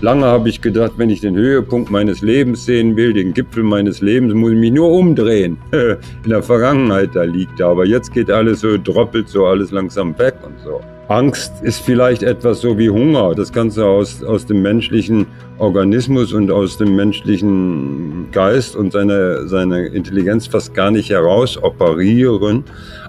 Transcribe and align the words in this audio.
Lange 0.00 0.26
habe 0.26 0.48
ich 0.48 0.60
gedacht, 0.60 0.92
wenn 0.96 1.10
ich 1.10 1.20
den 1.20 1.34
Höhepunkt 1.34 1.90
meines 1.90 2.22
Lebens 2.22 2.64
sehen 2.64 2.96
will, 2.96 3.12
den 3.12 3.34
Gipfel 3.34 3.64
meines 3.64 4.00
Lebens, 4.00 4.32
muss 4.32 4.52
ich 4.52 4.58
mich 4.58 4.70
nur 4.70 4.92
umdrehen. 4.92 5.58
In 5.72 6.30
der 6.30 6.42
Vergangenheit 6.42 7.10
da 7.14 7.24
liegt 7.24 7.58
er. 7.58 7.66
Aber 7.66 7.84
jetzt 7.84 8.12
geht 8.12 8.30
alles 8.30 8.60
so, 8.60 8.76
droppelt 8.78 9.28
so 9.28 9.46
alles 9.46 9.72
langsam 9.72 10.16
weg 10.16 10.34
und 10.44 10.54
so. 10.64 10.80
Angst 11.08 11.52
ist 11.62 11.80
vielleicht 11.80 12.22
etwas 12.22 12.60
so 12.60 12.78
wie 12.78 12.88
Hunger. 12.88 13.34
Das 13.34 13.50
du 13.50 13.82
aus, 13.82 14.22
aus 14.22 14.46
dem 14.46 14.62
menschlichen 14.62 15.26
Organismus 15.58 16.32
und 16.32 16.50
aus 16.52 16.78
dem 16.78 16.94
menschlichen 16.94 18.28
Geist 18.30 18.76
und 18.76 18.92
seine, 18.92 19.48
seine 19.48 19.86
Intelligenz 19.86 20.46
fast 20.46 20.74
gar 20.74 20.92
nicht 20.92 21.10
heraus 21.10 21.60
operieren, 21.60 22.62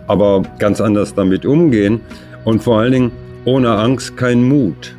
aber 0.07 0.41
ganz 0.57 0.81
anders 0.81 1.13
damit 1.13 1.45
umgehen. 1.45 2.01
Und 2.45 2.63
vor 2.63 2.79
allen 2.79 2.93
Dingen 2.93 3.11
ohne 3.45 3.69
Angst 3.69 4.17
kein 4.17 4.43
Mut. 4.43 4.95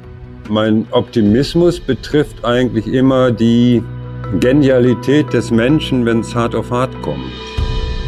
Mein 0.50 0.88
Optimismus 0.90 1.78
betrifft 1.78 2.44
eigentlich 2.44 2.88
immer 2.88 3.30
die 3.30 3.84
Genialität 4.40 5.32
des 5.32 5.52
Menschen, 5.52 6.04
wenn 6.04 6.20
es 6.20 6.34
hart 6.34 6.56
auf 6.56 6.72
hart 6.72 6.90
kommt. 7.02 7.30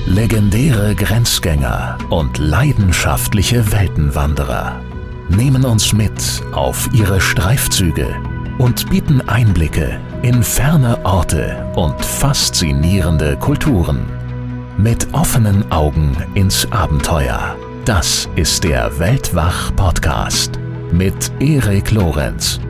Legendäre 0.07 0.97
Grenzgänger 0.97 1.99
und 2.11 2.39
leidenschaftliche 2.39 3.71
Weltenwanderer 3.71 4.81
nehmen 5.29 5.65
uns 5.65 5.93
mit 5.93 6.43
auf 6.51 6.89
ihre 6.93 7.21
Streifzüge 7.21 8.09
und 8.59 8.91
bieten 8.91 9.21
Einblicke 9.21 10.01
in 10.23 10.43
ferne 10.43 10.99
Orte 11.05 11.71
und 11.77 12.05
faszinierende 12.05 13.37
Kulturen. 13.37 14.01
Mit 14.77 15.07
offenen 15.13 15.71
Augen 15.71 16.17
ins 16.35 16.67
Abenteuer. 16.73 17.55
Das 17.85 18.29
ist 18.35 18.65
der 18.65 18.99
Weltwach-Podcast 18.99 20.62
mit 20.93 21.33
Erik 21.41 21.91
Lorenz. 21.91 22.61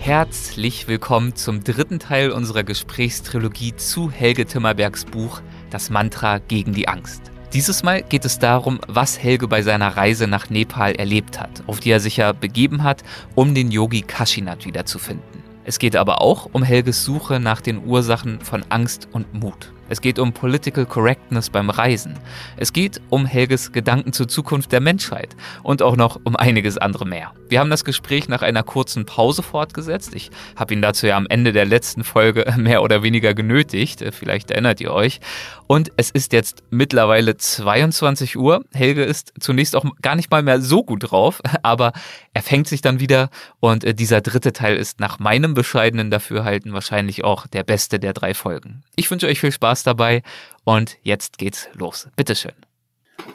Herzlich 0.00 0.88
willkommen 0.88 1.36
zum 1.36 1.62
dritten 1.62 2.00
Teil 2.00 2.32
unserer 2.32 2.64
Gesprächstrilogie 2.64 3.76
zu 3.76 4.10
Helge 4.10 4.44
Timmerbergs 4.44 5.04
Buch 5.04 5.40
Das 5.70 5.88
Mantra 5.90 6.38
gegen 6.38 6.72
die 6.72 6.88
Angst. 6.88 7.22
Dieses 7.52 7.84
Mal 7.84 8.02
geht 8.02 8.24
es 8.24 8.40
darum, 8.40 8.80
was 8.88 9.22
Helge 9.22 9.46
bei 9.46 9.62
seiner 9.62 9.96
Reise 9.96 10.26
nach 10.26 10.50
Nepal 10.50 10.96
erlebt 10.96 11.38
hat, 11.40 11.62
auf 11.68 11.78
die 11.78 11.90
er 11.90 12.00
sich 12.00 12.16
ja 12.16 12.32
begeben 12.32 12.82
hat, 12.82 13.04
um 13.36 13.54
den 13.54 13.70
Yogi 13.70 14.02
Kashinath 14.02 14.66
wiederzufinden. 14.66 15.44
Es 15.64 15.78
geht 15.78 15.94
aber 15.94 16.20
auch 16.20 16.48
um 16.52 16.64
Helges 16.64 17.04
Suche 17.04 17.38
nach 17.38 17.60
den 17.60 17.86
Ursachen 17.86 18.40
von 18.40 18.64
Angst 18.68 19.08
und 19.12 19.32
Mut. 19.32 19.72
Es 19.88 20.00
geht 20.00 20.18
um 20.18 20.32
Political 20.32 20.84
Correctness 20.86 21.50
beim 21.50 21.70
Reisen. 21.70 22.14
Es 22.56 22.72
geht 22.72 23.00
um 23.08 23.24
Helges 23.24 23.70
Gedanken 23.70 24.12
zur 24.12 24.26
Zukunft 24.26 24.72
der 24.72 24.80
Menschheit 24.80 25.36
und 25.62 25.80
auch 25.82 25.96
noch 25.96 26.20
um 26.24 26.34
einiges 26.34 26.76
andere 26.76 27.06
mehr. 27.06 27.32
Wir 27.48 27.60
haben 27.60 27.70
das 27.70 27.84
Gespräch 27.84 28.28
nach 28.28 28.42
einer 28.42 28.64
kurzen 28.64 29.06
Pause 29.06 29.44
fortgesetzt. 29.44 30.14
Ich 30.14 30.30
habe 30.56 30.74
ihn 30.74 30.82
dazu 30.82 31.06
ja 31.06 31.16
am 31.16 31.26
Ende 31.28 31.52
der 31.52 31.64
letzten 31.64 32.02
Folge 32.02 32.52
mehr 32.56 32.82
oder 32.82 33.04
weniger 33.04 33.34
genötigt. 33.34 34.04
Vielleicht 34.10 34.50
erinnert 34.50 34.80
ihr 34.80 34.92
euch. 34.92 35.20
Und 35.68 35.92
es 35.96 36.10
ist 36.10 36.32
jetzt 36.32 36.64
mittlerweile 36.70 37.36
22 37.36 38.36
Uhr. 38.36 38.64
Helge 38.72 39.04
ist 39.04 39.32
zunächst 39.38 39.76
auch 39.76 39.84
gar 40.02 40.16
nicht 40.16 40.30
mal 40.30 40.42
mehr 40.42 40.60
so 40.60 40.82
gut 40.82 41.10
drauf, 41.10 41.40
aber 41.62 41.92
er 42.34 42.42
fängt 42.42 42.68
sich 42.68 42.80
dann 42.82 43.00
wieder 43.00 43.30
und 43.60 43.84
äh, 43.84 43.94
dieser 43.94 44.20
dritte 44.20 44.52
Teil 44.52 44.76
ist 44.76 45.00
nach 45.00 45.18
meinem 45.18 45.54
bescheidenen 45.54 46.10
Dafürhalten 46.10 46.72
wahrscheinlich 46.72 47.24
auch 47.24 47.46
der 47.46 47.62
beste 47.62 47.98
der 47.98 48.12
drei 48.12 48.34
Folgen. 48.34 48.82
Ich 48.96 49.10
wünsche 49.10 49.26
euch 49.26 49.40
viel 49.40 49.52
Spaß 49.52 49.75
Spaß 49.76 49.82
dabei 49.82 50.22
und 50.64 50.96
jetzt 51.02 51.38
geht's 51.38 51.68
los. 51.78 52.08
Bitteschön. 52.16 52.52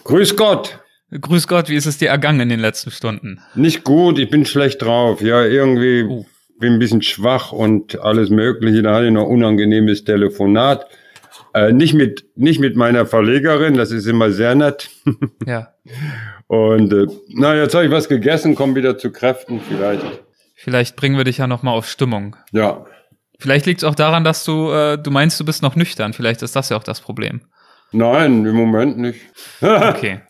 Grüß 0.04 0.36
Gott. 0.36 0.80
Grüß 1.12 1.48
Gott, 1.48 1.70
wie 1.70 1.76
ist 1.76 1.86
es 1.86 1.98
dir 1.98 2.10
ergangen 2.10 2.40
in 2.40 2.50
den 2.50 2.60
letzten 2.60 2.90
Stunden? 2.90 3.42
Nicht 3.54 3.84
gut, 3.84 4.18
ich 4.18 4.30
bin 4.30 4.46
schlecht 4.46 4.82
drauf. 4.82 5.22
Ja, 5.22 5.44
irgendwie 5.44 6.04
uh. 6.04 6.26
bin 6.58 6.74
ein 6.74 6.80
bisschen 6.80 7.02
schwach 7.02 7.52
und 7.52 8.00
alles 8.00 8.30
Mögliche. 8.30 8.82
Da 8.82 8.96
hatte 8.96 9.08
ich 9.08 9.12
noch 9.12 9.28
unangenehmes 9.28 10.06
Telefonat. 10.06 10.88
Äh, 11.54 11.74
nicht 11.74 11.94
mit 11.94 12.26
nicht 12.36 12.60
mit 12.60 12.78
meiner 12.78 13.06
Verlegerin, 13.06 13.76
das 13.76 13.92
ist 13.92 14.06
immer 14.06 14.32
sehr 14.32 14.56
nett. 14.56 14.90
ja. 15.46 15.74
Und 16.48 16.94
äh, 16.94 17.08
na, 17.28 17.56
jetzt 17.56 17.76
habe 17.76 17.86
ich 17.86 17.92
was 17.92 18.08
gegessen, 18.08 18.56
komme 18.56 18.76
wieder 18.76 18.98
zu 18.98 19.12
Kräften 19.12 19.60
vielleicht. 19.60 20.06
Vielleicht 20.56 20.96
bringen 20.96 21.18
wir 21.18 21.26
dich 21.26 21.40
ja 21.40 21.48
noch 21.48 21.62
mal 21.62 21.72
auf 21.72 21.88
Stimmung. 21.88 22.38
Ja. 22.52 22.86
Vielleicht 23.42 23.66
liegt 23.66 23.82
es 23.82 23.84
auch 23.84 23.96
daran, 23.96 24.24
dass 24.24 24.44
du, 24.44 24.72
äh, 24.72 25.00
du 25.00 25.10
meinst, 25.10 25.40
du 25.40 25.46
bist 25.46 25.64
noch 25.64 25.76
nüchtern. 25.76 26.14
Vielleicht 26.14 26.44
ist 26.44 26.56
das 26.56 26.70
ja 26.70 26.78
auch 26.78 26.84
das 26.84 27.02
Problem. 27.02 27.42
Nein, 27.92 28.46
im 28.46 28.56
Moment 28.56 29.00
nicht. 29.00 29.20
okay. 29.62 30.22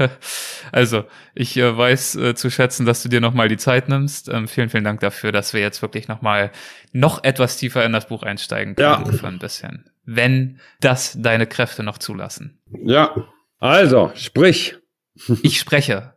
also, 0.72 1.04
ich 1.34 1.58
äh, 1.58 1.76
weiß 1.76 2.16
äh, 2.16 2.34
zu 2.34 2.50
schätzen, 2.50 2.86
dass 2.86 3.02
du 3.02 3.10
dir 3.10 3.20
nochmal 3.20 3.48
die 3.48 3.58
Zeit 3.58 3.90
nimmst. 3.90 4.30
Ähm, 4.30 4.48
vielen, 4.48 4.70
vielen 4.70 4.84
Dank 4.84 5.00
dafür, 5.00 5.30
dass 5.30 5.52
wir 5.52 5.60
jetzt 5.60 5.82
wirklich 5.82 6.08
nochmal 6.08 6.52
noch 6.92 7.22
etwas 7.22 7.58
tiefer 7.58 7.84
in 7.84 7.92
das 7.92 8.08
Buch 8.08 8.22
einsteigen 8.22 8.76
können. 8.76 9.04
Ja. 9.04 9.12
Für 9.12 9.28
ein 9.28 9.38
bisschen. 9.38 9.90
Wenn 10.06 10.58
das 10.80 11.18
deine 11.20 11.46
Kräfte 11.46 11.82
noch 11.82 11.98
zulassen. 11.98 12.58
Ja. 12.82 13.14
Also, 13.60 14.10
sprich. 14.14 14.76
ich 15.42 15.60
spreche. 15.60 16.13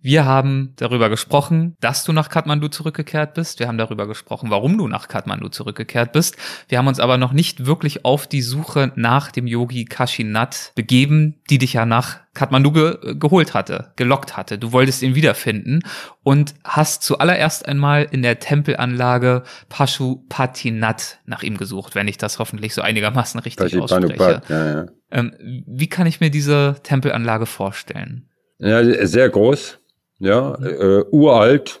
Wir 0.00 0.24
haben 0.24 0.74
darüber 0.76 1.08
gesprochen, 1.08 1.76
dass 1.80 2.04
du 2.04 2.12
nach 2.12 2.28
Kathmandu 2.28 2.68
zurückgekehrt 2.68 3.34
bist. 3.34 3.58
Wir 3.58 3.66
haben 3.66 3.78
darüber 3.78 4.06
gesprochen, 4.06 4.48
warum 4.48 4.78
du 4.78 4.86
nach 4.86 5.08
Kathmandu 5.08 5.48
zurückgekehrt 5.48 6.12
bist. 6.12 6.36
Wir 6.68 6.78
haben 6.78 6.86
uns 6.86 7.00
aber 7.00 7.18
noch 7.18 7.32
nicht 7.32 7.66
wirklich 7.66 8.04
auf 8.04 8.28
die 8.28 8.42
Suche 8.42 8.92
nach 8.94 9.32
dem 9.32 9.48
Yogi 9.48 9.86
Kashinath 9.86 10.72
begeben, 10.76 11.40
die 11.50 11.58
dich 11.58 11.72
ja 11.72 11.84
nach 11.84 12.18
Kathmandu 12.32 12.70
ge 12.70 13.16
geholt 13.18 13.54
hatte, 13.54 13.92
gelockt 13.96 14.36
hatte. 14.36 14.56
Du 14.56 14.70
wolltest 14.70 15.02
ihn 15.02 15.16
wiederfinden 15.16 15.80
und 16.22 16.54
hast 16.62 17.02
zuallererst 17.02 17.66
einmal 17.66 18.06
in 18.08 18.22
der 18.22 18.38
Tempelanlage 18.38 19.42
Pashupatinath 19.68 21.18
nach 21.26 21.42
ihm 21.42 21.56
gesucht, 21.56 21.96
wenn 21.96 22.06
ich 22.06 22.18
das 22.18 22.38
hoffentlich 22.38 22.72
so 22.72 22.82
einigermaßen 22.82 23.40
richtig 23.40 23.76
ausspreche. 23.80 24.42
Ja, 24.48 24.66
ja. 24.66 24.86
Ähm, 25.10 25.34
wie 25.66 25.88
kann 25.88 26.06
ich 26.06 26.20
mir 26.20 26.30
diese 26.30 26.76
Tempelanlage 26.84 27.46
vorstellen? 27.46 28.28
Ja, 28.60 28.84
sehr 29.06 29.28
groß 29.28 29.80
ja, 30.18 30.54
äh, 30.62 31.04
uralt. 31.10 31.80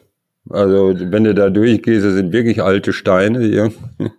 Also 0.50 0.94
wenn 0.98 1.24
du 1.24 1.34
da 1.34 1.50
durchgehst, 1.50 2.04
das 2.04 2.14
sind 2.14 2.32
wirklich 2.32 2.62
alte 2.62 2.92
Steine 2.92 3.40
hier. 3.40 3.72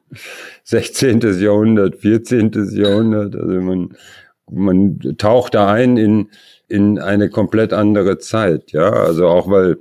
16. 0.64 1.22
Jahrhundert, 1.40 1.96
14. 1.98 2.52
Jahrhundert. 2.74 3.36
Also 3.36 3.62
man, 3.62 3.96
man 4.52 5.00
taucht 5.18 5.56
da 5.56 5.72
ein 5.72 5.98
in, 5.98 6.30
in 6.68 7.00
eine 7.00 7.30
komplett 7.30 7.74
andere 7.74 8.20
Zeit. 8.20 8.72
Ja, 8.72 8.92
also 8.92 9.28
auch 9.28 9.50
weil, 9.50 9.78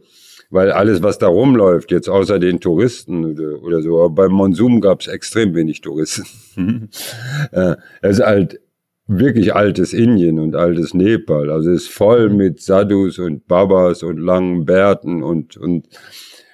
weil 0.49 0.73
alles, 0.73 1.03
was 1.03 1.19
da 1.19 1.27
rumläuft, 1.27 1.91
jetzt 1.91 2.09
außer 2.09 2.39
den 2.39 2.61
Touristen 2.61 3.27
oder, 3.27 3.63
oder 3.63 3.83
so, 3.83 4.03
aber 4.03 4.15
beim 4.15 4.33
Monsum 4.33 4.81
gab 4.81 5.03
es 5.03 5.09
extrem 5.09 5.55
wenig 5.55 5.83
Touristen. 5.83 6.89
äh, 7.53 7.77
es 8.01 8.19
ist 8.19 8.25
halt 8.25 8.61
wirklich 9.09 9.55
altes 9.55 9.93
Indien 9.93 10.39
und 10.39 10.55
altes 10.55 10.95
Nepal. 10.95 11.51
Also 11.51 11.71
es 11.71 11.85
ist 11.85 11.89
voll 11.89 12.29
mhm. 12.29 12.37
mit 12.37 12.63
Sadhus 12.63 13.19
und 13.19 13.49
Babas 13.49 14.03
und 14.03 14.19
langen 14.19 14.67
Bärten 14.67 15.23
und, 15.23 15.57
und 15.57 15.89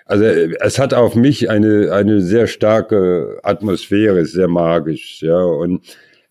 also 0.06 0.24
es 0.24 0.78
hat 0.78 0.94
auf 0.94 1.16
mich 1.16 1.50
eine, 1.50 1.92
eine 1.92 2.20
sehr 2.20 2.46
starke 2.46 3.38
Atmosphäre, 3.42 4.24
sehr 4.26 4.48
magisch, 4.48 5.22
ja. 5.22 5.42
Und 5.42 5.82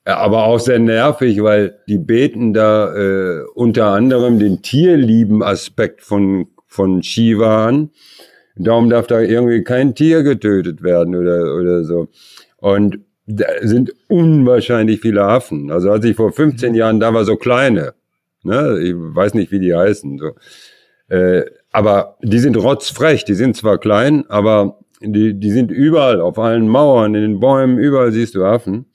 aber 0.05 0.45
auch 0.45 0.59
sehr 0.59 0.79
nervig, 0.79 1.41
weil 1.41 1.79
die 1.87 1.97
beten 1.97 2.53
da 2.53 2.93
äh, 2.93 3.43
unter 3.55 3.87
anderem 3.87 4.37
den 4.37 4.61
tierlieben 4.61 5.41
Aspekt 5.41 6.01
von, 6.01 6.47
von 6.67 7.01
Shiva 7.01 7.67
an. 7.67 7.89
Darum 8.55 8.89
darf 8.89 9.07
da 9.07 9.21
irgendwie 9.21 9.63
kein 9.63 9.95
Tier 9.95 10.23
getötet 10.23 10.83
werden 10.83 11.15
oder, 11.15 11.55
oder 11.55 11.83
so. 11.83 12.09
Und 12.57 12.99
da 13.25 13.45
sind 13.61 13.93
unwahrscheinlich 14.07 15.01
viele 15.01 15.23
Affen. 15.23 15.71
Also 15.71 15.91
als 15.91 16.05
ich 16.05 16.15
vor 16.15 16.31
15 16.31 16.71
mhm. 16.71 16.75
Jahren 16.75 16.99
da 16.99 17.13
war, 17.13 17.25
so 17.25 17.35
kleine, 17.35 17.93
ne, 18.43 18.79
ich 18.81 18.93
weiß 18.95 19.33
nicht, 19.33 19.51
wie 19.51 19.59
die 19.59 19.75
heißen, 19.75 20.17
so. 20.17 20.31
Äh, 21.09 21.45
aber 21.71 22.17
die 22.21 22.39
sind 22.39 22.55
rotzfrech, 22.57 23.25
die 23.25 23.33
sind 23.33 23.57
zwar 23.57 23.77
klein, 23.77 24.25
aber 24.29 24.79
die, 25.01 25.33
die 25.33 25.51
sind 25.51 25.71
überall, 25.71 26.21
auf 26.21 26.39
allen 26.39 26.67
Mauern, 26.67 27.15
in 27.15 27.21
den 27.21 27.39
Bäumen, 27.39 27.77
überall 27.77 28.11
siehst 28.11 28.35
du 28.35 28.45
Affen. 28.45 28.85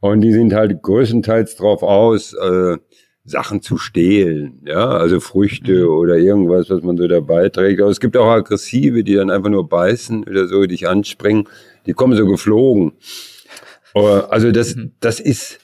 Und 0.00 0.20
die 0.20 0.32
sind 0.32 0.54
halt 0.54 0.82
größtenteils 0.82 1.56
drauf 1.56 1.82
aus, 1.82 2.34
äh, 2.34 2.76
Sachen 3.24 3.62
zu 3.62 3.78
stehlen, 3.78 4.62
ja, 4.66 4.88
also 4.88 5.20
Früchte 5.20 5.84
mhm. 5.84 5.90
oder 5.90 6.16
irgendwas, 6.16 6.68
was 6.70 6.82
man 6.82 6.96
so 6.96 7.06
dabei 7.06 7.48
trägt. 7.48 7.80
Aber 7.80 7.90
es 7.90 8.00
gibt 8.00 8.16
auch 8.16 8.26
aggressive, 8.26 9.04
die 9.04 9.14
dann 9.14 9.30
einfach 9.30 9.50
nur 9.50 9.68
beißen 9.68 10.24
oder 10.24 10.48
so, 10.48 10.64
dich 10.66 10.88
anspringen. 10.88 11.48
Die 11.86 11.92
kommen 11.92 12.16
so 12.16 12.26
geflogen. 12.26 12.92
Also 13.94 14.52
das, 14.52 14.74
mhm. 14.74 14.92
das 15.00 15.20
ist, 15.20 15.60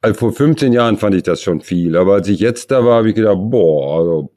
also 0.00 0.18
vor 0.18 0.32
15 0.32 0.72
Jahren 0.72 0.96
fand 0.96 1.14
ich 1.14 1.22
das 1.22 1.42
schon 1.42 1.60
viel, 1.60 1.96
aber 1.96 2.14
als 2.14 2.28
ich 2.28 2.40
jetzt 2.40 2.70
da 2.70 2.84
war, 2.84 2.98
habe 2.98 3.10
ich 3.10 3.14
gedacht, 3.14 3.38
boah, 3.38 3.98
also 3.98 4.32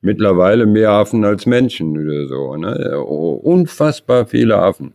mittlerweile 0.00 0.66
mehr 0.66 0.90
Affen 0.90 1.24
als 1.24 1.46
Menschen 1.46 1.98
oder 1.98 2.26
so, 2.26 2.56
ne? 2.56 2.98
Unfassbar 3.00 4.26
viele 4.26 4.58
Affen. 4.58 4.94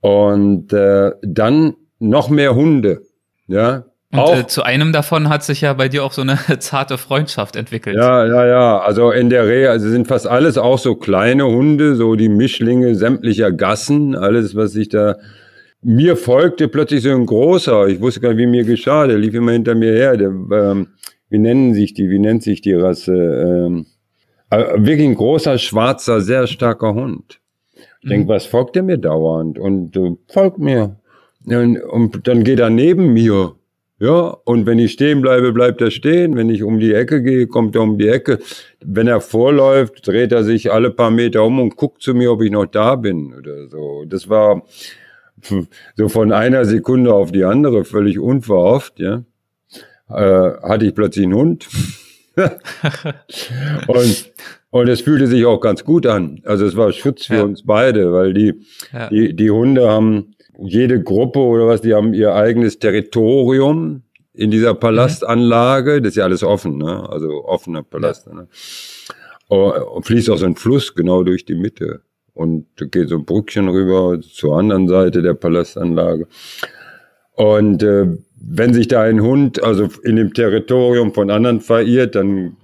Und 0.00 0.72
äh, 0.72 1.12
dann 1.22 1.76
noch 1.98 2.28
mehr 2.28 2.54
Hunde, 2.54 3.02
ja. 3.46 3.84
Und 4.12 4.20
auch, 4.20 4.36
äh, 4.36 4.46
zu 4.46 4.62
einem 4.62 4.92
davon 4.92 5.28
hat 5.28 5.42
sich 5.42 5.62
ja 5.62 5.72
bei 5.72 5.88
dir 5.88 6.04
auch 6.04 6.12
so 6.12 6.22
eine 6.22 6.38
zarte 6.60 6.98
Freundschaft 6.98 7.56
entwickelt. 7.56 7.96
Ja, 7.96 8.24
ja, 8.26 8.46
ja. 8.46 8.78
Also 8.78 9.10
in 9.10 9.28
der 9.28 9.46
Rehe, 9.46 9.70
also 9.70 9.88
sind 9.88 10.06
fast 10.06 10.26
alles 10.26 10.56
auch 10.56 10.78
so 10.78 10.94
kleine 10.94 11.46
Hunde, 11.46 11.96
so 11.96 12.14
die 12.14 12.28
Mischlinge 12.28 12.94
sämtlicher 12.94 13.50
Gassen, 13.50 14.14
alles, 14.14 14.54
was 14.54 14.72
sich 14.72 14.88
da. 14.88 15.16
Mir 15.84 16.16
folgte 16.16 16.68
plötzlich 16.68 17.02
so 17.02 17.10
ein 17.10 17.26
großer, 17.26 17.88
ich 17.88 18.00
wusste 18.00 18.20
gar 18.20 18.30
nicht, 18.30 18.38
wie 18.38 18.46
mir 18.46 18.64
geschah, 18.64 19.06
der 19.06 19.18
lief 19.18 19.34
immer 19.34 19.52
hinter 19.52 19.74
mir 19.74 19.92
her. 19.92 20.16
Der, 20.16 20.28
ähm, 20.28 20.88
wie 21.28 21.38
nennen 21.38 21.74
sich 21.74 21.94
die, 21.94 22.10
wie 22.10 22.18
nennt 22.18 22.42
sich 22.42 22.62
die 22.62 22.72
Rasse? 22.72 23.14
Ähm, 23.14 23.86
äh, 24.50 24.78
wirklich 24.78 25.06
ein 25.06 25.14
großer, 25.14 25.58
schwarzer, 25.58 26.20
sehr 26.20 26.46
starker 26.46 26.94
Hund. 26.94 27.40
Ich 28.02 28.08
denke, 28.08 28.24
mhm. 28.24 28.28
was 28.28 28.46
folgt 28.46 28.76
der 28.76 28.82
mir 28.82 28.98
dauernd? 28.98 29.58
Und 29.58 29.96
äh, 29.96 30.16
folgt 30.28 30.58
mir. 30.58 30.96
Und, 31.46 31.78
und 31.78 32.26
dann 32.26 32.44
geht 32.44 32.60
er 32.60 32.70
neben 32.70 33.12
mir 33.12 33.54
ja, 34.00 34.36
und 34.44 34.66
wenn 34.66 34.80
ich 34.80 34.92
stehen 34.92 35.22
bleibe, 35.22 35.52
bleibt 35.52 35.80
er 35.80 35.90
stehen. 35.90 36.36
Wenn 36.36 36.50
ich 36.50 36.64
um 36.64 36.80
die 36.80 36.92
Ecke 36.92 37.22
gehe, 37.22 37.46
kommt 37.46 37.76
er 37.76 37.82
um 37.82 37.96
die 37.96 38.08
Ecke. 38.08 38.40
Wenn 38.84 39.06
er 39.06 39.20
vorläuft, 39.20 40.06
dreht 40.06 40.32
er 40.32 40.42
sich 40.42 40.72
alle 40.72 40.90
paar 40.90 41.10
Meter 41.10 41.44
um 41.44 41.60
und 41.60 41.76
guckt 41.76 42.02
zu 42.02 42.12
mir, 42.12 42.32
ob 42.32 42.42
ich 42.42 42.50
noch 42.50 42.66
da 42.66 42.96
bin 42.96 43.32
oder 43.32 43.68
so. 43.68 44.04
Das 44.06 44.28
war 44.28 44.62
so 45.96 46.08
von 46.08 46.32
einer 46.32 46.64
Sekunde 46.64 47.14
auf 47.14 47.32
die 47.32 47.44
andere 47.44 47.84
völlig 47.84 48.18
unverhofft, 48.18 48.98
ja. 48.98 49.24
Äh, 50.08 50.50
hatte 50.62 50.86
ich 50.86 50.94
plötzlich 50.94 51.24
einen 51.24 51.34
Hund. 51.34 51.68
und, 53.86 54.32
und 54.70 54.88
es 54.88 55.00
fühlte 55.00 55.26
sich 55.26 55.44
auch 55.46 55.60
ganz 55.60 55.84
gut 55.84 56.06
an. 56.06 56.40
Also 56.44 56.66
es 56.66 56.76
war 56.76 56.92
Schutz 56.92 57.26
für 57.26 57.36
ja. 57.36 57.42
uns 57.42 57.64
beide, 57.64 58.12
weil 58.12 58.34
die, 58.34 58.60
ja. 58.92 59.08
die, 59.08 59.34
die 59.34 59.50
Hunde 59.50 59.88
haben 59.88 60.34
jede 60.58 61.02
Gruppe 61.02 61.38
oder 61.40 61.66
was, 61.66 61.80
die 61.80 61.94
haben 61.94 62.12
ihr 62.12 62.34
eigenes 62.34 62.78
Territorium 62.78 64.02
in 64.32 64.50
dieser 64.50 64.74
Palastanlage. 64.74 66.02
Das 66.02 66.10
ist 66.10 66.16
ja 66.16 66.24
alles 66.24 66.42
offen, 66.42 66.78
ne? 66.78 67.08
Also 67.08 67.44
offener 67.44 67.82
Palast. 67.82 68.26
Ja. 68.26 68.34
Ne? 68.34 68.48
Oh, 69.48 69.72
und 69.94 70.06
fließt 70.06 70.30
auch 70.30 70.38
so 70.38 70.46
ein 70.46 70.56
Fluss 70.56 70.94
genau 70.94 71.22
durch 71.22 71.44
die 71.44 71.54
Mitte. 71.54 72.02
Und 72.34 72.66
geht 72.76 73.08
so 73.08 73.16
ein 73.16 73.24
Brückchen 73.24 73.68
rüber 73.68 74.20
zur 74.20 74.58
anderen 74.58 74.88
Seite 74.88 75.22
der 75.22 75.34
Palastanlage. 75.34 76.26
Und 77.32 77.82
äh, 77.82 78.06
wenn 78.36 78.74
sich 78.74 78.88
da 78.88 79.02
ein 79.02 79.22
Hund 79.22 79.62
also 79.62 79.88
in 80.02 80.16
dem 80.16 80.34
Territorium 80.34 81.14
von 81.14 81.30
anderen 81.30 81.60
verirrt, 81.60 82.14
dann 82.14 82.56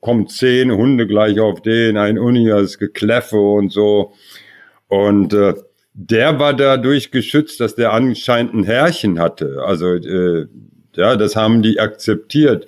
kommen 0.00 0.28
zehn 0.28 0.70
Hunde 0.70 1.06
gleich 1.06 1.40
auf 1.40 1.62
den, 1.62 1.96
ein 1.96 2.18
Unias 2.18 2.78
Gekläffe 2.78 3.36
und 3.36 3.72
so. 3.72 4.12
Und 4.88 5.34
äh, 5.34 5.54
der 5.94 6.38
war 6.38 6.54
dadurch 6.54 7.10
geschützt, 7.10 7.60
dass 7.60 7.74
der 7.74 7.92
anscheinend 7.92 8.54
ein 8.54 8.64
Herrchen 8.64 9.18
hatte. 9.18 9.62
Also 9.64 9.94
äh, 9.94 10.46
ja, 10.94 11.16
das 11.16 11.36
haben 11.36 11.62
die 11.62 11.80
akzeptiert. 11.80 12.66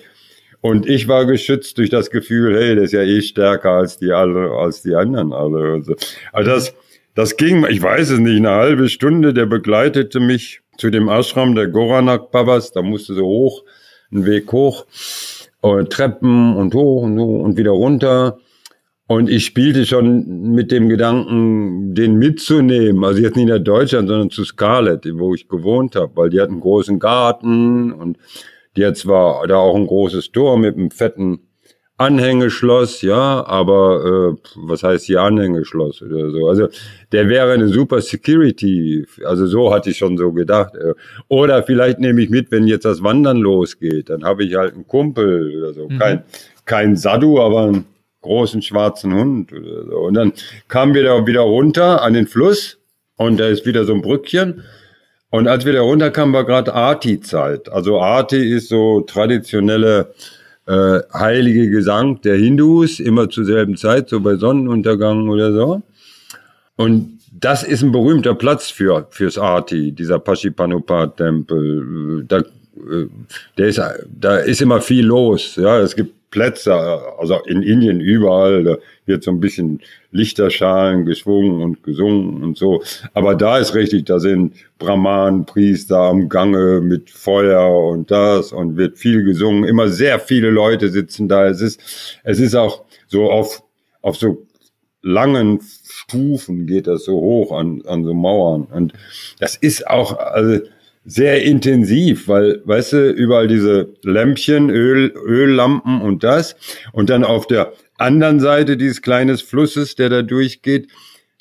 Und 0.60 0.88
ich 0.88 1.06
war 1.06 1.26
geschützt 1.26 1.78
durch 1.78 1.90
das 1.90 2.10
Gefühl, 2.10 2.56
hey, 2.56 2.74
das 2.74 2.86
ist 2.86 2.92
ja 2.92 3.02
eh 3.02 3.20
stärker 3.22 3.70
als 3.70 3.98
die 3.98 4.10
alle, 4.10 4.50
als 4.50 4.82
die 4.82 4.94
anderen 4.94 5.32
alle. 5.32 5.72
Also, 5.74 5.94
also 6.32 6.50
das, 6.50 6.74
das 7.14 7.36
ging, 7.36 7.64
ich 7.68 7.82
weiß 7.82 8.10
es 8.10 8.18
nicht, 8.18 8.38
eine 8.38 8.50
halbe 8.50 8.88
Stunde. 8.88 9.32
Der 9.32 9.46
begleitete 9.46 10.20
mich 10.20 10.60
zu 10.76 10.90
dem 10.90 11.08
Ashram 11.08 11.54
der 11.54 11.68
Goranak 11.68 12.30
Babas. 12.32 12.72
Da 12.72 12.82
musste 12.82 13.14
so 13.14 13.24
hoch, 13.24 13.64
einen 14.10 14.26
Weg 14.26 14.50
hoch, 14.50 14.86
und 15.60 15.90
Treppen 15.90 16.56
und 16.56 16.74
hoch 16.74 17.02
und, 17.02 17.18
so 17.18 17.24
und 17.24 17.56
wieder 17.56 17.72
runter. 17.72 18.38
Und 19.06 19.30
ich 19.30 19.46
spielte 19.46 19.86
schon 19.86 20.52
mit 20.52 20.70
dem 20.70 20.88
Gedanken, 20.88 21.94
den 21.94 22.16
mitzunehmen. 22.16 23.02
Also 23.04 23.22
jetzt 23.22 23.36
nicht 23.36 23.48
nach 23.48 23.58
Deutschland, 23.58 24.08
sondern 24.08 24.30
zu 24.30 24.44
Scarlett, 24.44 25.08
wo 25.14 25.34
ich 25.34 25.48
gewohnt 25.48 25.96
habe, 25.96 26.12
weil 26.14 26.30
die 26.30 26.40
hat 26.40 26.50
einen 26.50 26.60
großen 26.60 26.98
Garten 26.98 27.90
und 27.90 28.18
die 28.78 28.86
hat 28.86 28.96
zwar 28.96 29.46
da 29.46 29.56
auch 29.56 29.74
ein 29.74 29.86
großes 29.86 30.30
Tor 30.30 30.56
mit 30.56 30.76
einem 30.76 30.90
fetten 30.90 31.40
Anhängeschloss, 31.96 33.02
ja, 33.02 33.44
aber 33.44 34.36
äh, 34.36 34.50
was 34.54 34.84
heißt 34.84 35.06
hier 35.06 35.20
Anhängeschloss 35.20 36.00
oder 36.00 36.30
so? 36.30 36.46
Also 36.46 36.68
der 37.10 37.28
wäre 37.28 37.50
eine 37.50 37.66
super 37.68 38.00
Security. 38.00 39.04
Also 39.24 39.48
so 39.48 39.74
hatte 39.74 39.90
ich 39.90 39.98
schon 39.98 40.16
so 40.16 40.32
gedacht. 40.32 40.76
Äh. 40.76 40.94
Oder 41.26 41.64
vielleicht 41.64 41.98
nehme 41.98 42.22
ich 42.22 42.30
mit, 42.30 42.52
wenn 42.52 42.68
jetzt 42.68 42.84
das 42.84 43.02
Wandern 43.02 43.38
losgeht, 43.38 44.10
dann 44.10 44.22
habe 44.22 44.44
ich 44.44 44.54
halt 44.54 44.74
einen 44.74 44.86
Kumpel 44.86 45.58
oder 45.58 45.74
so. 45.74 45.88
Mhm. 45.88 45.98
Kein 45.98 46.22
kein 46.68 46.96
Sadu, 46.96 47.40
aber 47.40 47.64
ein 47.64 47.84
großen 48.20 48.62
schwarzen 48.62 49.12
Hund 49.14 49.52
oder 49.52 49.84
so. 49.86 49.96
Und 49.96 50.14
dann 50.14 50.32
kamen 50.68 50.94
wir 50.94 51.02
da 51.02 51.26
wieder 51.26 51.40
runter 51.40 52.02
an 52.02 52.12
den 52.12 52.28
Fluss 52.28 52.78
und 53.16 53.40
da 53.40 53.48
ist 53.48 53.66
wieder 53.66 53.84
so 53.84 53.94
ein 53.94 54.02
Brückchen. 54.02 54.62
Und 55.30 55.46
als 55.46 55.64
wir 55.64 55.74
da 55.74 55.82
runterkamen, 55.82 56.34
war 56.34 56.44
gerade 56.44 56.74
Arti-Zeit. 56.74 57.70
Also 57.70 58.00
Arti 58.00 58.36
ist 58.36 58.68
so 58.68 59.02
traditionelle 59.02 60.12
äh, 60.66 61.00
heilige 61.12 61.70
Gesang 61.70 62.20
der 62.22 62.36
Hindus, 62.36 63.00
immer 63.00 63.28
zur 63.28 63.44
selben 63.44 63.76
Zeit, 63.76 64.08
so 64.08 64.20
bei 64.20 64.36
Sonnenuntergang 64.36 65.28
oder 65.28 65.52
so. 65.52 65.82
Und 66.76 67.18
das 67.32 67.62
ist 67.62 67.82
ein 67.82 67.92
berühmter 67.92 68.34
Platz 68.34 68.70
für 68.70 69.06
fürs 69.10 69.38
Arti, 69.38 69.92
dieser 69.92 70.18
Pashipanopat-Tempel. 70.18 72.24
Da, 72.26 72.38
äh, 72.38 72.42
der 73.58 73.68
ist, 73.68 73.80
da 74.20 74.38
ist 74.38 74.62
immer 74.62 74.80
viel 74.80 75.04
los. 75.04 75.56
Ja, 75.56 75.78
es 75.80 75.94
gibt 75.94 76.14
Plätze, 76.30 76.74
also 77.18 77.40
in 77.46 77.62
Indien 77.62 78.00
überall, 78.00 78.64
da 78.64 78.76
wird 79.06 79.24
so 79.24 79.30
ein 79.30 79.40
bisschen 79.40 79.80
Lichterschalen 80.10 81.06
geschwungen 81.06 81.62
und 81.62 81.82
gesungen 81.82 82.42
und 82.42 82.58
so. 82.58 82.82
Aber 83.14 83.34
da 83.34 83.58
ist 83.58 83.74
richtig, 83.74 84.06
da 84.06 84.18
sind 84.18 84.54
Brahman, 84.78 85.46
Priester 85.46 85.98
am 85.98 86.28
Gange 86.28 86.80
mit 86.82 87.10
Feuer 87.10 87.68
und 87.88 88.10
das 88.10 88.52
und 88.52 88.76
wird 88.76 88.98
viel 88.98 89.24
gesungen. 89.24 89.64
Immer 89.64 89.88
sehr 89.88 90.20
viele 90.20 90.50
Leute 90.50 90.90
sitzen 90.90 91.28
da. 91.28 91.46
Es 91.46 91.60
ist, 91.60 91.80
es 92.24 92.40
ist 92.40 92.54
auch 92.54 92.84
so 93.06 93.30
auf, 93.30 93.62
auf 94.02 94.16
so 94.16 94.46
langen 95.02 95.60
Stufen 95.62 96.66
geht 96.66 96.86
das 96.86 97.04
so 97.04 97.14
hoch 97.14 97.52
an, 97.52 97.82
an 97.86 98.04
so 98.04 98.14
Mauern. 98.14 98.64
Und 98.64 98.92
das 99.38 99.56
ist 99.56 99.86
auch, 99.86 100.18
also, 100.18 100.60
sehr 101.08 101.42
intensiv, 101.42 102.28
weil, 102.28 102.60
weißt 102.64 102.92
du, 102.92 103.10
überall 103.10 103.48
diese 103.48 103.88
Lämpchen, 104.02 104.68
Öl, 104.68 105.14
Öllampen 105.16 106.02
und 106.02 106.22
das. 106.22 106.54
Und 106.92 107.08
dann 107.08 107.24
auf 107.24 107.46
der 107.46 107.72
anderen 107.96 108.40
Seite 108.40 108.76
dieses 108.76 109.00
kleines 109.00 109.40
Flusses, 109.40 109.94
der 109.96 110.10
da 110.10 110.20
durchgeht, 110.22 110.88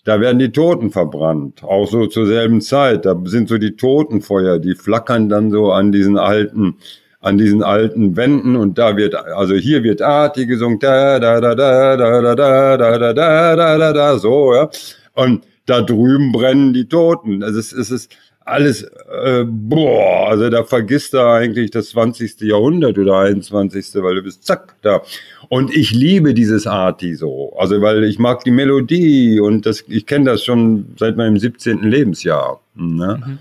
da 0.05 0.21
werden 0.21 0.39
die 0.39 0.53
Toten 0.53 0.89
verbrannt. 0.89 1.65
Auch 1.65 1.85
so 1.91 2.07
zur 2.07 2.25
selben 2.25 2.61
Zeit. 2.61 3.05
Da 3.05 3.21
sind 3.25 3.49
so 3.49 3.57
die 3.57 3.75
Totenfeuer, 3.75 4.57
die 4.57 4.73
flackern 4.73 5.27
dann 5.27 5.51
so 5.51 5.73
an 5.73 5.91
diesen 5.91 6.17
alten, 6.17 6.77
an 7.19 7.37
diesen 7.37 7.61
alten 7.61 8.15
Wänden 8.15 8.55
und 8.55 8.77
da 8.77 8.95
wird, 8.95 9.15
also 9.15 9.55
hier 9.55 9.83
wird 9.83 10.01
Arti 10.01 10.45
gesungen, 10.45 10.79
da, 10.79 11.19
da, 11.19 11.41
da, 11.41 11.55
da, 11.55 11.97
da, 11.97 12.21
da, 12.21 12.35
da, 12.35 12.77
da, 12.77 12.77
da, 12.77 13.13
da, 13.13 13.55
da, 13.55 13.77
da, 13.77 13.93
da, 13.93 14.17
so, 14.17 14.53
ja. 14.53 14.69
Und 15.13 15.43
da 15.65 15.81
drüben 15.81 16.31
brennen 16.31 16.71
die 16.73 16.87
Toten. 16.87 17.43
Also 17.43 17.59
es, 17.59 17.73
es 17.73 17.91
ist, 17.91 18.15
alles, 18.47 18.83
äh, 18.83 19.43
boah, 19.45 20.29
also 20.29 20.49
da 20.49 20.63
vergisst 20.63 21.13
er 21.13 21.27
eigentlich 21.27 21.69
das 21.69 21.89
20. 21.89 22.41
Jahrhundert 22.41 22.97
oder 22.97 23.19
21. 23.19 24.01
weil 24.01 24.15
du 24.15 24.23
bist 24.23 24.45
zack 24.45 24.75
da. 24.81 25.01
Und 25.49 25.75
ich 25.75 25.91
liebe 25.91 26.33
dieses 26.33 26.65
Arti 26.65 27.15
so, 27.15 27.53
also 27.57 27.81
weil 27.81 28.05
ich 28.05 28.19
mag 28.19 28.43
die 28.45 28.51
Melodie 28.51 29.39
und 29.41 29.65
das, 29.65 29.83
ich 29.87 30.05
kenne 30.05 30.31
das 30.31 30.43
schon 30.43 30.95
seit 30.97 31.17
meinem 31.17 31.37
17. 31.37 31.83
Lebensjahr. 31.83 32.61
Ne? 32.75 33.21
Mhm. 33.25 33.39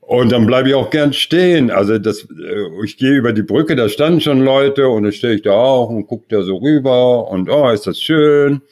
Und 0.00 0.30
dann 0.30 0.46
bleibe 0.46 0.68
ich 0.68 0.74
auch 0.74 0.90
gern 0.90 1.12
stehen. 1.12 1.70
Also 1.70 1.98
das, 1.98 2.22
äh, 2.22 2.84
ich 2.84 2.96
gehe 2.96 3.14
über 3.14 3.32
die 3.32 3.42
Brücke, 3.42 3.74
da 3.74 3.88
standen 3.88 4.20
schon 4.20 4.44
Leute 4.44 4.88
und 4.88 5.02
dann 5.02 5.12
stehe 5.12 5.34
ich 5.34 5.42
da 5.42 5.52
auch 5.52 5.88
und 5.88 6.06
gucke 6.06 6.26
da 6.28 6.42
so 6.42 6.58
rüber 6.58 7.28
und 7.28 7.50
oh, 7.50 7.68
ist 7.70 7.86
das 7.86 8.00
schön. 8.00 8.62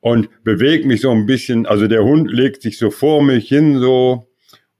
Und 0.00 0.28
bewege 0.44 0.86
mich 0.86 1.00
so 1.00 1.10
ein 1.10 1.26
bisschen, 1.26 1.66
also 1.66 1.88
der 1.88 2.04
Hund 2.04 2.30
legt 2.30 2.62
sich 2.62 2.78
so 2.78 2.90
vor 2.90 3.22
mich 3.22 3.48
hin, 3.48 3.80
so, 3.80 4.28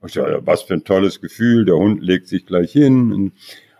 ich 0.05 0.13
sage, 0.13 0.41
was 0.45 0.63
für 0.63 0.75
ein 0.75 0.83
tolles 0.83 1.21
Gefühl, 1.21 1.65
der 1.65 1.75
Hund 1.75 2.03
legt 2.03 2.27
sich 2.27 2.45
gleich 2.45 2.71
hin. 2.71 3.31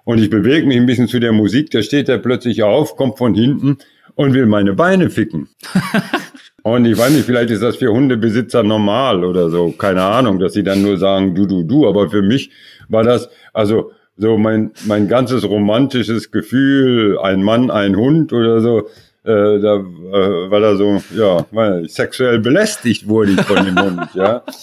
Und 0.04 0.20
ich 0.20 0.30
bewege 0.30 0.66
mich 0.68 0.78
ein 0.78 0.86
bisschen 0.86 1.08
zu 1.08 1.20
der 1.20 1.32
Musik, 1.32 1.72
da 1.72 1.82
steht 1.82 2.10
er 2.10 2.20
plötzlich 2.20 2.64
auf, 2.64 2.96
kommt 2.96 3.18
von 3.18 3.34
hinten 3.34 3.78
und 4.16 4.34
will 4.34 4.46
meine 4.46 4.74
Beine 4.74 5.10
ficken. 5.10 5.50
und 6.64 6.86
ich 6.86 6.98
weiß 6.98 7.12
nicht, 7.12 7.26
vielleicht 7.26 7.50
ist 7.50 7.64
das 7.64 7.78
für 7.78 7.92
Hundebesitzer 7.92 8.64
normal 8.64 9.24
oder 9.24 9.50
so, 9.50 9.72
keine 9.72 10.04
Ahnung, 10.04 10.40
dass 10.40 10.54
sie 10.54 10.64
dann 10.64 10.82
nur 10.82 10.98
sagen, 10.98 11.36
du, 11.36 11.46
du, 11.46 11.64
du. 11.64 11.88
Aber 11.88 12.10
für 12.10 12.22
mich 12.22 12.52
war 12.88 13.04
das, 13.04 13.30
also 13.54 13.92
so 14.18 14.38
mein, 14.38 14.72
mein 14.86 15.08
ganzes 15.08 15.44
romantisches 15.44 16.32
Gefühl, 16.32 17.20
ein 17.20 17.44
Mann, 17.44 17.70
ein 17.70 17.96
Hund 17.96 18.32
oder 18.32 18.62
so, 18.62 18.88
äh, 19.24 19.60
da, 19.60 19.76
äh, 19.78 20.52
weil 20.52 20.64
er 20.64 20.78
so, 20.78 21.02
ja, 21.16 21.46
weil 21.52 21.90
sexuell 21.90 22.40
belästigt 22.40 23.08
wurde 23.08 23.32
ich 23.32 23.42
von 23.42 23.66
dem 23.66 23.80
Hund, 23.80 24.10
ja. 24.14 24.44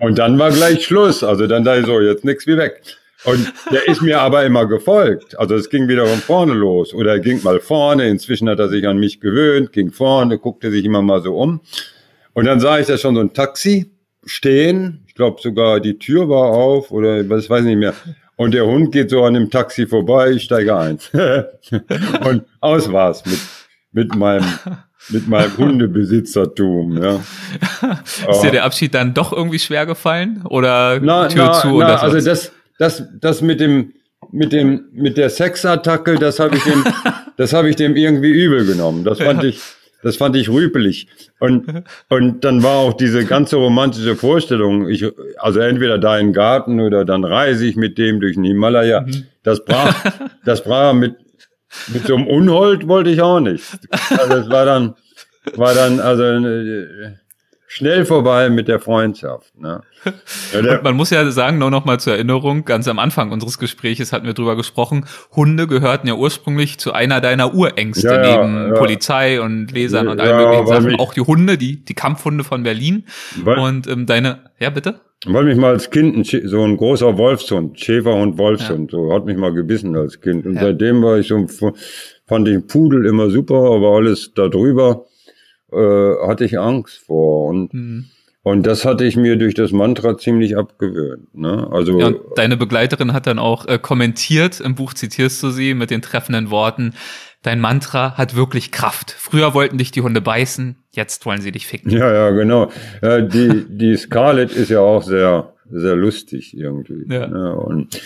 Und 0.00 0.18
dann 0.18 0.38
war 0.38 0.50
gleich 0.50 0.84
Schluss. 0.84 1.22
Also 1.22 1.46
dann 1.46 1.64
da 1.64 1.82
so, 1.82 2.00
jetzt 2.00 2.24
nix 2.24 2.46
wie 2.46 2.56
weg. 2.56 2.82
Und 3.24 3.52
der 3.70 3.88
ist 3.88 4.02
mir 4.02 4.20
aber 4.20 4.44
immer 4.44 4.66
gefolgt. 4.66 5.38
Also 5.38 5.54
es 5.54 5.70
ging 5.70 5.88
wieder 5.88 6.06
von 6.06 6.18
vorne 6.18 6.52
los. 6.52 6.92
Oder 6.92 7.12
er 7.12 7.20
ging 7.20 7.42
mal 7.42 7.60
vorne. 7.60 8.08
Inzwischen 8.08 8.48
hat 8.48 8.58
er 8.58 8.68
sich 8.68 8.86
an 8.86 8.98
mich 8.98 9.20
gewöhnt, 9.20 9.72
ging 9.72 9.92
vorne, 9.92 10.38
guckte 10.38 10.70
sich 10.70 10.84
immer 10.84 11.02
mal 11.02 11.22
so 11.22 11.36
um. 11.36 11.60
Und 12.34 12.44
dann 12.44 12.60
sah 12.60 12.78
ich 12.78 12.86
da 12.86 12.98
schon 12.98 13.14
so 13.14 13.20
ein 13.20 13.32
Taxi 13.32 13.92
stehen. 14.26 15.04
Ich 15.06 15.14
glaube 15.14 15.40
sogar 15.40 15.80
die 15.80 15.98
Tür 15.98 16.28
war 16.28 16.50
auf 16.50 16.90
oder 16.90 17.28
was 17.28 17.48
weiß 17.48 17.60
ich 17.60 17.66
nicht 17.66 17.78
mehr. 17.78 17.94
Und 18.36 18.52
der 18.52 18.66
Hund 18.66 18.92
geht 18.92 19.10
so 19.10 19.22
an 19.24 19.34
dem 19.34 19.50
Taxi 19.50 19.86
vorbei, 19.86 20.32
ich 20.32 20.42
steige 20.42 20.76
ein. 20.76 20.98
und 22.24 22.44
aus 22.60 22.90
war's 22.90 23.24
mit, 23.24 23.38
mit 23.92 24.14
meinem, 24.16 24.44
mit 25.08 25.28
meinem 25.28 25.56
Hundebesitzertum, 25.58 27.02
ja. 27.02 27.20
Ist 28.30 28.42
dir 28.42 28.50
der 28.50 28.64
Abschied 28.64 28.94
dann 28.94 29.14
doch 29.14 29.32
irgendwie 29.32 29.58
schwer 29.58 29.86
gefallen? 29.86 30.42
Oder 30.48 31.00
na, 31.00 31.28
Tür 31.28 31.46
na, 31.46 31.52
zu 31.52 31.68
na, 31.68 31.74
oder 31.74 31.98
so? 31.98 32.04
Also 32.04 32.28
das, 32.28 32.52
das, 32.78 33.04
das 33.20 33.42
mit 33.42 33.60
dem, 33.60 33.92
mit 34.32 34.52
dem, 34.52 34.86
mit 34.92 35.16
der 35.16 35.30
Sexattacke, 35.30 36.16
das 36.16 36.40
habe 36.40 36.56
ich 36.56 36.64
dem, 36.64 36.84
das 37.36 37.52
habe 37.52 37.68
ich 37.68 37.76
dem 37.76 37.96
irgendwie 37.96 38.30
übel 38.30 38.66
genommen. 38.66 39.04
Das 39.04 39.18
fand 39.18 39.44
ich, 39.44 39.60
das 40.02 40.16
fand 40.16 40.36
ich 40.36 40.48
rüpelig. 40.48 41.08
Und, 41.38 41.84
und 42.08 42.44
dann 42.44 42.62
war 42.62 42.76
auch 42.76 42.94
diese 42.94 43.24
ganze 43.24 43.56
romantische 43.56 44.16
Vorstellung, 44.16 44.88
ich, 44.88 45.04
also 45.38 45.60
entweder 45.60 45.98
da 45.98 46.18
in 46.18 46.28
den 46.28 46.32
Garten 46.32 46.80
oder 46.80 47.04
dann 47.04 47.24
reise 47.24 47.66
ich 47.66 47.76
mit 47.76 47.98
dem 47.98 48.20
durch 48.20 48.34
den 48.34 48.44
Himalaya. 48.44 49.02
Mhm. 49.02 49.26
Das 49.42 49.64
brach, 49.64 49.94
das 50.44 50.64
brach 50.64 50.94
mit, 50.94 51.16
mit 51.88 52.06
so 52.06 52.16
einem 52.16 52.26
Unhold 52.26 52.88
wollte 52.88 53.10
ich 53.10 53.20
auch 53.20 53.40
nicht. 53.40 53.64
Also 54.10 54.34
es 54.34 54.50
war 54.50 54.64
dann, 54.64 54.94
war 55.56 55.74
dann, 55.74 56.00
also, 56.00 56.22
äh, 56.22 57.14
schnell 57.66 58.04
vorbei 58.04 58.50
mit 58.50 58.68
der 58.68 58.78
Freundschaft, 58.78 59.58
ne? 59.58 59.82
Ja, 60.52 60.62
der, 60.62 60.82
man 60.82 60.94
muss 60.94 61.10
ja 61.10 61.28
sagen, 61.30 61.58
nur 61.58 61.70
noch 61.70 61.84
mal 61.84 61.98
zur 61.98 62.12
Erinnerung, 62.12 62.64
ganz 62.64 62.86
am 62.86 62.98
Anfang 62.98 63.32
unseres 63.32 63.58
Gespräches 63.58 64.12
hatten 64.12 64.26
wir 64.26 64.34
drüber 64.34 64.54
gesprochen, 64.54 65.06
Hunde 65.34 65.66
gehörten 65.66 66.06
ja 66.06 66.14
ursprünglich 66.14 66.78
zu 66.78 66.92
einer 66.92 67.20
deiner 67.20 67.52
Urängste, 67.54 68.06
Ja, 68.06 68.22
ja, 68.22 68.46
neben. 68.46 68.74
Polizei 68.74 69.40
und 69.40 69.72
Lesern 69.72 70.06
und 70.08 70.20
allen 70.20 70.36
möglichen 70.36 70.66
Sachen. 70.66 70.94
Auch 71.00 71.14
die 71.14 71.22
Hunde, 71.22 71.58
die, 71.58 71.84
die 71.84 71.94
Kampfhunde 71.94 72.44
von 72.44 72.62
Berlin. 72.62 73.06
Weil- 73.42 73.58
und 73.58 73.86
ähm, 73.88 74.06
deine, 74.06 74.50
ja 74.60 74.70
bitte? 74.70 75.00
Weil 75.26 75.44
mich 75.44 75.56
mal 75.56 75.70
als 75.72 75.90
Kind 75.90 76.16
ein, 76.16 76.24
so 76.48 76.62
ein 76.62 76.76
großer 76.76 77.16
Wolfshund, 77.16 77.78
Schäferhund, 77.80 78.36
Wolfshund, 78.38 78.90
so 78.90 79.12
hat 79.12 79.24
mich 79.24 79.36
mal 79.36 79.52
gebissen 79.52 79.96
als 79.96 80.20
Kind. 80.20 80.46
Und 80.46 80.54
Ja. 80.56 80.62
seitdem 80.62 81.02
war 81.02 81.18
ich 81.18 81.28
so, 81.28 81.46
fand 82.26 82.48
ich 82.48 82.66
Pudel 82.66 83.06
immer 83.06 83.30
super, 83.30 83.72
aber 83.72 83.96
alles 83.96 84.32
darüber 84.34 85.06
äh, 85.72 86.26
hatte 86.28 86.44
ich 86.44 86.58
Angst 86.58 86.98
vor. 87.06 87.48
Und, 87.48 87.72
Hm. 87.72 88.04
und 88.42 88.66
das 88.66 88.84
hatte 88.84 89.04
ich 89.04 89.16
mir 89.16 89.36
durch 89.36 89.54
das 89.54 89.72
Mantra 89.72 90.16
ziemlich 90.18 90.56
abgewöhnt. 90.56 91.34
Ne? 91.34 91.68
Also 91.72 91.98
Ja, 91.98 92.06
und 92.08 92.20
deine 92.36 92.56
Begleiterin 92.56 93.12
hat 93.12 93.26
dann 93.26 93.38
auch 93.38 93.66
äh, 93.66 93.78
kommentiert, 93.78 94.60
im 94.60 94.74
Buch 94.76 94.94
zitierst 94.94 95.42
du 95.42 95.50
sie 95.50 95.74
mit 95.74 95.90
den 95.90 96.02
treffenden 96.02 96.50
Worten, 96.50 96.92
dein 97.42 97.60
Mantra 97.60 98.16
hat 98.16 98.36
wirklich 98.36 98.70
Kraft. 98.72 99.10
Früher 99.18 99.52
wollten 99.54 99.78
dich 99.78 99.90
die 99.90 100.02
Hunde 100.02 100.20
beißen, 100.20 100.76
jetzt 100.96 101.24
wollen 101.26 101.40
sie 101.40 101.52
dich 101.52 101.66
ficken. 101.66 101.90
ja, 101.90 102.12
ja, 102.12 102.30
genau. 102.30 102.70
Ja, 103.02 103.20
die, 103.20 103.64
die 103.68 103.96
Scarlett 103.96 104.52
ist 104.52 104.70
ja 104.70 104.80
auch 104.80 105.02
sehr, 105.02 105.52
sehr 105.70 105.96
lustig 105.96 106.56
irgendwie. 106.56 107.04
Ja. 107.12 107.26
Ne? 107.26 107.54
Und 107.54 108.00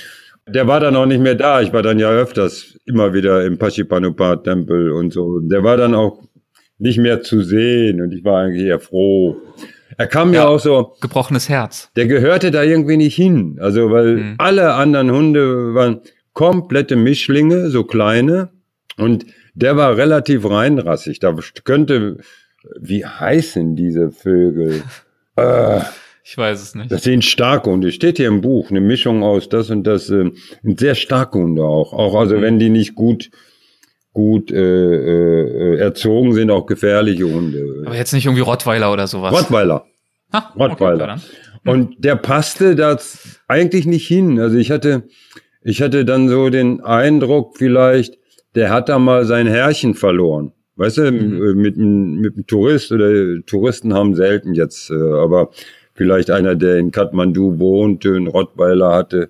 der 0.47 0.66
war 0.66 0.80
dann 0.80 0.97
auch 0.97 1.07
nicht 1.07 1.21
mehr 1.21 1.35
da. 1.35 1.61
Ich 1.61 1.73
war 1.73 1.83
dann 1.83 1.99
ja 1.99 2.11
öfters 2.11 2.78
immer 2.87 3.12
wieder 3.12 3.45
im 3.45 3.59
Pashipanupa-Tempel 3.59 4.92
und 4.92 5.12
so. 5.12 5.40
Der 5.40 5.62
war 5.62 5.76
dann 5.76 5.95
auch 5.95 6.23
nicht 6.78 6.99
mehr 6.99 7.23
zu 7.23 7.42
sehen 7.42 8.00
und 8.00 8.12
ich 8.12 8.25
war 8.25 8.42
eigentlich 8.45 8.64
eher 8.64 8.80
froh. 8.80 9.37
Er 9.97 10.07
kam 10.07 10.33
ja, 10.33 10.42
Ja. 10.42 10.49
auch 10.49 10.61
so, 10.61 10.95
Gebrochenes 11.00 11.49
Herz. 11.49 11.90
der 11.97 12.07
gehörte 12.07 12.50
da 12.50 12.62
irgendwie 12.62 12.97
nicht 12.97 13.16
hin. 13.16 13.59
Also, 13.61 13.90
weil 13.90 14.16
Mhm. 14.16 14.35
alle 14.38 14.75
anderen 14.75 15.11
Hunde 15.11 15.75
waren 15.75 16.00
komplette 16.35 16.95
Mischlinge, 16.95 17.68
so 17.71 17.83
kleine. 17.85 18.50
Und 18.97 19.26
der 19.54 19.76
war 19.76 19.97
relativ 19.97 20.49
reinrassig. 20.49 21.18
Da 21.18 21.35
könnte, 21.64 22.18
wie 22.80 23.04
heißen 23.04 23.76
diese 23.76 24.10
Vögel? 24.10 24.82
äh, 25.37 25.80
Ich 26.30 26.37
weiß 26.37 26.60
es 26.60 26.75
nicht. 26.75 26.92
das 26.92 27.04
sind 27.04 27.25
starke 27.25 27.70
Hunde. 27.70 27.90
Steht 27.90 28.18
hier 28.18 28.28
im 28.28 28.42
Buch, 28.42 28.68
eine 28.70 28.82
Mischung 28.82 29.22
aus 29.22 29.48
das 29.48 29.70
und 29.70 29.84
das. 29.84 30.10
Äh, 30.10 30.30
sind 30.62 30.78
sehr 30.78 30.94
starke 30.94 31.38
Hunde 31.38 31.62
auch. 31.64 31.94
Auch 31.94 32.14
also 32.16 32.37
Mhm. 32.37 32.42
wenn 32.42 32.58
die 32.58 32.68
nicht 32.68 32.94
gut 32.94 33.30
gut 34.12 34.50
äh, 34.50 34.56
äh, 34.58 35.78
erzogen 35.78 36.34
sind, 36.34 36.50
auch 36.50 36.66
gefährliche 36.66 37.25
Hunde. 37.25 37.84
Aber 37.87 37.96
jetzt 37.96 38.12
nicht 38.12 38.26
irgendwie 38.26 38.42
Rottweiler 38.42 38.92
oder 38.92 39.06
sowas. 39.06 39.32
Rottweiler. 39.32 39.87
Ah, 40.30 40.52
Rottweiler. 40.58 41.06
dann. 41.06 41.22
Und 41.64 42.04
der 42.04 42.16
passte 42.16 42.75
da 42.76 42.98
eigentlich 43.46 43.87
nicht 43.87 44.06
hin. 44.06 44.38
Also 44.40 44.56
ich 44.58 44.70
hatte, 44.70 45.04
ich 45.62 45.80
hatte 45.80 46.04
dann 46.04 46.28
so 46.28 46.50
den 46.50 46.80
Eindruck 46.82 47.56
vielleicht, 47.56 48.18
der 48.54 48.70
hat 48.70 48.88
da 48.90 48.98
mal 48.98 49.25
sein 49.25 49.46
Herrchen 49.46 49.94
verloren. 49.94 50.52
Weißt 50.78 50.97
du, 50.99 51.11
Mhm. 51.12 51.61
mit, 51.61 51.76
einem- 51.76 52.14
mit 52.20 52.35
einem 52.37 52.47
Tourist 52.47 52.92
oder 52.92 53.11
Touristen 53.44 53.92
haben 53.94 54.14
selten 54.14 54.54
jetzt, 54.54 54.90
äh, 54.90 54.94
aber 54.94 55.50
vielleicht 55.94 56.30
einer, 56.30 56.54
der 56.54 56.76
in 56.78 56.92
Kathmandu 56.92 57.58
wohnte, 57.58 58.14
einen 58.14 58.28
Rottweiler 58.28 58.94
hatte, 58.94 59.28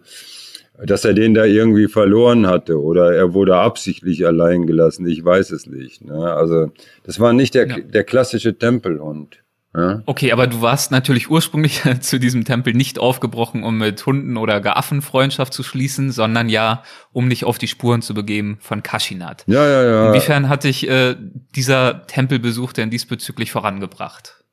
dass 0.85 1.05
er 1.05 1.14
den 1.14 1.35
da 1.35 1.45
irgendwie 1.45 1.88
verloren 1.88 2.47
hatte 2.47 2.81
oder 2.81 3.12
er 3.14 3.35
wurde 3.35 3.57
absichtlich 3.57 4.25
allein 4.26 4.67
gelassen. 4.67 5.07
Ich 5.09 5.25
weiß 5.25 5.50
es 5.50 5.67
nicht. 5.67 6.05
Ne? 6.05 6.14
Also 6.35 6.71
das 7.05 7.19
war 7.19 7.33
nicht 7.33 7.55
der, 7.55 7.67
Ja. 7.67 7.76
der 7.81 8.05
klassische 8.05 8.57
Tempelhund. 8.57 9.38
Ja? 9.78 10.02
Okay, 10.06 10.32
aber 10.32 10.47
du 10.47 10.61
warst 10.61 10.90
natürlich 10.90 11.30
ursprünglich 11.30 11.82
zu 12.00 12.18
diesem 12.18 12.44
Tempel 12.44 12.75
nicht 12.75 12.99
aufgebrochen, 12.99 13.62
um 13.62 13.78
mit 13.78 14.04
Hunden 14.04 14.37
oder 14.37 14.61
gar 14.61 14.76
Affen 14.76 15.02
Freundschaft 15.02 15.52
zu 15.52 15.62
schließen, 15.62 16.11
sondern 16.11 16.49
ja, 16.49 16.82
um 17.12 17.30
dich 17.30 17.44
auf 17.44 17.58
die 17.58 17.68
Spuren 17.68 18.02
zu 18.02 18.14
begeben 18.14 18.58
von 18.61 18.82
Kashinath. 18.82 19.44
Ja, 19.47 19.66
ja, 19.66 19.82
ja. 19.85 20.08
Inwiefern 20.08 20.49
hat 20.49 20.64
dich 20.64 20.88
äh, 20.88 21.16
dieser 21.54 22.06
Tempelbesuch 22.06 22.73
denn 22.73 22.90
diesbezüglich 22.90 23.52
vorangebracht? 23.52 24.44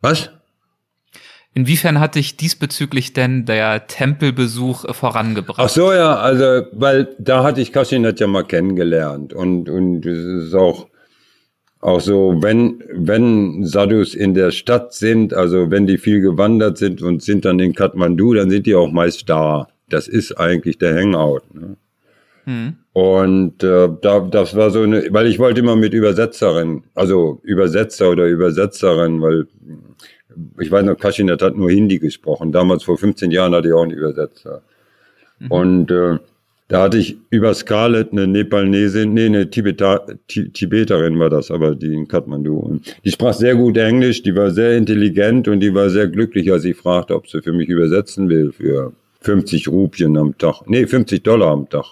Was? 0.00 0.30
Inwiefern 1.54 1.98
hat 1.98 2.14
dich 2.14 2.36
diesbezüglich 2.36 3.14
denn 3.14 3.44
der 3.44 3.86
Tempelbesuch 3.86 4.84
äh, 4.84 4.92
vorangebracht? 4.92 5.58
Ach 5.60 5.68
so, 5.68 5.92
ja, 5.92 6.16
also, 6.16 6.66
weil 6.72 7.16
da 7.18 7.42
hatte 7.42 7.60
ich 7.60 7.72
Kaschinat 7.72 8.20
ja 8.20 8.26
mal 8.26 8.44
kennengelernt 8.44 9.32
und, 9.32 9.68
und 9.68 10.06
es 10.06 10.46
ist 10.46 10.54
auch, 10.54 10.86
auch 11.80 12.00
so, 12.00 12.36
wenn, 12.40 12.82
wenn 12.92 13.64
Sadhus 13.64 14.14
in 14.14 14.34
der 14.34 14.50
Stadt 14.50 14.92
sind, 14.94 15.32
also 15.32 15.70
wenn 15.70 15.86
die 15.86 15.98
viel 15.98 16.20
gewandert 16.20 16.78
sind 16.78 17.02
und 17.02 17.22
sind 17.22 17.44
dann 17.44 17.60
in 17.60 17.74
Kathmandu, 17.74 18.34
dann 18.34 18.50
sind 18.50 18.66
die 18.66 18.74
auch 18.74 18.90
meist 18.90 19.28
da. 19.28 19.68
Das 19.88 20.08
ist 20.08 20.32
eigentlich 20.38 20.78
der 20.78 20.96
Hangout. 20.96 21.42
Ne? 21.54 21.76
Hm. 22.44 22.76
Und 22.92 23.62
äh, 23.62 23.88
da, 24.02 24.20
das 24.20 24.56
war 24.56 24.70
so 24.70 24.82
eine, 24.82 25.06
weil 25.10 25.28
ich 25.28 25.38
wollte 25.38 25.60
immer 25.60 25.76
mit 25.76 25.94
Übersetzerin, 25.94 26.82
also 26.94 27.40
Übersetzer 27.44 28.10
oder 28.10 28.26
Übersetzerin, 28.26 29.22
weil 29.22 29.46
ich 30.58 30.70
weiß 30.70 30.84
noch, 30.84 30.96
Kaschinat 30.96 31.42
hat 31.42 31.56
nur 31.56 31.70
Hindi 31.70 31.98
gesprochen. 31.98 32.52
Damals 32.52 32.82
vor 32.82 32.98
15 32.98 33.30
Jahren 33.30 33.54
hatte 33.54 33.68
ich 33.68 33.74
auch 33.74 33.82
einen 33.82 33.92
Übersetzer. 33.92 34.62
Und 35.48 35.90
äh, 35.90 36.18
da 36.68 36.82
hatte 36.82 36.98
ich 36.98 37.16
über 37.30 37.54
Scarlett 37.54 38.12
eine 38.12 38.26
Nepalnesin, 38.26 39.14
nee, 39.14 39.26
eine 39.26 39.48
Tibeta, 39.48 40.04
Ti- 40.26 40.50
Tibeterin 40.50 41.18
war 41.18 41.30
das, 41.30 41.50
aber 41.50 41.74
die 41.74 41.94
in 41.94 42.06
Kathmandu. 42.06 42.58
Und 42.58 42.94
die 43.04 43.10
sprach 43.10 43.32
sehr 43.32 43.54
gut 43.54 43.76
Englisch, 43.78 44.22
die 44.22 44.34
war 44.36 44.50
sehr 44.50 44.76
intelligent 44.76 45.48
und 45.48 45.60
die 45.60 45.74
war 45.74 45.88
sehr 45.88 46.08
glücklich, 46.08 46.52
als 46.52 46.64
ich 46.64 46.76
fragte, 46.76 47.14
ob 47.14 47.26
sie 47.28 47.40
für 47.40 47.52
mich 47.52 47.68
übersetzen 47.68 48.28
will 48.28 48.52
für 48.52 48.92
50 49.22 49.68
Rupien 49.68 50.16
am 50.18 50.36
Tag. 50.36 50.62
Nee, 50.66 50.86
50 50.86 51.22
Dollar 51.22 51.48
am 51.52 51.68
Tag. 51.68 51.86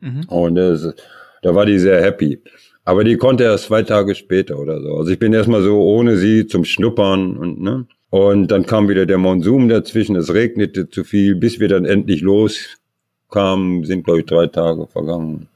Mhm. 0.00 0.24
Und 0.28 0.54
das, 0.54 0.94
da 1.42 1.54
war 1.54 1.66
die 1.66 1.78
sehr 1.78 2.00
happy. 2.00 2.40
Aber 2.84 3.04
die 3.04 3.16
konnte 3.16 3.44
erst 3.44 3.64
zwei 3.66 3.82
Tage 3.82 4.14
später 4.14 4.58
oder 4.58 4.80
so. 4.80 4.96
Also 4.96 5.10
ich 5.10 5.18
bin 5.18 5.32
erstmal 5.32 5.62
so 5.62 5.80
ohne 5.82 6.16
sie 6.16 6.46
zum 6.46 6.64
Schnuppern 6.64 7.36
und 7.36 7.60
ne. 7.60 7.86
Und 8.10 8.48
dann 8.48 8.66
kam 8.66 8.88
wieder 8.88 9.06
der 9.06 9.18
Monsum 9.18 9.68
dazwischen, 9.68 10.16
es 10.16 10.34
regnete 10.34 10.90
zu 10.90 11.02
viel, 11.02 11.34
bis 11.34 11.60
wir 11.60 11.68
dann 11.68 11.86
endlich 11.86 12.20
loskamen, 13.32 13.84
sind 13.84 14.04
glaube 14.04 14.20
ich 14.20 14.26
drei 14.26 14.46
Tage 14.46 14.86
vergangen. 14.86 15.48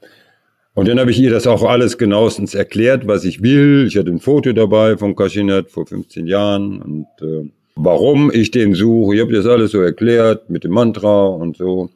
Und 0.73 0.87
dann 0.87 0.99
habe 0.99 1.09
ich 1.09 1.19
ihr 1.19 1.31
das 1.31 1.47
auch 1.47 1.63
alles 1.63 1.97
genauestens 1.97 2.53
erklärt, 2.53 3.07
was 3.07 3.23
ich 3.23 3.41
will. 3.41 3.85
Ich 3.87 3.97
hatte 3.97 4.11
ein 4.11 4.19
Foto 4.19 4.53
dabei 4.53 4.95
von 4.97 5.15
Kaschinat 5.15 5.71
vor 5.71 5.87
15 5.87 6.27
Jahren 6.27 6.81
und 6.81 7.07
äh, 7.21 7.49
warum 7.75 8.31
ich 8.31 8.51
den 8.51 8.75
suche. 8.75 9.15
Ich 9.15 9.21
habe 9.21 9.33
das 9.33 9.47
alles 9.47 9.71
so 9.71 9.81
erklärt 9.81 10.49
mit 10.51 10.63
dem 10.63 10.71
Mantra 10.71 11.25
und 11.27 11.57
so. 11.57 11.89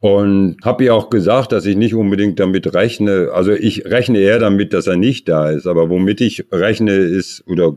Und 0.00 0.56
habe 0.62 0.84
ihr 0.84 0.94
auch 0.94 1.08
gesagt, 1.08 1.52
dass 1.52 1.64
ich 1.64 1.76
nicht 1.76 1.94
unbedingt 1.94 2.38
damit 2.38 2.74
rechne, 2.74 3.30
also 3.32 3.52
ich 3.52 3.86
rechne 3.86 4.18
eher 4.18 4.38
damit, 4.38 4.74
dass 4.74 4.86
er 4.86 4.96
nicht 4.96 5.26
da 5.30 5.48
ist, 5.48 5.66
aber 5.66 5.88
womit 5.88 6.20
ich 6.20 6.44
rechne 6.52 6.92
ist, 6.92 7.42
oder 7.46 7.74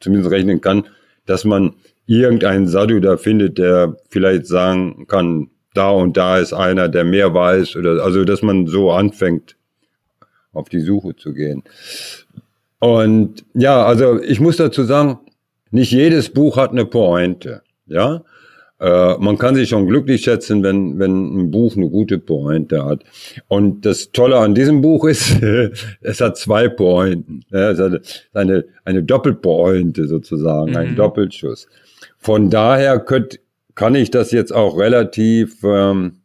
zumindest 0.00 0.30
rechnen 0.30 0.60
kann, 0.60 0.84
dass 1.24 1.46
man 1.46 1.72
irgendeinen 2.04 2.66
Sadhu 2.66 3.00
da 3.00 3.16
findet, 3.16 3.56
der 3.56 3.96
vielleicht 4.10 4.44
sagen 4.44 5.06
kann, 5.06 5.48
da 5.74 5.90
und 5.90 6.16
da 6.16 6.38
ist 6.38 6.52
einer, 6.52 6.88
der 6.88 7.04
mehr 7.04 7.32
weiß, 7.34 7.76
oder 7.76 8.02
also 8.02 8.24
dass 8.24 8.42
man 8.42 8.66
so 8.66 8.90
anfängt, 8.92 9.56
auf 10.52 10.68
die 10.68 10.80
Suche 10.80 11.16
zu 11.16 11.32
gehen. 11.32 11.62
Und 12.78 13.44
ja, 13.54 13.84
also 13.84 14.20
ich 14.20 14.40
muss 14.40 14.56
dazu 14.56 14.84
sagen, 14.84 15.18
nicht 15.70 15.92
jedes 15.92 16.30
Buch 16.30 16.56
hat 16.56 16.72
eine 16.72 16.84
Pointe, 16.84 17.62
ja. 17.86 18.22
Äh, 18.80 19.16
man 19.18 19.38
kann 19.38 19.54
sich 19.54 19.68
schon 19.68 19.86
glücklich 19.86 20.22
schätzen, 20.22 20.64
wenn, 20.64 20.98
wenn 20.98 21.12
ein 21.44 21.50
Buch 21.52 21.76
eine 21.76 21.88
gute 21.88 22.18
Pointe 22.18 22.84
hat. 22.84 23.04
Und 23.46 23.86
das 23.86 24.10
Tolle 24.10 24.38
an 24.38 24.56
diesem 24.56 24.80
Buch 24.80 25.04
ist, 25.04 25.40
es 26.00 26.20
hat 26.20 26.36
zwei 26.36 26.68
Pointen. 26.68 27.44
Ja, 27.50 27.70
es 27.70 27.78
hat 27.78 28.02
eine, 28.34 28.64
eine 28.84 29.04
Doppelpointe 29.04 30.08
sozusagen, 30.08 30.76
ein 30.76 30.90
Mhm. 30.92 30.96
Doppelschuss. 30.96 31.68
Von 32.18 32.50
daher 32.50 32.98
könnt, 32.98 33.38
kann 33.74 33.94
ich 33.94 34.10
das 34.10 34.32
jetzt 34.32 34.52
auch 34.52 34.78
relativ 34.78 35.62
ähm, 35.64 36.22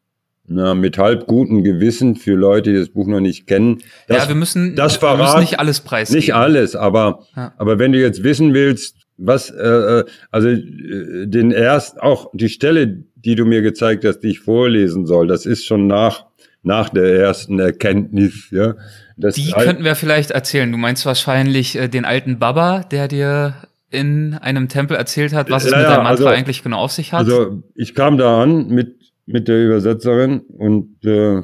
na, 0.48 0.74
mit 0.74 0.98
halb 0.98 1.28
gutem 1.28 1.64
Gewissen 1.64 2.16
für 2.16 2.36
Leute, 2.36 2.72
die 2.72 2.80
das 2.80 2.90
Buch 2.90 3.08
noch 3.08 3.20
nicht 3.20 3.48
kennen. 3.48 3.80
Das, 4.08 4.24
ja, 4.24 4.28
wir 4.30 4.36
müssen, 4.36 4.76
das 4.76 4.96
verrat, 4.96 5.18
wir 5.18 5.24
müssen 5.26 5.40
nicht 5.42 5.60
alles 5.60 5.82
preisgeben. 5.82 6.20
Nicht 6.20 6.34
alles, 6.34 6.76
aber, 6.76 7.26
ja. 7.36 7.54
aber 7.58 7.80
wenn 7.80 7.92
du 7.92 8.00
jetzt 8.00 8.24
wissen 8.24 8.54
willst, 8.54 8.96
was, 9.18 9.50
äh, 9.50 9.56
äh 9.58 10.06
also 10.32 10.48
äh, 10.48 11.28
den 11.28 11.52
erst, 11.52 12.02
auch 12.02 12.30
die 12.34 12.50
Stelle, 12.50 13.04
die 13.16 13.36
du 13.36 13.46
mir 13.46 13.62
gezeigt 13.62 14.06
hast, 14.06 14.20
die 14.20 14.30
ich 14.30 14.40
vorlesen 14.40 15.06
soll, 15.06 15.28
das 15.28 15.46
ist 15.46 15.66
schon 15.66 15.88
nach, 15.88 16.26
nach 16.64 16.90
der 16.90 17.20
ersten 17.20 17.60
Erkenntnis, 17.60 18.48
ja. 18.52 18.76
Das 19.18 19.34
die 19.34 19.52
könnten 19.52 19.84
wir 19.84 19.96
vielleicht 19.96 20.30
erzählen. 20.30 20.72
Du 20.72 20.78
meinst 20.78 21.06
wahrscheinlich 21.06 21.76
äh, 21.76 21.88
den 21.88 22.06
alten 22.06 22.38
Baba, 22.38 22.84
der 22.84 23.08
dir 23.08 23.56
in 23.90 24.34
einem 24.34 24.68
Tempel 24.68 24.98
erzählt 24.98 25.34
hat, 25.34 25.50
was 25.50 25.66
es 25.66 25.72
ja, 25.72 25.78
mit 25.78 25.88
deinem 25.88 26.04
Mantra 26.04 26.10
also, 26.10 26.28
eigentlich 26.28 26.64
genau 26.64 26.80
auf 26.80 26.92
sich 26.92 27.14
hat? 27.14 27.20
Also 27.20 27.64
ich 27.76 27.96
kam 27.96 28.18
da 28.18 28.42
an 28.42 28.68
mit 28.68 28.98
mit 29.28 29.48
der 29.48 29.64
Übersetzerin 29.64 30.40
und 30.58 31.06
äh, 31.06 31.44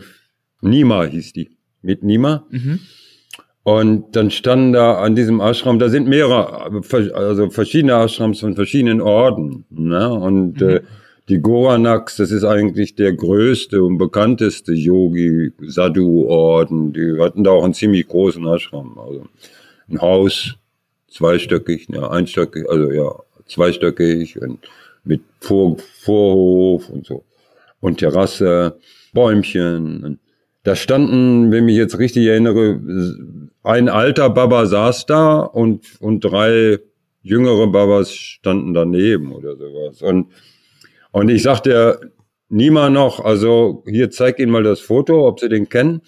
Nima 0.61 1.03
hieß 1.03 1.33
die, 1.33 1.51
mit 1.81 2.03
Nima. 2.03 2.47
Mhm. 2.49 2.79
Und 3.63 4.15
dann 4.15 4.31
standen 4.31 4.71
da 4.73 4.95
an 4.95 5.15
diesem 5.15 5.39
Ashram, 5.39 5.77
da 5.79 5.87
sind 5.89 6.07
mehrere, 6.07 6.71
also 7.13 7.49
verschiedene 7.49 7.93
Ashrams 7.93 8.39
von 8.39 8.55
verschiedenen 8.55 9.01
Orden. 9.01 9.65
Ne? 9.69 10.11
Und 10.11 10.61
mhm. 10.61 10.69
äh, 10.69 10.81
die 11.29 11.39
Goranaks, 11.39 12.17
das 12.17 12.31
ist 12.31 12.43
eigentlich 12.43 12.95
der 12.95 13.13
größte 13.13 13.81
und 13.83 13.97
bekannteste 13.97 14.73
Yogi-Sadhu-Orden. 14.73 16.91
Die 16.93 17.17
hatten 17.19 17.45
da 17.45 17.51
auch 17.51 17.63
einen 17.63 17.73
ziemlich 17.73 18.05
großen 18.07 18.45
Ashram. 18.45 18.97
Also 18.97 19.25
ein 19.89 20.01
Haus, 20.01 20.55
zweistöckig, 21.13 21.87
ja, 21.89 22.09
einstöckig, 22.09 22.69
also 22.69 22.91
ja, 22.91 23.15
zweistöckig 23.45 24.41
und 24.41 24.59
mit 25.03 25.21
Vor 25.39 25.77
Vorhof 25.77 26.89
und 26.89 27.05
so 27.05 27.23
und 27.83 27.99
Terrasse, 27.99 28.79
Bäumchen. 29.13 30.19
Da 30.63 30.75
standen, 30.75 31.51
wenn 31.51 31.59
ich 31.59 31.65
mich 31.65 31.75
jetzt 31.75 31.99
richtig 31.99 32.25
erinnere, 32.25 32.79
ein 33.63 33.89
alter 33.89 34.29
Baba 34.29 34.65
saß 34.65 35.05
da 35.05 35.39
und, 35.39 35.99
und 35.99 36.21
drei 36.21 36.79
jüngere 37.21 37.67
Babas 37.67 38.13
standen 38.13 38.73
daneben 38.73 39.33
oder 39.33 39.57
sowas. 39.57 40.01
Und, 40.01 40.27
und 41.11 41.29
ich 41.29 41.43
sagte 41.43 42.11
niemand 42.47 42.93
noch, 42.93 43.19
also 43.19 43.83
hier 43.85 44.09
zeig 44.11 44.39
Ihnen 44.39 44.51
mal 44.51 44.63
das 44.63 44.79
Foto, 44.79 45.27
ob 45.27 45.41
Sie 45.41 45.49
den 45.49 45.67
kennen. 45.67 46.01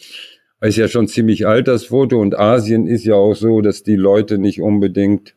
Ist 0.65 0.77
ja 0.77 0.88
schon 0.88 1.07
ziemlich 1.07 1.45
alt, 1.45 1.67
das 1.67 1.86
Foto. 1.86 2.19
Und 2.19 2.38
Asien 2.38 2.88
ist 2.88 3.05
ja 3.05 3.13
auch 3.13 3.36
so, 3.36 3.62
dass 3.62 3.84
die 3.84 3.95
Leute 3.95 4.39
nicht 4.39 4.62
unbedingt 4.62 5.36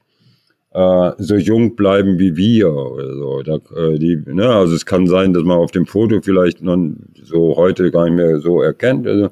äh, 0.72 1.10
so 1.18 1.36
jung 1.36 1.76
bleiben 1.76 2.18
wie 2.18 2.36
wir 2.36 2.72
oder 2.72 3.14
so. 3.14 3.42
Da, 3.42 3.56
äh, 3.76 3.98
die, 3.98 4.22
ne, 4.26 4.48
also 4.48 4.74
es 4.74 4.86
kann 4.86 5.06
sein, 5.06 5.34
dass 5.34 5.42
man 5.42 5.58
auf 5.58 5.70
dem 5.70 5.86
Foto 5.86 6.20
vielleicht 6.22 6.62
noch 6.62 6.78
so 7.22 7.56
heute 7.56 7.90
gar 7.90 8.04
nicht 8.04 8.16
mehr 8.16 8.40
so 8.40 8.62
erkennt. 8.62 9.06
Also, 9.06 9.28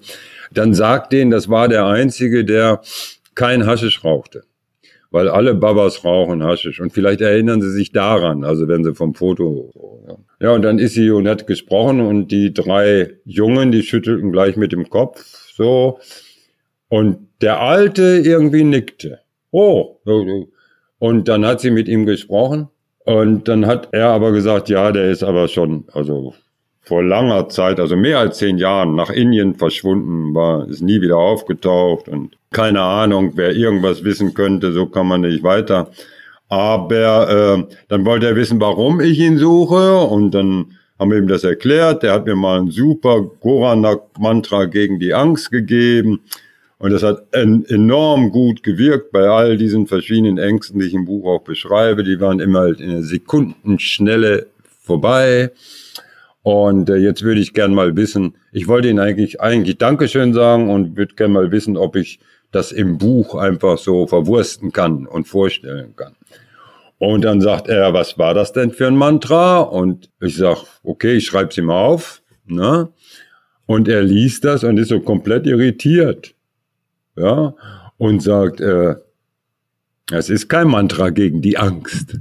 dann 0.52 0.74
sagt 0.74 1.12
denen, 1.12 1.30
das 1.30 1.48
war 1.48 1.68
der 1.68 1.86
Einzige, 1.86 2.44
der 2.44 2.82
kein 3.34 3.66
Haschisch 3.66 4.04
rauchte. 4.04 4.44
Weil 5.10 5.28
alle 5.28 5.54
Babas 5.54 6.04
rauchen 6.04 6.42
Haschisch. 6.42 6.80
Und 6.80 6.92
vielleicht 6.92 7.22
erinnern 7.22 7.62
sie 7.62 7.70
sich 7.70 7.92
daran, 7.92 8.44
also 8.44 8.68
wenn 8.68 8.84
sie 8.84 8.94
vom 8.94 9.14
Foto. 9.14 9.72
Ja. 10.08 10.48
ja, 10.48 10.54
und 10.54 10.62
dann 10.62 10.78
ist 10.78 10.94
sie 10.94 11.10
und 11.10 11.26
hat 11.26 11.46
gesprochen 11.46 12.00
und 12.00 12.28
die 12.32 12.52
drei 12.52 13.14
Jungen, 13.24 13.72
die 13.72 13.82
schüttelten 13.82 14.30
gleich 14.30 14.56
mit 14.56 14.72
dem 14.72 14.90
Kopf 14.90 15.45
so. 15.56 15.98
Und 16.88 17.28
der 17.40 17.60
Alte 17.60 18.22
irgendwie 18.24 18.64
nickte. 18.64 19.20
Oh, 19.50 19.98
und 20.98 21.28
dann 21.28 21.46
hat 21.46 21.60
sie 21.60 21.70
mit 21.70 21.88
ihm 21.88 22.06
gesprochen. 22.06 22.68
Und 23.04 23.48
dann 23.48 23.66
hat 23.66 23.88
er 23.92 24.08
aber 24.08 24.32
gesagt, 24.32 24.68
ja, 24.68 24.90
der 24.92 25.10
ist 25.10 25.22
aber 25.22 25.48
schon, 25.48 25.84
also 25.92 26.34
vor 26.80 27.02
langer 27.02 27.48
Zeit, 27.48 27.80
also 27.80 27.96
mehr 27.96 28.18
als 28.18 28.38
zehn 28.38 28.58
Jahren 28.58 28.94
nach 28.94 29.10
Indien 29.10 29.54
verschwunden, 29.54 30.34
war, 30.34 30.68
ist 30.68 30.82
nie 30.82 31.00
wieder 31.00 31.16
aufgetaucht 31.16 32.08
und 32.08 32.36
keine 32.52 32.80
Ahnung, 32.80 33.32
wer 33.34 33.54
irgendwas 33.54 34.04
wissen 34.04 34.34
könnte, 34.34 34.72
so 34.72 34.86
kann 34.86 35.06
man 35.06 35.22
nicht 35.22 35.42
weiter. 35.42 35.90
Aber 36.48 37.28
äh, 37.28 37.74
dann 37.88 38.04
wollte 38.04 38.26
er 38.26 38.36
wissen, 38.36 38.60
warum 38.60 39.00
ich 39.00 39.18
ihn 39.18 39.36
suche 39.36 39.98
und 39.98 40.30
dann 40.30 40.76
haben 40.98 41.12
ihm 41.12 41.28
das 41.28 41.44
erklärt. 41.44 42.02
Der 42.02 42.12
hat 42.12 42.26
mir 42.26 42.36
mal 42.36 42.60
ein 42.60 42.70
super 42.70 43.22
Goranak-Mantra 43.40 44.66
gegen 44.66 44.98
die 44.98 45.14
Angst 45.14 45.50
gegeben. 45.50 46.20
Und 46.78 46.90
das 46.92 47.02
hat 47.02 47.26
enorm 47.32 48.30
gut 48.30 48.62
gewirkt 48.62 49.10
bei 49.10 49.28
all 49.28 49.56
diesen 49.56 49.86
verschiedenen 49.86 50.36
Ängsten, 50.36 50.78
die 50.78 50.86
ich 50.86 50.94
im 50.94 51.06
Buch 51.06 51.26
auch 51.26 51.42
beschreibe. 51.42 52.04
Die 52.04 52.20
waren 52.20 52.40
immer 52.40 52.60
halt 52.60 52.80
in 52.80 52.90
einer 52.90 53.02
Sekundenschnelle 53.02 54.46
vorbei. 54.82 55.52
Und 56.42 56.90
äh, 56.90 56.96
jetzt 56.96 57.22
würde 57.22 57.40
ich 57.40 57.54
gern 57.54 57.74
mal 57.74 57.96
wissen, 57.96 58.36
ich 58.52 58.68
wollte 58.68 58.88
Ihnen 58.88 59.00
eigentlich, 59.00 59.40
eigentlich 59.40 59.78
Dankeschön 59.78 60.32
sagen 60.32 60.70
und 60.70 60.96
würde 60.96 61.14
gern 61.14 61.32
mal 61.32 61.50
wissen, 61.50 61.76
ob 61.76 61.96
ich 61.96 62.20
das 62.52 62.72
im 62.72 62.98
Buch 62.98 63.34
einfach 63.34 63.78
so 63.78 64.06
verwursten 64.06 64.72
kann 64.72 65.06
und 65.06 65.26
vorstellen 65.26 65.94
kann. 65.96 66.15
Und 66.98 67.22
dann 67.24 67.40
sagt 67.40 67.68
er, 67.68 67.92
was 67.92 68.18
war 68.18 68.32
das 68.32 68.52
denn 68.52 68.70
für 68.70 68.86
ein 68.86 68.96
Mantra? 68.96 69.60
Und 69.60 70.10
ich 70.20 70.36
sag, 70.36 70.64
okay, 70.82 71.16
ich 71.16 71.26
schreibe 71.26 71.50
es 71.50 71.58
ihm 71.58 71.70
auf. 71.70 72.22
Ne? 72.46 72.88
Und 73.66 73.88
er 73.88 74.02
liest 74.02 74.44
das 74.44 74.64
und 74.64 74.78
ist 74.78 74.88
so 74.88 75.00
komplett 75.00 75.46
irritiert 75.46 76.34
ja, 77.16 77.54
und 77.98 78.22
sagt, 78.22 78.60
äh, 78.60 78.96
es 80.12 80.30
ist 80.30 80.48
kein 80.48 80.68
Mantra 80.68 81.10
gegen 81.10 81.42
die 81.42 81.58
Angst. 81.58 82.18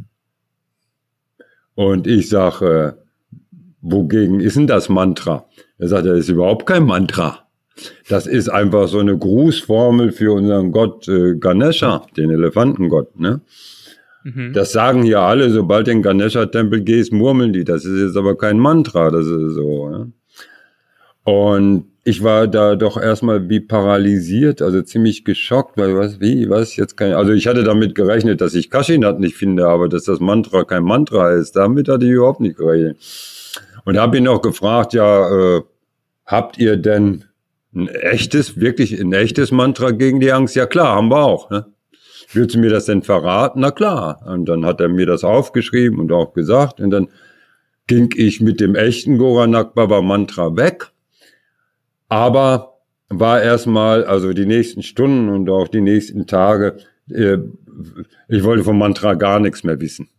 Und 1.75 2.07
ich 2.07 2.29
sage, 2.29 2.95
äh, 2.97 3.01
wogegen 3.81 4.39
ist 4.39 4.55
denn 4.55 4.67
das 4.67 4.89
Mantra? 4.89 5.45
Er 5.77 5.89
sagt, 5.89 6.07
das 6.07 6.19
ist 6.19 6.29
überhaupt 6.29 6.65
kein 6.65 6.85
Mantra. 6.85 7.47
Das 8.07 8.25
ist 8.25 8.47
einfach 8.49 8.87
so 8.87 8.99
eine 8.99 9.17
Grußformel 9.17 10.13
für 10.13 10.33
unseren 10.33 10.71
Gott 10.71 11.07
äh, 11.09 11.35
Ganesha, 11.35 12.05
den 12.15 12.31
Elefantengott. 12.31 13.19
Ne? 13.19 13.41
Mhm. 14.25 14.53
Das 14.53 14.71
sagen 14.71 15.03
hier 15.03 15.19
alle, 15.21 15.51
sobald 15.51 15.87
in 15.87 16.01
Ganesha-Tempel 16.01 16.81
gehst, 16.81 17.13
murmeln 17.13 17.53
die. 17.53 17.63
Das 17.63 17.85
ist 17.85 17.99
jetzt 17.99 18.17
aber 18.17 18.35
kein 18.35 18.57
Mantra, 18.57 19.11
das 19.11 19.27
ist 19.27 19.53
so. 19.53 19.89
Ne? 19.89 20.11
Und 21.23 21.85
ich 22.03 22.23
war 22.23 22.47
da 22.47 22.75
doch 22.75 22.99
erstmal 22.99 23.49
wie 23.49 23.59
paralysiert, 23.59 24.63
also 24.63 24.81
ziemlich 24.81 25.25
geschockt, 25.25 25.77
weil 25.77 25.95
was, 25.95 26.19
wie, 26.19 26.49
was, 26.49 26.75
jetzt 26.75 26.99
ich, 26.99 27.15
also 27.15 27.33
ich 27.33 27.45
hatte 27.45 27.63
damit 27.63 27.93
gerechnet, 27.93 28.41
dass 28.41 28.55
ich 28.55 28.71
Kashinat 28.71 29.19
nicht 29.19 29.35
finde, 29.35 29.67
aber 29.67 29.89
dass 29.89 30.05
das 30.05 30.19
Mantra 30.19 30.63
kein 30.63 30.83
Mantra 30.83 31.31
ist, 31.31 31.55
damit 31.55 31.87
hatte 31.87 32.05
ich 32.05 32.11
überhaupt 32.11 32.41
nicht 32.41 32.57
gerechnet. 32.57 32.97
Und 33.85 33.97
habe 33.97 34.17
ihn 34.17 34.27
auch 34.27 34.41
gefragt, 34.41 34.93
ja, 34.93 35.57
äh, 35.57 35.61
habt 36.25 36.57
ihr 36.57 36.77
denn 36.77 37.25
ein 37.75 37.89
echtes, 37.89 38.59
wirklich 38.59 38.99
ein 38.99 39.13
echtes 39.13 39.51
Mantra 39.51 39.91
gegen 39.91 40.19
die 40.19 40.31
Angst? 40.31 40.55
Ja 40.55 40.65
klar, 40.65 40.95
haben 40.95 41.09
wir 41.09 41.23
auch. 41.23 41.51
Ne? 41.51 41.67
Willst 42.33 42.55
du 42.55 42.59
mir 42.59 42.69
das 42.69 42.85
denn 42.85 43.01
verraten? 43.01 43.59
Na 43.59 43.71
klar. 43.71 44.21
Und 44.25 44.45
dann 44.45 44.65
hat 44.65 44.81
er 44.81 44.89
mir 44.89 45.05
das 45.05 45.23
aufgeschrieben 45.23 45.99
und 45.99 46.11
auch 46.11 46.33
gesagt. 46.33 46.79
Und 46.79 46.91
dann 46.91 47.09
ging 47.87 48.09
ich 48.15 48.41
mit 48.41 48.59
dem 48.59 48.75
echten 48.75 49.17
Goranak 49.17 49.75
Baba 49.75 50.01
Mantra 50.01 50.55
weg 50.55 50.91
aber 52.09 52.79
war 53.09 53.41
erstmal, 53.41 54.03
also 54.05 54.33
die 54.33 54.45
nächsten 54.45 54.83
Stunden 54.83 55.29
und 55.29 55.49
auch 55.49 55.67
die 55.67 55.81
nächsten 55.81 56.27
Tage, 56.27 56.77
äh, 57.09 57.37
ich 58.27 58.43
wollte 58.43 58.63
vom 58.63 58.77
Mantra 58.77 59.13
gar 59.13 59.39
nichts 59.39 59.63
mehr 59.63 59.79
wissen. 59.79 60.09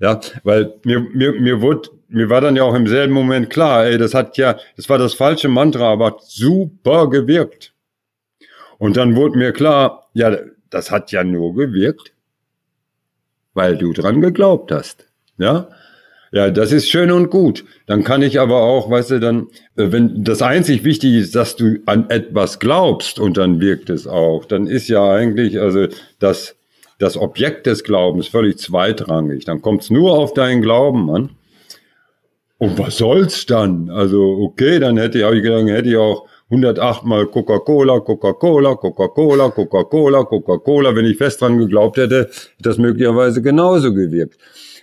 Ja, 0.00 0.20
weil 0.44 0.74
mir, 0.84 1.00
mir, 1.00 1.32
mir 1.32 1.60
wurde, 1.60 1.88
mir 2.08 2.30
war 2.30 2.40
dann 2.40 2.54
ja 2.54 2.62
auch 2.62 2.74
im 2.74 2.86
selben 2.86 3.12
Moment 3.12 3.50
klar, 3.50 3.86
ey, 3.86 3.98
das 3.98 4.14
hat 4.14 4.36
ja, 4.36 4.56
das 4.76 4.88
war 4.88 4.98
das 4.98 5.14
falsche 5.14 5.48
Mantra, 5.48 5.90
aber 5.90 6.18
super 6.20 7.10
gewirkt. 7.10 7.74
Und 8.78 8.96
dann 8.96 9.16
wurde 9.16 9.36
mir 9.36 9.52
klar, 9.52 10.08
ja, 10.14 10.36
das 10.70 10.90
hat 10.90 11.12
ja 11.12 11.24
nur 11.24 11.54
gewirkt, 11.54 12.12
weil 13.54 13.76
du 13.76 13.92
dran 13.92 14.20
geglaubt 14.20 14.72
hast. 14.72 15.06
Ja, 15.38 15.68
ja, 16.30 16.50
das 16.50 16.72
ist 16.72 16.90
schön 16.90 17.10
und 17.10 17.30
gut. 17.30 17.64
Dann 17.86 18.04
kann 18.04 18.20
ich 18.20 18.38
aber 18.38 18.60
auch, 18.60 18.90
weißt 18.90 19.12
du, 19.12 19.20
dann, 19.20 19.46
äh, 19.76 19.90
wenn 19.92 20.24
das 20.24 20.42
einzig 20.42 20.84
wichtig 20.84 21.14
ist, 21.14 21.34
dass 21.34 21.56
du 21.56 21.78
an 21.86 22.10
etwas 22.10 22.58
glaubst 22.58 23.18
und 23.18 23.36
dann 23.36 23.60
wirkt 23.60 23.88
es 23.88 24.06
auch, 24.06 24.44
dann 24.44 24.66
ist 24.66 24.88
ja 24.88 25.10
eigentlich, 25.10 25.58
also 25.58 25.86
das, 26.18 26.56
das 26.98 27.16
Objekt 27.16 27.66
des 27.66 27.82
Glaubens 27.82 28.28
völlig 28.28 28.58
zweitrangig. 28.58 29.44
Dann 29.46 29.62
kommt 29.62 29.82
es 29.82 29.90
nur 29.90 30.18
auf 30.18 30.34
deinen 30.34 30.60
Glauben 30.60 31.10
an. 31.10 31.30
Und 32.58 32.76
was 32.76 32.98
soll's 32.98 33.46
dann? 33.46 33.88
Also, 33.88 34.20
okay, 34.20 34.80
dann 34.80 34.98
hätte 34.98 35.18
ich, 35.18 35.24
auch 35.24 35.30
gedacht, 35.30 35.68
hätte 35.68 35.88
ich 35.88 35.96
auch 35.96 36.26
108 36.50 37.04
mal 37.04 37.26
Coca-Cola, 37.26 38.00
Coca-Cola, 38.00 38.74
Coca-Cola, 38.74 39.50
Coca-Cola, 39.50 40.24
Coca-Cola. 40.24 40.96
Wenn 40.96 41.04
ich 41.04 41.18
fest 41.18 41.40
dran 41.40 41.58
geglaubt 41.58 41.96
hätte, 41.96 42.20
hätte 42.20 42.30
das 42.60 42.78
möglicherweise 42.78 43.42
genauso 43.42 43.92
gewirkt. 43.92 44.38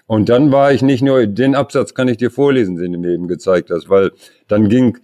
Und 0.07 0.29
dann 0.29 0.51
war 0.51 0.71
ich 0.71 0.83
nicht 0.83 1.01
nur, 1.01 1.25
den 1.25 1.55
Absatz 1.55 1.93
kann 1.93 2.07
ich 2.07 2.17
dir 2.17 2.29
vorlesen, 2.29 2.77
den 2.77 2.93
du 2.93 2.99
mir 2.99 3.13
eben 3.13 3.27
gezeigt 3.27 3.71
hast, 3.71 3.89
weil 3.89 4.11
dann 4.47 4.69
ging 4.69 4.99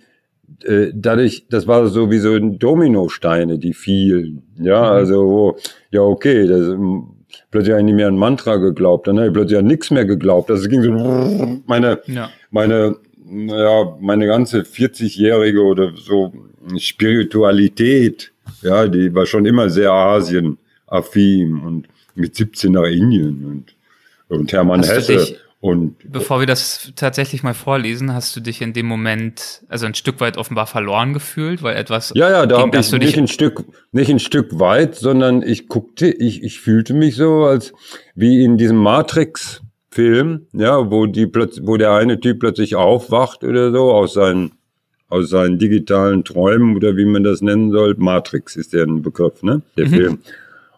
äh, 0.64 0.92
dadurch, 0.94 1.48
das 1.50 1.66
war 1.66 1.88
so 1.88 2.12
wie 2.12 2.20
so 2.20 2.38
Dominosteine, 2.38 3.58
die 3.58 3.74
fielen. 3.74 4.44
Ja, 4.60 4.82
mhm. 4.82 4.98
also, 4.98 5.22
oh, 5.24 5.58
ja, 5.90 6.02
okay, 6.02 6.46
das, 6.46 6.68
ähm, 6.68 7.26
plötzlich 7.50 7.72
habe 7.72 7.82
ich 7.82 7.86
nicht 7.86 7.96
mehr 7.96 8.08
an 8.08 8.18
Mantra 8.18 8.58
geglaubt, 8.58 9.08
dann 9.08 9.18
habe 9.18 9.28
ich 9.28 9.34
plötzlich 9.34 9.58
an 9.58 9.66
nichts 9.66 9.90
mehr 9.90 10.06
geglaubt. 10.06 10.52
Also 10.52 10.64
es 10.64 10.70
ging 10.70 10.84
so, 10.84 10.92
meine, 11.66 12.00
ja. 12.06 12.30
meine, 12.52 12.98
naja, 13.26 13.98
meine 14.00 14.28
ganze 14.28 14.62
40-jährige 14.62 15.64
oder 15.64 15.94
so 15.96 16.32
Spiritualität, 16.78 18.32
ja, 18.62 18.88
die 18.88 19.14
war 19.14 19.26
schon 19.26 19.46
immer 19.46 19.70
sehr 19.70 19.92
Asien-affin 19.92 21.60
und 21.60 21.88
mit 22.16 22.36
17 22.36 22.72
nach 22.72 22.84
Indien 22.86 23.46
und, 24.30 24.38
und 24.38 24.52
Hermann 24.52 24.82
Hast 24.82 24.90
Hesse. 24.92 25.18
dich- 25.18 25.38
Und 25.64 25.96
Bevor 26.12 26.40
wir 26.40 26.48
das 26.48 26.92
tatsächlich 26.96 27.44
mal 27.44 27.54
vorlesen, 27.54 28.14
hast 28.16 28.36
du 28.36 28.40
dich 28.40 28.62
in 28.64 28.74
dem 28.74 28.88
Moment, 28.88 29.62
also 29.70 29.86
ein 29.86 29.94
Stück 29.94 30.20
weit 30.20 30.36
offenbar 30.38 30.66
verloren 30.66 31.14
gefühlt, 31.14 31.62
weil 31.62 31.76
etwas. 31.76 32.12
ja, 32.16 32.32
ja, 32.32 32.46
da 32.48 32.58
habe 32.62 32.76
ich 32.80 32.92
nicht 32.94 33.16
ein 33.18 33.28
Stück, 33.28 33.64
nicht 33.92 34.10
ein 34.10 34.18
Stück 34.20 34.60
weit, 34.60 34.96
sondern 34.96 35.44
ich 35.44 35.68
guckte, 35.68 36.08
ich, 36.10 36.42
ich 36.42 36.60
fühlte 36.60 36.96
mich 36.96 37.16
so, 37.16 37.44
als 37.44 37.74
wie 38.16 38.44
in 38.44 38.58
diesem 38.58 38.78
Matrix-Film, 38.78 40.48
ja, 40.54 40.90
wo 40.90 41.06
die 41.06 41.28
wo 41.32 41.78
der 41.78 41.92
eine 41.94 42.20
Typ 42.20 42.40
plötzlich 42.40 42.76
aufwacht 42.76 43.44
oder 43.44 43.72
so 43.72 43.92
aus 43.92 44.14
seinen 44.14 44.54
aus 45.12 45.30
seinen 45.30 45.60
digitalen 45.60 46.24
Träumen 46.24 46.76
oder 46.76 46.96
wie 46.96 47.06
man 47.06 47.24
das 47.24 47.42
nennen 47.42 47.72
soll. 47.72 47.96
Matrix 47.98 48.56
ist 48.56 48.74
der 48.74 48.86
ein 48.86 49.02
Begriff, 49.02 49.44
ne? 49.44 49.62
Der 49.78 49.88
Film. 49.88 50.20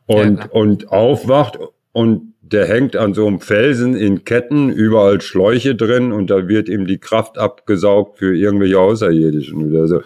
Und, 0.05 0.37
klar. 0.37 0.53
und 0.53 0.91
aufwacht 0.91 1.59
und 1.91 2.33
der 2.41 2.67
hängt 2.67 2.95
an 2.95 3.13
so 3.13 3.25
einem 3.25 3.39
Felsen 3.39 3.95
in 3.95 4.25
Ketten, 4.25 4.69
überall 4.69 5.21
Schläuche 5.21 5.75
drin 5.75 6.11
und 6.11 6.29
da 6.29 6.47
wird 6.47 6.67
ihm 6.67 6.85
die 6.85 6.97
Kraft 6.97 7.37
abgesaugt 7.37 8.19
für 8.19 8.35
irgendwelche 8.35 8.79
Außerirdischen 8.79 9.71
oder 9.71 9.87
so. 9.87 10.01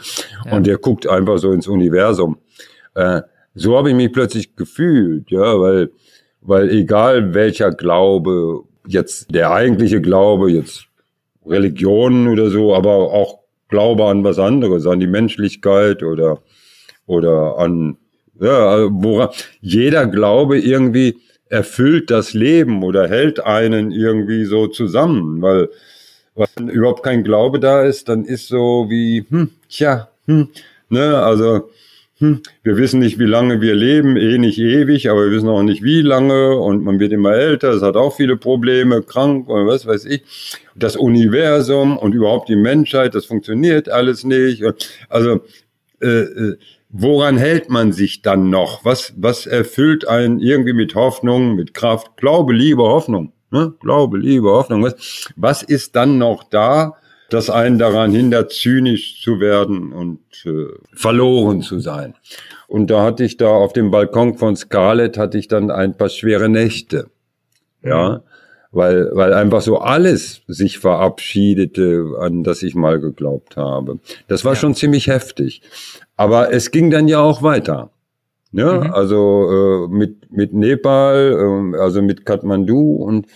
Und 0.52 0.68
der 0.68 0.78
guckt 0.78 1.08
einfach 1.08 1.40
so 1.40 1.52
ins 1.52 1.68
Universum. 1.68 2.38
Äh, 2.96 3.22
so 3.56 3.76
habe 3.78 3.90
ich 3.90 3.96
mich 3.96 4.14
plötzlich 4.14 4.56
gefühlt, 4.56 5.32
ja, 5.32 5.60
weil, 5.60 5.90
weil 6.42 6.70
egal 6.70 7.34
welcher 7.34 7.72
Glaube, 7.72 8.62
jetzt 8.88 9.34
der 9.34 9.52
eigentliche 9.52 10.00
Glaube, 10.00 10.52
jetzt 10.52 10.88
Religionen 11.46 12.28
oder 12.28 12.50
so, 12.50 12.76
aber 12.76 12.92
auch 12.92 13.40
Glaube 13.70 14.06
an 14.06 14.24
was 14.24 14.40
anderes, 14.40 14.86
an 14.88 15.00
die 15.00 15.08
Menschlichkeit 15.08 16.04
oder, 16.04 16.42
oder 17.06 17.58
an, 17.58 17.98
ja, 18.40 18.88
woran, 18.92 19.30
jeder 19.62 20.08
Glaube 20.08 20.60
irgendwie 20.60 21.18
erfüllt 21.50 22.12
das 22.12 22.34
Leben 22.34 22.84
oder 22.84 23.08
hält 23.08 23.40
einen 23.46 23.92
irgendwie 23.92 24.46
so 24.46 24.68
zusammen, 24.68 25.42
weil, 25.42 25.70
wenn 26.56 26.70
überhaupt 26.70 27.04
kein 27.04 27.24
Glaube 27.24 27.60
da 27.60 27.84
ist, 27.84 28.10
dann 28.10 28.26
ist 28.26 28.48
so 28.48 28.88
wie, 28.90 29.26
hm, 29.30 29.50
tja, 29.70 30.10
hm, 30.28 30.50
ne, 30.90 31.18
also, 31.24 31.70
hm, 32.20 32.42
wir 32.64 32.78
wissen 32.78 33.00
nicht, 33.00 33.20
wie 33.20 33.26
lange 33.26 33.62
wir 33.62 33.76
leben, 33.76 34.18
eh 34.18 34.40
nicht 34.40 34.58
ewig, 34.58 35.10
aber 35.10 35.26
wir 35.26 35.32
wissen 35.32 35.50
auch 35.50 35.62
nicht, 35.62 35.84
wie 35.84 36.02
lange 36.02 36.58
und 36.58 36.84
man 36.84 37.00
wird 37.00 37.12
immer 37.12 37.34
älter, 37.34 37.70
es 37.70 37.84
hat 37.84 37.96
auch 37.96 38.16
viele 38.16 38.38
Probleme, 38.38 39.04
krank 39.04 39.48
oder 39.48 39.68
was 39.68 39.86
weiß 39.86 40.06
ich. 40.06 40.24
Das 40.76 40.96
Universum 40.96 41.96
und 41.96 42.14
überhaupt 42.14 42.50
die 42.50 42.56
Menschheit, 42.56 43.14
das 43.14 43.26
funktioniert 43.26 43.90
alles 43.90 44.24
nicht. 44.24 44.64
Also, 45.10 45.42
äh, 46.02 46.08
äh, 46.08 46.58
woran 46.90 47.38
hält 47.38 47.70
man 47.70 47.92
sich 47.92 48.24
dann 48.24 48.50
noch? 48.50 48.84
Was, 48.84 49.14
was 49.16 49.46
erfüllt 49.46 50.08
einen 50.08 50.40
irgendwie 50.40 50.74
mit 50.74 50.96
Hoffnung, 50.96 51.56
mit 51.56 51.76
Kraft? 51.76 52.18
Glaube, 52.18 52.54
Liebe, 52.54 52.82
Hoffnung. 52.82 53.34
Ne? 53.52 53.74
Glaube, 53.80 54.18
Liebe, 54.18 54.50
Hoffnung. 54.50 54.84
Was, 54.84 55.30
was 55.36 55.62
ist 55.62 55.96
dann 55.96 56.18
noch 56.18 56.44
da, 56.44 56.96
das 57.30 57.50
einen 57.50 57.78
daran 57.80 58.12
hindert, 58.12 58.52
zynisch 58.52 59.22
zu 59.22 59.40
werden 59.40 59.92
und 59.94 60.20
äh, 60.46 60.66
verloren 60.94 61.62
zu 61.62 61.80
sein? 61.80 62.16
Und 62.68 62.90
da 62.90 63.04
hatte 63.04 63.24
ich 63.24 63.38
da 63.38 63.48
auf 63.50 63.74
dem 63.74 63.92
Balkon 63.92 64.38
von 64.38 64.56
Scarlett 64.56 65.18
hatte 65.18 65.38
ich 65.38 65.48
dann 65.48 65.72
ein 65.72 65.96
paar 65.98 66.10
schwere 66.10 66.50
Nächte. 66.50 67.10
Ja. 67.84 68.22
Weil, 68.72 69.10
weil 69.14 69.34
einfach 69.34 69.62
so 69.62 69.78
alles 69.80 70.42
sich 70.48 70.78
verabschiedete, 70.80 72.06
an 72.20 72.44
das 72.44 72.64
ich 72.64 72.76
mal 72.76 73.00
geglaubt 73.00 73.56
habe. 73.56 74.00
Das 74.28 74.44
war 74.44 74.54
Ja. 74.54 74.60
schon 74.60 74.76
ziemlich 74.76 75.08
heftig. 75.08 75.62
Aber 76.18 76.52
es 76.54 76.72
ging 76.72 76.92
dann 76.92 77.08
ja 77.08 77.20
auch 77.22 77.42
weiter. 77.44 77.92
Ja, 78.52 78.74
Mhm. 78.86 78.94
also 78.94 79.86
äh, 79.90 79.94
mit, 79.94 80.32
mit 80.32 80.54
Nepal, 80.54 81.72
äh, 81.74 81.78
also 81.78 82.02
mit 82.02 82.26
Kathmandu 82.26 82.96
und 82.96 83.28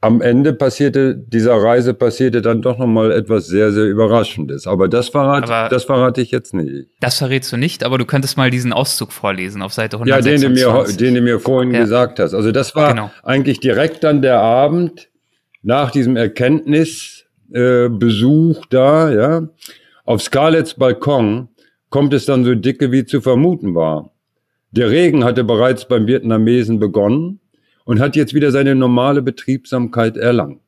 am 0.00 0.20
Ende 0.20 0.52
passierte, 0.52 1.16
dieser 1.16 1.54
Reise 1.56 1.92
passierte 1.92 2.40
dann 2.40 2.62
doch 2.62 2.78
nochmal 2.78 3.10
etwas 3.10 3.46
sehr, 3.46 3.72
sehr 3.72 3.84
Überraschendes. 3.84 4.66
Aber 4.66 4.88
das 4.88 5.08
verrate, 5.08 5.52
Aber- 5.52 5.68
das 5.68 5.84
verrate 5.84 6.20
ich 6.20 6.30
jetzt 6.30 6.54
nicht. 6.54 6.86
Das 7.00 7.18
verrätst 7.18 7.50
du 7.52 7.56
nicht, 7.56 7.82
aber 7.84 7.98
du 7.98 8.04
könntest 8.04 8.36
mal 8.36 8.50
diesen 8.50 8.72
Auszug 8.72 9.12
vorlesen 9.12 9.60
auf 9.62 9.72
Seite 9.72 9.96
Ja, 10.04 10.20
den 10.20 10.40
du 10.40 10.46
126. 10.48 11.00
mir, 11.00 11.06
den 11.06 11.14
du 11.16 11.20
mir 11.22 11.40
vorhin 11.40 11.72
Ja. 11.74 11.80
gesagt 11.80 12.20
hast. 12.20 12.32
Also 12.34 12.52
das 12.52 12.76
war 12.76 12.90
Genau. 12.90 13.10
eigentlich 13.24 13.58
direkt 13.60 14.04
dann 14.04 14.22
der 14.22 14.40
Abend 14.40 15.08
nach 15.62 15.90
diesem 15.90 16.16
Erkenntnisbesuch 16.16 17.24
äh, 17.54 17.88
Besuch 17.88 18.66
da, 18.66 19.10
ja. 19.10 19.48
Auf 20.04 20.22
Scarletts 20.22 20.74
Balkon 20.74 21.48
kommt 21.90 22.12
es 22.12 22.26
dann 22.26 22.44
so 22.44 22.54
dicke, 22.54 22.92
wie 22.92 23.06
zu 23.06 23.20
vermuten 23.22 23.74
war. 23.74 24.12
Der 24.70 24.90
Regen 24.90 25.24
hatte 25.24 25.44
bereits 25.44 25.88
beim 25.88 26.06
Vietnamesen 26.06 26.78
begonnen 26.78 27.40
und 27.88 28.00
hat 28.00 28.16
jetzt 28.16 28.34
wieder 28.34 28.50
seine 28.50 28.74
normale 28.74 29.22
Betriebsamkeit 29.22 30.18
erlangt. 30.18 30.60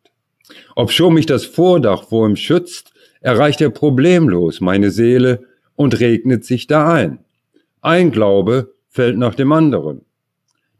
Obschon 0.74 1.12
mich 1.12 1.26
das 1.26 1.44
Vordach 1.44 2.04
vor 2.04 2.26
ihm 2.26 2.35
schützt, 2.35 2.94
erreicht 3.20 3.61
er 3.61 3.68
problemlos 3.68 4.62
meine 4.62 4.90
Seele 4.90 5.44
und 5.76 6.00
regnet 6.00 6.46
sich 6.46 6.66
da 6.66 6.90
ein. 6.90 7.18
Ein 7.83 8.11
Glaube 8.11 8.72
fällt 8.88 9.18
nach 9.18 9.35
dem 9.35 9.52
anderen. 9.52 10.00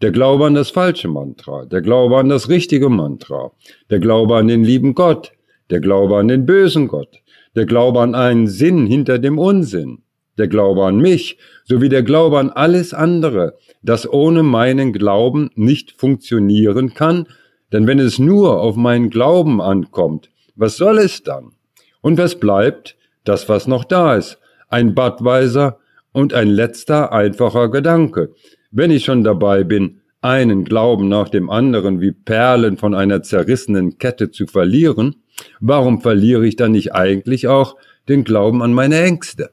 Der 0.01 0.13
Glaube 0.13 0.47
an 0.47 0.55
das 0.55 0.71
falsche 0.71 1.09
Mantra, 1.09 1.67
der 1.67 1.83
Glaube 1.83 2.17
an 2.17 2.31
das 2.31 2.49
richtige 2.49 2.89
Mantra, 2.89 3.53
der 3.91 3.99
Glaube 3.99 4.37
an 4.37 4.49
den 4.49 4.65
lieben 4.65 4.95
Gott, 4.95 5.33
der 5.69 5.81
Glaube 5.81 6.17
an 6.17 6.29
den 6.29 6.47
bösen 6.47 6.89
Gott, 6.89 7.21
der 7.55 7.67
Glaube 7.67 8.01
an 8.01 8.15
einen 8.15 8.47
Sinn 8.47 8.87
hinter 8.87 9.19
dem 9.19 9.39
Unsinn, 9.39 9.99
der 10.41 10.49
Glaube 10.49 10.85
an 10.85 10.97
mich, 10.99 11.39
sowie 11.65 11.89
der 11.89 12.03
Glaube 12.03 12.39
an 12.39 12.51
alles 12.51 12.93
andere, 12.93 13.59
das 13.83 14.13
ohne 14.13 14.43
meinen 14.43 14.93
Glauben 14.93 15.51
nicht 15.55 15.93
funktionieren 15.93 16.95
kann, 16.95 17.29
denn 17.73 17.87
wenn 17.87 18.01
es 18.01 18.19
nur 18.19 18.61
auf 18.61 18.75
meinen 18.75 19.11
Glauben 19.11 19.61
ankommt, 19.61 20.31
was 20.57 20.77
soll 20.77 20.99
es 20.99 21.23
dann? 21.23 21.53
Und 22.01 22.19
was 22.19 22.41
bleibt? 22.41 22.97
Das, 23.25 23.49
was 23.49 23.67
noch 23.67 23.85
da 23.85 24.17
ist. 24.17 24.39
Ein 24.69 24.95
Badweiser 24.95 25.79
und 26.13 26.35
ein 26.35 26.49
letzter 26.49 27.13
einfacher 27.13 27.71
Gedanke. 27.71 28.33
Wenn 28.71 28.91
ich 28.91 29.05
schon 29.05 29.23
dabei 29.23 29.63
bin, 29.63 30.01
einen 30.23 30.65
Glauben 30.65 31.09
nach 31.09 31.29
dem 31.29 31.49
anderen 31.49 32.01
wie 32.01 32.13
Perlen 32.13 32.77
von 32.77 32.95
einer 32.95 33.23
zerrissenen 33.23 33.99
Kette 33.99 34.31
zu 34.31 34.47
verlieren, 34.47 35.17
warum 35.61 36.01
verliere 36.01 36.47
ich 36.47 36.57
dann 36.57 36.73
nicht 36.73 36.95
eigentlich 36.95 37.49
auch 37.49 37.77
den 38.09 38.25
Glauben 38.25 38.63
an 38.63 38.73
meine 38.73 39.01
Ängste? 39.01 39.51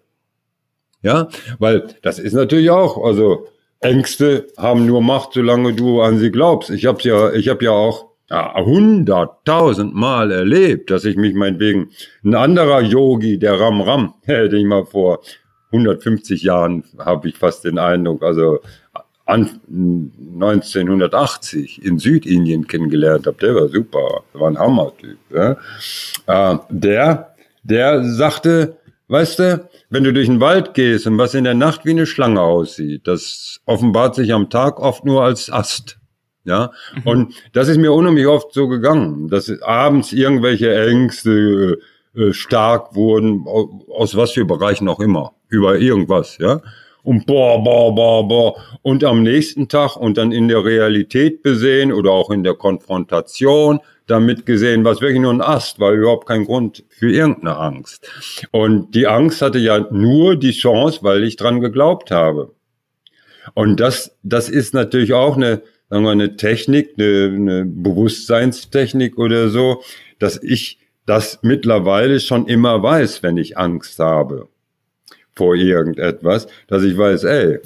Ja, 1.08 1.30
weil 1.58 1.88
das 2.02 2.20
ist 2.20 2.34
natürlich 2.34 2.70
auch, 2.70 3.02
also 3.02 3.48
Ängste 3.80 4.48
haben 4.58 4.86
nur 4.86 5.02
Macht, 5.02 5.32
solange 5.32 5.74
du 5.74 6.02
an 6.02 6.20
sie 6.20 6.32
glaubst. 6.32 6.70
Ich 6.70 6.86
habe 6.86 7.02
ja, 7.04 7.32
ich 7.32 7.48
habe 7.48 7.64
ja 7.64 7.72
auch 7.72 8.08
ja, 8.30 8.54
hunderttausend 8.58 9.96
Mal 9.96 10.32
erlebt, 10.32 10.92
dass 10.92 11.06
ich 11.06 11.16
mich 11.16 11.34
meinetwegen 11.34 11.92
ein 12.26 12.36
anderer 12.36 12.82
Yogi, 12.82 13.40
der 13.40 13.58
Ram 13.58 13.80
Ram, 13.80 14.16
hätte 14.24 14.58
ich 14.58 14.66
mal 14.66 14.86
vor 14.86 15.22
150 15.72 16.44
Jahren, 16.44 16.84
habe 17.00 17.30
ich 17.30 17.38
fast 17.38 17.64
den 17.64 17.80
Eindruck, 17.80 18.22
also 18.22 18.60
an 19.26 19.62
1980 19.70 21.86
in 21.86 22.00
Südindien 22.00 22.68
kennengelernt 22.68 23.28
habe. 23.28 23.38
Der 23.38 23.56
war 23.56 23.70
super, 23.70 24.24
war 24.34 24.50
ein 24.50 24.60
Hammertyp. 24.60 25.20
Ja? 25.30 25.56
Äh, 26.28 26.58
der, 26.70 27.34
der 27.64 28.04
sagte, 28.04 28.76
weißt 29.08 29.40
du, 29.40 29.70
wenn 29.90 30.04
du 30.04 30.14
durch 30.14 30.28
den 30.28 30.40
Wald 30.40 30.74
gehst 30.74 31.08
und 31.08 31.18
was 31.18 31.34
in 31.34 31.44
der 31.44 31.54
Nacht 31.54 31.86
wie 31.86 31.92
eine 31.92 32.06
Schlange 32.06 32.42
aussieht, 32.42 33.08
das 33.08 33.60
offenbart 33.66 34.16
sich 34.16 34.34
am 34.34 34.50
Tag 34.50 34.80
oft 34.80 35.06
nur 35.06 35.24
als 35.24 35.52
Ast. 35.52 35.98
Ja, 36.44 36.72
und 37.04 37.34
das 37.52 37.68
ist 37.68 37.78
mir 37.78 37.92
unheimlich 37.92 38.26
oft 38.26 38.54
so 38.54 38.70
gegangen, 38.70 39.28
dass 39.28 39.52
abends 39.62 40.14
irgendwelche 40.14 40.74
Ängste 40.74 41.78
äh, 42.16 42.32
stark 42.32 42.96
wurden, 42.96 43.44
au- 43.46 43.86
aus 43.94 44.16
was 44.16 44.32
für 44.32 44.46
Bereichen 44.46 44.88
auch 44.88 45.02
immer, 45.02 45.34
über 45.50 45.78
irgendwas, 45.78 46.38
ja. 46.38 46.62
Und 47.08 47.26
boah, 47.26 47.64
boah, 47.64 47.96
boah, 47.96 48.28
boah. 48.28 48.56
Und 48.82 49.06
am 49.06 49.24
nächsten 49.24 49.70
Tag 49.70 49.96
und 49.96 50.18
dann 50.18 50.34
in 50.34 50.50
der 50.50 50.66
Realität 50.66 51.42
besehen 51.42 51.94
oder 51.94 52.12
auch 52.12 52.32
in 52.32 52.44
der 52.44 52.54
Konfrontation 52.54 53.80
damit 54.08 54.46
gesehen, 54.46 54.84
was 54.84 55.00
wirklich 55.00 55.22
nur 55.22 55.32
ein 55.32 55.40
Ast, 55.40 55.80
war 55.80 55.94
überhaupt 55.94 56.28
kein 56.28 56.44
Grund 56.44 56.84
für 56.90 57.10
irgendeine 57.10 57.56
Angst. 57.56 58.06
Und 58.52 58.94
die 58.94 59.08
Angst 59.08 59.42
hatte 59.42 59.58
ja 59.58 59.88
nur 59.90 60.36
die 60.36 60.52
Chance, 60.52 61.00
weil 61.02 61.24
ich 61.24 61.38
dran 61.38 61.62
geglaubt 61.62 62.12
habe. 62.12 62.54
Und 63.54 63.80
das, 63.80 64.18
das 64.24 64.50
ist 64.50 64.74
natürlich 64.74 65.14
auch 65.14 65.38
eine, 65.38 65.62
sagen 65.90 66.04
wir, 66.04 66.12
eine 66.12 66.36
Technik, 66.36 66.96
eine, 66.98 67.32
eine 67.34 67.66
Bewusstseinstechnik 67.66 69.18
oder 69.18 69.48
so, 69.48 69.82
dass 70.20 70.44
ich 70.44 70.80
das 71.06 71.40
mittlerweile 71.42 72.20
schon 72.20 72.48
immer 72.48 72.84
weiß, 72.84 73.24
wenn 73.24 73.38
ich 73.38 73.58
Angst 73.58 73.98
habe 74.00 74.50
vor 75.38 75.56
irgendetwas, 75.56 76.48
dass 76.68 76.84
ich 76.84 76.98
weiß, 76.98 77.24
ey, 77.24 77.60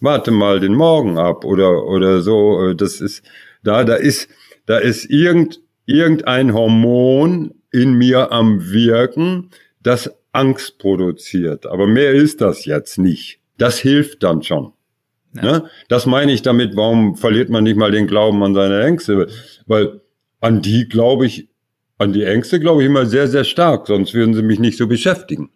warte 0.00 0.30
mal 0.30 0.60
den 0.60 0.74
Morgen 0.74 1.18
ab 1.18 1.44
oder, 1.44 1.84
oder 1.86 2.20
so, 2.20 2.74
das 2.74 3.00
ist, 3.00 3.24
da, 3.62 3.84
da 3.84 3.94
ist, 3.94 4.28
da 4.66 4.78
ist 4.78 5.06
irgend, 5.10 5.60
irgendein 5.86 6.52
Hormon 6.52 7.54
in 7.72 7.94
mir 7.94 8.32
am 8.32 8.70
Wirken, 8.70 9.50
das 9.82 10.10
Angst 10.32 10.78
produziert. 10.78 11.66
Aber 11.66 11.86
mehr 11.86 12.12
ist 12.12 12.40
das 12.40 12.64
jetzt 12.64 12.98
nicht. 12.98 13.40
Das 13.56 13.78
hilft 13.78 14.22
dann 14.22 14.42
schon. 14.42 14.72
Ja. 15.34 15.42
Ne? 15.42 15.70
Das 15.88 16.06
meine 16.06 16.32
ich 16.32 16.42
damit, 16.42 16.76
warum 16.76 17.16
verliert 17.16 17.48
man 17.48 17.64
nicht 17.64 17.76
mal 17.76 17.90
den 17.90 18.06
Glauben 18.06 18.42
an 18.42 18.54
seine 18.54 18.82
Ängste? 18.82 19.28
Weil 19.66 20.00
an 20.40 20.62
die 20.62 20.88
glaube 20.88 21.26
ich, 21.26 21.48
an 21.98 22.12
die 22.12 22.24
Ängste 22.24 22.60
glaube 22.60 22.82
ich 22.82 22.88
immer 22.88 23.06
sehr, 23.06 23.28
sehr 23.28 23.44
stark, 23.44 23.86
sonst 23.86 24.14
würden 24.14 24.34
sie 24.34 24.42
mich 24.42 24.58
nicht 24.58 24.78
so 24.78 24.86
beschäftigen. 24.86 25.50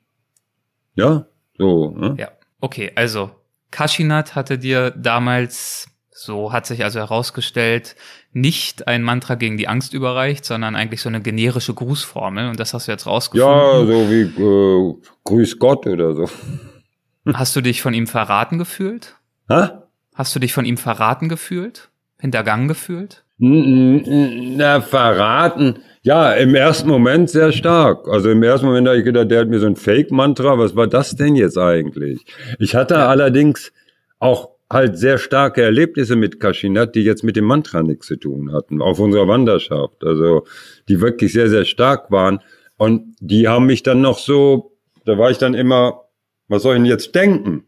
Ja, 0.94 1.28
so. 1.56 1.90
Ne? 1.90 2.16
Ja, 2.18 2.28
okay, 2.60 2.92
also 2.94 3.30
Kashinat 3.70 4.34
hatte 4.34 4.58
dir 4.58 4.90
damals, 4.90 5.88
so 6.10 6.52
hat 6.52 6.66
sich 6.66 6.84
also 6.84 7.00
herausgestellt, 7.00 7.96
nicht 8.32 8.88
ein 8.88 9.02
Mantra 9.02 9.34
gegen 9.34 9.56
die 9.56 9.68
Angst 9.68 9.94
überreicht, 9.94 10.44
sondern 10.44 10.76
eigentlich 10.76 11.02
so 11.02 11.08
eine 11.08 11.20
generische 11.20 11.74
Grußformel 11.74 12.48
und 12.48 12.60
das 12.60 12.74
hast 12.74 12.88
du 12.88 12.92
jetzt 12.92 13.06
rausgefunden. 13.06 13.58
Ja, 13.58 13.84
so 13.84 14.10
wie 14.10 14.22
äh, 14.22 14.94
Grüß 15.24 15.58
Gott 15.58 15.86
oder 15.86 16.14
so. 16.14 16.28
Hast 17.34 17.54
du 17.54 17.60
dich 17.60 17.82
von 17.82 17.94
ihm 17.94 18.08
verraten 18.08 18.58
gefühlt? 18.58 19.14
Hä? 19.48 19.68
Hast 20.12 20.34
du 20.34 20.40
dich 20.40 20.52
von 20.52 20.64
ihm 20.64 20.76
verraten 20.76 21.28
gefühlt? 21.28 21.90
Hintergangen 22.18 22.66
gefühlt? 22.66 23.24
Na, 23.38 24.80
verraten. 24.80 25.78
Ja, 26.04 26.32
im 26.32 26.56
ersten 26.56 26.88
Moment 26.88 27.30
sehr 27.30 27.52
stark. 27.52 28.08
Also 28.08 28.28
im 28.30 28.42
ersten 28.42 28.66
Moment 28.66 28.88
habe 28.88 28.98
ich 28.98 29.04
gedacht, 29.04 29.30
der 29.30 29.40
hat 29.40 29.48
mir 29.48 29.60
so 29.60 29.66
ein 29.66 29.76
Fake-Mantra. 29.76 30.58
Was 30.58 30.74
war 30.74 30.88
das 30.88 31.14
denn 31.14 31.36
jetzt 31.36 31.56
eigentlich? 31.56 32.24
Ich 32.58 32.74
hatte 32.74 32.94
ja. 32.94 33.06
allerdings 33.06 33.72
auch 34.18 34.50
halt 34.68 34.98
sehr 34.98 35.18
starke 35.18 35.62
Erlebnisse 35.62 36.16
mit 36.16 36.40
Kashinat, 36.40 36.96
die 36.96 37.02
jetzt 37.02 37.22
mit 37.22 37.36
dem 37.36 37.44
Mantra 37.44 37.84
nichts 37.84 38.08
zu 38.08 38.16
tun 38.16 38.52
hatten, 38.52 38.82
auf 38.82 38.98
unserer 38.98 39.28
Wanderschaft. 39.28 40.02
Also 40.04 40.44
die 40.88 41.00
wirklich 41.00 41.32
sehr, 41.32 41.48
sehr 41.48 41.64
stark 41.64 42.10
waren. 42.10 42.40
Und 42.78 43.14
die 43.20 43.46
haben 43.46 43.66
mich 43.66 43.84
dann 43.84 44.00
noch 44.00 44.18
so, 44.18 44.72
da 45.04 45.16
war 45.18 45.30
ich 45.30 45.38
dann 45.38 45.54
immer, 45.54 46.08
was 46.48 46.62
soll 46.62 46.74
ich 46.74 46.82
denn 46.82 46.90
jetzt 46.90 47.14
denken? 47.14 47.64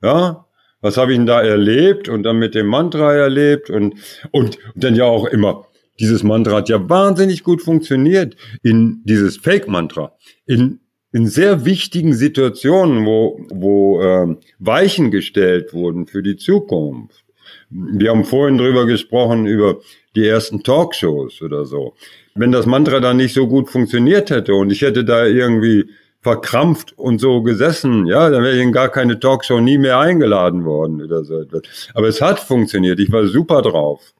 Ja, 0.00 0.46
was 0.80 0.96
habe 0.96 1.10
ich 1.10 1.18
denn 1.18 1.26
da 1.26 1.42
erlebt 1.42 2.08
und 2.08 2.22
dann 2.22 2.38
mit 2.38 2.54
dem 2.54 2.66
Mantra 2.66 3.14
erlebt 3.14 3.68
und, 3.68 3.94
und, 4.30 4.58
und 4.74 4.84
dann 4.84 4.94
ja 4.94 5.04
auch 5.06 5.24
immer, 5.24 5.66
dieses 6.00 6.22
Mantra 6.22 6.56
hat 6.56 6.68
ja 6.68 6.88
wahnsinnig 6.88 7.44
gut 7.44 7.62
funktioniert 7.62 8.36
in 8.62 9.02
dieses 9.04 9.36
Fake-Mantra. 9.36 10.12
In, 10.46 10.80
in 11.12 11.26
sehr 11.26 11.64
wichtigen 11.64 12.14
Situationen, 12.14 13.06
wo, 13.06 13.40
wo 13.50 14.00
äh, 14.02 14.36
Weichen 14.58 15.10
gestellt 15.10 15.72
wurden 15.72 16.06
für 16.06 16.22
die 16.22 16.36
Zukunft. 16.36 17.24
Wir 17.70 18.10
haben 18.10 18.24
vorhin 18.24 18.58
drüber 18.58 18.86
gesprochen, 18.86 19.46
über 19.46 19.80
die 20.16 20.26
ersten 20.26 20.62
Talkshows 20.62 21.42
oder 21.42 21.64
so. 21.64 21.94
Wenn 22.34 22.52
das 22.52 22.66
Mantra 22.66 23.00
dann 23.00 23.16
nicht 23.16 23.34
so 23.34 23.46
gut 23.46 23.70
funktioniert 23.70 24.30
hätte 24.30 24.54
und 24.54 24.70
ich 24.70 24.82
hätte 24.82 25.04
da 25.04 25.24
irgendwie 25.24 25.86
verkrampft 26.20 26.98
und 26.98 27.20
so 27.20 27.42
gesessen, 27.42 28.06
ja, 28.06 28.30
dann 28.30 28.42
wäre 28.42 28.56
ich 28.56 28.62
in 28.62 28.72
gar 28.72 28.88
keine 28.88 29.20
Talkshow 29.20 29.60
nie 29.60 29.78
mehr 29.78 29.98
eingeladen 29.98 30.64
worden 30.64 31.02
oder 31.02 31.22
so 31.22 31.40
etwas. 31.40 31.62
Aber 31.94 32.08
es 32.08 32.20
hat 32.20 32.40
funktioniert, 32.40 32.98
ich 32.98 33.12
war 33.12 33.26
super 33.26 33.62
drauf. 33.62 34.14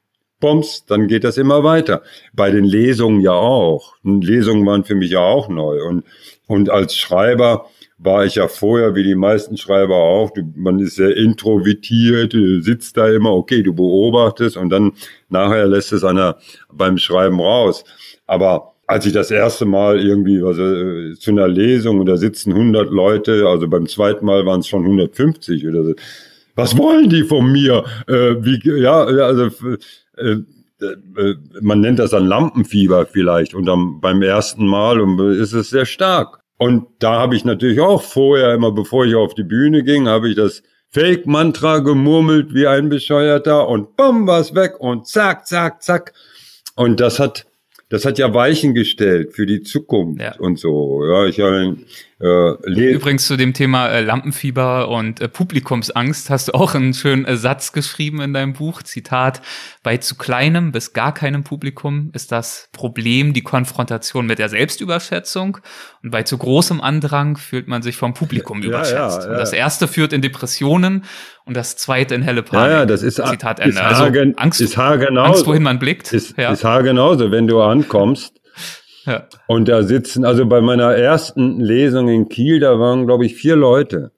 Bums, 0.44 0.84
dann 0.86 1.08
geht 1.08 1.24
das 1.24 1.38
immer 1.38 1.64
weiter. 1.64 2.02
Bei 2.34 2.50
den 2.50 2.64
Lesungen 2.64 3.22
ja 3.22 3.32
auch. 3.32 3.94
Lesungen 4.04 4.66
waren 4.66 4.84
für 4.84 4.94
mich 4.94 5.12
ja 5.12 5.20
auch 5.20 5.48
neu. 5.48 5.82
Und, 5.82 6.04
und 6.46 6.68
als 6.68 6.94
Schreiber 6.98 7.64
war 7.96 8.26
ich 8.26 8.34
ja 8.34 8.46
vorher, 8.46 8.94
wie 8.94 9.04
die 9.04 9.14
meisten 9.14 9.56
Schreiber 9.56 9.96
auch, 9.96 10.32
du, 10.32 10.42
man 10.54 10.80
ist 10.80 10.96
sehr 10.96 11.16
introvertiert, 11.16 12.36
sitzt 12.62 12.98
da 12.98 13.08
immer, 13.08 13.32
okay, 13.32 13.62
du 13.62 13.72
beobachtest 13.72 14.58
und 14.58 14.68
dann 14.68 14.92
nachher 15.30 15.66
lässt 15.66 15.94
es 15.94 16.04
einer 16.04 16.36
beim 16.70 16.98
Schreiben 16.98 17.40
raus. 17.40 17.82
Aber 18.26 18.74
als 18.86 19.06
ich 19.06 19.14
das 19.14 19.30
erste 19.30 19.64
Mal 19.64 19.98
irgendwie 19.98 20.42
also, 20.42 20.62
äh, 20.62 21.14
zu 21.14 21.30
einer 21.30 21.48
Lesung 21.48 22.00
und 22.00 22.06
da 22.06 22.18
sitzen 22.18 22.52
100 22.52 22.90
Leute, 22.90 23.46
also 23.46 23.66
beim 23.66 23.86
zweiten 23.86 24.26
Mal 24.26 24.44
waren 24.44 24.60
es 24.60 24.68
schon 24.68 24.82
150 24.82 25.66
oder 25.66 25.84
so. 25.84 25.94
Was 26.54 26.76
wollen 26.76 27.08
die 27.08 27.24
von 27.24 27.50
mir? 27.50 27.84
Äh, 28.06 28.44
wie, 28.44 28.60
ja, 28.82 29.04
also 29.04 29.48
äh, 30.16 30.36
äh, 30.80 31.34
man 31.60 31.80
nennt 31.80 31.98
das 31.98 32.10
dann 32.10 32.26
Lampenfieber 32.26 33.06
vielleicht 33.06 33.54
und 33.54 33.66
dann 33.66 34.00
beim 34.00 34.22
ersten 34.22 34.66
Mal 34.66 35.00
und 35.00 35.18
ist 35.36 35.52
es 35.52 35.70
sehr 35.70 35.86
stark. 35.86 36.40
Und 36.58 36.86
da 36.98 37.14
habe 37.14 37.36
ich 37.36 37.44
natürlich 37.44 37.80
auch 37.80 38.02
vorher 38.02 38.54
immer, 38.54 38.72
bevor 38.72 39.06
ich 39.06 39.14
auf 39.14 39.34
die 39.34 39.44
Bühne 39.44 39.82
ging, 39.82 40.08
habe 40.08 40.28
ich 40.28 40.36
das 40.36 40.62
Fake-Mantra 40.90 41.78
gemurmelt 41.78 42.54
wie 42.54 42.66
ein 42.66 42.88
Bescheuerter 42.88 43.68
und 43.68 43.96
bumm, 43.96 44.26
was 44.26 44.54
weg 44.54 44.78
und 44.78 45.06
zack, 45.06 45.46
zack, 45.46 45.82
zack. 45.82 46.12
Und 46.76 47.00
das 47.00 47.18
hat 47.18 47.46
das 47.94 48.04
hat 48.04 48.18
ja 48.18 48.32
Weichen 48.34 48.74
gestellt 48.74 49.34
für 49.34 49.46
die 49.46 49.62
Zukunft 49.62 50.20
ja. 50.20 50.34
und 50.38 50.58
so. 50.58 51.04
Ja, 51.06 51.26
ich 51.26 51.38
habe 51.38 51.56
äh, 51.56 51.76
Übrigens 52.24 53.26
zu 53.26 53.36
dem 53.36 53.52
Thema 53.52 53.88
äh, 53.88 54.02
Lampenfieber 54.02 54.88
und 54.88 55.20
äh, 55.20 55.28
Publikumsangst 55.28 56.30
hast 56.30 56.48
du 56.48 56.52
auch 56.52 56.74
einen 56.74 56.94
schönen 56.94 57.26
äh, 57.26 57.36
Satz 57.36 57.72
geschrieben 57.72 58.22
in 58.22 58.32
deinem 58.32 58.54
Buch. 58.54 58.82
Zitat: 58.82 59.42
Bei 59.82 59.98
zu 59.98 60.14
kleinem 60.14 60.72
bis 60.72 60.94
gar 60.94 61.12
keinem 61.12 61.44
Publikum 61.44 62.10
ist 62.14 62.32
das 62.32 62.68
Problem 62.72 63.34
die 63.34 63.42
Konfrontation 63.42 64.24
mit 64.26 64.38
der 64.38 64.48
Selbstüberschätzung 64.48 65.58
und 66.02 66.10
bei 66.10 66.22
zu 66.22 66.38
großem 66.38 66.80
Andrang 66.80 67.36
fühlt 67.36 67.68
man 67.68 67.82
sich 67.82 67.96
vom 67.96 68.14
Publikum 68.14 68.62
ja, 68.62 68.68
überschätzt. 68.68 69.18
Ja, 69.18 69.24
ja, 69.24 69.30
und 69.32 69.38
das 69.38 69.52
erste 69.52 69.86
führt 69.86 70.14
in 70.14 70.22
Depressionen 70.22 71.04
und 71.44 71.54
das 71.56 71.76
zweite 71.76 72.14
in 72.14 72.22
helle 72.22 72.42
Panik. 72.42 72.70
Ja, 72.70 72.78
ja, 72.78 72.86
das 72.86 73.02
ist 73.02 73.16
Zitat 73.16 73.60
Ende. 73.60 73.76
Ist 73.76 73.80
also 73.80 74.04
Angst, 74.36 74.62
ist 74.62 74.78
Angst, 74.78 75.46
wohin 75.46 75.62
man 75.62 75.78
blickt. 75.78 76.12
Ist, 76.14 76.38
ja. 76.38 76.52
ist 76.52 76.64
haargenauso, 76.64 77.30
wenn 77.30 77.46
du 77.46 77.60
ankommst 77.60 78.40
ja. 79.06 79.28
Und 79.46 79.68
da 79.68 79.82
sitzen, 79.82 80.24
also 80.24 80.46
bei 80.46 80.60
meiner 80.60 80.94
ersten 80.94 81.60
Lesung 81.60 82.08
in 82.08 82.28
Kiel, 82.28 82.60
da 82.60 82.78
waren, 82.78 83.06
glaube 83.06 83.26
ich, 83.26 83.34
vier 83.34 83.56
Leute. 83.56 84.12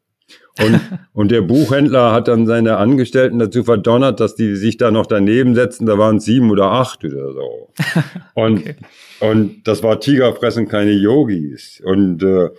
Und, 0.59 0.81
und 1.12 1.31
der 1.31 1.42
Buchhändler 1.42 2.12
hat 2.12 2.29
dann 2.29 2.46
seine 2.46 2.77
Angestellten 2.77 3.38
dazu 3.38 3.64
verdonnert, 3.64 4.20
dass 4.20 4.35
die 4.35 4.57
sich 4.57 4.77
da 4.77 4.90
noch 4.90 5.07
daneben 5.07 5.55
setzen. 5.55 5.87
Da 5.87 5.99
waren 5.99 6.20
sieben 6.20 6.51
oder 6.51 6.72
acht 6.72 7.05
oder 7.05 7.33
so. 7.33 7.72
Und, 8.35 8.61
okay. 8.61 8.77
und 9.20 9.66
das 9.66 9.83
war 9.83 9.99
Tiger 10.01 10.35
fressen 10.35 10.68
keine 10.68 10.92
Yogis. 10.92 11.81
Und 11.83 12.22
äh, 12.22 12.51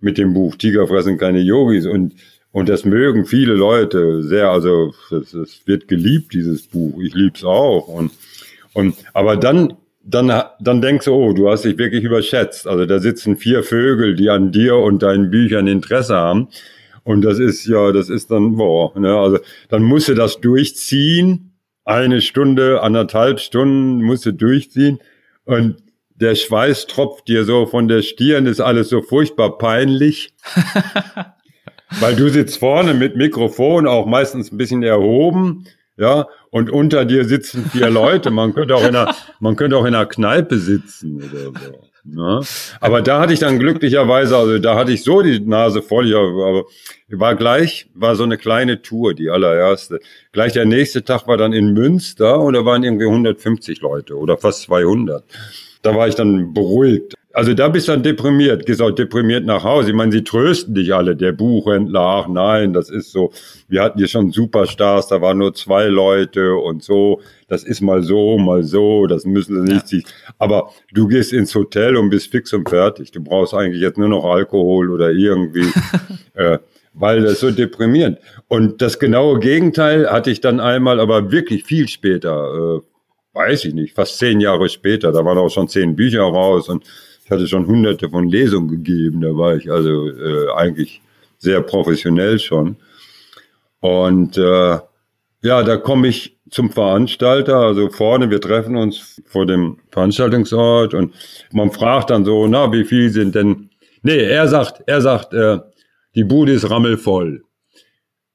mit 0.00 0.16
dem 0.16 0.32
Buch 0.32 0.56
Tiger 0.56 0.86
fressen 0.86 1.18
keine 1.18 1.40
Yogis. 1.40 1.86
Und, 1.86 2.14
und 2.52 2.68
das 2.68 2.84
mögen 2.84 3.26
viele 3.26 3.54
Leute 3.54 4.22
sehr. 4.22 4.50
Also 4.50 4.94
es 5.10 5.62
wird 5.66 5.88
geliebt, 5.88 6.32
dieses 6.32 6.66
Buch. 6.66 7.00
Ich 7.02 7.14
lieb's 7.14 7.44
auch. 7.44 7.88
Und, 7.88 8.12
und 8.72 8.96
aber 9.12 9.36
dann 9.36 9.74
dann, 10.02 10.32
dann 10.60 10.80
denkst 10.80 11.04
du, 11.04 11.12
oh, 11.12 11.32
du 11.32 11.50
hast 11.50 11.64
dich 11.64 11.78
wirklich 11.78 12.04
überschätzt. 12.04 12.66
Also 12.66 12.86
da 12.86 12.98
sitzen 12.98 13.36
vier 13.36 13.62
Vögel, 13.62 14.14
die 14.14 14.30
an 14.30 14.50
dir 14.50 14.76
und 14.76 15.02
deinen 15.02 15.30
Büchern 15.30 15.66
Interesse 15.66 16.16
haben. 16.16 16.48
Und 17.04 17.22
das 17.22 17.38
ist 17.38 17.66
ja, 17.66 17.92
das 17.92 18.08
ist 18.08 18.30
dann, 18.30 18.56
boah, 18.56 18.98
ne, 18.98 19.16
also 19.16 19.38
dann 19.68 19.82
musst 19.82 20.08
du 20.08 20.14
das 20.14 20.40
durchziehen. 20.40 21.52
Eine 21.84 22.20
Stunde, 22.20 22.82
anderthalb 22.82 23.40
Stunden 23.40 24.02
musst 24.02 24.26
du 24.26 24.32
durchziehen. 24.32 25.00
Und 25.44 25.76
der 26.14 26.34
Schweiß 26.34 26.86
tropft 26.86 27.28
dir 27.28 27.44
so 27.44 27.66
von 27.66 27.88
der 27.88 28.02
Stirn, 28.02 28.46
ist 28.46 28.60
alles 28.60 28.90
so 28.90 29.02
furchtbar 29.02 29.58
peinlich. 29.58 30.32
Weil 32.00 32.14
du 32.14 32.28
sitzt 32.28 32.58
vorne 32.58 32.94
mit 32.94 33.16
Mikrofon, 33.16 33.86
auch 33.86 34.06
meistens 34.06 34.52
ein 34.52 34.58
bisschen 34.58 34.82
erhoben 34.82 35.66
ja, 36.00 36.26
und 36.50 36.70
unter 36.70 37.04
dir 37.04 37.24
sitzen 37.24 37.64
vier 37.70 37.90
Leute. 37.90 38.30
Man 38.30 38.54
könnte 38.54 38.74
auch 38.74 38.82
in 38.82 38.96
einer, 38.96 39.14
man 39.38 39.56
könnte 39.56 39.76
auch 39.76 39.84
in 39.84 39.94
einer 39.94 40.06
Kneipe 40.06 40.58
sitzen 40.58 41.16
oder 41.16 41.44
so. 41.44 41.90
Ne? 42.04 42.40
Aber 42.80 43.02
da 43.02 43.20
hatte 43.20 43.32
ich 43.32 43.40
dann 43.40 43.58
glücklicherweise, 43.58 44.36
also 44.36 44.58
da 44.58 44.74
hatte 44.74 44.92
ich 44.92 45.02
so 45.02 45.22
die 45.22 45.40
Nase 45.40 45.82
voll, 45.82 46.12
aber 46.14 46.64
war 47.10 47.34
gleich, 47.34 47.88
war 47.94 48.16
so 48.16 48.24
eine 48.24 48.38
kleine 48.38 48.82
Tour, 48.82 49.14
die 49.14 49.30
allererste. 49.30 50.00
Gleich 50.32 50.52
der 50.52 50.64
nächste 50.64 51.04
Tag 51.04 51.26
war 51.26 51.36
dann 51.36 51.52
in 51.52 51.72
Münster 51.72 52.40
und 52.40 52.54
da 52.54 52.64
waren 52.64 52.82
irgendwie 52.82 53.06
150 53.06 53.80
Leute 53.80 54.16
oder 54.16 54.38
fast 54.38 54.62
200. 54.62 55.24
Da 55.82 55.94
war 55.94 56.08
ich 56.08 56.14
dann 56.14 56.54
beruhigt. 56.54 57.14
Also 57.32 57.54
da 57.54 57.68
bist 57.68 57.86
du 57.86 57.92
dann 57.92 58.02
deprimiert, 58.02 58.66
gehst 58.66 58.82
auch 58.82 58.90
deprimiert 58.90 59.44
nach 59.44 59.62
Hause. 59.62 59.90
Ich 59.90 59.94
meine, 59.94 60.10
sie 60.10 60.24
trösten 60.24 60.74
dich 60.74 60.92
alle, 60.92 61.14
der 61.14 61.30
Buchhändler, 61.30 62.00
ach 62.00 62.28
nein, 62.28 62.72
das 62.72 62.90
ist 62.90 63.12
so, 63.12 63.32
wir 63.68 63.82
hatten 63.82 63.98
hier 63.98 64.08
schon 64.08 64.32
Superstars, 64.32 65.06
da 65.06 65.20
waren 65.20 65.38
nur 65.38 65.54
zwei 65.54 65.84
Leute 65.84 66.56
und 66.56 66.82
so, 66.82 67.20
das 67.46 67.62
ist 67.62 67.82
mal 67.82 68.02
so, 68.02 68.36
mal 68.36 68.64
so, 68.64 69.06
das 69.06 69.24
müssen 69.26 69.64
sie 69.64 69.74
nicht 69.74 69.92
ja. 69.92 70.00
Aber 70.38 70.70
du 70.92 71.06
gehst 71.06 71.32
ins 71.32 71.54
Hotel 71.54 71.96
und 71.96 72.10
bist 72.10 72.32
fix 72.32 72.52
und 72.52 72.68
fertig. 72.68 73.12
Du 73.12 73.22
brauchst 73.22 73.54
eigentlich 73.54 73.80
jetzt 73.80 73.98
nur 73.98 74.08
noch 74.08 74.24
Alkohol 74.24 74.90
oder 74.90 75.10
irgendwie, 75.12 75.66
äh, 76.34 76.58
weil 76.94 77.22
das 77.22 77.38
so 77.38 77.52
deprimierend. 77.52 78.18
Und 78.48 78.82
das 78.82 78.98
genaue 78.98 79.38
Gegenteil 79.38 80.10
hatte 80.10 80.32
ich 80.32 80.40
dann 80.40 80.58
einmal, 80.58 80.98
aber 80.98 81.30
wirklich 81.30 81.62
viel 81.62 81.86
später, 81.86 82.80
äh, 82.80 83.36
weiß 83.38 83.66
ich 83.66 83.74
nicht, 83.74 83.94
fast 83.94 84.18
zehn 84.18 84.40
Jahre 84.40 84.68
später, 84.68 85.12
da 85.12 85.24
waren 85.24 85.38
auch 85.38 85.50
schon 85.50 85.68
zehn 85.68 85.94
Bücher 85.94 86.22
raus 86.22 86.68
und 86.68 86.84
hatte 87.30 87.46
schon 87.46 87.66
hunderte 87.66 88.08
von 88.08 88.28
Lesungen 88.28 88.68
gegeben, 88.68 89.20
da 89.20 89.36
war 89.36 89.56
ich 89.56 89.70
also 89.70 90.08
äh, 90.08 90.50
eigentlich 90.56 91.00
sehr 91.38 91.60
professionell 91.62 92.38
schon. 92.38 92.76
Und 93.80 94.36
äh, 94.36 94.78
ja, 95.42 95.62
da 95.62 95.76
komme 95.76 96.08
ich 96.08 96.38
zum 96.50 96.70
Veranstalter, 96.70 97.56
also 97.56 97.88
vorne, 97.88 98.30
wir 98.30 98.40
treffen 98.40 98.76
uns 98.76 99.20
vor 99.26 99.46
dem 99.46 99.78
Veranstaltungsort 99.90 100.94
und 100.94 101.14
man 101.52 101.70
fragt 101.70 102.10
dann 102.10 102.24
so, 102.24 102.46
na, 102.46 102.72
wie 102.72 102.84
viel 102.84 103.10
sind 103.10 103.34
denn, 103.34 103.70
nee, 104.02 104.22
er 104.22 104.48
sagt, 104.48 104.82
er 104.86 105.00
sagt, 105.00 105.32
äh, 105.32 105.58
die 106.14 106.24
Bude 106.24 106.52
ist 106.52 106.68
rammelvoll. 106.68 107.44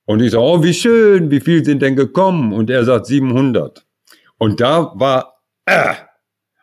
Und 0.05 0.21
ich 0.21 0.31
so, 0.31 0.39
oh, 0.39 0.63
wie 0.63 0.73
schön, 0.73 1.31
wie 1.31 1.39
viel 1.39 1.65
sind 1.65 1.81
denn 1.81 1.95
gekommen? 1.95 2.53
Und 2.53 2.69
er 2.69 2.86
sagt 2.86 3.08
700. 3.08 3.86
Und 4.38 4.62
da 4.62 4.91
war, 4.95 5.41
äh, 5.65 5.93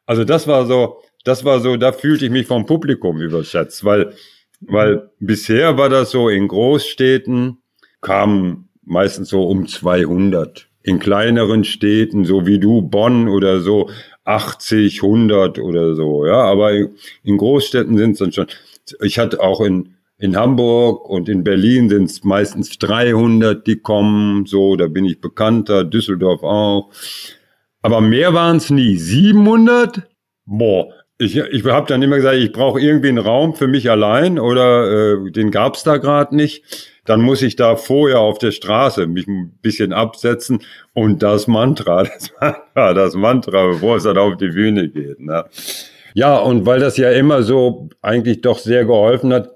also 0.06 0.24
das 0.24 0.46
war 0.46 0.66
so, 0.66 1.02
das 1.24 1.44
war 1.44 1.60
so, 1.60 1.76
da 1.76 1.92
fühlte 1.92 2.24
ich 2.26 2.30
mich 2.30 2.46
vom 2.46 2.66
Publikum 2.66 3.20
überschätzt, 3.20 3.84
weil, 3.84 4.12
weil 4.60 5.10
bisher 5.20 5.76
war 5.76 5.88
das 5.88 6.10
so 6.10 6.28
in 6.28 6.48
Großstädten 6.48 7.58
kamen 8.00 8.68
meistens 8.84 9.30
so 9.30 9.44
um 9.44 9.66
200. 9.66 10.68
In 10.82 10.98
kleineren 10.98 11.64
Städten, 11.64 12.24
so 12.24 12.46
wie 12.46 12.58
du, 12.58 12.82
Bonn 12.82 13.28
oder 13.28 13.60
so, 13.60 13.88
80, 14.24 15.02
100 15.02 15.58
oder 15.58 15.94
so, 15.94 16.26
ja. 16.26 16.42
Aber 16.42 16.72
in 16.72 17.36
Großstädten 17.36 17.96
sind 17.96 18.12
es 18.12 18.18
dann 18.18 18.32
schon. 18.32 18.46
Ich 19.00 19.18
hatte 19.18 19.40
auch 19.40 19.60
in, 19.60 19.94
in 20.18 20.36
Hamburg 20.36 21.08
und 21.08 21.28
in 21.28 21.44
Berlin 21.44 21.88
sind 21.88 22.04
es 22.04 22.24
meistens 22.24 22.78
300, 22.78 23.64
die 23.66 23.76
kommen, 23.76 24.46
so, 24.46 24.74
da 24.76 24.88
bin 24.88 25.04
ich 25.04 25.20
bekannter, 25.20 25.84
Düsseldorf 25.84 26.42
auch. 26.42 26.90
Aber 27.80 28.00
mehr 28.00 28.34
waren 28.34 28.56
es 28.56 28.70
nie. 28.70 28.96
700? 28.96 30.02
Boah, 30.44 30.88
ich, 31.22 31.36
ich 31.36 31.64
habe 31.64 31.86
dann 31.86 32.02
immer 32.02 32.16
gesagt, 32.16 32.36
ich 32.36 32.52
brauche 32.52 32.80
irgendwie 32.80 33.08
einen 33.08 33.18
Raum 33.18 33.54
für 33.54 33.68
mich 33.68 33.90
allein 33.90 34.38
oder 34.38 35.14
äh, 35.14 35.30
den 35.30 35.50
gab's 35.50 35.84
da 35.84 35.96
gerade 35.98 36.34
nicht. 36.34 36.64
Dann 37.04 37.20
muss 37.20 37.42
ich 37.42 37.56
da 37.56 37.76
vorher 37.76 38.20
auf 38.20 38.38
der 38.38 38.52
Straße 38.52 39.06
mich 39.06 39.26
ein 39.26 39.58
bisschen 39.60 39.92
absetzen 39.92 40.62
und 40.92 41.22
das 41.22 41.46
Mantra, 41.46 42.02
das 42.04 42.32
Mantra, 42.40 42.94
das 42.94 43.14
Mantra, 43.14 43.66
bevor 43.68 43.96
es 43.96 44.04
dann 44.04 44.18
auf 44.18 44.36
die 44.36 44.48
Bühne 44.48 44.88
geht. 44.88 45.20
Ne? 45.20 45.44
Ja, 46.14 46.36
und 46.38 46.66
weil 46.66 46.80
das 46.80 46.96
ja 46.96 47.10
immer 47.10 47.42
so 47.42 47.88
eigentlich 48.02 48.40
doch 48.40 48.58
sehr 48.58 48.84
geholfen 48.84 49.32
hat, 49.32 49.50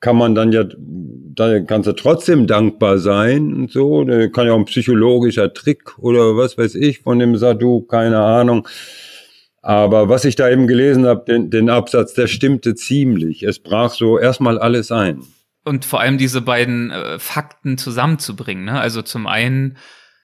kann 0.00 0.16
man 0.16 0.34
dann 0.34 0.50
ja, 0.50 0.64
da 0.78 1.60
kannst 1.60 1.86
du 1.86 1.92
trotzdem 1.92 2.46
dankbar 2.46 2.98
sein 2.98 3.52
und 3.52 3.70
so. 3.70 4.06
Kann 4.32 4.46
ja 4.46 4.54
auch 4.54 4.58
ein 4.58 4.64
psychologischer 4.64 5.52
Trick 5.52 5.98
oder 5.98 6.36
was 6.36 6.56
weiß 6.56 6.74
ich 6.74 7.00
von 7.00 7.18
dem 7.18 7.36
Sadhu, 7.36 7.82
keine 7.82 8.18
Ahnung. 8.18 8.66
Aber 9.62 10.08
was 10.08 10.24
ich 10.24 10.36
da 10.36 10.48
eben 10.48 10.66
gelesen 10.66 11.06
habe, 11.06 11.24
den, 11.26 11.50
den 11.50 11.68
Absatz, 11.68 12.14
der 12.14 12.26
stimmte 12.26 12.74
ziemlich. 12.74 13.42
Es 13.42 13.58
brach 13.58 13.92
so 13.92 14.18
erstmal 14.18 14.58
alles 14.58 14.90
ein. 14.90 15.22
Und 15.64 15.84
vor 15.84 16.00
allem 16.00 16.16
diese 16.16 16.40
beiden 16.40 16.90
äh, 16.90 17.18
Fakten 17.18 17.76
zusammenzubringen. 17.76 18.64
Ne? 18.64 18.80
Also 18.80 19.02
zum 19.02 19.26
einen, 19.26 19.76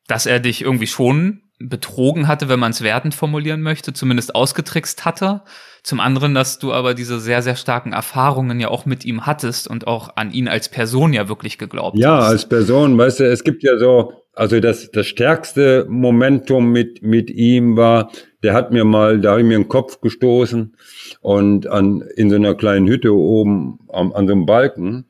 dass 0.06 0.24
er 0.24 0.40
dich 0.40 0.62
irgendwie 0.62 0.86
schon 0.86 1.42
betrogen 1.58 2.28
hatte, 2.28 2.48
wenn 2.48 2.60
man 2.60 2.72
es 2.72 2.82
wertend 2.82 3.14
formulieren 3.14 3.62
möchte, 3.62 3.92
zumindest 3.92 4.34
ausgetrickst 4.34 5.04
hatte. 5.04 5.42
Zum 5.82 6.00
anderen, 6.00 6.34
dass 6.34 6.58
du 6.58 6.72
aber 6.72 6.94
diese 6.94 7.20
sehr, 7.20 7.42
sehr 7.42 7.56
starken 7.56 7.92
Erfahrungen 7.92 8.60
ja 8.60 8.68
auch 8.68 8.86
mit 8.86 9.04
ihm 9.04 9.24
hattest 9.24 9.68
und 9.68 9.86
auch 9.86 10.16
an 10.16 10.32
ihn 10.32 10.48
als 10.48 10.68
Person 10.68 11.12
ja 11.12 11.28
wirklich 11.28 11.58
geglaubt 11.58 11.98
ja, 11.98 12.16
hast. 12.16 12.22
Ja, 12.24 12.28
als 12.28 12.48
Person, 12.48 12.98
weißt 12.98 13.20
du, 13.20 13.30
es 13.30 13.44
gibt 13.44 13.62
ja 13.62 13.78
so, 13.78 14.12
also 14.34 14.60
das, 14.60 14.90
das 14.90 15.06
stärkste 15.06 15.86
Momentum 15.88 16.70
mit, 16.72 17.02
mit 17.02 17.30
ihm 17.30 17.76
war, 17.76 18.10
der 18.46 18.54
hat 18.54 18.70
mir 18.70 18.84
mal, 18.84 19.20
da 19.20 19.32
habe 19.32 19.40
ich 19.40 19.46
mir 19.46 19.56
einen 19.56 19.66
Kopf 19.66 20.00
gestoßen 20.00 20.76
und 21.20 21.66
an, 21.66 22.04
in 22.14 22.30
so 22.30 22.36
einer 22.36 22.54
kleinen 22.54 22.86
Hütte 22.86 23.12
oben 23.12 23.80
an, 23.88 24.12
an 24.12 24.28
so 24.28 24.34
einem 24.34 24.46
Balken. 24.46 25.06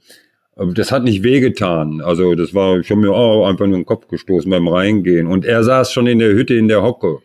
Das 0.75 0.91
hat 0.91 1.05
nicht 1.05 1.23
wehgetan. 1.23 2.01
Also 2.01 2.35
das 2.35 2.55
war, 2.55 2.79
ich 2.79 2.91
habe 2.91 3.03
mir 3.03 3.13
auch 3.13 3.47
einfach 3.47 3.67
nur 3.67 3.77
den 3.77 3.85
Kopf 3.85 4.09
gestoßen 4.09 4.51
beim 4.51 4.67
Reingehen. 4.69 5.27
Und 5.27 5.45
er 5.45 5.63
saß 5.63 5.93
schon 5.93 6.07
in 6.07 6.19
der 6.19 6.31
Hütte 6.31 6.55
in 6.55 6.69
der 6.69 6.83
Hocke. 6.83 7.19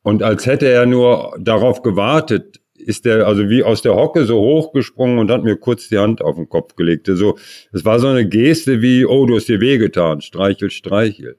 Und 0.00 0.22
als 0.22 0.46
hätte 0.46 0.66
er 0.66 0.86
nur 0.86 1.36
darauf 1.38 1.82
gewartet, 1.82 2.62
ist 2.74 3.04
er 3.04 3.26
also 3.26 3.50
wie 3.50 3.62
aus 3.62 3.82
der 3.82 3.96
Hocke 3.96 4.24
so 4.24 4.40
hochgesprungen 4.40 5.18
und 5.18 5.30
hat 5.30 5.44
mir 5.44 5.56
kurz 5.56 5.90
die 5.90 5.98
Hand 5.98 6.22
auf 6.22 6.36
den 6.36 6.48
Kopf 6.48 6.74
gelegt. 6.74 7.06
So, 7.06 7.36
es 7.74 7.84
war 7.84 7.98
so 7.98 8.06
eine 8.06 8.26
Geste 8.26 8.80
wie, 8.80 9.04
oh, 9.04 9.26
du 9.26 9.36
hast 9.36 9.46
dir 9.50 9.60
wehgetan, 9.60 10.22
streichel, 10.22 10.70
streichel. 10.70 11.36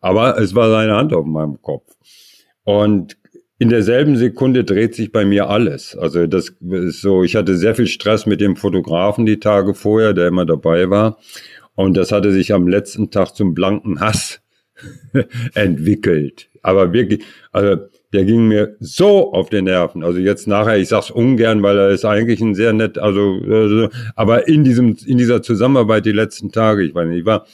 Aber 0.00 0.38
es 0.38 0.54
war 0.54 0.68
seine 0.68 0.94
Hand 0.94 1.14
auf 1.14 1.24
meinem 1.24 1.62
Kopf. 1.62 1.95
Und 2.66 3.16
in 3.58 3.68
derselben 3.68 4.16
Sekunde 4.16 4.64
dreht 4.64 4.96
sich 4.96 5.12
bei 5.12 5.24
mir 5.24 5.48
alles. 5.48 5.96
Also 5.96 6.26
das 6.26 6.52
ist 6.68 7.00
so, 7.00 7.22
ich 7.22 7.36
hatte 7.36 7.56
sehr 7.56 7.76
viel 7.76 7.86
Stress 7.86 8.26
mit 8.26 8.40
dem 8.40 8.56
Fotografen 8.56 9.24
die 9.24 9.38
Tage 9.38 9.72
vorher, 9.72 10.12
der 10.12 10.26
immer 10.26 10.44
dabei 10.44 10.90
war. 10.90 11.18
Und 11.76 11.96
das 11.96 12.10
hatte 12.10 12.32
sich 12.32 12.52
am 12.52 12.66
letzten 12.66 13.10
Tag 13.12 13.36
zum 13.36 13.54
blanken 13.54 14.00
Hass 14.00 14.40
entwickelt. 15.54 16.48
Aber 16.60 16.92
wirklich, 16.92 17.22
also 17.52 17.76
der 18.12 18.24
ging 18.24 18.48
mir 18.48 18.76
so 18.80 19.32
auf 19.32 19.48
den 19.48 19.66
Nerven. 19.66 20.02
Also 20.02 20.18
jetzt 20.18 20.48
nachher, 20.48 20.76
ich 20.78 20.88
sag's 20.88 21.12
ungern, 21.12 21.62
weil 21.62 21.78
er 21.78 21.90
ist 21.90 22.04
eigentlich 22.04 22.40
ein 22.40 22.56
sehr 22.56 22.72
nett, 22.72 22.98
also, 22.98 23.40
also 23.48 23.90
aber 24.16 24.48
in 24.48 24.64
diesem, 24.64 24.96
in 25.06 25.18
dieser 25.18 25.40
Zusammenarbeit 25.40 26.04
die 26.04 26.12
letzten 26.12 26.50
Tage, 26.50 26.82
ich 26.82 26.94
weiß 26.96 27.06
nicht, 27.06 27.20
ich 27.20 27.26
war 27.26 27.46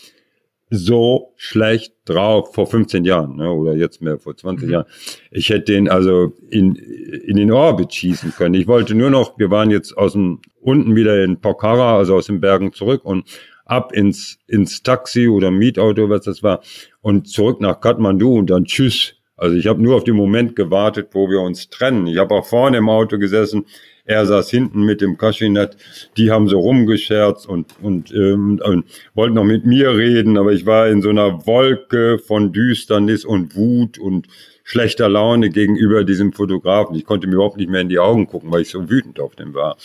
so 0.74 1.34
schlecht 1.36 1.94
drauf 2.06 2.54
vor 2.54 2.66
15 2.66 3.04
Jahren 3.04 3.36
ne, 3.36 3.50
oder 3.50 3.74
jetzt 3.74 4.00
mehr 4.00 4.18
vor 4.18 4.34
20 4.34 4.66
mhm. 4.66 4.72
Jahren. 4.72 4.86
Ich 5.30 5.50
hätte 5.50 5.72
den 5.72 5.88
also 5.88 6.32
in, 6.48 6.74
in 6.74 7.36
den 7.36 7.52
Orbit 7.52 7.92
schießen 7.92 8.32
können. 8.32 8.54
Ich 8.54 8.66
wollte 8.66 8.94
nur 8.94 9.10
noch, 9.10 9.38
wir 9.38 9.50
waren 9.50 9.70
jetzt 9.70 9.96
aus 9.98 10.14
dem 10.14 10.40
unten 10.60 10.96
wieder 10.96 11.22
in 11.22 11.40
Pokhara, 11.40 11.98
also 11.98 12.16
aus 12.16 12.26
den 12.26 12.40
Bergen 12.40 12.72
zurück 12.72 13.04
und 13.04 13.26
ab 13.66 13.92
ins, 13.92 14.38
ins 14.46 14.82
Taxi 14.82 15.28
oder 15.28 15.50
Mietauto, 15.50 16.08
was 16.08 16.24
das 16.24 16.42
war, 16.42 16.62
und 17.02 17.28
zurück 17.28 17.60
nach 17.60 17.80
Kathmandu 17.80 18.38
und 18.38 18.48
dann 18.48 18.64
tschüss. 18.64 19.14
Also 19.36 19.56
ich 19.56 19.66
habe 19.66 19.82
nur 19.82 19.96
auf 19.96 20.04
den 20.04 20.16
Moment 20.16 20.56
gewartet, 20.56 21.08
wo 21.12 21.28
wir 21.28 21.40
uns 21.40 21.68
trennen. 21.68 22.06
Ich 22.06 22.16
habe 22.16 22.34
auch 22.34 22.46
vorne 22.46 22.78
im 22.78 22.88
Auto 22.88 23.18
gesessen, 23.18 23.66
er 24.04 24.26
saß 24.26 24.50
hinten 24.50 24.82
mit 24.82 25.00
dem 25.00 25.16
Kaschinett. 25.16 25.76
Die 26.16 26.30
haben 26.30 26.48
so 26.48 26.58
rumgescherzt 26.58 27.46
und, 27.46 27.74
und, 27.80 28.12
ähm, 28.12 28.60
und 28.64 28.84
wollten 29.14 29.34
noch 29.34 29.44
mit 29.44 29.64
mir 29.64 29.96
reden, 29.96 30.36
aber 30.38 30.52
ich 30.52 30.66
war 30.66 30.88
in 30.88 31.02
so 31.02 31.10
einer 31.10 31.46
Wolke 31.46 32.18
von 32.18 32.52
Düsternis 32.52 33.24
und 33.24 33.54
Wut 33.54 33.98
und 33.98 34.26
schlechter 34.64 35.08
Laune 35.08 35.50
gegenüber 35.50 36.04
diesem 36.04 36.32
Fotografen. 36.32 36.96
Ich 36.96 37.04
konnte 37.04 37.26
mir 37.26 37.34
überhaupt 37.34 37.56
nicht 37.56 37.70
mehr 37.70 37.80
in 37.80 37.88
die 37.88 37.98
Augen 37.98 38.26
gucken, 38.26 38.50
weil 38.50 38.62
ich 38.62 38.70
so 38.70 38.90
wütend 38.90 39.20
auf 39.20 39.36
dem 39.36 39.54
war. 39.54 39.76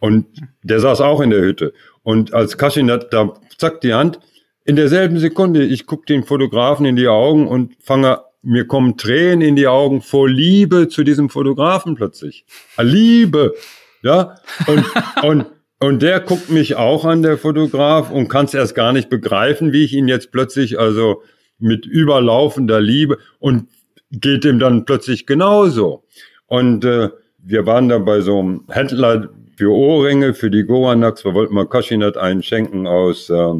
Und 0.00 0.26
der 0.62 0.80
saß 0.80 1.00
auch 1.00 1.20
in 1.20 1.30
der 1.30 1.40
Hütte. 1.40 1.72
Und 2.02 2.34
als 2.34 2.58
Kaschinat 2.58 3.12
da 3.12 3.34
zack 3.58 3.80
die 3.80 3.94
Hand, 3.94 4.20
in 4.64 4.74
derselben 4.74 5.18
Sekunde, 5.20 5.64
ich 5.64 5.86
gucke 5.86 6.06
den 6.06 6.24
Fotografen 6.24 6.86
in 6.86 6.96
die 6.96 7.06
Augen 7.06 7.46
und 7.46 7.74
fange 7.80 8.20
mir 8.46 8.66
kommen 8.66 8.96
Tränen 8.96 9.40
in 9.40 9.56
die 9.56 9.66
Augen 9.66 10.00
vor 10.00 10.28
Liebe 10.28 10.88
zu 10.88 11.02
diesem 11.02 11.28
Fotografen 11.28 11.96
plötzlich. 11.96 12.46
Liebe, 12.78 13.54
ja. 14.02 14.36
Und, 14.66 14.84
und, 15.22 15.46
und 15.80 16.02
der 16.02 16.20
guckt 16.20 16.48
mich 16.48 16.76
auch 16.76 17.04
an, 17.04 17.22
der 17.22 17.38
Fotograf, 17.38 18.10
und 18.10 18.28
kann 18.28 18.44
es 18.44 18.54
erst 18.54 18.74
gar 18.74 18.92
nicht 18.92 19.10
begreifen, 19.10 19.72
wie 19.72 19.84
ich 19.84 19.92
ihn 19.92 20.06
jetzt 20.06 20.30
plötzlich, 20.30 20.78
also 20.78 21.22
mit 21.58 21.86
überlaufender 21.86 22.80
Liebe 22.80 23.18
und 23.40 23.68
geht 24.12 24.44
ihm 24.44 24.60
dann 24.60 24.84
plötzlich 24.84 25.26
genauso. 25.26 26.04
Und 26.46 26.84
äh, 26.84 27.10
wir 27.38 27.66
waren 27.66 27.88
da 27.88 27.98
bei 27.98 28.20
so 28.20 28.38
einem 28.38 28.64
Händler 28.68 29.28
für 29.56 29.72
Ohrringe, 29.72 30.34
für 30.34 30.50
die 30.50 30.64
Goanaks. 30.64 31.24
Wir 31.24 31.34
wollten 31.34 31.54
mal 31.54 31.66
Kaschinat 31.66 32.16
einschenken 32.16 32.86
aus, 32.86 33.28
äh, 33.28 33.54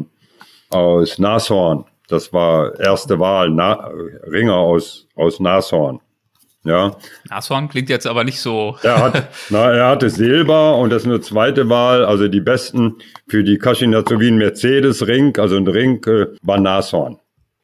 aus 0.69 1.19
Nashorn. 1.19 1.85
Das 2.07 2.31
war 2.31 2.79
erste 2.79 3.19
Wahl, 3.19 3.49
Na 3.49 3.91
Ringer 4.31 4.55
aus, 4.55 5.07
aus 5.15 5.39
Nashorn. 5.39 5.99
Ja. 6.63 6.97
Nashorn 7.29 7.69
klingt 7.69 7.89
jetzt 7.89 8.07
aber 8.07 8.23
nicht 8.23 8.39
so. 8.39 8.77
er, 8.83 8.99
hat, 8.99 9.29
na, 9.49 9.71
er 9.71 9.87
hatte 9.87 10.09
Silber 10.09 10.77
und 10.77 10.89
das 10.89 11.03
ist 11.03 11.07
eine 11.07 11.21
zweite 11.21 11.69
Wahl. 11.69 12.03
Also 12.05 12.27
die 12.27 12.41
besten 12.41 12.95
für 13.27 13.43
die 13.43 13.57
Kaschinat 13.57 14.09
sowie 14.09 14.29
ein 14.29 14.37
Mercedes-Ring, 14.37 15.37
also 15.37 15.55
ein 15.55 15.67
Ring, 15.67 16.03
äh, 16.05 16.27
war 16.41 16.59
Nashorn. 16.59 17.19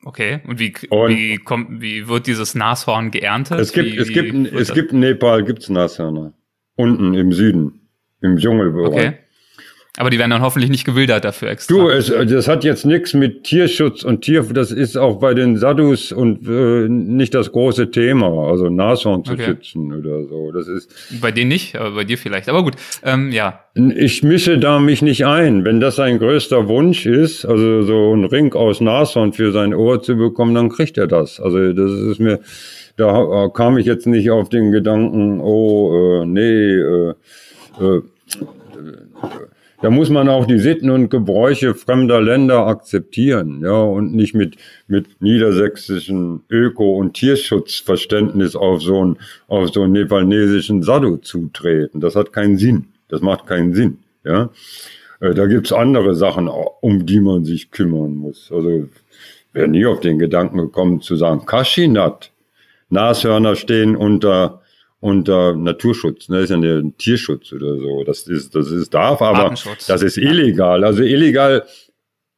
Okay, 0.05 0.41
und 0.45 0.59
wie, 0.59 0.73
und 0.89 1.09
wie, 1.09 1.37
kommt, 1.37 1.81
wie 1.81 2.07
wird 2.07 2.27
dieses 2.27 2.55
Nashorn 2.55 3.11
geerntet? 3.11 3.59
Es 3.59 3.71
gibt, 3.71 3.93
wie, 3.93 3.97
es 3.97 4.09
gibt, 4.09 4.53
es 4.53 4.73
gibt 4.73 4.91
in 4.91 4.99
Nepal 4.99 5.43
gibt's 5.43 5.69
Nashörner. 5.69 6.33
Unten 6.75 7.13
im 7.13 7.31
Süden, 7.31 7.87
im 8.21 8.37
Dschungelbereich. 8.37 8.87
Okay. 8.87 9.13
Aber 9.95 10.09
die 10.09 10.17
werden 10.17 10.31
dann 10.31 10.41
hoffentlich 10.41 10.71
nicht 10.71 10.85
gewildert 10.85 11.23
dafür 11.23 11.49
extra. 11.49 11.75
Du, 11.75 11.87
es, 11.87 12.07
das 12.07 12.47
hat 12.47 12.63
jetzt 12.63 12.83
nichts 12.83 13.13
mit 13.13 13.43
Tierschutz 13.43 14.03
und 14.03 14.21
Tier, 14.21 14.41
das 14.41 14.71
ist 14.71 14.97
auch 14.97 15.19
bei 15.19 15.35
den 15.35 15.55
Sadhus 15.55 16.11
und 16.11 16.47
äh, 16.47 16.89
nicht 16.89 17.35
das 17.35 17.51
große 17.51 17.91
Thema, 17.91 18.49
also 18.49 18.69
Nashorn 18.69 19.23
zu 19.23 19.33
okay. 19.33 19.45
schützen 19.45 19.93
oder 19.93 20.23
so. 20.23 20.51
Das 20.51 20.67
ist 20.67 20.89
bei 21.21 21.31
denen 21.31 21.49
nicht, 21.49 21.75
aber 21.75 21.91
bei 21.91 22.03
dir 22.05 22.17
vielleicht. 22.17 22.49
Aber 22.49 22.63
gut, 22.63 22.73
ähm, 23.03 23.31
ja. 23.31 23.59
Ich 23.75 24.23
mische 24.23 24.57
da 24.57 24.79
mich 24.79 25.03
nicht 25.03 25.27
ein. 25.27 25.63
Wenn 25.63 25.79
das 25.79 25.97
sein 25.97 26.17
größter 26.17 26.67
Wunsch 26.67 27.05
ist, 27.05 27.45
also 27.45 27.83
so 27.83 28.15
ein 28.15 28.25
Ring 28.25 28.53
aus 28.53 28.81
Nashorn 28.81 29.33
für 29.33 29.51
sein 29.51 29.75
Ohr 29.75 30.01
zu 30.01 30.15
bekommen, 30.15 30.55
dann 30.55 30.69
kriegt 30.69 30.97
er 30.97 31.05
das. 31.05 31.39
Also 31.39 31.71
das 31.71 31.91
ist 31.91 32.19
mir, 32.19 32.39
da 32.97 33.47
kam 33.53 33.77
ich 33.77 33.85
jetzt 33.85 34.07
nicht 34.07 34.31
auf 34.31 34.49
den 34.49 34.71
Gedanken, 34.71 35.39
oh 35.39 36.23
äh, 36.23 36.25
nee. 36.25 36.77
Äh, 36.77 37.13
äh, 37.79 38.01
da 39.83 39.89
muss 39.89 40.09
man 40.09 40.29
auch 40.29 40.45
die 40.45 40.59
Sitten 40.59 40.89
und 40.89 41.09
Gebräuche 41.09 41.75
fremder 41.75 42.21
Länder 42.21 42.67
akzeptieren, 42.67 43.59
ja, 43.61 43.81
und 43.81 44.13
nicht 44.13 44.33
mit, 44.33 44.55
mit 44.87 45.21
niedersächsischen 45.21 46.41
Öko- 46.49 46.97
und 46.97 47.15
Tierschutzverständnis 47.15 48.55
auf 48.55 48.81
so 48.81 49.01
einen, 49.01 49.17
auf 49.49 49.73
so 49.73 49.83
einen 49.83 49.91
nepalesischen 49.91 50.83
Sadhu 50.83 51.17
zutreten. 51.17 51.99
Das 51.99 52.15
hat 52.15 52.31
keinen 52.31 52.57
Sinn. 52.57 52.85
Das 53.09 53.19
macht 53.19 53.45
keinen 53.45 53.73
Sinn, 53.73 53.97
ja. 54.23 54.51
Äh, 55.19 55.33
da 55.33 55.47
gibt's 55.47 55.73
andere 55.73 56.15
Sachen, 56.15 56.47
um 56.47 57.05
die 57.05 57.19
man 57.19 57.43
sich 57.43 57.69
kümmern 57.69 58.15
muss. 58.15 58.53
Also, 58.53 58.87
wäre 59.51 59.67
nie 59.67 59.85
auf 59.85 59.99
den 59.99 60.17
Gedanken 60.17 60.59
gekommen 60.59 61.01
zu 61.01 61.17
sagen, 61.17 61.45
Kashinat, 61.45 62.31
Nashörner 62.87 63.57
stehen 63.57 63.97
unter 63.97 64.61
unter 65.03 65.53
Naturschutz, 65.53 66.29
ne, 66.29 66.39
ist 66.39 66.49
ja 66.49 66.55
ein 66.55 66.95
Tierschutz 66.97 67.51
oder 67.51 67.77
so. 67.77 68.05
Das 68.05 68.25
ist, 68.25 68.55
das 68.55 68.71
ist 68.71 68.93
darf, 68.93 69.21
aber 69.21 69.53
das 69.87 70.01
ist 70.01 70.17
illegal. 70.17 70.85
Also 70.85 71.03
illegal, 71.03 71.65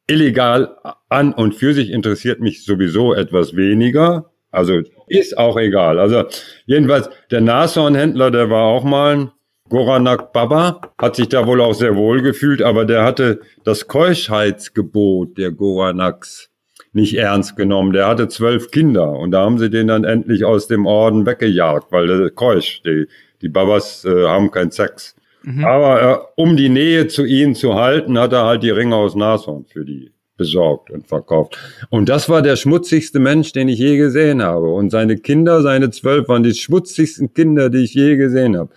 illegal 0.07 0.75
an 1.07 1.31
und 1.33 1.53
für 1.53 1.75
sich 1.75 1.91
interessiert 1.91 2.39
mich 2.39 2.65
sowieso 2.65 3.13
etwas 3.13 3.55
weniger. 3.55 4.31
Also 4.49 4.81
ist 5.07 5.37
auch 5.37 5.57
egal. 5.57 5.99
Also 5.99 6.23
jedenfalls 6.65 7.09
der 7.29 7.41
Nashornhändler, 7.41 8.31
der 8.31 8.49
war 8.49 8.63
auch 8.63 8.83
mal 8.83 9.15
ein 9.15 9.31
Goranak 9.69 10.33
Baba, 10.33 10.81
hat 10.97 11.17
sich 11.17 11.29
da 11.29 11.45
wohl 11.45 11.61
auch 11.61 11.73
sehr 11.73 11.95
wohl 11.95 12.23
gefühlt, 12.23 12.63
aber 12.63 12.85
der 12.85 13.03
hatte 13.03 13.41
das 13.63 13.87
Keuschheitsgebot 13.87 15.37
der 15.37 15.51
Goranaks 15.51 16.49
nicht 16.95 17.15
ernst 17.15 17.55
genommen. 17.55 17.93
Der 17.93 18.07
hatte 18.07 18.27
zwölf 18.27 18.71
Kinder 18.71 19.11
und 19.11 19.31
da 19.31 19.41
haben 19.41 19.59
sie 19.59 19.69
den 19.69 19.87
dann 19.87 20.03
endlich 20.03 20.45
aus 20.45 20.67
dem 20.67 20.85
Orden 20.85 21.25
weggejagt, 21.25 21.91
weil 21.91 22.07
der 22.07 22.29
keusch, 22.29 22.81
die, 22.83 23.07
die 23.41 23.49
Babas 23.49 24.05
äh, 24.05 24.25
haben 24.25 24.49
keinen 24.51 24.71
Sex. 24.71 25.15
Mhm. 25.43 25.65
Aber 25.65 26.01
äh, 26.01 26.41
um 26.41 26.57
die 26.57 26.69
Nähe 26.69 27.07
zu 27.07 27.25
ihnen 27.25 27.53
zu 27.53 27.75
halten, 27.75 28.17
hat 28.17 28.33
er 28.33 28.45
halt 28.45 28.63
die 28.63 28.71
Ringe 28.71 28.95
aus 28.95 29.15
Nashorn 29.15 29.65
für 29.65 29.85
die 29.85 30.11
besorgt 30.37 30.91
und 30.91 31.07
verkauft. 31.07 31.57
Und 31.89 32.09
das 32.09 32.27
war 32.27 32.41
der 32.41 32.55
schmutzigste 32.55 33.19
Mensch, 33.19 33.53
den 33.53 33.69
ich 33.69 33.79
je 33.79 33.97
gesehen 33.97 34.41
habe. 34.41 34.67
Und 34.67 34.89
seine 34.89 35.17
Kinder, 35.17 35.61
seine 35.61 35.91
zwölf, 35.91 36.27
waren 36.27 36.43
die 36.43 36.53
schmutzigsten 36.53 37.33
Kinder, 37.33 37.69
die 37.69 37.83
ich 37.83 37.93
je 37.93 38.17
gesehen 38.17 38.57
habe. 38.57 38.69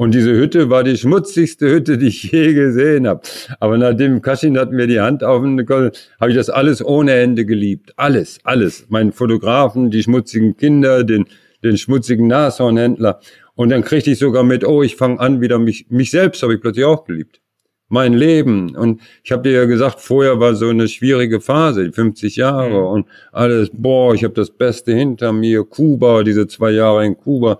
Und 0.00 0.14
diese 0.14 0.32
Hütte 0.32 0.70
war 0.70 0.82
die 0.82 0.96
schmutzigste 0.96 1.70
Hütte, 1.70 1.98
die 1.98 2.06
ich 2.06 2.22
je 2.22 2.54
gesehen 2.54 3.06
habe. 3.06 3.20
Aber 3.58 3.76
nachdem 3.76 4.22
Kaschin 4.22 4.58
hat 4.58 4.72
mir 4.72 4.86
die 4.86 4.98
Hand 4.98 5.22
auf 5.22 5.42
den 5.42 5.58
habe 5.68 6.30
ich 6.30 6.34
das 6.36 6.48
alles 6.48 6.82
ohne 6.82 7.12
Ende 7.12 7.44
geliebt. 7.44 7.92
Alles, 7.96 8.38
alles. 8.42 8.86
Meinen 8.88 9.12
Fotografen, 9.12 9.90
die 9.90 10.02
schmutzigen 10.02 10.56
Kinder, 10.56 11.04
den, 11.04 11.26
den 11.62 11.76
schmutzigen 11.76 12.28
Nashornhändler. 12.28 13.20
Und 13.54 13.68
dann 13.68 13.84
kriegte 13.84 14.10
ich 14.10 14.18
sogar 14.18 14.42
mit, 14.42 14.66
oh, 14.66 14.82
ich 14.82 14.96
fange 14.96 15.20
an 15.20 15.42
wieder, 15.42 15.58
mich, 15.58 15.90
mich 15.90 16.10
selbst 16.10 16.42
habe 16.42 16.54
ich 16.54 16.62
plötzlich 16.62 16.86
auch 16.86 17.04
geliebt. 17.04 17.42
Mein 17.90 18.14
Leben. 18.14 18.74
Und 18.76 19.02
ich 19.22 19.32
habe 19.32 19.42
dir 19.42 19.52
ja 19.52 19.64
gesagt, 19.66 20.00
vorher 20.00 20.40
war 20.40 20.54
so 20.54 20.70
eine 20.70 20.88
schwierige 20.88 21.42
Phase, 21.42 21.92
50 21.92 22.36
Jahre 22.36 22.70
mhm. 22.70 22.86
und 22.86 23.06
alles, 23.32 23.68
boah, 23.70 24.14
ich 24.14 24.24
habe 24.24 24.32
das 24.32 24.50
Beste 24.50 24.94
hinter 24.94 25.34
mir, 25.34 25.62
Kuba, 25.64 26.22
diese 26.22 26.46
zwei 26.46 26.70
Jahre 26.70 27.04
in 27.04 27.18
Kuba. 27.18 27.58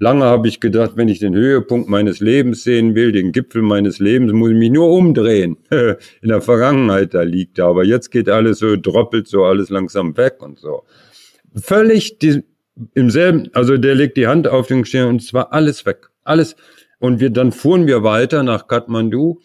Lange 0.00 0.24
habe 0.24 0.46
ich 0.46 0.60
gedacht, 0.60 0.92
wenn 0.94 1.08
ich 1.08 1.18
den 1.18 1.34
Höhepunkt 1.34 1.88
meines 1.88 2.20
Lebens 2.20 2.62
sehen 2.62 2.94
will, 2.94 3.10
den 3.10 3.32
Gipfel 3.32 3.62
meines 3.62 3.98
Lebens, 3.98 4.32
muss 4.32 4.50
ich 4.50 4.56
mich 4.56 4.70
nur 4.70 4.90
umdrehen. 4.90 5.56
In 5.70 6.28
der 6.28 6.40
Vergangenheit, 6.40 7.14
da 7.14 7.22
liegt 7.22 7.58
er. 7.58 7.66
Aber 7.66 7.84
jetzt 7.84 8.10
geht 8.10 8.28
alles 8.28 8.60
so, 8.60 8.76
droppelt 8.76 9.26
so 9.26 9.44
alles 9.44 9.70
langsam 9.70 10.16
weg 10.16 10.36
und 10.40 10.60
so. 10.60 10.84
Völlig 11.56 12.18
die, 12.20 12.44
im 12.94 13.10
selben, 13.10 13.48
also 13.54 13.76
der 13.76 13.96
legt 13.96 14.16
die 14.16 14.28
Hand 14.28 14.46
auf 14.46 14.68
den 14.68 14.84
Stirn 14.84 15.08
und 15.08 15.20
es 15.20 15.34
war 15.34 15.52
alles 15.52 15.84
weg. 15.84 16.10
Alles. 16.22 16.54
Und 17.00 17.18
wir, 17.18 17.30
dann 17.30 17.50
fuhren 17.50 17.88
wir 17.88 18.04
weiter 18.04 18.44
nach 18.44 18.68
Kathmandu. 18.68 19.40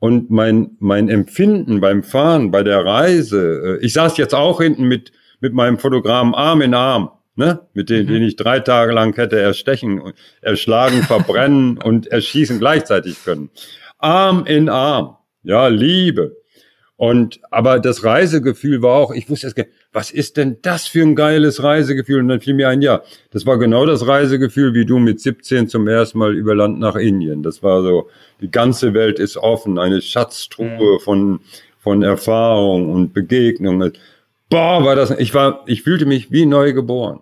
Und 0.00 0.30
mein, 0.30 0.76
mein 0.80 1.08
Empfinden 1.08 1.80
beim 1.80 2.02
Fahren, 2.02 2.50
bei 2.50 2.64
der 2.64 2.84
Reise, 2.84 3.78
äh, 3.80 3.86
ich 3.86 3.92
saß 3.92 4.16
jetzt 4.16 4.34
auch 4.34 4.60
hinten 4.60 4.82
mit, 4.82 5.12
mit 5.38 5.54
meinem 5.54 5.78
Fotografen 5.78 6.34
Arm 6.34 6.60
in 6.60 6.74
Arm 6.74 7.10
ne? 7.36 7.60
mit 7.74 7.90
denen, 7.90 8.08
mhm. 8.08 8.12
den 8.12 8.22
ich 8.22 8.36
drei 8.36 8.60
Tage 8.60 8.92
lang 8.92 9.16
hätte 9.16 9.38
erstechen, 9.38 10.12
erschlagen, 10.40 11.02
verbrennen 11.06 11.78
und 11.78 12.06
erschießen 12.06 12.58
gleichzeitig 12.58 13.24
können. 13.24 13.50
Arm 13.98 14.46
in 14.46 14.68
Arm, 14.68 15.16
ja, 15.42 15.68
Liebe. 15.68 16.36
Und 16.96 17.40
aber 17.50 17.80
das 17.80 18.04
Reisegefühl 18.04 18.80
war 18.80 18.94
auch, 18.94 19.12
ich 19.12 19.28
wusste 19.28 19.48
jetzt, 19.48 19.60
was 19.92 20.12
ist 20.12 20.36
denn 20.36 20.58
das 20.62 20.86
für 20.86 21.02
ein 21.02 21.16
geiles 21.16 21.62
Reisegefühl? 21.62 22.20
Und 22.20 22.28
dann 22.28 22.40
fiel 22.40 22.54
mir 22.54 22.68
ein, 22.68 22.80
ja, 22.80 23.02
das 23.32 23.44
war 23.44 23.58
genau 23.58 23.86
das 23.86 24.06
Reisegefühl, 24.06 24.72
wie 24.72 24.86
du 24.86 24.98
mit 24.98 25.20
17 25.20 25.68
zum 25.68 25.88
ersten 25.88 26.18
Mal 26.18 26.36
über 26.36 26.54
Land 26.54 26.78
nach 26.78 26.94
Indien. 26.94 27.42
Das 27.42 27.62
war 27.62 27.82
so, 27.82 28.08
die 28.40 28.50
ganze 28.50 28.94
Welt 28.94 29.18
ist 29.18 29.36
offen, 29.36 29.78
eine 29.78 30.00
Schatztruhe 30.00 30.98
mhm. 30.98 31.00
von 31.00 31.40
von 31.82 32.02
Erfahrung 32.02 32.92
und 32.92 33.12
Begegnungen 33.12 33.92
boah, 34.52 34.84
war 34.84 34.94
das, 34.94 35.10
ich 35.10 35.32
war, 35.32 35.64
ich 35.66 35.82
fühlte 35.82 36.04
mich 36.04 36.30
wie 36.30 36.44
neu 36.44 36.74
geboren. 36.74 37.20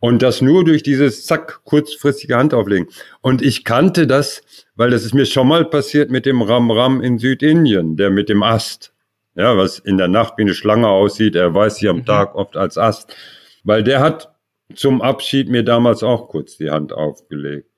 Und 0.00 0.22
das 0.22 0.40
nur 0.40 0.64
durch 0.64 0.82
dieses 0.82 1.26
zack, 1.26 1.60
kurzfristige 1.64 2.36
Handauflegen. 2.36 2.88
Und 3.20 3.42
ich 3.42 3.64
kannte 3.64 4.06
das, 4.06 4.42
weil 4.74 4.90
das 4.90 5.04
ist 5.04 5.12
mir 5.12 5.26
schon 5.26 5.46
mal 5.46 5.64
passiert 5.66 6.10
mit 6.10 6.24
dem 6.24 6.40
Ram 6.40 6.70
Ram 6.70 7.02
in 7.02 7.18
Südindien, 7.18 7.96
der 7.96 8.08
mit 8.10 8.30
dem 8.30 8.42
Ast. 8.42 8.94
Ja, 9.34 9.56
was 9.56 9.78
in 9.78 9.98
der 9.98 10.08
Nacht 10.08 10.34
wie 10.36 10.42
eine 10.42 10.54
Schlange 10.54 10.88
aussieht, 10.88 11.36
er 11.36 11.54
weiß 11.54 11.76
sie 11.76 11.88
am 11.88 11.98
mhm. 11.98 12.06
Tag 12.06 12.34
oft 12.34 12.56
als 12.56 12.78
Ast. 12.78 13.14
Weil 13.64 13.84
der 13.84 14.00
hat 14.00 14.32
zum 14.74 15.02
Abschied 15.02 15.50
mir 15.50 15.64
damals 15.64 16.02
auch 16.02 16.28
kurz 16.28 16.56
die 16.56 16.70
Hand 16.70 16.92
aufgelegt. 16.92 17.68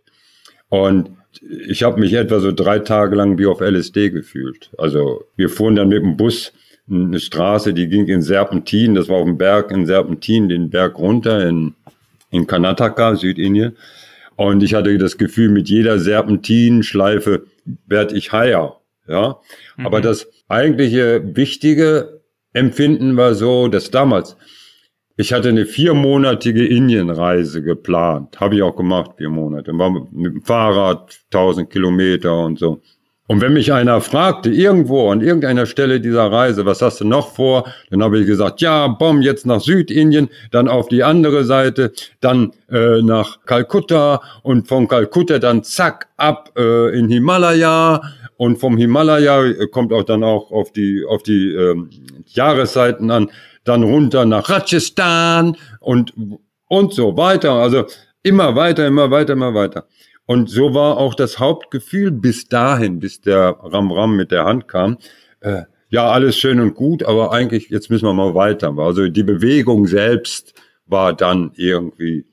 Und 0.68 1.10
ich 1.40 1.82
habe 1.82 1.98
mich 1.98 2.12
etwa 2.12 2.38
so 2.38 2.52
drei 2.52 2.78
Tage 2.78 3.16
lang 3.16 3.36
wie 3.38 3.46
auf 3.46 3.60
LSD 3.60 4.10
gefühlt. 4.10 4.70
Also 4.78 5.24
wir 5.36 5.48
fuhren 5.48 5.74
dann 5.74 5.88
mit 5.88 6.02
dem 6.02 6.16
Bus 6.16 6.52
eine 6.90 7.20
Straße, 7.20 7.72
die 7.72 7.88
ging 7.88 8.06
in 8.06 8.22
Serpentin, 8.22 8.94
das 8.94 9.08
war 9.08 9.16
auf 9.18 9.24
dem 9.24 9.38
Berg 9.38 9.70
in 9.70 9.86
Serpentin, 9.86 10.48
den 10.48 10.70
Berg 10.70 10.98
runter 10.98 11.46
in, 11.46 11.74
in 12.30 12.46
Karnataka, 12.46 13.16
Südindien. 13.16 13.76
Und 14.36 14.62
ich 14.62 14.74
hatte 14.74 14.96
das 14.98 15.18
Gefühl, 15.18 15.50
mit 15.50 15.68
jeder 15.68 15.98
Serpentinschleife 15.98 17.44
werde 17.86 18.16
ich 18.16 18.32
higher. 18.32 18.76
Ja, 19.06 19.38
mhm. 19.76 19.86
aber 19.86 20.00
das 20.00 20.28
eigentliche 20.48 21.22
wichtige 21.36 22.20
Empfinden 22.52 23.16
war 23.16 23.34
so, 23.34 23.68
dass 23.68 23.90
damals 23.90 24.36
ich 25.20 25.34
hatte 25.34 25.50
eine 25.50 25.66
viermonatige 25.66 26.66
Indienreise 26.66 27.62
geplant, 27.62 28.40
habe 28.40 28.54
ich 28.54 28.62
auch 28.62 28.74
gemacht, 28.74 29.12
vier 29.18 29.28
Monate. 29.28 29.76
War 29.76 29.90
mit 29.90 30.32
dem 30.32 30.42
Fahrrad 30.42 31.20
1000 31.26 31.68
Kilometer 31.68 32.38
und 32.38 32.58
so. 32.58 32.80
Und 33.30 33.40
wenn 33.40 33.52
mich 33.52 33.72
einer 33.72 34.00
fragte, 34.00 34.50
irgendwo 34.50 35.08
an 35.08 35.20
irgendeiner 35.20 35.64
Stelle 35.64 36.00
dieser 36.00 36.32
Reise, 36.32 36.66
was 36.66 36.82
hast 36.82 37.00
du 37.00 37.04
noch 37.04 37.32
vor? 37.32 37.72
Dann 37.88 38.02
habe 38.02 38.18
ich 38.18 38.26
gesagt, 38.26 38.60
ja, 38.60 38.88
bom, 38.88 39.22
jetzt 39.22 39.46
nach 39.46 39.60
Südindien, 39.60 40.30
dann 40.50 40.66
auf 40.66 40.88
die 40.88 41.04
andere 41.04 41.44
Seite, 41.44 41.92
dann 42.20 42.50
äh, 42.72 43.00
nach 43.02 43.44
Kalkutta 43.46 44.20
und 44.42 44.66
von 44.66 44.88
Kalkutta 44.88 45.38
dann 45.38 45.62
zack 45.62 46.08
ab 46.16 46.50
äh, 46.58 46.98
in 46.98 47.08
Himalaya 47.08 48.02
und 48.36 48.58
vom 48.58 48.76
Himalaya 48.76 49.44
äh, 49.44 49.68
kommt 49.68 49.92
auch 49.92 50.02
dann 50.02 50.24
auch 50.24 50.50
auf 50.50 50.72
die 50.72 51.04
auf 51.08 51.22
die 51.22 51.54
ähm, 51.54 51.88
Jahreszeiten 52.26 53.12
an, 53.12 53.30
dann 53.62 53.84
runter 53.84 54.24
nach 54.24 54.50
Rajasthan 54.50 55.56
und 55.78 56.12
und 56.66 56.94
so 56.94 57.16
weiter. 57.16 57.52
Also 57.52 57.84
immer 58.24 58.56
weiter, 58.56 58.88
immer 58.88 59.12
weiter, 59.12 59.34
immer 59.34 59.54
weiter. 59.54 59.86
Und 60.30 60.48
so 60.48 60.74
war 60.74 60.98
auch 60.98 61.16
das 61.16 61.40
Hauptgefühl 61.40 62.12
bis 62.12 62.46
dahin, 62.46 63.00
bis 63.00 63.20
der 63.20 63.56
Ram 63.64 63.90
Ram 63.90 64.14
mit 64.14 64.30
der 64.30 64.44
Hand 64.44 64.68
kam. 64.68 64.98
Äh, 65.40 65.62
ja, 65.88 66.08
alles 66.08 66.38
schön 66.38 66.60
und 66.60 66.76
gut, 66.76 67.02
aber 67.02 67.32
eigentlich, 67.32 67.68
jetzt 67.68 67.90
müssen 67.90 68.04
wir 68.04 68.12
mal 68.12 68.32
weiter. 68.36 68.72
Also 68.78 69.08
die 69.08 69.24
Bewegung 69.24 69.88
selbst 69.88 70.54
war 70.86 71.14
dann 71.14 71.50
irgendwie. 71.56 72.26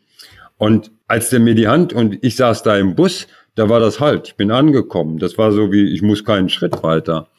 Und 0.58 0.92
als 1.08 1.32
der 1.32 1.40
mir 1.40 1.56
die 1.56 1.68
Hand 1.68 1.92
und 1.92 2.24
ich 2.24 2.36
saß 2.36 2.62
da 2.62 2.78
im 2.78 2.94
Bus, 2.94 3.26
da 3.56 3.68
war 3.68 3.80
das 3.80 4.00
halt. 4.00 4.28
Ich 4.28 4.36
bin 4.36 4.52
angekommen. 4.52 5.18
Das 5.18 5.40
war 5.40 5.52
so 5.52 5.72
wie, 5.72 5.92
ich 5.92 6.04
muss 6.04 6.24
keinen 6.24 6.50
Schritt 6.50 6.84
weiter. 6.84 7.30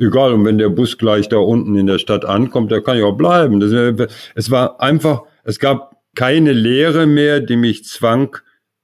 Egal, 0.00 0.32
und 0.32 0.44
wenn 0.44 0.58
der 0.58 0.70
Bus 0.70 0.98
gleich 0.98 1.28
da 1.28 1.36
unten 1.36 1.76
in 1.76 1.86
der 1.86 2.00
Stadt 2.00 2.24
ankommt, 2.24 2.72
da 2.72 2.80
kann 2.80 2.96
ich 2.96 3.04
auch 3.04 3.16
bleiben. 3.16 3.60
Das, 3.60 4.10
es 4.34 4.50
war 4.50 4.80
einfach, 4.80 5.22
es 5.44 5.60
gab 5.60 5.94
keine 6.16 6.50
Lehre 6.50 7.06
mehr, 7.06 7.38
die 7.38 7.56
mich 7.56 7.84
zwang, 7.84 8.36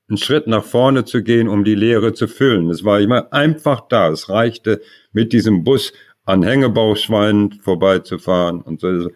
einen 0.08 0.18
Schritt 0.18 0.46
nach 0.46 0.64
vorne 0.64 1.04
zu 1.04 1.22
gehen, 1.22 1.48
um 1.48 1.64
die 1.64 1.74
Leere 1.74 2.12
zu 2.12 2.28
füllen. 2.28 2.70
Es 2.70 2.84
war 2.84 3.00
immer 3.00 3.32
einfach 3.32 3.88
da. 3.88 4.10
Es 4.10 4.28
reichte, 4.28 4.80
mit 5.12 5.32
diesem 5.32 5.64
Bus 5.64 5.92
an 6.24 6.42
Hängebauchschweinen 6.42 7.60
vorbeizufahren 7.62 8.60
und 8.60 8.80
so. 8.80 9.10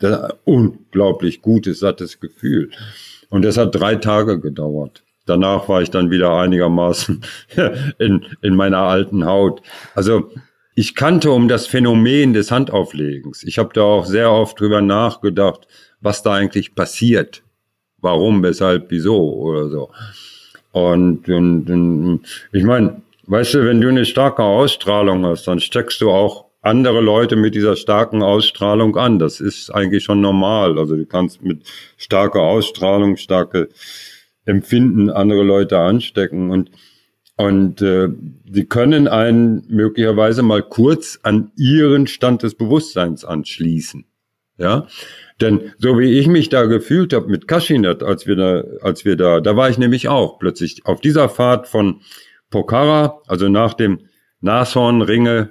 Das 0.00 0.34
unglaublich 0.44 1.42
gutes, 1.42 1.78
sattes 1.78 2.18
Gefühl. 2.18 2.70
Und 3.30 3.42
das 3.42 3.56
hat 3.56 3.74
drei 3.74 3.94
Tage 3.96 4.40
gedauert. 4.40 5.04
Danach 5.26 5.68
war 5.68 5.80
ich 5.80 5.90
dann 5.90 6.10
wieder 6.10 6.34
einigermaßen 6.36 7.24
in, 7.98 8.26
in 8.42 8.56
meiner 8.56 8.78
alten 8.78 9.24
Haut. 9.24 9.62
Also 9.94 10.30
ich 10.74 10.96
kannte 10.96 11.30
um 11.30 11.48
das 11.48 11.66
Phänomen 11.66 12.32
des 12.32 12.50
Handauflegens. 12.50 13.44
Ich 13.44 13.58
habe 13.58 13.70
da 13.74 13.82
auch 13.82 14.06
sehr 14.06 14.32
oft 14.32 14.58
drüber 14.58 14.82
nachgedacht, 14.82 15.68
was 16.00 16.22
da 16.22 16.32
eigentlich 16.32 16.74
passiert. 16.74 17.42
Warum, 17.98 18.42
weshalb, 18.42 18.90
wieso 18.90 19.34
oder 19.34 19.68
so. 19.68 19.90
Und, 20.72 21.28
und, 21.28 21.70
und 21.70 22.20
ich 22.52 22.64
meine, 22.64 23.02
Weißt 23.26 23.54
du, 23.54 23.64
wenn 23.64 23.80
du 23.80 23.88
eine 23.88 24.04
starke 24.04 24.42
Ausstrahlung 24.42 25.24
hast, 25.24 25.46
dann 25.46 25.60
steckst 25.60 26.00
du 26.00 26.10
auch 26.10 26.46
andere 26.60 27.00
Leute 27.00 27.36
mit 27.36 27.54
dieser 27.54 27.76
starken 27.76 28.22
Ausstrahlung 28.22 28.96
an. 28.96 29.18
Das 29.18 29.40
ist 29.40 29.70
eigentlich 29.70 30.02
schon 30.04 30.20
normal. 30.20 30.78
Also 30.78 30.96
du 30.96 31.06
kannst 31.06 31.42
mit 31.42 31.62
starker 31.96 32.40
Ausstrahlung, 32.40 33.16
starke 33.16 33.68
Empfinden 34.44 35.08
andere 35.08 35.42
Leute 35.42 35.78
anstecken 35.78 36.50
und 36.50 36.70
und 37.36 37.80
äh, 37.80 38.08
sie 38.52 38.66
können 38.66 39.08
einen 39.08 39.64
möglicherweise 39.68 40.42
mal 40.42 40.62
kurz 40.62 41.18
an 41.22 41.50
ihren 41.56 42.06
Stand 42.06 42.42
des 42.42 42.54
Bewusstseins 42.54 43.24
anschließen. 43.24 44.04
Ja, 44.58 44.86
denn 45.42 45.72
so 45.78 45.98
wie 45.98 46.18
ich 46.18 46.28
mich 46.28 46.48
da 46.48 46.64
gefühlt 46.64 47.12
habe 47.12 47.28
mit 47.28 47.48
Kashinet, 47.48 48.02
als 48.02 48.26
wir 48.26 48.36
da, 48.36 48.64
als 48.80 49.04
wir 49.04 49.16
da, 49.16 49.40
da 49.40 49.56
war 49.56 49.68
ich 49.68 49.78
nämlich 49.78 50.08
auch 50.08 50.38
plötzlich 50.38 50.86
auf 50.86 51.00
dieser 51.00 51.28
Fahrt 51.28 51.68
von 51.68 52.00
Pokhara, 52.50 53.20
also 53.26 53.48
nach 53.48 53.74
dem 53.74 53.98
Nashornringe 54.40 55.50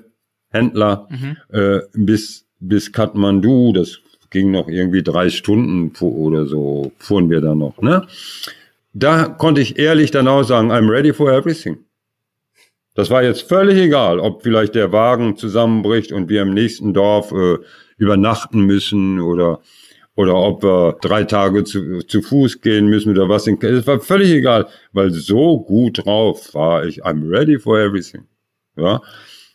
Händler 0.50 1.08
mhm. 1.10 1.38
äh, 1.50 1.80
bis 1.94 2.46
bis 2.62 2.92
Kathmandu, 2.92 3.74
das 3.74 4.00
ging 4.30 4.52
noch 4.52 4.70
irgendwie 4.70 5.04
drei 5.04 5.30
Stunden 5.30 5.92
oder 6.00 6.46
so 6.46 6.92
fuhren 6.98 7.30
wir 7.30 7.42
da 7.42 7.54
noch, 7.54 7.82
ne? 7.82 8.08
Da 8.94 9.26
konnte 9.26 9.62
ich 9.62 9.80
ehrlich 9.80 10.12
dann 10.12 10.28
auch 10.28 10.44
sagen, 10.44 10.72
I'm 10.72 10.90
ready 10.90 11.14
for 11.14 11.32
everything. 11.32 11.80
Das 12.94 13.10
war 13.10 13.24
jetzt 13.24 13.44
völlig 13.44 13.78
egal, 13.78 14.20
ob 14.20 14.44
vielleicht 14.44 14.76
der 14.76 14.92
Wagen 14.92 15.38
zusammenbricht 15.38 16.12
und 16.12 16.30
wir 16.30 16.42
im 16.42 16.54
nächsten 16.54 16.94
Dorf 16.94 17.32
äh, 17.32 17.58
übernachten 17.98 18.62
müssen 18.62 19.20
oder 19.22 19.62
oder 20.16 20.36
ob 20.36 20.64
wir 20.64 20.98
drei 21.02 21.24
Tage 21.24 21.64
zu, 21.64 22.00
zu 22.00 22.22
Fuß 22.22 22.62
gehen 22.62 22.88
müssen 22.88 23.12
oder 23.12 23.30
was. 23.30 23.48
Es 23.48 23.88
war 23.88 24.00
völlig 24.00 24.32
egal, 24.32 24.68
weil 24.92 25.12
so 25.12 25.62
gut 25.62 26.06
drauf 26.06 26.54
war 26.54 26.86
ich. 26.86 27.06
I'm 27.06 27.30
ready 27.30 27.60
for 27.60 27.80
everything. 27.80 28.28
Ja. 28.76 29.02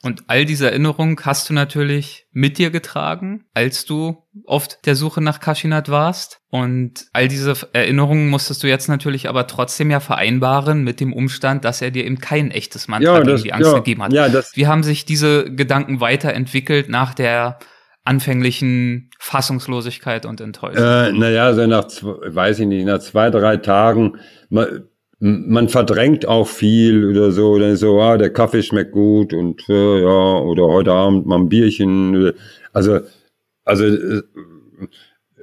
Und 0.02 0.24
all 0.28 0.44
diese 0.44 0.70
Erinnerungen 0.70 1.16
hast 1.22 1.50
du 1.50 1.54
natürlich 1.54 2.26
mit 2.30 2.58
dir 2.58 2.70
getragen, 2.70 3.44
als 3.54 3.86
du 3.86 4.22
oft 4.44 4.86
der 4.86 4.94
Suche 4.94 5.20
nach 5.20 5.40
Kashinat 5.40 5.88
warst. 5.88 6.40
Und 6.48 7.06
all 7.12 7.26
diese 7.26 7.54
Erinnerungen 7.72 8.28
musstest 8.28 8.62
du 8.62 8.68
jetzt 8.68 8.88
natürlich 8.88 9.28
aber 9.28 9.48
trotzdem 9.48 9.90
ja 9.90 9.98
vereinbaren 9.98 10.84
mit 10.84 11.00
dem 11.00 11.12
Umstand, 11.12 11.64
dass 11.64 11.82
er 11.82 11.90
dir 11.90 12.04
eben 12.04 12.18
kein 12.18 12.52
echtes 12.52 12.86
Mantra 12.86 13.18
ja, 13.18 13.24
gegen 13.24 13.42
die 13.42 13.52
Angst 13.52 13.72
ja, 13.72 13.78
gegeben 13.78 14.02
hat. 14.02 14.12
Ja, 14.12 14.28
das 14.28 14.54
Wie 14.54 14.68
haben 14.68 14.84
sich 14.84 15.06
diese 15.06 15.52
Gedanken 15.52 16.00
weiterentwickelt 16.00 16.88
nach 16.88 17.12
der 17.12 17.58
anfänglichen 18.06 19.10
Fassungslosigkeit 19.18 20.26
und 20.26 20.40
Enttäuschung? 20.40 20.84
Äh, 20.84 21.12
naja, 21.12 21.52
so 21.54 21.66
nach, 21.66 21.86
weiß 22.02 22.60
ich 22.60 22.66
nicht, 22.66 22.86
nach 22.86 23.00
zwei, 23.00 23.30
drei 23.30 23.56
Tagen, 23.56 24.18
man, 24.48 24.84
man 25.18 25.68
verdrängt 25.68 26.26
auch 26.26 26.46
viel 26.46 27.10
oder 27.10 27.32
so, 27.32 27.50
oder 27.50 27.76
so, 27.76 28.00
ah, 28.00 28.16
der 28.16 28.32
Kaffee 28.32 28.62
schmeckt 28.62 28.92
gut 28.92 29.32
und 29.32 29.68
äh, 29.68 30.02
ja, 30.02 30.38
oder 30.38 30.64
heute 30.64 30.92
Abend 30.92 31.26
mal 31.26 31.38
ein 31.38 31.48
Bierchen. 31.48 32.32
Also, 32.72 33.00
also 33.64 33.84
äh, 33.84 34.22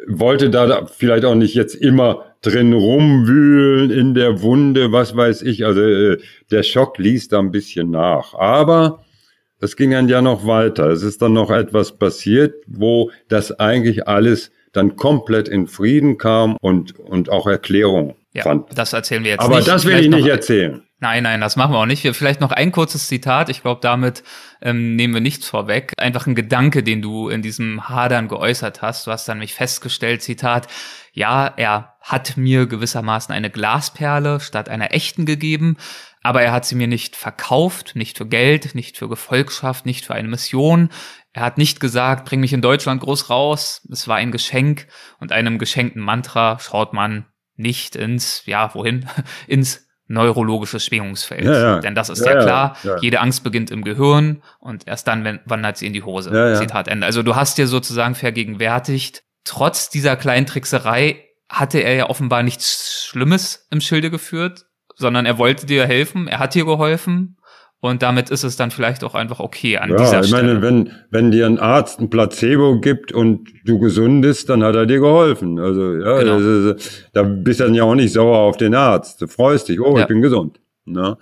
wollte 0.08 0.50
da 0.50 0.86
vielleicht 0.86 1.26
auch 1.26 1.36
nicht 1.36 1.56
jetzt 1.56 1.76
immer 1.76 2.26
drin 2.42 2.74
rumwühlen 2.74 3.90
in 3.90 4.14
der 4.14 4.42
Wunde, 4.42 4.92
was 4.92 5.16
weiß 5.16 5.42
ich. 5.44 5.66
Also 5.66 5.82
äh, 5.82 6.18
der 6.52 6.64
Schock 6.64 6.98
ließ 6.98 7.30
da 7.30 7.40
ein 7.40 7.52
bisschen 7.52 7.90
nach. 7.90 8.34
Aber 8.34 9.03
es 9.64 9.76
ging 9.76 9.92
dann 9.92 10.10
ja 10.10 10.22
noch 10.22 10.46
weiter. 10.46 10.88
Es 10.88 11.04
ist 11.04 11.22
dann 11.22 11.34
noch 11.34 11.50
etwas 11.50 11.98
passiert, 11.98 12.56
wo 12.68 13.12
das 13.30 13.60
eigentlich 13.60 14.08
alles 14.08 14.52
dann 14.74 14.96
komplett 14.96 15.48
in 15.48 15.68
Frieden 15.68 16.18
kam 16.18 16.58
und, 16.60 17.00
und 17.00 17.30
auch 17.30 17.48
Erklärung 17.48 18.16
ja, 18.34 18.44
fand. 18.44 18.78
Das 18.78 18.94
erzählen 18.94 19.24
wir 19.24 19.32
jetzt 19.32 19.42
Aber 19.42 19.58
nicht. 19.58 19.68
das 19.68 19.86
will 19.86 19.92
vielleicht 19.92 20.10
ich 20.10 20.16
nicht 20.16 20.28
erzählen. 20.28 20.84
Nein, 21.00 21.24
nein, 21.24 21.42
das 21.42 21.58
machen 21.58 21.74
wir 21.74 21.80
auch 21.80 21.86
nicht. 21.86 22.08
Vielleicht 22.16 22.40
noch 22.40 22.52
ein 22.52 22.72
kurzes 22.72 23.08
Zitat. 23.08 23.50
Ich 23.50 23.62
glaube, 23.62 23.82
damit 23.82 24.24
ähm, 24.62 24.96
nehmen 24.96 25.14
wir 25.14 25.22
nichts 25.22 25.48
vorweg. 25.48 25.92
Einfach 25.98 26.28
ein 26.28 26.36
Gedanke, 26.36 26.82
den 26.82 27.02
du 27.02 27.28
in 27.28 27.42
diesem 27.42 27.90
Hadern 27.90 28.30
geäußert 28.30 28.82
hast. 28.82 29.06
Du 29.06 29.12
hast 29.12 29.28
dann 29.28 29.40
mich 29.40 29.54
festgestellt, 29.54 30.22
Zitat, 30.22 30.68
ja, 31.12 31.54
er 31.58 31.96
hat 32.02 32.38
mir 32.38 32.68
gewissermaßen 32.68 33.36
eine 33.36 33.50
Glasperle 33.50 34.40
statt 34.40 34.70
einer 34.70 34.94
echten 34.94 35.26
gegeben, 35.26 35.78
aber 36.24 36.42
er 36.42 36.54
hat 36.54 36.66
sie 36.66 36.76
mir 36.76 36.88
nicht 36.88 37.16
verkauft, 37.16 37.96
nicht 37.96 38.18
für 38.18 38.26
Geld, 38.26 38.76
nicht 38.76 38.98
für 38.98 39.10
Gefolgschaft, 39.10 39.86
nicht 39.86 40.06
für 40.06 40.16
eine 40.16 40.30
Mission. 40.30 40.90
Er 41.34 41.44
hat 41.44 41.58
nicht 41.58 41.80
gesagt, 41.80 42.26
bring 42.26 42.40
mich 42.40 42.54
in 42.54 42.62
Deutschland 42.62 43.02
groß 43.02 43.30
raus. 43.30 43.86
Es 43.92 44.08
war 44.08 44.16
ein 44.16 44.32
Geschenk 44.32 44.88
und 45.20 45.34
einem 45.34 45.60
geschenkten 45.60 46.02
Mantra 46.02 46.58
schaut 46.60 46.94
man 46.94 47.26
nicht 47.56 47.96
ins, 47.96 48.44
ja, 48.46 48.74
wohin? 48.74 49.08
ins 49.48 49.88
neurologische 50.08 50.80
Schwingungsfeld. 50.80 51.46
Ja, 51.46 51.60
ja. 51.60 51.80
Denn 51.80 51.96
das 51.96 52.10
ist 52.10 52.26
ja, 52.26 52.36
ja 52.36 52.42
klar, 52.42 52.78
jede 53.02 53.20
Angst 53.20 53.44
beginnt 53.44 53.72
im 53.72 53.84
Gehirn 53.84 54.44
und 54.60 54.88
erst 54.88 55.08
dann 55.08 55.40
wandert 55.46 55.78
sie 55.78 55.88
in 55.88 55.94
die 55.94 56.04
Hose. 56.04 56.30
Zitat 56.58 56.88
Ende. 56.88 57.06
Also 57.06 57.24
du 57.24 57.36
hast 57.36 57.58
dir 57.58 57.68
sozusagen 57.68 58.16
vergegenwärtigt, 58.16 59.24
trotz 59.44 59.90
dieser 59.90 60.16
kleinen 60.16 60.46
Trickserei 60.46 61.24
hatte 61.50 61.80
er 61.80 61.96
ja 61.96 62.10
offenbar 62.10 62.44
nichts 62.44 63.06
Schlimmes 63.08 63.68
im 63.72 63.82
Schilde 63.82 64.10
geführt, 64.10 64.66
sondern 65.04 65.26
er 65.26 65.38
wollte 65.38 65.68
dir 65.68 65.86
helfen, 65.86 66.28
er 66.28 66.40
hat 66.40 66.56
dir 66.56 66.66
geholfen 66.66 67.38
und 67.84 68.02
damit 68.02 68.30
ist 68.30 68.46
es 68.46 68.56
dann 68.56 68.72
vielleicht 68.72 69.04
auch 69.04 69.14
einfach 69.14 69.42
okay 69.42 69.78
an 69.78 69.90
ja, 69.90 69.98
dieser 69.98 70.24
Stelle. 70.24 70.26
Ich 70.26 70.32
meine, 70.32 70.62
wenn, 70.62 70.92
wenn 71.12 71.32
dir 71.32 71.46
ein 71.46 71.60
Arzt 71.60 72.00
ein 72.00 72.10
Placebo 72.10 72.80
gibt 72.80 73.12
und 73.12 73.50
du 73.66 73.78
gesund 73.78 74.22
bist, 74.22 74.48
dann 74.48 74.64
hat 74.64 74.76
er 74.76 74.86
dir 74.86 75.02
geholfen. 75.02 75.60
Also, 75.60 75.96
ja, 75.96 76.18
genau. 76.20 76.38
ist, 76.38 77.10
da 77.12 77.24
bist 77.24 77.60
du 77.60 77.66
dann 77.66 77.76
ja 77.76 77.84
auch 77.84 77.96
nicht 77.96 78.14
sauer 78.14 78.38
auf 78.38 78.56
den 78.56 78.74
Arzt. 78.74 79.22
Du 79.22 79.28
freust 79.28 79.68
dich, 79.68 79.82
oh, 79.82 79.98
ja. 79.98 80.04
ich 80.04 80.08
bin 80.08 80.22
gesund. 80.22 80.62
Ne? 80.86 81.18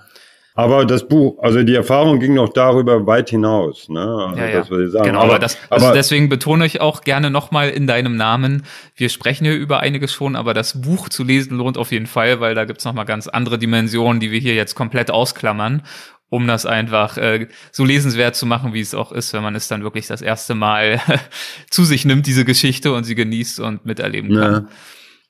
Aber 0.62 0.86
das 0.86 1.08
Buch, 1.08 1.40
also 1.42 1.64
die 1.64 1.74
Erfahrung 1.74 2.20
ging 2.20 2.36
noch 2.36 2.50
darüber 2.50 3.08
weit 3.08 3.32
hinaus. 3.32 3.90
Ne? 3.90 4.00
Also 4.00 4.40
ja, 4.40 4.48
ja. 4.48 4.60
Das, 4.60 4.70
was 4.70 4.80
ich 4.80 4.92
sagen. 4.92 5.06
Genau, 5.06 5.22
aber, 5.22 5.40
das, 5.40 5.58
also 5.72 5.88
aber 5.88 5.96
deswegen 5.96 6.30
betone 6.30 6.68
ich 6.68 6.82
auch 6.82 7.02
gerne 7.02 7.32
nochmal 7.32 7.70
in 7.70 7.88
deinem 7.88 8.16
Namen, 8.16 8.64
wir 8.96 9.10
sprechen 9.10 9.46
hier 9.46 9.56
über 9.56 9.80
einiges 9.80 10.14
schon, 10.14 10.36
aber 10.36 10.54
das 10.54 10.80
Buch 10.80 11.10
zu 11.10 11.24
lesen 11.24 11.58
lohnt 11.58 11.80
auf 11.80 11.92
jeden 11.92 12.06
Fall, 12.06 12.40
weil 12.42 12.54
da 12.54 12.66
gibt's 12.66 12.86
nochmal 12.86 13.06
ganz 13.06 13.28
andere 13.28 13.58
Dimensionen, 13.58 14.20
die 14.20 14.30
wir 14.30 14.40
hier 14.40 14.54
jetzt 14.54 14.76
komplett 14.76 15.10
ausklammern 15.10 15.82
um 16.30 16.48
das 16.48 16.66
einfach 16.66 17.18
äh, 17.18 17.50
so 17.74 17.84
lesenswert 17.84 18.38
zu 18.38 18.46
machen, 18.46 18.74
wie 18.74 18.80
es 18.80 18.96
auch 18.96 19.12
ist, 19.12 19.34
wenn 19.34 19.44
man 19.44 19.54
es 19.54 19.68
dann 19.68 19.84
wirklich 19.84 20.08
das 20.08 20.22
erste 20.22 20.56
Mal 20.56 21.02
zu 21.70 21.84
sich 21.84 22.06
nimmt, 22.06 22.26
diese 22.26 22.46
Geschichte 22.46 22.94
und 22.94 23.04
sie 23.04 23.16
genießt 23.16 23.60
und 23.60 23.86
miterleben 23.86 24.34
kann. 24.34 24.54
Ja. 24.54 24.66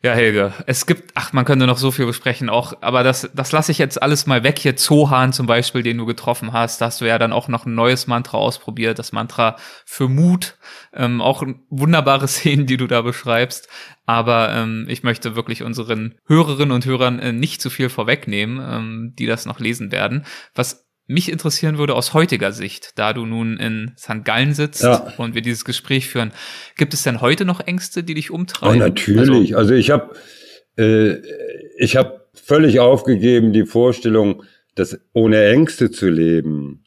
Ja, 0.04 0.14
Helge, 0.14 0.52
es 0.66 0.88
gibt, 0.88 1.12
ach, 1.14 1.32
man 1.32 1.45
könnte 1.45 1.68
noch 1.68 1.78
so 1.78 1.91
viel 1.91 2.08
besprechen 2.08 2.49
auch, 2.49 2.74
aber 2.82 3.04
das, 3.04 3.30
das 3.36 3.52
lasse 3.52 3.72
ich 3.72 3.78
jetzt 3.78 4.02
alles 4.02 4.26
mal 4.26 4.43
weg. 4.43 4.58
Hier 4.58 4.76
Zohan 4.76 5.32
zum 5.32 5.45
Beispiel, 5.45 5.84
den 5.84 5.99
du 5.99 6.08
getroffen 6.08 6.54
hast, 6.54 6.82
da 6.82 6.88
hast 6.88 7.02
du 7.02 7.06
ja 7.06 7.20
dann 7.20 7.32
auch 7.32 7.47
noch 7.47 7.68
ein 7.68 7.76
neues 7.76 8.08
Mantra 8.08 8.39
ausprobiert, 8.39 8.97
das 8.97 9.12
Mantra 9.12 9.58
für 9.86 10.10
Mut. 10.10 10.58
Ähm, 10.91 11.22
auch 11.22 11.43
wunderbare 11.70 12.28
Szenen, 12.28 12.66
die 12.66 12.78
du 12.78 12.88
da 12.88 13.04
beschreibst. 13.04 13.70
Aber 14.08 14.52
ähm, 14.52 14.88
ich 14.89 15.04
möchte 15.04 15.36
wirklich 15.36 15.62
unseren 15.62 16.16
Hörerinnen 16.26 16.72
und 16.72 16.86
Hörern 16.86 17.20
äh, 17.20 17.32
nicht 17.32 17.62
zu 17.62 17.70
viel 17.70 17.89
vorwegnehmen, 17.89 18.60
ähm, 18.60 19.14
die 19.20 19.28
das 19.28 19.45
noch 19.45 19.60
lesen 19.60 19.91
werden. 19.91 20.26
Was 20.56 20.91
mich 21.08 21.32
interessieren 21.32 21.78
würde 21.78 21.95
aus 21.95 22.14
heutiger 22.14 22.52
Sicht, 22.52 22.91
da 22.95 23.14
du 23.14 23.26
nun 23.26 23.58
in 23.58 23.91
St. 23.97 24.24
Gallen 24.24 24.54
sitzt 24.54 24.84
ja. 24.84 25.14
und 25.18 25.36
wir 25.36 25.41
dieses 25.41 25.66
Gespräch 25.66 26.08
führen, 26.08 26.32
gibt 26.78 26.93
es 26.93 27.04
denn 27.04 27.22
heute 27.22 27.43
noch 27.45 27.60
Ängste, 27.60 28.04
die 28.04 28.14
dich 28.14 28.32
umtreiben? 28.32 28.82
Oh, 28.82 28.86
natürlich. 28.86 29.56
Also, 29.56 29.74
also 29.74 29.74
ich 29.74 29.91
habe 29.91 30.16
äh, 30.78 31.18
ich 31.78 31.95
habe 31.95 32.22
völlig 32.34 32.80
aufgegeben 32.80 33.54
die 33.54 33.66
Vorstellung, 33.66 34.43
dass 34.76 34.99
ohne 35.14 35.45
Ängste 35.45 35.91
zu 35.91 36.10
leben. 36.10 36.84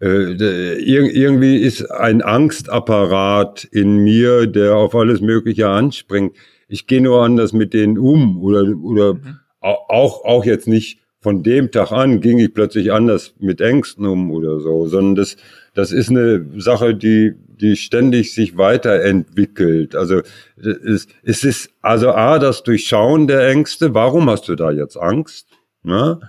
Äh, 0.00 0.32
irgendwie 0.80 1.56
ist 1.56 1.90
ein 1.90 2.22
Angstapparat 2.22 3.64
in 3.64 3.98
mir, 3.98 4.46
der 4.46 4.76
auf 4.76 4.94
alles 4.94 5.20
Mögliche 5.20 5.68
anspringt. 5.68 6.36
Ich 6.68 6.86
gehe 6.86 7.00
nur 7.00 7.22
anders 7.22 7.52
mit 7.52 7.74
denen 7.74 7.98
um 7.98 8.42
oder 8.42 8.62
oder 8.82 9.14
mhm. 9.14 9.38
auch 9.60 10.24
auch 10.24 10.44
jetzt 10.44 10.68
nicht 10.68 11.00
von 11.20 11.42
dem 11.42 11.70
Tag 11.70 11.90
an 11.90 12.20
ging 12.20 12.38
ich 12.38 12.54
plötzlich 12.54 12.92
anders 12.92 13.34
mit 13.38 13.60
Ängsten 13.60 14.06
um 14.06 14.30
oder 14.30 14.60
so, 14.60 14.86
sondern 14.86 15.16
das, 15.16 15.36
das 15.74 15.90
ist 15.90 16.10
eine 16.10 16.46
Sache, 16.58 16.94
die, 16.94 17.34
die 17.60 17.76
ständig 17.76 18.34
sich 18.34 18.56
weiterentwickelt. 18.56 19.96
Also 19.96 20.22
es, 20.56 21.08
es 21.24 21.44
ist 21.44 21.70
also 21.82 22.10
A, 22.10 22.38
das 22.38 22.62
Durchschauen 22.62 23.26
der 23.26 23.48
Ängste, 23.48 23.94
warum 23.94 24.30
hast 24.30 24.48
du 24.48 24.54
da 24.54 24.70
jetzt 24.70 24.96
Angst? 24.96 25.48
Ne? 25.82 26.20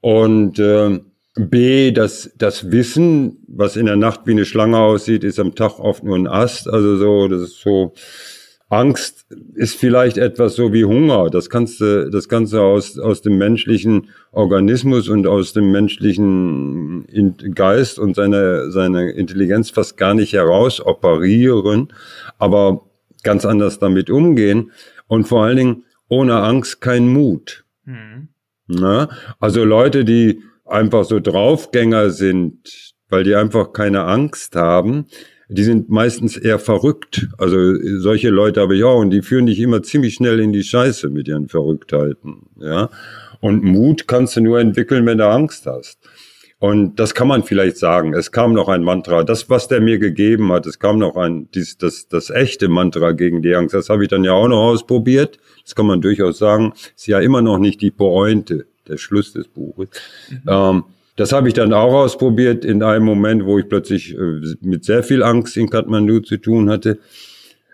Und 0.00 0.58
äh, 0.60 1.00
B, 1.34 1.92
das, 1.92 2.30
das 2.36 2.70
Wissen, 2.70 3.38
was 3.48 3.76
in 3.76 3.86
der 3.86 3.96
Nacht 3.96 4.20
wie 4.26 4.32
eine 4.32 4.44
Schlange 4.44 4.78
aussieht, 4.78 5.24
ist 5.24 5.40
am 5.40 5.54
Tag 5.54 5.78
oft 5.78 6.04
nur 6.04 6.16
ein 6.16 6.26
Ast. 6.26 6.68
Also 6.68 6.96
so, 6.96 7.26
das 7.26 7.40
ist 7.42 7.60
so, 7.60 7.94
Angst 8.72 9.26
ist 9.54 9.76
vielleicht 9.76 10.16
etwas 10.16 10.56
so 10.56 10.72
wie 10.72 10.86
Hunger. 10.86 11.28
Das 11.28 11.50
kannst 11.50 11.80
du, 11.82 12.10
das 12.10 12.30
kannst 12.30 12.54
du 12.54 12.60
aus, 12.60 12.98
aus 12.98 13.20
dem 13.20 13.36
menschlichen 13.36 14.08
Organismus 14.30 15.10
und 15.10 15.26
aus 15.26 15.52
dem 15.52 15.70
menschlichen 15.70 17.04
Geist 17.54 17.98
und 17.98 18.16
seiner, 18.16 18.70
seiner 18.70 19.12
Intelligenz 19.12 19.68
fast 19.68 19.98
gar 19.98 20.14
nicht 20.14 20.32
heraus 20.32 20.80
operieren, 20.80 21.92
aber 22.38 22.86
ganz 23.22 23.44
anders 23.44 23.78
damit 23.78 24.08
umgehen. 24.08 24.72
Und 25.06 25.28
vor 25.28 25.44
allen 25.44 25.56
Dingen 25.58 25.84
ohne 26.08 26.36
Angst 26.36 26.80
kein 26.80 27.08
Mut. 27.08 27.66
Mhm. 27.84 28.28
Na? 28.68 29.10
Also 29.38 29.64
Leute, 29.64 30.06
die 30.06 30.42
einfach 30.64 31.04
so 31.04 31.20
Draufgänger 31.20 32.08
sind, 32.08 32.94
weil 33.10 33.24
die 33.24 33.34
einfach 33.34 33.74
keine 33.74 34.04
Angst 34.04 34.56
haben, 34.56 35.08
die 35.52 35.62
sind 35.64 35.90
meistens 35.90 36.36
eher 36.36 36.58
verrückt. 36.58 37.28
Also 37.38 37.56
solche 37.98 38.30
Leute 38.30 38.60
habe 38.60 38.76
ich 38.76 38.84
auch 38.84 39.00
und 39.00 39.10
die 39.10 39.22
führen 39.22 39.46
dich 39.46 39.58
immer 39.60 39.82
ziemlich 39.82 40.14
schnell 40.14 40.40
in 40.40 40.52
die 40.52 40.62
Scheiße 40.62 41.10
mit 41.10 41.28
ihren 41.28 41.48
Verrücktheiten. 41.48 42.46
Ja. 42.60 42.90
Und 43.40 43.64
Mut 43.64 44.06
kannst 44.06 44.36
du 44.36 44.40
nur 44.40 44.60
entwickeln, 44.60 45.04
wenn 45.06 45.18
du 45.18 45.28
Angst 45.28 45.66
hast. 45.66 45.98
Und 46.62 47.00
das 47.00 47.12
kann 47.14 47.26
man 47.26 47.42
vielleicht 47.42 47.76
sagen. 47.76 48.14
Es 48.14 48.30
kam 48.30 48.52
noch 48.52 48.68
ein 48.68 48.84
Mantra. 48.84 49.24
Das, 49.24 49.50
was 49.50 49.66
der 49.66 49.80
mir 49.80 49.98
gegeben 49.98 50.52
hat, 50.52 50.64
es 50.64 50.78
kam 50.78 50.98
noch 50.98 51.16
ein, 51.16 51.48
dies, 51.52 51.76
das, 51.76 52.06
das 52.06 52.30
echte 52.30 52.68
Mantra 52.68 53.10
gegen 53.10 53.42
die 53.42 53.56
Angst. 53.56 53.74
Das 53.74 53.88
habe 53.88 54.04
ich 54.04 54.10
dann 54.10 54.22
ja 54.22 54.32
auch 54.32 54.46
noch 54.46 54.62
ausprobiert. 54.62 55.40
Das 55.64 55.74
kann 55.74 55.86
man 55.86 56.00
durchaus 56.00 56.38
sagen. 56.38 56.72
Ist 56.96 57.08
ja 57.08 57.18
immer 57.18 57.42
noch 57.42 57.58
nicht 57.58 57.80
die 57.80 57.90
Pointe, 57.90 58.66
der 58.86 58.96
Schluss 58.96 59.32
des 59.32 59.48
Buches. 59.48 59.88
Mhm. 60.30 60.40
Ähm, 60.46 60.84
das 61.16 61.32
habe 61.32 61.48
ich 61.48 61.54
dann 61.54 61.72
auch 61.72 61.92
ausprobiert 61.92 62.64
in 62.64 62.82
einem 62.82 63.04
Moment, 63.04 63.44
wo 63.44 63.58
ich 63.58 63.68
plötzlich 63.68 64.14
äh, 64.14 64.40
mit 64.60 64.84
sehr 64.84 65.02
viel 65.02 65.22
Angst 65.22 65.56
in 65.56 65.68
Kathmandu 65.68 66.20
zu 66.20 66.38
tun 66.38 66.70
hatte. 66.70 66.98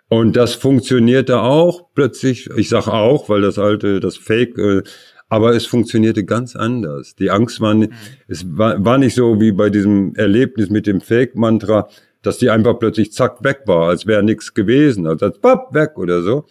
Und 0.09 0.37
das 0.37 0.55
funktionierte 0.55 1.41
auch 1.41 1.89
plötzlich. 1.95 2.49
Ich 2.57 2.69
sage 2.69 2.93
auch, 2.93 3.29
weil 3.29 3.43
das 3.43 3.59
alte, 3.59 4.01
das 4.01 4.17
Fake, 4.17 4.59
äh, 4.59 4.83
aber 5.29 5.55
es 5.55 5.67
funktionierte 5.67 6.25
ganz 6.25 6.57
anders. 6.57 7.15
Die 7.15 7.31
Angst 7.31 7.61
war, 7.61 7.75
nicht, 7.75 7.93
es 8.27 8.45
war, 8.57 8.83
war 8.85 8.99
nicht 8.99 9.15
so 9.15 9.41
wie 9.41 9.53
bei 9.53 9.71
diesem 9.71 10.15
Erlebnis 10.17 10.71
mit 10.71 10.87
dem 10.87 11.01
Fake-Mantra, 11.01 11.89
dass 12.23 12.39
die 12.39 12.51
einfach 12.51 12.79
plötzlich 12.79 13.13
zack 13.13 13.45
weg 13.45 13.61
war, 13.67 13.91
als 13.91 14.07
wäre 14.07 14.23
nichts 14.23 14.55
gewesen, 14.55 15.07
als 15.07 15.23
als 15.23 15.39
papp 15.39 15.75
weg 15.75 15.99
oder 15.99 16.23
so, 16.23 16.47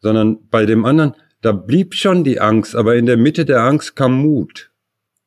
sondern 0.00 0.38
bei 0.50 0.66
dem 0.66 0.84
anderen, 0.84 1.14
da 1.42 1.52
blieb 1.52 1.94
schon 1.94 2.24
die 2.24 2.40
Angst, 2.40 2.74
aber 2.74 2.96
in 2.96 3.06
der 3.06 3.16
Mitte 3.16 3.44
der 3.44 3.62
Angst 3.62 3.94
kam 3.94 4.14
Mut. 4.14 4.71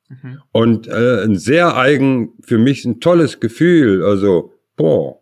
Mhm. 0.10 0.42
Und 0.52 0.88
äh, 0.88 1.24
ein 1.24 1.36
sehr 1.36 1.76
eigen, 1.78 2.34
für 2.42 2.58
mich 2.58 2.86
ein 2.86 3.00
tolles 3.00 3.40
Gefühl. 3.40 4.04
Also, 4.04 4.54
boah, 4.76 5.20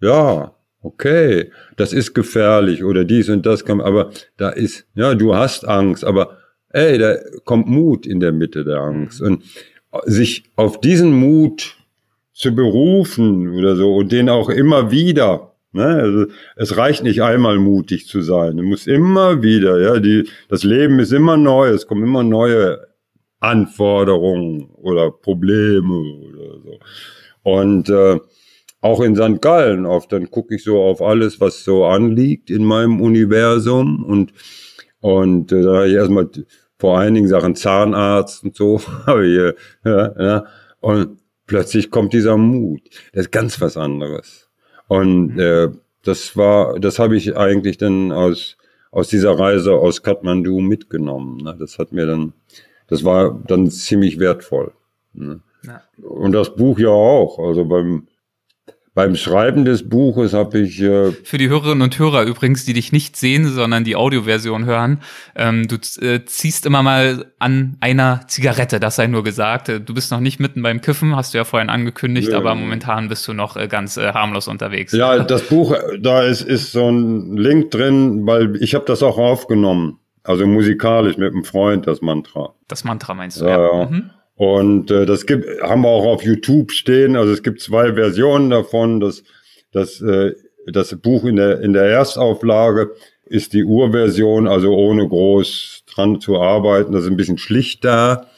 ja, 0.00 0.54
okay, 0.82 1.50
das 1.76 1.92
ist 1.92 2.14
gefährlich 2.14 2.84
oder 2.84 3.04
dies 3.04 3.28
und 3.28 3.44
das 3.46 3.64
kann, 3.64 3.80
aber 3.80 4.10
da 4.36 4.50
ist, 4.50 4.86
ja, 4.94 5.14
du 5.14 5.34
hast 5.34 5.66
Angst, 5.66 6.04
aber 6.04 6.38
ey, 6.70 6.98
da 6.98 7.16
kommt 7.44 7.68
Mut 7.68 8.06
in 8.06 8.20
der 8.20 8.32
Mitte 8.32 8.64
der 8.64 8.80
Angst. 8.80 9.20
Mhm. 9.20 9.26
Und 9.26 9.44
sich 10.04 10.44
auf 10.56 10.80
diesen 10.80 11.12
Mut 11.12 11.76
zu 12.32 12.54
berufen 12.54 13.50
oder 13.50 13.76
so 13.76 13.96
und 13.96 14.12
den 14.12 14.28
auch 14.28 14.48
immer 14.48 14.90
wieder, 14.90 15.52
ne, 15.72 15.84
also 15.84 16.26
es 16.56 16.76
reicht 16.76 17.02
nicht 17.02 17.22
einmal 17.22 17.58
mutig 17.58 18.06
zu 18.06 18.22
sein, 18.22 18.56
du 18.56 18.62
musst 18.62 18.86
immer 18.86 19.42
wieder, 19.42 19.80
ja, 19.80 19.98
die, 19.98 20.28
das 20.48 20.62
Leben 20.62 21.00
ist 21.00 21.12
immer 21.12 21.36
neu, 21.36 21.68
es 21.68 21.86
kommen 21.86 22.04
immer 22.04 22.22
neue 22.22 22.86
Anforderungen 23.40 24.70
oder 24.76 25.10
Probleme 25.10 25.94
oder 25.94 26.60
so. 26.62 26.78
Und 27.42 27.88
äh, 27.88 28.20
auch 28.82 29.00
in 29.00 29.16
St. 29.16 29.40
Gallen 29.40 29.86
oft, 29.86 30.12
dann 30.12 30.30
gucke 30.30 30.54
ich 30.54 30.64
so 30.64 30.80
auf 30.80 31.02
alles, 31.02 31.40
was 31.40 31.64
so 31.64 31.84
anliegt 31.84 32.50
in 32.50 32.64
meinem 32.64 33.00
Universum 33.00 34.04
und 34.04 34.32
und 35.02 35.50
äh, 35.50 35.62
da 35.62 35.76
habe 35.76 35.88
ich 35.88 35.94
erstmal 35.94 36.28
vor 36.78 36.98
allen 36.98 37.14
Dingen 37.14 37.28
Sachen 37.28 37.54
Zahnarzt 37.54 38.44
und 38.44 38.54
so, 38.54 38.80
aber 39.06 39.24
hier, 39.24 39.54
ja, 39.84 40.22
ja, 40.22 40.44
und 40.80 41.18
plötzlich 41.46 41.90
kommt 41.90 42.12
dieser 42.12 42.36
Mut. 42.36 42.82
Das 43.12 43.22
ist 43.26 43.32
ganz 43.32 43.60
was 43.60 43.76
anderes. 43.76 44.50
Und 44.88 45.38
äh, 45.38 45.68
das 46.02 46.36
war, 46.36 46.78
das 46.78 46.98
habe 46.98 47.16
ich 47.16 47.36
eigentlich 47.36 47.78
dann 47.78 48.12
aus 48.12 48.56
aus 48.90 49.08
dieser 49.08 49.38
Reise 49.38 49.74
aus 49.74 50.02
Kathmandu 50.02 50.60
mitgenommen. 50.60 51.38
Ne? 51.38 51.56
Das 51.58 51.78
hat 51.78 51.92
mir 51.92 52.06
dann 52.06 52.32
das 52.90 53.04
war 53.04 53.40
dann 53.46 53.70
ziemlich 53.70 54.18
wertvoll. 54.18 54.72
Ne? 55.14 55.40
Ja. 55.64 55.82
Und 56.02 56.32
das 56.32 56.54
Buch 56.54 56.78
ja 56.78 56.88
auch. 56.88 57.38
Also 57.38 57.64
beim, 57.64 58.08
beim 58.94 59.14
Schreiben 59.14 59.64
des 59.64 59.88
Buches 59.88 60.32
habe 60.32 60.58
ich. 60.58 60.80
Äh 60.80 61.12
Für 61.12 61.38
die 61.38 61.48
Hörerinnen 61.48 61.82
und 61.82 61.98
Hörer 61.98 62.24
übrigens, 62.24 62.64
die 62.64 62.72
dich 62.72 62.92
nicht 62.92 63.16
sehen, 63.16 63.46
sondern 63.46 63.84
die 63.84 63.94
Audioversion 63.94 64.64
hören, 64.64 65.00
ähm, 65.36 65.68
du 65.68 65.76
äh, 66.04 66.24
ziehst 66.24 66.66
immer 66.66 66.82
mal 66.82 67.26
an 67.38 67.76
einer 67.80 68.22
Zigarette, 68.26 68.80
das 68.80 68.96
sei 68.96 69.06
nur 69.06 69.22
gesagt. 69.22 69.68
Äh, 69.68 69.80
du 69.80 69.94
bist 69.94 70.10
noch 70.10 70.20
nicht 70.20 70.40
mitten 70.40 70.62
beim 70.62 70.80
Kiffen, 70.80 71.14
hast 71.14 71.34
du 71.34 71.38
ja 71.38 71.44
vorhin 71.44 71.70
angekündigt, 71.70 72.30
ja. 72.30 72.38
aber 72.38 72.54
momentan 72.54 73.08
bist 73.08 73.28
du 73.28 73.32
noch 73.32 73.56
äh, 73.56 73.68
ganz 73.68 73.96
äh, 73.96 74.12
harmlos 74.12 74.48
unterwegs. 74.48 74.92
Ja, 74.92 75.18
das 75.24 75.42
Buch, 75.42 75.76
da 76.00 76.22
ist, 76.22 76.42
ist 76.42 76.72
so 76.72 76.88
ein 76.88 77.36
Link 77.36 77.70
drin, 77.70 78.26
weil 78.26 78.56
ich 78.56 78.74
habe 78.74 78.84
das 78.86 79.02
auch 79.02 79.18
aufgenommen. 79.18 80.00
Also 80.30 80.46
musikalisch 80.46 81.16
mit 81.16 81.32
einem 81.32 81.42
Freund, 81.42 81.88
das 81.88 82.02
Mantra. 82.02 82.54
Das 82.68 82.84
Mantra 82.84 83.14
meinst 83.14 83.40
du, 83.40 83.46
ja. 83.46 83.80
ja. 83.80 83.86
Mhm. 83.86 84.10
Und 84.36 84.88
äh, 84.92 85.04
das 85.04 85.26
gibt, 85.26 85.44
haben 85.60 85.82
wir 85.82 85.88
auch 85.88 86.06
auf 86.06 86.22
YouTube 86.22 86.70
stehen. 86.70 87.16
Also 87.16 87.32
es 87.32 87.42
gibt 87.42 87.60
zwei 87.60 87.94
Versionen 87.94 88.48
davon. 88.48 89.00
Das, 89.00 89.24
das, 89.72 90.00
äh, 90.00 90.34
das 90.68 90.94
Buch 91.00 91.24
in 91.24 91.34
der, 91.34 91.60
in 91.62 91.72
der 91.72 91.86
Erstauflage 91.86 92.92
ist 93.26 93.54
die 93.54 93.64
Urversion, 93.64 94.46
also 94.46 94.72
ohne 94.72 95.08
groß 95.08 95.82
dran 95.92 96.20
zu 96.20 96.40
arbeiten. 96.40 96.92
Das 96.92 97.02
ist 97.02 97.10
ein 97.10 97.16
bisschen 97.16 97.38
schlichter. 97.38 98.28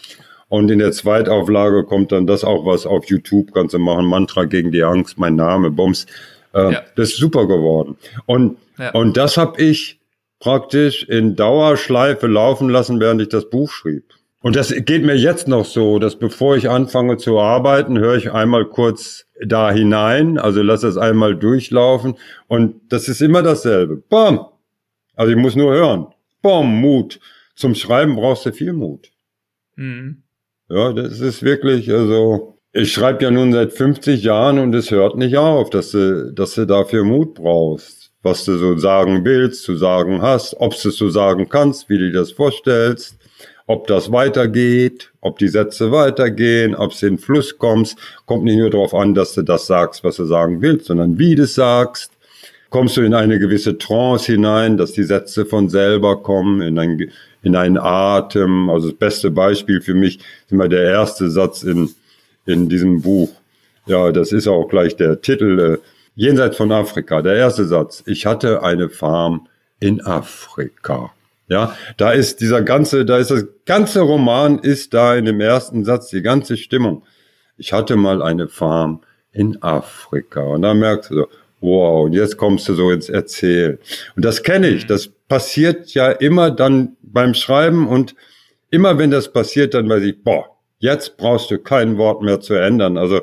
Und 0.49 0.71
in 0.71 0.79
der 0.79 0.93
Zweitauflage 0.93 1.85
kommt 1.85 2.11
dann 2.11 2.27
das 2.27 2.43
auch, 2.43 2.65
was 2.65 2.87
auf 2.87 3.05
YouTube 3.05 3.53
kannst 3.53 3.75
du 3.75 3.79
machen. 3.79 4.07
Mantra 4.07 4.45
gegen 4.45 4.73
die 4.73 4.83
Angst, 4.83 5.19
mein 5.19 5.37
Name, 5.37 5.71
Bums. 5.71 6.07
Äh, 6.55 6.73
ja. 6.73 6.83
Das 6.97 7.11
ist 7.11 7.19
super 7.19 7.47
geworden. 7.47 7.99
Und, 8.25 8.57
ja. 8.79 8.93
und 8.93 9.19
das 9.19 9.37
habe 9.37 9.61
ich 9.63 9.99
praktisch 10.43 11.05
in 11.05 11.37
Dauerschleife 11.37 12.27
laufen 12.27 12.69
lassen, 12.69 12.99
während 12.99 13.23
ich 13.23 13.29
das 13.29 13.49
Buch 13.49 13.71
schrieb. 13.71 14.03
Und 14.41 14.57
das 14.57 14.75
geht 14.75 15.05
mir 15.05 15.17
jetzt 15.17 15.47
noch 15.47 15.65
so, 15.65 16.01
dass 16.01 16.17
bevor 16.19 16.57
ich 16.57 16.69
anfange 16.69 17.17
zu 17.17 17.39
arbeiten, 17.39 17.97
höre 17.97 18.17
ich 18.17 18.33
einmal 18.33 18.65
kurz 18.65 19.27
da 19.41 19.71
hinein, 19.71 20.39
also 20.39 20.61
lasse 20.61 20.89
es 20.89 20.97
einmal 20.97 21.37
durchlaufen 21.37 22.17
und 22.49 22.81
das 22.89 23.09
ist 23.09 23.23
immer 23.23 23.45
dasselbe. 23.45 24.03
Bam! 24.09 24.45
Also 25.15 25.31
ich 25.31 25.39
muss 25.39 25.55
nur 25.55 25.73
hören. 25.75 26.09
Bam, 26.43 26.81
Mut. 26.81 27.21
Zum 27.55 27.77
Schreiben 27.77 28.17
brauchst 28.17 28.45
du 28.45 28.51
viel 28.51 28.73
Mut. 28.73 29.13
Mhm. 29.77 30.25
Ja, 30.69 30.93
das 30.93 31.21
ist 31.21 31.45
wirklich, 31.45 31.89
also 31.93 32.59
ich 32.73 32.93
schreibe 32.93 33.23
ja 33.23 33.31
nun 33.31 33.53
seit 33.53 33.73
50 33.73 34.25
Jahren 34.25 34.59
und 34.59 34.75
es 34.75 34.91
hört 34.91 35.17
nicht 35.17 35.37
auf, 35.37 35.71
dass 35.71 35.93
du, 35.93 36.33
dass 36.33 36.55
du 36.55 36.67
dafür 36.67 37.05
Mut 37.05 37.35
brauchst 37.35 38.02
was 38.23 38.45
du 38.45 38.57
so 38.57 38.79
sagen 38.79 39.25
willst, 39.25 39.65
zu 39.65 39.77
sagen 39.77 40.23
hast, 40.23 40.55
ob 40.61 40.81
du 40.81 40.89
es 40.89 40.97
so 40.97 41.11
sagen 41.11 41.49
kannst, 41.49 41.89
wie 41.89 41.99
du 41.99 42.11
dir 42.11 42.21
das 42.21 42.33
vorstellst, 42.33 43.17
ob 43.67 43.87
das 43.87 44.13
weitergeht, 44.13 45.13
ob 45.21 45.39
die 45.39 45.49
Sätze 45.49 45.93
weitergehen, 45.93 46.75
ob 46.75 46.93
es 46.93 47.03
in 47.03 47.17
den 47.17 47.19
Fluss 47.19 47.59
kommst, 47.59 47.97
kommt 48.27 48.45
nicht 48.45 48.59
nur 48.59 48.71
darauf 48.71 48.95
an, 48.95 49.15
dass 49.15 49.35
du 49.35 49.43
das 49.43 49.67
sagst, 49.67 50.05
was 50.05 50.17
du 50.17 50.25
sagen 50.25 50.63
willst, 50.63 50.87
sondern 50.87 51.19
wie 51.19 51.35
du 51.35 51.45
es 51.45 51.55
sagst. 51.55 52.13
Kommst 52.71 52.97
du 52.97 53.03
in 53.03 53.13
eine 53.13 53.39
gewisse 53.39 53.77
Trance 53.77 54.33
hinein, 54.33 54.79
dass 54.79 54.93
die 54.93 55.03
Sätze 55.03 55.45
von 55.45 55.69
selber 55.69 56.23
kommen, 56.23 56.63
in, 56.63 56.79
ein, 56.79 57.11
in 57.43 57.55
einen 57.55 57.77
Atem. 57.77 58.71
Also 58.71 58.89
das 58.89 58.99
beste 58.99 59.31
Beispiel 59.31 59.83
für 59.83 59.93
mich 59.93 60.17
ist 60.17 60.53
immer 60.53 60.69
der 60.69 60.85
erste 60.85 61.31
Satz 61.31 61.65
in, 61.65 61.91
in 62.47 62.71
diesem 62.71 63.03
Buch. 63.03 63.29
Ja, 63.85 64.11
das 64.11 64.33
ist 64.33 64.49
auch 64.49 64.69
gleich 64.69 64.97
der 64.97 65.21
Titel. 65.21 65.79
Äh, 65.83 65.92
jenseits 66.15 66.57
von 66.57 66.73
Afrika. 66.73 67.23
Der 67.23 67.37
erste 67.37 67.65
Satz. 67.65 68.03
Ich 68.07 68.27
hatte 68.27 68.63
eine 68.63 68.89
Farm 68.89 69.49
in 69.81 70.01
Afrika. 70.05 71.13
Ja, 71.49 71.77
da 71.97 72.13
ist 72.13 72.41
dieser 72.41 72.63
ganze, 72.63 73.05
da 73.05 73.19
ist 73.19 73.31
das 73.31 73.45
ganze 73.67 74.01
Roman 74.01 74.59
ist 74.59 74.95
da 74.95 75.15
in 75.15 75.27
dem 75.27 75.41
ersten 75.41 75.85
Satz, 75.85 76.09
die 76.09 76.23
ganze 76.23 76.57
Stimmung. 76.57 77.03
Ich 77.59 77.73
hatte 77.73 77.97
mal 77.97 78.23
eine 78.23 78.49
Farm 78.49 79.03
in 79.33 79.63
Afrika. 79.63 80.41
Und 80.41 80.63
da 80.63 80.73
merkst 80.73 81.11
du 81.11 81.15
so, 81.15 81.29
wow, 81.61 82.05
und 82.05 82.13
jetzt 82.13 82.37
kommst 82.37 82.69
du 82.69 82.75
so 82.75 82.91
ins 82.91 83.09
Erzählen. 83.09 83.79
Und 84.17 84.25
das 84.25 84.43
kenne 84.43 84.69
ich. 84.69 84.87
Das 84.87 85.09
passiert 85.29 85.95
ja 85.95 86.11
immer 86.11 86.51
dann 86.51 86.97
beim 87.03 87.35
Schreiben 87.35 87.87
und 87.89 88.15
immer 88.71 88.99
wenn 88.99 89.11
das 89.11 89.33
passiert, 89.33 89.75
dann 89.75 89.89
weiß 89.89 90.03
ich, 90.03 90.23
boah, 90.23 90.47
jetzt 90.79 91.17
brauchst 91.17 91.51
du 91.51 91.59
kein 91.59 91.99
Wort 91.99 92.23
mehr 92.23 92.41
zu 92.41 92.55
ändern. 92.55 92.97
Also 92.97 93.21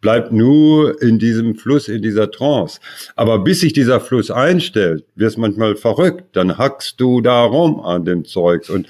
bleibt 0.00 0.32
nur 0.32 1.00
in 1.02 1.18
diesem 1.18 1.56
Fluss, 1.56 1.88
in 1.88 2.02
dieser 2.02 2.30
Trance. 2.30 2.80
Aber 3.16 3.38
bis 3.38 3.60
sich 3.60 3.72
dieser 3.72 4.00
Fluss 4.00 4.30
einstellt, 4.30 5.04
wirst 5.14 5.38
manchmal 5.38 5.76
verrückt. 5.76 6.36
Dann 6.36 6.58
hackst 6.58 7.00
du 7.00 7.20
da 7.20 7.44
rum 7.44 7.80
an 7.80 8.04
dem 8.04 8.24
Zeugs 8.24 8.70
und 8.70 8.86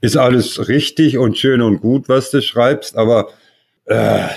ist 0.00 0.16
alles 0.16 0.68
richtig 0.68 1.18
und 1.18 1.36
schön 1.38 1.62
und 1.62 1.80
gut, 1.80 2.08
was 2.08 2.30
du 2.30 2.40
schreibst, 2.40 2.96
aber 2.96 3.28
äh, 3.86 4.28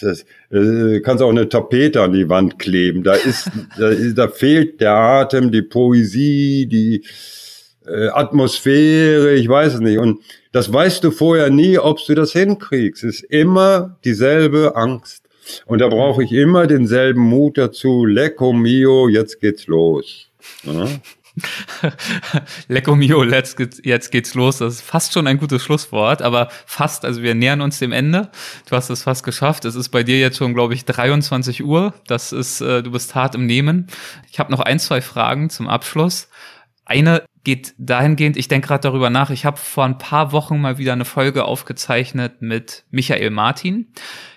das, 0.00 0.24
äh, 0.50 1.00
kannst 1.00 1.22
auch 1.22 1.30
eine 1.30 1.48
Tapete 1.48 2.02
an 2.02 2.12
die 2.12 2.28
Wand 2.28 2.58
kleben. 2.58 3.02
Da 3.02 3.14
ist, 3.14 3.50
da, 3.78 3.92
da 3.92 4.28
fehlt 4.28 4.80
der 4.80 4.94
Atem, 4.94 5.50
die 5.50 5.62
Poesie, 5.62 6.66
die 6.66 7.04
äh, 7.86 8.08
Atmosphäre, 8.08 9.34
ich 9.34 9.48
weiß 9.48 9.74
es 9.74 9.80
nicht. 9.80 9.98
Und 9.98 10.20
das 10.52 10.72
weißt 10.72 11.04
du 11.04 11.10
vorher 11.10 11.50
nie, 11.50 11.78
ob 11.78 12.04
du 12.04 12.14
das 12.14 12.32
hinkriegst. 12.32 13.04
Es 13.04 13.20
ist 13.20 13.30
immer 13.30 13.98
dieselbe 14.04 14.76
Angst. 14.76 15.28
Und 15.66 15.80
da 15.80 15.88
brauche 15.88 16.24
ich 16.24 16.32
immer 16.32 16.66
denselben 16.66 17.22
Mut 17.22 17.58
dazu. 17.58 18.04
Lecco 18.04 18.52
mio, 18.52 19.08
jetzt 19.08 19.40
geht's 19.40 19.66
los. 19.66 20.30
Ja? 20.64 20.86
Lecco 22.68 22.96
mio, 22.96 23.22
let's 23.22 23.56
get, 23.56 23.84
jetzt 23.84 24.10
geht's 24.10 24.34
los. 24.34 24.58
Das 24.58 24.74
ist 24.74 24.82
fast 24.82 25.12
schon 25.12 25.26
ein 25.26 25.38
gutes 25.38 25.62
Schlusswort, 25.62 26.22
aber 26.22 26.48
fast, 26.66 27.04
also 27.04 27.22
wir 27.22 27.34
nähern 27.34 27.60
uns 27.60 27.78
dem 27.78 27.92
Ende. 27.92 28.30
Du 28.68 28.76
hast 28.76 28.90
es 28.90 29.02
fast 29.02 29.24
geschafft. 29.24 29.64
Es 29.64 29.74
ist 29.74 29.90
bei 29.90 30.02
dir 30.02 30.18
jetzt 30.18 30.38
schon, 30.38 30.54
glaube 30.54 30.74
ich, 30.74 30.84
23 30.84 31.64
Uhr. 31.64 31.94
Das 32.06 32.32
ist, 32.32 32.60
äh, 32.60 32.82
du 32.82 32.90
bist 32.90 33.14
hart 33.14 33.34
im 33.34 33.46
Nehmen. 33.46 33.86
Ich 34.30 34.38
habe 34.38 34.50
noch 34.50 34.60
ein, 34.60 34.78
zwei 34.78 35.00
Fragen 35.00 35.50
zum 35.50 35.68
Abschluss. 35.68 36.28
Eine 36.90 37.22
geht 37.44 37.72
dahingehend, 37.78 38.36
ich 38.36 38.48
denke 38.48 38.66
gerade 38.66 38.80
darüber 38.80 39.10
nach, 39.10 39.30
ich 39.30 39.44
habe 39.44 39.58
vor 39.58 39.84
ein 39.84 39.96
paar 39.96 40.32
Wochen 40.32 40.60
mal 40.60 40.76
wieder 40.76 40.92
eine 40.92 41.04
Folge 41.04 41.44
aufgezeichnet 41.44 42.42
mit 42.42 42.84
Michael 42.90 43.30
Martin. 43.30 43.92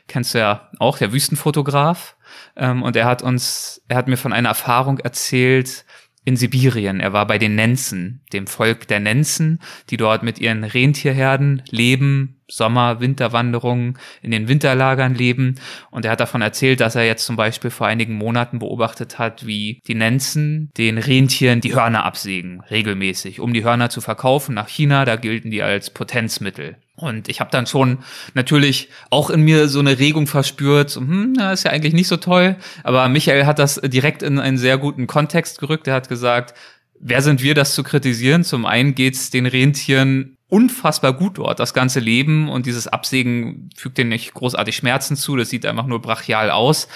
Kennst 0.07 0.35
du 0.35 0.37
ja 0.37 0.69
auch, 0.77 0.99
der 0.99 1.11
Wüstenfotograf. 1.11 2.15
Ähm, 2.55 2.83
und 2.83 2.95
er 2.95 3.05
hat 3.05 3.23
uns, 3.23 3.81
er 3.87 3.97
hat 3.97 4.07
mir 4.07 4.17
von 4.17 4.33
einer 4.33 4.49
Erfahrung 4.49 4.99
erzählt, 4.99 5.83
in 6.25 6.35
Sibirien. 6.35 6.99
Er 6.99 7.13
war 7.13 7.27
bei 7.27 7.37
den 7.37 7.55
Nenzen, 7.55 8.21
dem 8.31 8.47
Volk 8.47 8.87
der 8.87 8.99
Nenzen, 8.99 9.59
die 9.89 9.97
dort 9.97 10.23
mit 10.23 10.39
ihren 10.39 10.63
Rentierherden 10.63 11.63
leben, 11.69 12.41
Sommer-, 12.47 12.99
Winterwanderungen, 12.99 13.97
in 14.21 14.31
den 14.31 14.47
Winterlagern 14.47 15.15
leben. 15.15 15.55
Und 15.91 16.05
er 16.05 16.11
hat 16.11 16.19
davon 16.19 16.41
erzählt, 16.41 16.79
dass 16.79 16.95
er 16.95 17.05
jetzt 17.05 17.25
zum 17.25 17.35
Beispiel 17.35 17.71
vor 17.71 17.87
einigen 17.87 18.15
Monaten 18.15 18.59
beobachtet 18.59 19.19
hat, 19.19 19.45
wie 19.45 19.81
die 19.87 19.95
Nenzen 19.95 20.69
den 20.77 20.97
Rentieren 20.97 21.61
die 21.61 21.75
Hörner 21.75 22.05
absägen, 22.05 22.61
regelmäßig, 22.61 23.39
um 23.39 23.53
die 23.53 23.63
Hörner 23.63 23.89
zu 23.89 24.01
verkaufen 24.01 24.55
nach 24.55 24.67
China. 24.67 25.05
Da 25.05 25.15
gelten 25.15 25.51
die 25.51 25.63
als 25.63 25.89
Potenzmittel. 25.89 26.77
Und 26.95 27.27
ich 27.27 27.39
habe 27.39 27.49
dann 27.49 27.65
schon 27.65 27.99
natürlich 28.35 28.89
auch 29.09 29.29
in 29.31 29.41
mir 29.41 29.67
so 29.67 29.79
eine 29.79 29.97
Regung 29.97 30.27
verspürt, 30.27 30.91
so, 30.91 31.01
hm, 31.01 31.33
na, 31.35 31.53
ist 31.53 31.65
ja 31.65 31.71
eigentlich 31.71 31.93
nicht 31.93 32.07
so 32.07 32.17
toll. 32.17 32.55
Aber 32.83 33.09
Michael 33.09 33.45
hat 33.45 33.57
das 33.57 33.81
direkt 33.83 34.21
in 34.21 34.39
einen 34.39 34.57
sehr 34.57 34.77
guten 34.77 35.07
Kontext 35.07 35.59
gerückt. 35.59 35.87
Er 35.87 35.95
hat 35.95 36.07
gesagt, 36.07 36.53
wer 36.99 37.21
sind 37.21 37.41
wir, 37.41 37.55
das 37.55 37.73
zu 37.73 37.83
kritisieren? 37.83 38.43
Zum 38.43 38.65
einen 38.65 38.93
geht's 38.93 39.31
den 39.31 39.47
Rentieren 39.47 40.37
unfassbar 40.53 41.13
gut 41.13 41.39
dort, 41.39 41.59
das 41.59 41.73
ganze 41.73 41.99
Leben 41.99 42.47
und 42.47 42.67
dieses 42.67 42.87
Absägen 42.87 43.71
fügt 43.75 43.97
denen 43.97 44.09
nicht 44.09 44.35
großartig 44.35 44.75
Schmerzen 44.75 45.15
zu, 45.15 45.35
das 45.35 45.49
sieht 45.49 45.65
einfach 45.65 45.87
nur 45.87 45.99
brachial 45.99 46.51
aus. 46.51 46.87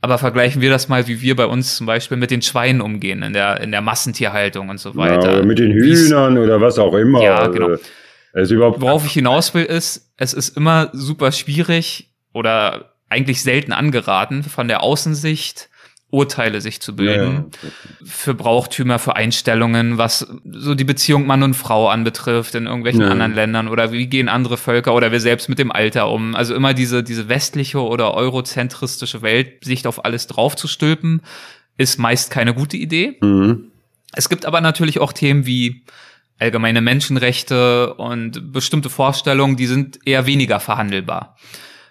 Aber 0.00 0.18
vergleichen 0.18 0.62
wir 0.62 0.70
das 0.70 0.88
mal, 0.88 1.08
wie 1.08 1.20
wir 1.20 1.34
bei 1.34 1.46
uns 1.46 1.76
zum 1.76 1.86
Beispiel 1.86 2.16
mit 2.16 2.30
den 2.30 2.42
Schweinen 2.42 2.80
umgehen, 2.80 3.24
in 3.24 3.32
der, 3.32 3.60
in 3.60 3.72
der 3.72 3.80
Massentierhaltung 3.80 4.68
und 4.68 4.78
so 4.78 4.94
weiter. 4.94 5.38
Ja, 5.38 5.42
mit 5.42 5.58
den 5.58 5.72
Hühnern 5.72 6.38
oder 6.38 6.60
was 6.60 6.78
auch 6.78 6.94
immer. 6.94 7.22
Ja, 7.22 7.48
genau. 7.48 7.76
Also 8.34 8.58
Worauf 8.58 9.06
ich 9.06 9.12
hinaus 9.12 9.54
will, 9.54 9.64
ist, 9.64 10.12
es 10.16 10.34
ist 10.34 10.56
immer 10.56 10.90
super 10.92 11.32
schwierig 11.32 12.10
oder 12.32 12.92
eigentlich 13.08 13.42
selten 13.42 13.72
angeraten, 13.72 14.42
von 14.42 14.66
der 14.66 14.82
Außensicht 14.82 15.68
Urteile 16.14 16.60
sich 16.60 16.80
zu 16.80 16.94
bilden. 16.94 17.50
Ja, 17.62 17.68
für 18.04 18.34
Brauchtümer, 18.34 19.00
für 19.00 19.16
Einstellungen, 19.16 19.98
was 19.98 20.26
so 20.44 20.76
die 20.76 20.84
Beziehung 20.84 21.26
Mann 21.26 21.42
und 21.42 21.54
Frau 21.54 21.88
anbetrifft 21.88 22.54
in 22.54 22.66
irgendwelchen 22.66 23.02
ja. 23.02 23.08
anderen 23.08 23.34
Ländern 23.34 23.68
oder 23.68 23.90
wie 23.90 24.06
gehen 24.06 24.28
andere 24.28 24.56
Völker 24.56 24.94
oder 24.94 25.10
wir 25.10 25.20
selbst 25.20 25.48
mit 25.48 25.58
dem 25.58 25.72
Alter 25.72 26.08
um. 26.10 26.36
Also 26.36 26.54
immer 26.54 26.72
diese, 26.72 27.02
diese 27.02 27.28
westliche 27.28 27.80
oder 27.80 28.14
eurozentristische 28.14 29.22
Weltsicht 29.22 29.88
auf 29.88 30.04
alles 30.04 30.28
draufzustülpen, 30.28 31.20
ist 31.78 31.98
meist 31.98 32.30
keine 32.30 32.54
gute 32.54 32.76
Idee. 32.76 33.16
Mhm. 33.20 33.72
Es 34.12 34.28
gibt 34.28 34.46
aber 34.46 34.60
natürlich 34.60 35.00
auch 35.00 35.12
Themen 35.12 35.46
wie 35.46 35.82
allgemeine 36.38 36.80
Menschenrechte 36.80 37.94
und 37.94 38.52
bestimmte 38.52 38.90
Vorstellungen, 38.90 39.56
die 39.56 39.66
sind 39.66 39.98
eher 40.04 40.26
weniger 40.26 40.60
verhandelbar. 40.60 41.36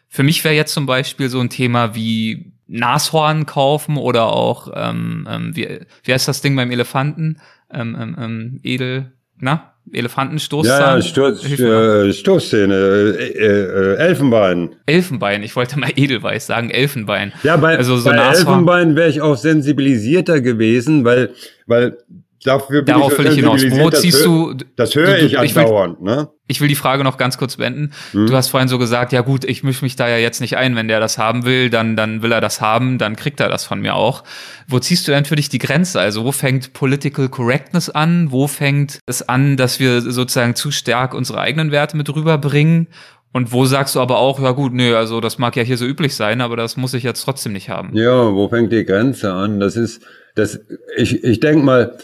Für 0.09 0.23
mich 0.23 0.43
wäre 0.43 0.53
jetzt 0.53 0.73
zum 0.73 0.85
Beispiel 0.85 1.29
so 1.29 1.39
ein 1.39 1.49
Thema 1.49 1.95
wie 1.95 2.53
Nashorn 2.67 3.45
kaufen 3.45 3.97
oder 3.97 4.27
auch, 4.27 4.71
ähm, 4.75 5.27
ähm, 5.29 5.55
wie, 5.55 5.79
wie 6.03 6.13
heißt 6.13 6.27
das 6.27 6.41
Ding 6.41 6.55
beim 6.55 6.71
Elefanten? 6.71 7.39
Ähm, 7.71 7.97
ähm, 7.99 8.15
ähm, 8.19 8.59
Edel, 8.63 9.11
na? 9.37 9.73
Elefantenstoßzahn? 9.91 10.79
Ja, 10.79 10.95
ja 10.95 11.01
Stoß, 11.01 11.59
äh, 11.59 12.13
Stoßzähne, 12.13 12.73
äh, 12.73 13.33
äh, 13.33 13.95
Elfenbein. 13.97 14.75
Elfenbein, 14.85 15.43
ich 15.43 15.55
wollte 15.55 15.77
mal 15.77 15.91
Edelweiß 15.93 16.45
sagen, 16.45 16.69
Elfenbein. 16.69 17.33
Ja, 17.43 17.57
bei, 17.57 17.77
also 17.77 17.97
so 17.97 18.09
bei 18.09 18.15
Elfenbein 18.15 18.95
wäre 18.95 19.09
ich 19.09 19.21
auch 19.21 19.35
sensibilisierter 19.35 20.39
gewesen, 20.39 21.03
weil, 21.03 21.31
weil 21.65 21.97
Dafür 22.43 22.81
bin 22.81 22.95
Darauf 22.95 23.13
ich 23.13 23.17
will 23.19 23.27
ich 23.27 23.35
hinaus. 23.35 23.63
Wo 23.71 23.89
ziehst 23.89 24.25
du? 24.25 24.53
Das 24.75 24.95
höre 24.95 25.17
ich 25.19 25.37
andauernd, 25.37 26.01
ne? 26.01 26.29
Ich 26.47 26.59
will 26.59 26.67
die 26.67 26.75
Frage 26.75 27.03
noch 27.03 27.17
ganz 27.17 27.37
kurz 27.37 27.55
beenden. 27.55 27.91
Hm. 28.11 28.27
Du 28.27 28.35
hast 28.35 28.49
vorhin 28.49 28.67
so 28.67 28.77
gesagt, 28.77 29.13
ja 29.13 29.21
gut, 29.21 29.45
ich 29.45 29.63
mische 29.63 29.83
mich 29.85 29.95
da 29.95 30.09
ja 30.09 30.17
jetzt 30.17 30.41
nicht 30.41 30.57
ein. 30.57 30.75
Wenn 30.75 30.89
der 30.89 30.99
das 30.99 31.17
haben 31.17 31.45
will, 31.45 31.69
dann, 31.69 31.95
dann 31.95 32.21
will 32.21 32.33
er 32.33 32.41
das 32.41 32.59
haben, 32.59 32.97
dann 32.97 33.15
kriegt 33.15 33.39
er 33.39 33.47
das 33.47 33.65
von 33.65 33.79
mir 33.79 33.95
auch. 33.95 34.23
Wo 34.67 34.79
ziehst 34.79 35.07
du 35.07 35.11
denn 35.11 35.25
für 35.25 35.37
dich 35.37 35.47
die 35.47 35.59
Grenze? 35.59 36.01
Also 36.01 36.25
wo 36.25 36.33
fängt 36.33 36.73
Political 36.73 37.29
Correctness 37.29 37.89
an? 37.89 38.31
Wo 38.31 38.47
fängt 38.47 38.99
es 39.05 39.27
an, 39.27 39.55
dass 39.55 39.79
wir 39.79 40.01
sozusagen 40.01 40.55
zu 40.55 40.71
stark 40.71 41.13
unsere 41.13 41.39
eigenen 41.39 41.71
Werte 41.71 41.95
mit 41.95 42.13
rüberbringen? 42.13 42.87
Und 43.31 43.51
wo 43.51 43.65
sagst 43.65 43.95
du 43.95 43.99
aber 43.99 44.19
auch, 44.19 44.39
ja 44.39 44.51
gut, 44.51 44.73
nö, 44.73 44.95
also 44.95 45.19
das 45.19 45.39
mag 45.39 45.55
ja 45.55 45.63
hier 45.63 45.77
so 45.77 45.85
üblich 45.85 46.15
sein, 46.15 46.39
aber 46.39 46.55
das 46.55 46.77
muss 46.77 46.93
ich 46.93 47.01
jetzt 47.01 47.23
trotzdem 47.23 47.53
nicht 47.53 47.67
haben. 47.67 47.89
Ja, 47.93 48.31
wo 48.31 48.47
fängt 48.47 48.71
die 48.71 48.85
Grenze 48.85 49.33
an? 49.33 49.59
Das 49.59 49.75
ist, 49.75 50.03
das, 50.35 50.59
ich, 50.95 51.23
ich 51.23 51.39
denk 51.39 51.63
mal, 51.63 51.97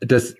das 0.00 0.36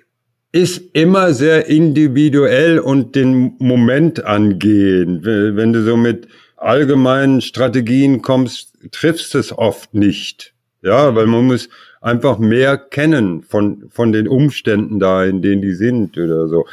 ist 0.52 0.82
immer 0.94 1.34
sehr 1.34 1.66
individuell 1.66 2.78
und 2.78 3.14
den 3.14 3.57
Moment 3.59 4.24
angehen. 4.24 5.20
Wenn 5.24 5.72
du 5.72 5.82
so 5.82 5.96
mit 5.96 6.28
allgemeinen 6.57 7.40
Strategien 7.40 8.22
kommst, 8.22 8.72
triffst 8.90 9.34
es 9.34 9.57
oft 9.57 9.94
nicht. 9.94 10.54
Ja, 10.82 11.14
weil 11.14 11.26
man 11.26 11.46
muss 11.46 11.68
einfach 12.00 12.38
mehr 12.38 12.78
kennen 12.78 13.42
von, 13.42 13.88
von 13.90 14.12
den 14.12 14.28
Umständen 14.28 15.00
da, 15.00 15.24
in 15.24 15.42
denen 15.42 15.61
die 15.61 15.72
sind 15.72 16.16
oder 16.16 16.46
so. 16.46 16.64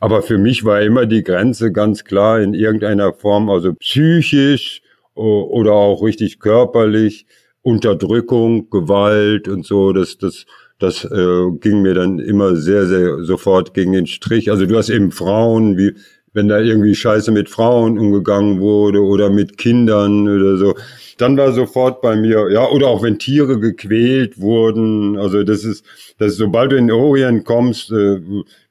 Aber 0.00 0.22
für 0.22 0.38
mich 0.38 0.64
war 0.64 0.80
immer 0.80 1.04
die 1.04 1.22
Grenze 1.22 1.70
ganz 1.72 2.04
klar 2.04 2.40
in 2.40 2.54
irgendeiner 2.54 3.12
Form, 3.12 3.50
also 3.50 3.74
psychisch 3.74 4.80
oder 5.14 5.72
auch 5.72 6.02
richtig 6.02 6.38
körperlich, 6.38 7.26
Unterdrückung, 7.60 8.70
Gewalt 8.70 9.48
und 9.48 9.66
so, 9.66 9.92
das, 9.92 10.16
das, 10.16 10.46
das 10.78 11.04
äh, 11.04 11.50
ging 11.60 11.82
mir 11.82 11.94
dann 11.94 12.18
immer 12.18 12.56
sehr, 12.56 12.86
sehr 12.86 13.24
sofort 13.24 13.74
gegen 13.74 13.92
den 13.92 14.06
Strich. 14.06 14.50
Also 14.50 14.66
du 14.66 14.76
hast 14.76 14.90
eben 14.90 15.10
Frauen, 15.10 15.76
wie 15.76 15.94
wenn 16.32 16.48
da 16.48 16.58
irgendwie 16.60 16.94
Scheiße 16.94 17.32
mit 17.32 17.48
Frauen 17.48 17.98
umgegangen 17.98 18.60
wurde 18.60 19.02
oder 19.02 19.30
mit 19.30 19.58
Kindern 19.58 20.28
oder 20.28 20.56
so, 20.56 20.74
dann 21.18 21.36
war 21.36 21.52
sofort 21.52 22.00
bei 22.00 22.14
mir, 22.16 22.48
ja, 22.50 22.66
oder 22.68 22.86
auch 22.86 23.02
wenn 23.02 23.18
Tiere 23.18 23.58
gequält 23.58 24.40
wurden, 24.40 25.18
also 25.18 25.42
das 25.42 25.64
ist, 25.64 25.84
dass 26.18 26.36
sobald 26.36 26.72
du 26.72 26.76
in 26.76 26.86
den 26.86 26.96
Orient 26.96 27.44
kommst, 27.44 27.90
äh, 27.90 28.20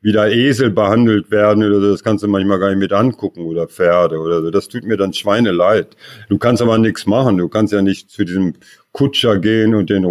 wie 0.02 0.12
da 0.14 0.28
Esel 0.28 0.70
behandelt 0.70 1.30
werden 1.30 1.64
oder 1.64 1.82
so, 1.82 1.92
das 1.92 2.04
kannst 2.04 2.24
du 2.24 2.28
manchmal 2.28 2.60
gar 2.60 2.70
nicht 2.70 2.80
mit 2.80 2.94
angucken 2.94 3.42
oder 3.46 3.68
Pferde 3.68 4.20
oder 4.20 4.42
so, 4.42 4.50
das 4.50 4.70
tut 4.70 4.84
mir 4.84 4.96
dann 4.98 5.14
Schweine 5.14 5.52
leid. 5.52 5.98
Du 6.30 6.38
kannst 6.38 6.62
aber 6.62 6.78
nichts 6.78 7.06
machen, 7.06 7.38
du 7.38 7.50
kannst 7.50 7.74
ja 7.74 7.82
nicht 7.82 8.10
zu 8.10 8.24
diesem 8.24 8.54
Kutscher 8.94 9.38
gehen 9.40 9.76
und 9.76 9.90
den, 9.90 10.08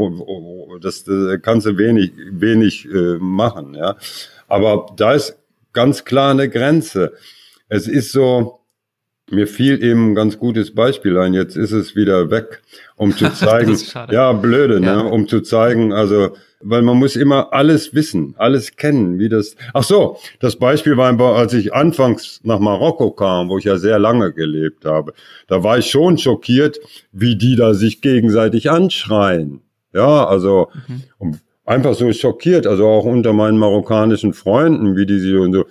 das, 0.81 1.05
das 1.05 1.41
kannst 1.43 1.67
du 1.67 1.79
wenig, 1.79 2.13
wenig 2.31 2.87
äh, 2.87 3.17
machen, 3.19 3.75
ja. 3.75 3.97
Aber 4.47 4.87
da 4.97 5.15
ist 5.15 5.39
ganz 5.73 6.05
klar 6.05 6.31
eine 6.31 6.49
Grenze. 6.49 7.13
Es 7.69 7.89
ist 7.89 8.13
so, 8.13 8.61
mir 9.31 9.47
fiel 9.47 9.83
eben 9.83 10.11
ein 10.11 10.15
ganz 10.15 10.39
gutes 10.39 10.75
Beispiel 10.75 11.19
ein, 11.19 11.35
jetzt 11.35 11.57
ist 11.57 11.73
es 11.73 11.97
wieder 11.97 12.31
weg, 12.31 12.63
um 12.97 13.17
zu 13.17 13.31
zeigen, 13.35 13.77
ja, 14.11 14.33
blöde, 14.33 14.81
ne, 14.81 14.87
ja. 14.87 15.03
ne, 15.03 15.11
um 15.11 15.27
zu 15.27 15.41
zeigen, 15.41 15.93
also 15.93 16.31
weil 16.61 16.83
man 16.83 16.97
muss 16.97 17.17
immer 17.17 17.53
alles 17.53 17.95
wissen, 17.95 18.35
alles 18.39 18.77
kennen, 18.77 19.19
wie 19.19 19.29
das. 19.29 19.57
Ach 19.75 19.83
so, 19.83 20.19
das 20.41 20.57
Beispiel 20.57 20.97
war, 20.97 21.19
als 21.37 21.53
ich 21.53 21.75
anfangs 21.75 22.41
nach 22.45 22.59
Marokko 22.59 23.11
kam, 23.13 23.51
wo 23.51 23.59
ich 23.59 23.65
ja 23.65 23.77
sehr 23.77 23.99
lange 23.99 24.33
gelebt 24.33 24.85
habe, 24.85 25.13
da 25.49 25.63
war 25.63 25.79
ich 25.79 25.91
schon 25.91 26.19
schockiert, 26.19 26.79
wie 27.13 27.37
die 27.37 27.57
da 27.57 27.75
sich 27.75 28.01
gegenseitig 28.01 28.71
anschreien. 28.71 29.61
Ja, 29.93 30.27
also 30.27 30.69
mhm. 31.21 31.39
einfach 31.65 31.95
so 31.95 32.11
schockiert, 32.13 32.67
also 32.67 32.87
auch 32.87 33.05
unter 33.05 33.33
meinen 33.33 33.59
marokkanischen 33.59 34.33
Freunden, 34.33 34.97
wie 34.97 35.07
die 35.07 35.19
sich 35.19 35.35
und 35.35 35.53
so, 35.53 35.67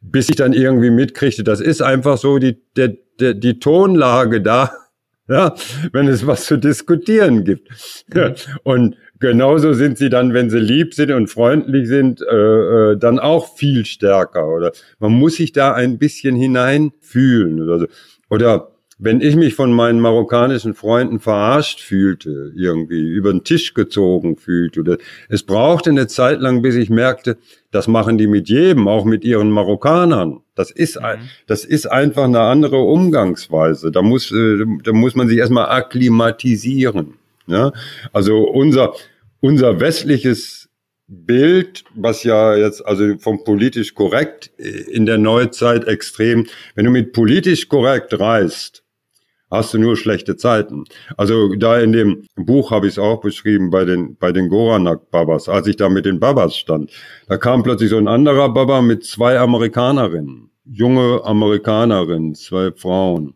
bis 0.00 0.28
ich 0.28 0.36
dann 0.36 0.52
irgendwie 0.52 0.90
mitkriegte, 0.90 1.44
das 1.44 1.60
ist 1.60 1.82
einfach 1.82 2.18
so 2.18 2.38
die 2.38 2.56
der, 2.76 2.94
der, 3.18 3.34
die 3.34 3.58
Tonlage 3.58 4.40
da, 4.40 4.72
ja, 5.28 5.54
wenn 5.92 6.08
es 6.08 6.26
was 6.26 6.46
zu 6.46 6.56
diskutieren 6.56 7.44
gibt. 7.44 7.68
Mhm. 8.12 8.34
Und 8.64 8.96
genauso 9.20 9.72
sind 9.74 9.98
sie 9.98 10.08
dann, 10.08 10.32
wenn 10.32 10.50
sie 10.50 10.58
lieb 10.58 10.94
sind 10.94 11.12
und 11.12 11.28
freundlich 11.28 11.86
sind, 11.86 12.22
äh, 12.22 12.34
äh, 12.34 12.96
dann 12.96 13.18
auch 13.18 13.54
viel 13.54 13.84
stärker. 13.84 14.48
Oder 14.48 14.72
man 14.98 15.12
muss 15.12 15.36
sich 15.36 15.52
da 15.52 15.74
ein 15.74 15.98
bisschen 15.98 16.34
hineinfühlen 16.34 17.60
oder 17.60 17.80
so. 17.80 17.86
Oder 18.30 18.70
wenn 19.02 19.22
ich 19.22 19.34
mich 19.34 19.54
von 19.54 19.72
meinen 19.72 19.98
marokkanischen 19.98 20.74
Freunden 20.74 21.20
verarscht 21.20 21.80
fühlte, 21.80 22.52
irgendwie 22.54 23.00
über 23.00 23.32
den 23.32 23.44
Tisch 23.44 23.72
gezogen 23.72 24.36
fühlte, 24.36 24.80
oder 24.80 24.98
es 25.30 25.42
brauchte 25.42 25.88
eine 25.88 26.06
Zeit 26.06 26.40
lang, 26.40 26.60
bis 26.60 26.76
ich 26.76 26.90
merkte, 26.90 27.38
das 27.70 27.88
machen 27.88 28.18
die 28.18 28.26
mit 28.26 28.50
jedem, 28.50 28.88
auch 28.88 29.06
mit 29.06 29.24
ihren 29.24 29.50
Marokkanern. 29.50 30.42
Das 30.54 30.70
ist, 30.70 31.00
mhm. 31.00 31.28
das 31.46 31.64
ist 31.64 31.86
einfach 31.86 32.24
eine 32.24 32.40
andere 32.40 32.76
Umgangsweise. 32.76 33.90
Da 33.90 34.02
muss, 34.02 34.30
äh, 34.32 34.64
da 34.84 34.92
muss 34.92 35.14
man 35.14 35.28
sich 35.28 35.38
erstmal 35.38 35.70
akklimatisieren. 35.70 37.14
Ja? 37.46 37.72
Also 38.12 38.38
unser, 38.38 38.92
unser 39.40 39.80
westliches 39.80 40.68
Bild, 41.06 41.84
was 41.94 42.22
ja 42.22 42.54
jetzt 42.54 42.86
also 42.86 43.16
vom 43.18 43.42
politisch 43.44 43.94
korrekt 43.94 44.52
in 44.58 45.06
der 45.06 45.18
Neuzeit 45.18 45.88
extrem, 45.88 46.46
wenn 46.74 46.84
du 46.84 46.90
mit 46.90 47.12
politisch 47.12 47.68
korrekt 47.68 48.20
reist, 48.20 48.84
hast 49.50 49.74
du 49.74 49.78
nur 49.78 49.96
schlechte 49.96 50.36
Zeiten. 50.36 50.84
Also 51.16 51.54
da 51.56 51.78
in 51.78 51.92
dem 51.92 52.24
Buch 52.36 52.70
habe 52.70 52.86
ich 52.86 52.94
es 52.94 52.98
auch 52.98 53.20
beschrieben 53.20 53.70
bei 53.70 53.84
den 53.84 54.16
bei 54.16 54.32
den 54.32 54.48
Goranak-Babas, 54.48 55.48
als 55.48 55.66
ich 55.66 55.76
da 55.76 55.88
mit 55.88 56.04
den 56.04 56.20
Babas 56.20 56.56
stand, 56.56 56.90
da 57.28 57.36
kam 57.36 57.62
plötzlich 57.62 57.90
so 57.90 57.96
ein 57.96 58.08
anderer 58.08 58.52
Baba 58.52 58.80
mit 58.80 59.04
zwei 59.04 59.38
Amerikanerinnen, 59.38 60.50
junge 60.64 61.22
Amerikanerinnen, 61.24 62.34
zwei 62.34 62.70
Frauen. 62.72 63.34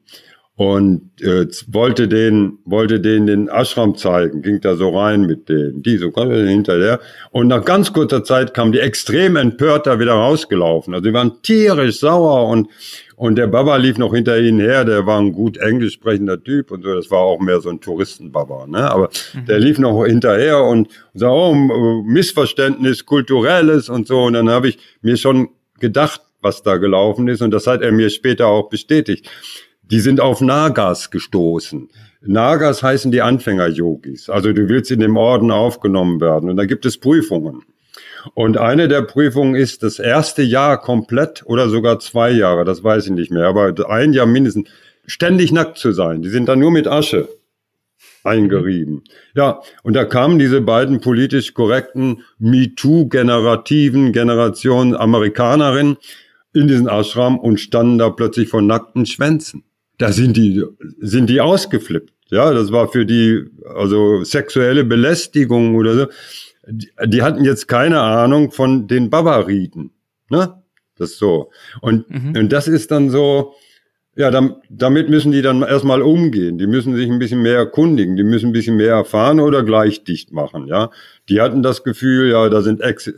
Und 0.56 1.20
äh, 1.20 1.48
wollte 1.66 2.06
den 2.06 2.58
wollte 2.64 3.00
den 3.00 3.26
den 3.26 3.48
Ashram 3.48 3.96
zeigen, 3.96 4.40
ging 4.40 4.60
da 4.60 4.76
so 4.76 4.96
rein 4.96 5.22
mit 5.22 5.48
denen, 5.48 5.82
die 5.82 5.96
so 5.96 6.12
hinterher. 6.14 7.00
Und 7.32 7.48
nach 7.48 7.64
ganz 7.64 7.92
kurzer 7.92 8.22
Zeit 8.22 8.54
kam 8.54 8.70
die 8.70 8.78
extrem 8.78 9.34
empört 9.34 9.88
da 9.88 9.98
wieder 9.98 10.12
rausgelaufen. 10.12 10.94
Also 10.94 11.08
die 11.08 11.12
waren 11.12 11.42
tierisch 11.42 11.98
sauer 11.98 12.46
und 12.46 12.68
und 13.16 13.36
der 13.36 13.46
Baba 13.46 13.76
lief 13.76 13.98
noch 13.98 14.12
hinter 14.12 14.38
ihnen 14.40 14.60
her, 14.60 14.84
der 14.84 15.06
war 15.06 15.20
ein 15.20 15.32
gut 15.32 15.56
englisch 15.58 15.94
sprechender 15.94 16.42
Typ 16.42 16.70
und 16.70 16.82
so, 16.82 16.94
das 16.94 17.10
war 17.10 17.20
auch 17.20 17.40
mehr 17.40 17.60
so 17.60 17.70
ein 17.70 17.80
Touristenbaba, 17.80 18.66
ne? 18.66 18.90
Aber 18.90 19.10
mhm. 19.34 19.46
der 19.46 19.60
lief 19.60 19.78
noch 19.78 20.04
hinterher 20.04 20.62
und, 20.64 20.88
und 21.12 21.20
sagte, 21.20 21.34
oh, 21.34 21.54
Missverständnis, 22.04 23.06
kulturelles 23.06 23.88
und 23.88 24.06
so. 24.06 24.24
Und 24.24 24.32
dann 24.34 24.50
habe 24.50 24.68
ich 24.68 24.78
mir 25.02 25.16
schon 25.16 25.50
gedacht, 25.78 26.22
was 26.40 26.62
da 26.62 26.76
gelaufen 26.76 27.28
ist. 27.28 27.42
Und 27.42 27.50
das 27.50 27.66
hat 27.66 27.82
er 27.82 27.92
mir 27.92 28.10
später 28.10 28.46
auch 28.46 28.68
bestätigt. 28.68 29.28
Die 29.82 30.00
sind 30.00 30.20
auf 30.20 30.40
Nagas 30.40 31.10
gestoßen. 31.10 31.88
Nagas 32.22 32.82
heißen 32.82 33.10
die 33.10 33.22
Anfänger-Yogis. 33.22 34.30
Also 34.30 34.52
du 34.52 34.68
willst 34.68 34.90
in 34.90 35.00
dem 35.00 35.16
Orden 35.16 35.50
aufgenommen 35.50 36.20
werden. 36.20 36.50
Und 36.50 36.56
da 36.56 36.64
gibt 36.64 36.86
es 36.86 36.98
Prüfungen. 36.98 37.62
Und 38.34 38.58
eine 38.58 38.88
der 38.88 39.02
Prüfungen 39.02 39.54
ist 39.54 39.82
das 39.82 39.98
erste 39.98 40.42
Jahr 40.42 40.80
komplett 40.80 41.42
oder 41.46 41.68
sogar 41.68 42.00
zwei 42.00 42.30
Jahre, 42.30 42.64
das 42.64 42.82
weiß 42.82 43.06
ich 43.06 43.12
nicht 43.12 43.30
mehr, 43.30 43.46
aber 43.46 43.74
ein 43.88 44.12
Jahr 44.12 44.26
mindestens 44.26 44.68
ständig 45.06 45.52
nackt 45.52 45.78
zu 45.78 45.92
sein. 45.92 46.22
Die 46.22 46.30
sind 46.30 46.48
dann 46.48 46.58
nur 46.58 46.70
mit 46.70 46.86
Asche 46.86 47.28
eingerieben. 48.24 49.02
Ja, 49.34 49.60
und 49.82 49.94
da 49.94 50.04
kamen 50.04 50.38
diese 50.38 50.60
beiden 50.60 51.00
politisch 51.00 51.54
korrekten 51.54 52.22
MeToo-generativen 52.38 54.12
Generationen 54.12 54.96
Amerikanerinnen 54.96 55.98
in 56.54 56.68
diesen 56.68 56.88
Ashram 56.88 57.38
und 57.38 57.60
standen 57.60 57.98
da 57.98 58.10
plötzlich 58.10 58.48
vor 58.48 58.62
nackten 58.62 59.06
Schwänzen. 59.06 59.64
Da 59.98 60.10
sind 60.10 60.36
die, 60.36 60.64
sind 61.00 61.28
die 61.28 61.40
ausgeflippt. 61.40 62.12
Ja, 62.30 62.52
das 62.52 62.72
war 62.72 62.88
für 62.88 63.04
die, 63.04 63.44
also 63.76 64.24
sexuelle 64.24 64.84
Belästigung 64.84 65.76
oder 65.76 65.94
so 65.94 66.06
die, 66.68 66.90
die 67.06 67.22
hatten 67.22 67.44
jetzt 67.44 67.68
keine 67.68 68.00
Ahnung 68.00 68.50
von 68.50 68.86
den 68.86 69.10
Baba-Riten. 69.10 69.90
Ne? 70.30 70.62
Das 70.96 71.10
ist 71.10 71.18
so. 71.18 71.50
Und, 71.80 72.08
mhm. 72.10 72.36
und 72.36 72.52
das 72.52 72.68
ist 72.68 72.90
dann 72.90 73.10
so, 73.10 73.54
ja, 74.16 74.30
damit 74.70 75.08
müssen 75.08 75.32
die 75.32 75.42
dann 75.42 75.62
erstmal 75.62 76.02
umgehen. 76.02 76.58
Die 76.58 76.66
müssen 76.66 76.94
sich 76.94 77.10
ein 77.10 77.18
bisschen 77.18 77.42
mehr 77.42 77.56
erkundigen, 77.56 78.16
die 78.16 78.22
müssen 78.22 78.50
ein 78.50 78.52
bisschen 78.52 78.76
mehr 78.76 78.92
erfahren 78.92 79.40
oder 79.40 79.64
gleich 79.64 80.04
dicht 80.04 80.32
machen, 80.32 80.68
ja. 80.68 80.90
Die 81.28 81.40
hatten 81.40 81.62
das 81.62 81.82
Gefühl, 81.82 82.30
ja, 82.30 82.48
da 82.48 82.62
sind 82.62 82.80
Ex, 82.80 83.12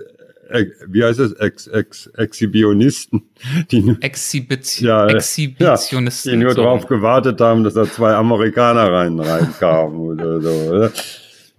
Ex 0.49 0.73
wie 0.89 1.05
heißt 1.05 1.21
es, 1.21 1.33
Ex, 1.35 1.67
Ex, 1.67 2.07
Exhibitionisten, 2.17 3.29
die, 3.71 3.95
Exhibition, 4.01 4.89
ja, 4.89 5.07
Exhibitionisten, 5.09 6.31
ja, 6.31 6.39
die 6.39 6.45
nur 6.45 6.55
so. 6.55 6.63
darauf 6.63 6.87
gewartet 6.87 7.43
haben, 7.43 7.63
dass 7.63 7.75
da 7.75 7.85
zwei 7.85 8.15
Amerikaner 8.15 8.91
rein 8.91 9.21
reinkamen 9.21 9.99
oder 9.99 10.41
so. 10.41 10.49
Oder? 10.49 10.93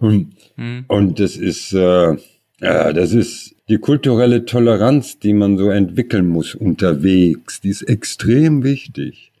Und, 0.00 0.32
hm. 0.58 0.84
und 0.88 1.20
das 1.20 1.36
ist, 1.36 1.72
äh, 1.72 2.16
ja, 2.60 2.92
das 2.92 3.12
ist 3.12 3.54
die 3.68 3.78
kulturelle 3.78 4.44
Toleranz, 4.44 5.18
die 5.18 5.32
man 5.32 5.56
so 5.56 5.70
entwickeln 5.70 6.26
muss 6.26 6.54
unterwegs. 6.54 7.60
Die 7.60 7.68
ist 7.68 7.82
extrem 7.82 8.64
wichtig. 8.64 9.32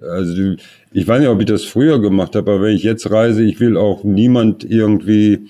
Also 0.00 0.54
ich 0.92 1.08
weiß 1.08 1.20
nicht, 1.20 1.28
ob 1.28 1.40
ich 1.40 1.46
das 1.46 1.64
früher 1.64 2.00
gemacht 2.00 2.36
habe, 2.36 2.52
aber 2.52 2.62
wenn 2.62 2.76
ich 2.76 2.82
jetzt 2.82 3.10
reise, 3.10 3.42
ich 3.42 3.58
will 3.60 3.76
auch 3.76 4.04
niemand 4.04 4.64
irgendwie 4.64 5.48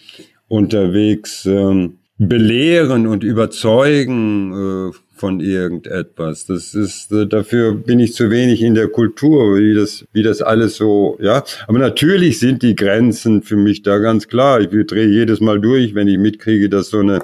unterwegs 0.48 1.44
ähm, 1.46 1.98
belehren 2.18 3.07
und 3.07 3.24
überzeugen 3.24 4.90
äh, 4.90 5.13
von 5.24 5.40
irgendetwas. 5.40 6.44
Das 6.44 6.74
ist, 6.74 7.10
dafür 7.10 7.72
bin 7.72 7.98
ich 7.98 8.12
zu 8.12 8.30
wenig 8.30 8.60
in 8.60 8.74
der 8.74 8.88
Kultur, 8.88 9.56
wie 9.56 9.72
das, 9.72 10.04
wie 10.12 10.22
das 10.22 10.42
alles 10.42 10.76
so, 10.76 11.16
ja. 11.18 11.42
Aber 11.66 11.78
natürlich 11.78 12.38
sind 12.38 12.62
die 12.62 12.74
Grenzen 12.74 13.40
für 13.40 13.56
mich 13.56 13.80
da 13.80 13.96
ganz 13.96 14.28
klar. 14.28 14.60
Ich 14.60 14.68
drehe 14.68 15.06
jedes 15.06 15.40
Mal 15.40 15.62
durch, 15.62 15.94
wenn 15.94 16.08
ich 16.08 16.18
mitkriege, 16.18 16.68
dass 16.68 16.90
so 16.90 16.98
eine, 16.98 17.20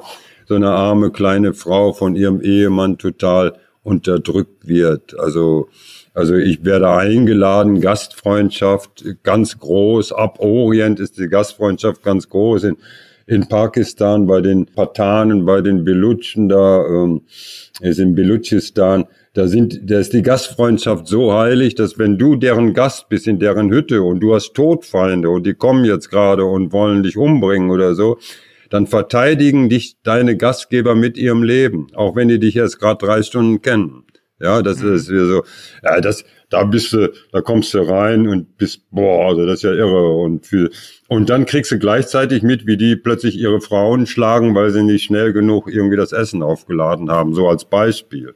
so 0.48 0.54
eine 0.54 0.70
arme 0.70 1.10
kleine 1.10 1.52
Frau 1.52 1.92
von 1.92 2.16
ihrem 2.16 2.40
Ehemann 2.40 2.96
total 2.96 3.52
unterdrückt 3.82 4.66
wird. 4.66 5.20
Also, 5.20 5.68
also 6.14 6.36
ich 6.36 6.64
werde 6.64 6.88
eingeladen, 6.88 7.82
Gastfreundschaft 7.82 9.04
ganz 9.22 9.58
groß. 9.58 10.12
Ab 10.12 10.38
Orient 10.38 11.00
ist 11.00 11.18
die 11.18 11.28
Gastfreundschaft 11.28 12.02
ganz 12.02 12.30
groß. 12.30 12.64
In, 12.64 12.78
in 13.30 13.48
Pakistan 13.48 14.26
bei 14.26 14.40
den 14.40 14.66
Patanen, 14.66 15.46
bei 15.46 15.60
den 15.60 15.84
Belutschen 15.84 16.48
da, 16.48 16.84
ähm, 16.84 17.22
ist 17.80 18.00
in 18.00 18.16
Belutschistan, 18.16 19.06
da 19.34 19.46
sind, 19.46 19.88
da 19.88 20.00
ist 20.00 20.12
die 20.12 20.22
Gastfreundschaft 20.22 21.06
so 21.06 21.32
heilig, 21.32 21.76
dass 21.76 21.96
wenn 21.96 22.18
du 22.18 22.34
deren 22.34 22.74
Gast 22.74 23.08
bist 23.08 23.28
in 23.28 23.38
deren 23.38 23.70
Hütte 23.70 24.02
und 24.02 24.18
du 24.18 24.34
hast 24.34 24.54
Todfeinde 24.54 25.30
und 25.30 25.46
die 25.46 25.54
kommen 25.54 25.84
jetzt 25.84 26.10
gerade 26.10 26.44
und 26.44 26.72
wollen 26.72 27.04
dich 27.04 27.16
umbringen 27.16 27.70
oder 27.70 27.94
so, 27.94 28.18
dann 28.68 28.88
verteidigen 28.88 29.68
dich 29.68 29.94
deine 30.02 30.36
Gastgeber 30.36 30.96
mit 30.96 31.16
ihrem 31.16 31.44
Leben, 31.44 31.86
auch 31.94 32.16
wenn 32.16 32.26
die 32.26 32.40
dich 32.40 32.56
erst 32.56 32.80
gerade 32.80 33.06
drei 33.06 33.22
Stunden 33.22 33.62
kennen. 33.62 34.02
Ja, 34.40 34.62
das 34.62 34.82
mhm. 34.82 34.94
ist 34.94 35.06
so, 35.06 35.44
ja, 35.84 36.00
das, 36.00 36.24
da 36.48 36.64
bist 36.64 36.92
du, 36.92 37.12
da 37.32 37.42
kommst 37.42 37.74
du 37.74 37.78
rein 37.80 38.26
und 38.26 38.56
bist, 38.56 38.90
boah, 38.90 39.28
also 39.28 39.44
das 39.46 39.56
ist 39.56 39.62
ja 39.62 39.72
irre 39.72 40.16
und 40.16 40.46
viel. 40.46 40.70
Und 41.08 41.28
dann 41.28 41.44
kriegst 41.44 41.70
du 41.70 41.78
gleichzeitig 41.78 42.42
mit, 42.42 42.66
wie 42.66 42.76
die 42.76 42.96
plötzlich 42.96 43.36
ihre 43.36 43.60
Frauen 43.60 44.06
schlagen, 44.06 44.54
weil 44.54 44.70
sie 44.70 44.82
nicht 44.82 45.04
schnell 45.04 45.32
genug 45.32 45.72
irgendwie 45.72 45.96
das 45.96 46.12
Essen 46.12 46.42
aufgeladen 46.42 47.10
haben, 47.10 47.34
so 47.34 47.48
als 47.48 47.66
Beispiel. 47.66 48.34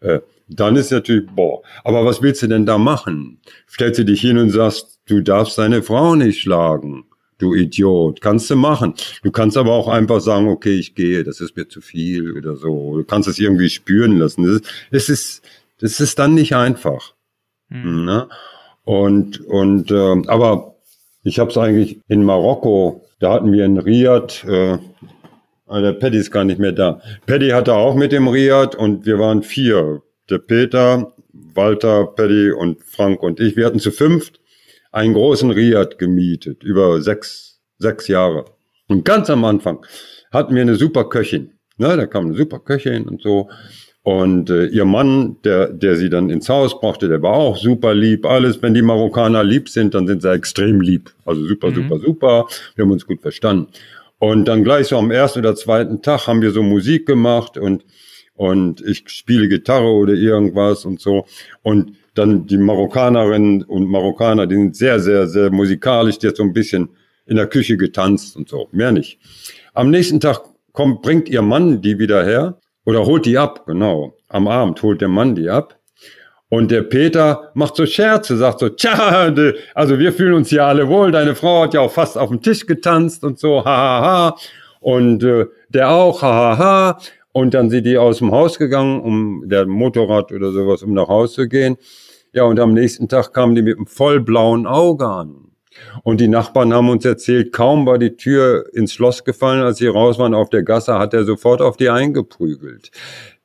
Äh, 0.00 0.20
dann 0.48 0.76
ist 0.76 0.92
natürlich, 0.92 1.26
boah, 1.34 1.62
aber 1.84 2.04
was 2.04 2.22
willst 2.22 2.42
du 2.42 2.46
denn 2.46 2.66
da 2.66 2.78
machen? 2.78 3.40
Stellst 3.68 3.98
du 3.98 4.04
dich 4.04 4.20
hin 4.20 4.38
und 4.38 4.50
sagst, 4.50 5.00
du 5.06 5.22
darfst 5.22 5.58
deine 5.58 5.82
Frau 5.82 6.14
nicht 6.14 6.40
schlagen. 6.40 7.04
Du 7.38 7.54
Idiot, 7.54 8.20
kannst 8.20 8.50
du 8.50 8.56
machen. 8.56 8.94
Du 9.22 9.30
kannst 9.30 9.56
aber 9.56 9.72
auch 9.72 9.86
einfach 9.86 10.20
sagen, 10.20 10.48
okay, 10.48 10.74
ich 10.74 10.96
gehe, 10.96 11.22
das 11.22 11.40
ist 11.40 11.56
mir 11.56 11.68
zu 11.68 11.80
viel 11.80 12.36
oder 12.36 12.56
so. 12.56 12.96
Du 12.96 13.04
kannst 13.04 13.28
es 13.28 13.38
irgendwie 13.38 13.70
spüren 13.70 14.18
lassen. 14.18 14.60
Es 14.90 15.08
ist, 15.08 15.42
das 15.78 16.00
ist 16.00 16.18
dann 16.18 16.34
nicht 16.34 16.56
einfach. 16.56 17.14
Mhm. 17.68 18.04
Ne? 18.04 18.28
Und, 18.84 19.40
und 19.42 19.92
äh, 19.92 20.22
aber 20.26 20.74
ich 21.22 21.38
habe 21.38 21.50
es 21.50 21.56
eigentlich 21.56 22.00
in 22.08 22.24
Marokko, 22.24 23.04
da 23.20 23.34
hatten 23.34 23.52
wir 23.52 23.64
in 23.64 23.78
Riyadh, 23.78 24.44
äh, 24.44 24.78
ah, 25.68 25.80
der 25.80 25.92
Paddy 25.92 26.18
ist 26.18 26.32
gar 26.32 26.44
nicht 26.44 26.58
mehr 26.58 26.72
da. 26.72 27.00
Paddy 27.26 27.50
hatte 27.50 27.74
auch 27.74 27.94
mit 27.94 28.10
dem 28.10 28.26
Riyadh 28.26 28.74
und 28.76 29.06
wir 29.06 29.18
waren 29.18 29.44
vier. 29.44 30.02
Der 30.28 30.38
Peter, 30.38 31.12
Walter, 31.32 32.06
Paddy 32.06 32.50
und 32.50 32.82
Frank 32.82 33.22
und 33.22 33.38
ich. 33.38 33.56
Wir 33.56 33.66
hatten 33.66 33.78
zu 33.78 33.92
fünft 33.92 34.40
einen 34.98 35.14
großen 35.14 35.50
Riyadh 35.50 35.96
gemietet, 35.96 36.64
über 36.64 37.00
sechs, 37.00 37.60
sechs 37.78 38.08
Jahre. 38.08 38.44
Und 38.88 39.04
ganz 39.04 39.30
am 39.30 39.44
Anfang 39.44 39.84
hatten 40.32 40.54
wir 40.54 40.62
eine 40.62 40.74
super 40.74 41.08
Köchin. 41.08 41.52
Ne, 41.76 41.96
da 41.96 42.06
kam 42.06 42.26
eine 42.26 42.36
super 42.36 42.58
Köchin 42.58 43.06
und 43.06 43.22
so. 43.22 43.48
Und 44.02 44.50
äh, 44.50 44.66
ihr 44.66 44.84
Mann, 44.84 45.36
der, 45.44 45.68
der 45.68 45.96
sie 45.96 46.08
dann 46.08 46.30
ins 46.30 46.48
Haus 46.48 46.80
brachte, 46.80 47.08
der 47.08 47.22
war 47.22 47.34
auch 47.34 47.56
super 47.56 47.94
lieb. 47.94 48.26
Alles, 48.26 48.62
wenn 48.62 48.74
die 48.74 48.82
Marokkaner 48.82 49.44
lieb 49.44 49.68
sind, 49.68 49.94
dann 49.94 50.06
sind 50.06 50.22
sie 50.22 50.32
extrem 50.32 50.80
lieb. 50.80 51.10
Also 51.24 51.44
super, 51.44 51.70
mhm. 51.70 51.74
super, 51.74 51.98
super. 51.98 52.46
Wir 52.74 52.84
haben 52.84 52.90
uns 52.90 53.06
gut 53.06 53.20
verstanden. 53.20 53.68
Und 54.18 54.46
dann 54.48 54.64
gleich 54.64 54.88
so 54.88 54.96
am 54.98 55.10
ersten 55.10 55.40
oder 55.40 55.54
zweiten 55.54 56.02
Tag 56.02 56.26
haben 56.26 56.42
wir 56.42 56.50
so 56.50 56.62
Musik 56.62 57.06
gemacht 57.06 57.56
und, 57.56 57.84
und 58.34 58.80
ich 58.80 59.04
spiele 59.08 59.46
Gitarre 59.46 59.92
oder 59.92 60.14
irgendwas 60.14 60.84
und 60.84 61.00
so. 61.00 61.26
Und 61.62 61.92
dann 62.18 62.46
die 62.46 62.58
Marokkanerinnen 62.58 63.62
und 63.62 63.88
Marokkaner, 63.88 64.46
die 64.46 64.56
sind 64.56 64.76
sehr, 64.76 65.00
sehr, 65.00 65.26
sehr 65.26 65.50
musikalisch, 65.50 66.18
die 66.18 66.28
hat 66.28 66.36
so 66.36 66.42
ein 66.42 66.52
bisschen 66.52 66.88
in 67.26 67.36
der 67.36 67.46
Küche 67.46 67.76
getanzt 67.76 68.36
und 68.36 68.48
so. 68.48 68.68
Mehr 68.72 68.92
nicht. 68.92 69.18
Am 69.74 69.90
nächsten 69.90 70.20
Tag 70.20 70.42
kommt, 70.72 71.02
bringt 71.02 71.28
ihr 71.28 71.42
Mann 71.42 71.80
die 71.80 71.98
wieder 71.98 72.24
her 72.24 72.58
oder 72.84 73.06
holt 73.06 73.26
die 73.26 73.38
ab, 73.38 73.66
genau. 73.66 74.14
Am 74.28 74.48
Abend 74.48 74.82
holt 74.82 75.00
der 75.00 75.08
Mann 75.08 75.34
die 75.34 75.48
ab. 75.48 75.76
Und 76.50 76.70
der 76.70 76.82
Peter 76.82 77.50
macht 77.52 77.76
so 77.76 77.84
Scherze, 77.84 78.36
sagt 78.38 78.60
so, 78.60 78.70
tja, 78.70 79.32
also 79.74 79.98
wir 79.98 80.12
fühlen 80.12 80.32
uns 80.32 80.48
hier 80.48 80.64
alle 80.64 80.88
wohl, 80.88 81.12
deine 81.12 81.34
Frau 81.34 81.64
hat 81.64 81.74
ja 81.74 81.80
auch 81.80 81.92
fast 81.92 82.16
auf 82.16 82.30
dem 82.30 82.40
Tisch 82.40 82.64
getanzt 82.66 83.22
und 83.22 83.38
so, 83.38 83.64
hahaha. 83.64 84.00
Ha, 84.00 84.30
ha. 84.30 84.36
Und 84.80 85.22
äh, 85.24 85.46
der 85.68 85.90
auch, 85.90 86.22
hahaha. 86.22 86.58
Ha, 86.58 86.94
ha. 86.94 86.98
Und 87.32 87.54
dann 87.54 87.70
sind 87.70 87.84
die 87.84 87.98
aus 87.98 88.18
dem 88.18 88.32
Haus 88.32 88.58
gegangen, 88.58 89.00
um 89.00 89.44
der 89.46 89.66
Motorrad 89.66 90.32
oder 90.32 90.50
sowas, 90.50 90.82
um 90.82 90.92
nach 90.92 91.08
Hause 91.08 91.34
zu 91.34 91.48
gehen. 91.48 91.76
Ja, 92.32 92.44
und 92.44 92.60
am 92.60 92.74
nächsten 92.74 93.08
Tag 93.08 93.32
kamen 93.32 93.54
die 93.54 93.62
mit 93.62 93.76
einem 93.76 93.86
vollblauen 93.86 94.66
Auge 94.66 95.06
an. 95.06 95.48
Und 96.02 96.20
die 96.20 96.28
Nachbarn 96.28 96.74
haben 96.74 96.88
uns 96.88 97.04
erzählt, 97.04 97.52
kaum 97.52 97.86
war 97.86 97.98
die 97.98 98.16
Tür 98.16 98.66
ins 98.72 98.92
Schloss 98.92 99.24
gefallen, 99.24 99.62
als 99.62 99.78
sie 99.78 99.86
raus 99.86 100.18
waren 100.18 100.34
auf 100.34 100.50
der 100.50 100.62
Gasse, 100.62 100.98
hat 100.98 101.14
er 101.14 101.24
sofort 101.24 101.62
auf 101.62 101.76
die 101.76 101.88
eingeprügelt. 101.88 102.90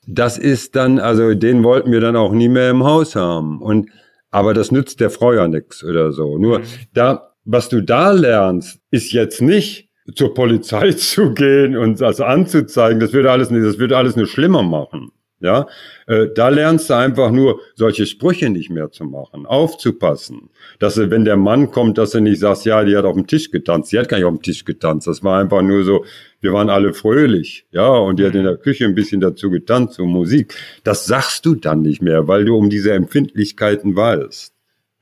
Das 0.08 0.38
ist 0.38 0.76
dann, 0.76 1.00
also 1.00 1.34
den 1.34 1.64
wollten 1.64 1.92
wir 1.92 2.02
dann 2.02 2.16
auch 2.16 2.34
nie 2.34 2.50
mehr 2.50 2.72
im 2.72 2.84
Haus 2.84 3.16
haben. 3.16 3.62
Und 3.62 3.90
aber 4.32 4.56
das 4.56 4.72
nützt 4.72 5.00
der 5.00 5.12
Frau 5.12 5.32
ja 5.32 5.48
nix 5.48 5.84
oder 5.84 6.12
so. 6.12 6.40
Nur 6.40 6.60
mhm. 6.60 6.64
da, 6.94 7.34
was 7.46 7.70
du 7.70 7.82
da 7.82 8.12
lernst, 8.12 8.80
ist 8.90 9.12
jetzt 9.14 9.42
nicht 9.42 9.90
zur 10.16 10.34
Polizei 10.34 10.92
zu 10.98 11.34
gehen 11.34 11.78
und 11.78 12.02
das 12.02 12.20
anzuzeigen. 12.20 13.00
Das 13.00 13.14
würde 13.14 13.32
alles, 13.32 13.50
das 13.50 13.78
würde 13.78 13.96
alles 13.96 14.16
nur 14.16 14.26
schlimmer 14.26 14.64
machen. 14.64 15.12
Ja, 15.44 15.68
äh, 16.08 16.28
da 16.34 16.48
lernst 16.48 16.89
du 16.89 16.94
einfach 16.94 17.30
nur 17.30 17.60
solche 17.76 18.06
Sprüche 18.06 18.50
nicht 18.50 18.70
mehr 18.70 18.91
zu 18.91 19.04
machen, 19.04 19.46
aufzupassen, 19.46 20.50
dass 20.80 20.96
du, 20.96 21.12
wenn 21.12 21.26
der 21.26 21.36
Mann 21.36 21.70
kommt, 21.70 21.98
dass 21.98 22.12
du 22.12 22.22
nicht 22.22 22.39
sagst, 22.39 22.66
ja, 22.66 22.82
die 22.86 22.96
hat 22.96 23.04
auf 23.04 23.16
dem 23.16 23.28
Tisch 23.28 23.52
getanzt, 23.52 23.91
die 23.91 24.00
hat 24.00 24.08
gar 24.08 24.16
nicht 24.16 24.26
auf 24.26 24.34
dem 24.34 24.41
Tisch 24.41 24.64
getanzt, 24.64 25.06
das 25.06 25.22
war 25.22 25.41
einfach 25.41 25.62
nur 25.62 25.84
so, 25.84 26.06
wir 26.39 26.54
waren 26.54 26.70
alle 26.70 26.94
fröhlich, 26.94 27.66
ja, 27.72 27.89
und 27.89 28.20
die 28.20 28.26
hat 28.26 28.36
in 28.36 28.46
der 28.46 28.56
Küche 28.56 28.86
ein 28.86 28.96
bisschen 28.96 29.20
dazu 29.20 29.50
getanzt, 29.50 29.96
so 29.96 30.06
Musik. 30.06 30.56
Das 30.86 31.08
sagst 31.08 31.46
du 31.46 31.56
dann 31.56 31.82
nicht 31.82 32.02
mehr, 32.02 32.30
weil 32.30 32.46
du 32.46 32.56
um 32.56 32.70
diese 32.70 32.94
Empfindlichkeiten 32.94 33.98
weißt, 33.98 34.54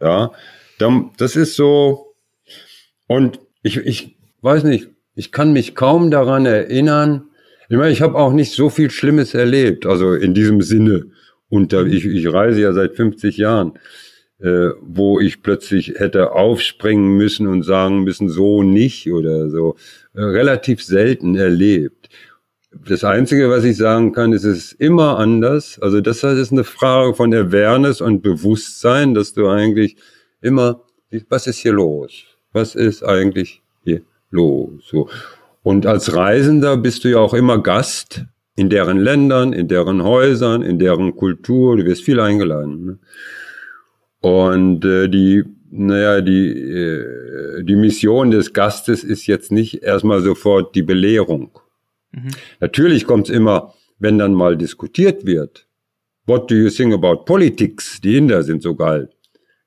ja. 0.02 0.32
Dann, 0.80 1.12
das 1.18 1.36
ist 1.36 1.56
so, 1.56 2.16
und 3.06 3.40
ich, 3.62 3.78
ich 3.78 4.18
weiß 4.42 4.64
nicht, 4.64 4.90
ich 5.14 5.32
kann 5.32 5.54
mich 5.54 5.76
kaum 5.76 6.10
daran 6.10 6.48
erinnern, 6.48 7.26
ich 7.72 7.78
meine, 7.78 7.94
ich 7.94 8.02
habe 8.02 8.18
auch 8.18 8.34
nicht 8.34 8.52
so 8.52 8.70
viel 8.70 8.92
Schlimmes 8.92 9.34
erlebt, 9.34 9.86
also 9.86 10.12
in 10.14 10.34
diesem 10.34 10.62
Sinne. 10.62 11.06
Und 11.48 11.72
da, 11.72 11.86
ich, 11.86 12.06
ich 12.06 12.28
reise 12.34 12.60
ja 12.60 12.74
seit 12.74 12.98
50 12.98 13.38
Jahren, 13.38 13.80
äh, 14.40 14.72
wo 14.82 15.22
ich 15.22 15.42
plötzlich 15.42 15.94
hätte 15.96 16.34
aufspringen 16.34 17.16
müssen 17.16 17.48
und 17.48 17.64
sagen 17.64 18.04
müssen, 18.04 18.28
so 18.28 18.62
nicht 18.62 19.10
oder 19.10 19.50
so. 19.50 19.78
Äh, 20.14 20.22
relativ 20.22 20.84
selten 20.84 21.38
erlebt. 21.38 22.10
Das 22.90 23.06
Einzige, 23.06 23.50
was 23.50 23.64
ich 23.64 23.78
sagen 23.78 24.12
kann, 24.12 24.34
ist, 24.34 24.44
es 24.44 24.58
ist 24.58 24.72
immer 24.74 25.18
anders. 25.18 25.80
Also 25.82 26.02
das 26.02 26.26
ist 26.26 26.52
eine 26.52 26.66
Frage 26.66 27.14
von 27.14 27.34
Awareness 27.34 28.02
und 28.02 28.22
Bewusstsein, 28.22 29.14
dass 29.14 29.32
du 29.32 29.48
eigentlich 29.48 29.96
immer, 30.42 30.84
was 31.30 31.48
ist 31.48 31.60
hier 31.60 31.72
los? 31.72 32.26
Was 32.52 32.76
ist 32.76 33.02
eigentlich 33.02 33.62
hier 33.86 34.02
los? 34.30 34.72
So. 34.90 35.08
Und 35.64 35.86
als 35.86 36.16
Reisender 36.16 36.78
bist 36.78 37.04
du 37.04 37.10
ja 37.10 37.20
auch 37.20 37.34
immer 37.34 37.62
Gast 37.62 38.26
in 38.56 38.70
deren 38.70 38.98
Ländern, 38.98 39.54
in 39.54 39.68
deren 39.68 40.04
Häusern, 40.04 40.62
in 40.62 40.80
deren 40.80 41.16
Kultur. 41.16 41.78
Du 41.78 41.86
wirst 41.86 42.04
viel 42.04 42.20
eingeladen. 42.20 42.86
Ne? 42.86 43.00
Und 44.22 44.86
äh, 44.86 45.08
die, 45.08 45.44
naja, 45.70 46.22
die, 46.22 46.50
äh, 46.50 47.64
die 47.64 47.76
Mission 47.76 48.32
des 48.32 48.54
Gastes 48.54 49.04
ist 49.04 49.28
jetzt 49.28 49.52
nicht 49.52 49.84
erstmal 49.84 50.22
sofort 50.22 50.76
die 50.76 50.84
Belehrung. 50.84 51.60
Mhm. 52.12 52.32
Natürlich 52.60 53.06
kommt 53.06 53.30
es 53.30 53.36
immer, 53.36 53.74
wenn 54.00 54.18
dann 54.18 54.34
mal 54.34 54.58
diskutiert 54.58 55.26
wird. 55.26 55.68
What 56.26 56.50
do 56.50 56.56
you 56.56 56.70
think 56.70 56.94
about 56.94 57.26
politics? 57.26 58.00
Die 58.02 58.18
Inder 58.18 58.44
sind 58.44 58.62
so 58.62 58.76
geil 58.76 59.10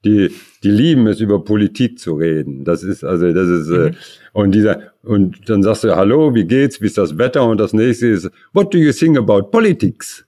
die, 0.05 0.31
die 0.63 0.71
lieben 0.71 1.07
es, 1.07 1.21
über 1.21 1.43
Politik 1.43 1.99
zu 1.99 2.15
reden. 2.15 2.65
Das 2.65 2.83
ist, 2.83 3.05
also, 3.05 3.33
das 3.33 3.49
ist, 3.49 3.69
äh, 3.69 3.73
mhm. 3.73 3.87
äh, 3.87 3.93
und 4.33 4.55
dieser, 4.55 4.81
und 5.03 5.49
dann 5.49 5.63
sagst 5.63 5.85
du, 5.85 5.95
hallo, 5.95 6.35
wie 6.35 6.45
geht's, 6.45 6.81
wie 6.81 6.87
ist 6.87 6.99
das 6.99 7.17
Wetter? 7.19 7.45
Und 7.47 7.59
das 7.59 7.73
nächste 7.73 8.09
ist, 8.09 8.31
what 8.53 8.73
do 8.73 8.79
you 8.79 8.93
think 8.93 9.17
about 9.17 9.51
politics? 9.51 10.25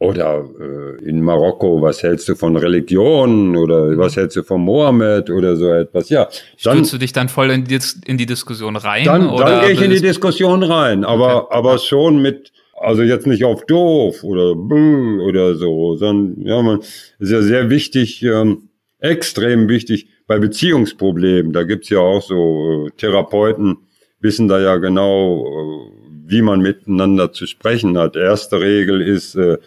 Oder 0.00 0.44
äh, 0.60 1.04
in 1.04 1.22
Marokko, 1.22 1.80
was 1.80 2.02
hältst 2.02 2.28
du 2.28 2.34
von 2.34 2.56
Religion 2.56 3.56
oder 3.56 3.86
mhm. 3.86 3.98
was 3.98 4.16
hältst 4.16 4.36
du 4.36 4.42
von 4.42 4.60
Mohammed 4.60 5.30
oder 5.30 5.56
so 5.56 5.72
etwas? 5.72 6.08
Ja, 6.08 6.28
dann 6.62 6.76
Stürzt 6.76 6.92
du 6.92 6.98
dich 6.98 7.12
dann 7.12 7.28
voll 7.28 7.50
in 7.50 7.64
die, 7.64 7.78
in 8.06 8.18
die 8.18 8.26
Diskussion 8.26 8.76
rein? 8.76 9.04
Dann, 9.04 9.34
dann 9.36 9.60
gehe 9.62 9.72
ich 9.72 9.80
in 9.80 9.90
die 9.90 10.00
Diskussion 10.00 10.62
rein, 10.62 11.04
aber 11.04 11.44
okay. 11.44 11.56
aber 11.56 11.78
schon 11.78 12.20
mit 12.20 12.52
also 12.76 13.02
jetzt 13.02 13.26
nicht 13.26 13.44
auf 13.44 13.64
doof 13.66 14.24
oder 14.24 14.56
oder 14.56 15.54
so, 15.54 15.96
sondern 15.96 16.44
ja, 16.44 16.60
man 16.60 16.80
ist 16.80 17.30
ja 17.30 17.40
sehr 17.40 17.70
wichtig. 17.70 18.22
Ähm, 18.22 18.68
extrem 19.04 19.68
wichtig 19.68 20.08
bei 20.26 20.38
Beziehungsproblemen. 20.38 21.52
Da 21.52 21.64
gibt's 21.64 21.90
ja 21.90 21.98
auch 21.98 22.22
so 22.22 22.86
äh, 22.86 22.90
Therapeuten, 22.96 23.76
wissen 24.20 24.48
da 24.48 24.58
ja 24.60 24.76
genau, 24.78 25.46
äh, 25.46 25.90
wie 26.26 26.42
man 26.42 26.60
miteinander 26.60 27.32
zu 27.32 27.46
sprechen 27.46 27.98
hat. 27.98 28.16
Erste 28.16 28.60
Regel 28.60 29.02
ist 29.02 29.34
äh, 29.34 29.58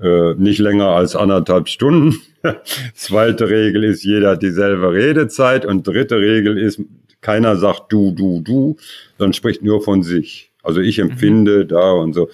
äh, 0.00 0.34
nicht 0.36 0.60
länger 0.60 0.88
als 0.88 1.16
anderthalb 1.16 1.68
Stunden. 1.68 2.20
Zweite 2.94 3.48
Regel 3.48 3.82
ist, 3.82 4.04
jeder 4.04 4.30
hat 4.30 4.42
dieselbe 4.42 4.92
Redezeit. 4.92 5.66
Und 5.66 5.86
dritte 5.86 6.20
Regel 6.20 6.56
ist, 6.56 6.80
keiner 7.20 7.56
sagt 7.56 7.92
du, 7.92 8.12
du, 8.12 8.40
du, 8.40 8.76
sondern 9.18 9.32
spricht 9.32 9.62
nur 9.62 9.82
von 9.82 10.04
sich. 10.04 10.52
Also 10.62 10.80
ich 10.80 11.00
empfinde 11.00 11.64
mhm. 11.64 11.68
da 11.68 11.90
und 11.92 12.12
so. 12.12 12.28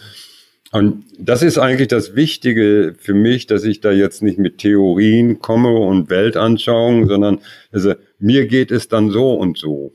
Und 0.72 1.04
das 1.18 1.42
ist 1.42 1.58
eigentlich 1.58 1.88
das 1.88 2.16
Wichtige 2.16 2.94
für 2.98 3.12
mich, 3.12 3.46
dass 3.46 3.62
ich 3.64 3.80
da 3.80 3.92
jetzt 3.92 4.22
nicht 4.22 4.38
mit 4.38 4.56
Theorien 4.56 5.38
komme 5.38 5.70
und 5.70 6.08
Weltanschauungen, 6.08 7.08
sondern 7.08 7.40
also 7.70 7.92
mir 8.18 8.46
geht 8.46 8.70
es 8.70 8.88
dann 8.88 9.10
so 9.10 9.34
und 9.34 9.58
so, 9.58 9.92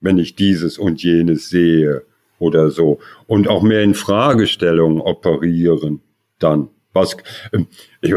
wenn 0.00 0.18
ich 0.18 0.36
dieses 0.36 0.78
und 0.78 1.02
jenes 1.02 1.50
sehe 1.50 2.04
oder 2.38 2.70
so. 2.70 3.00
Und 3.26 3.48
auch 3.48 3.62
mehr 3.62 3.82
in 3.82 3.94
Fragestellungen 3.94 5.00
operieren 5.00 6.00
dann. 6.38 6.68
Was, 6.92 7.16
ähm, 7.52 7.66
ich, 8.00 8.14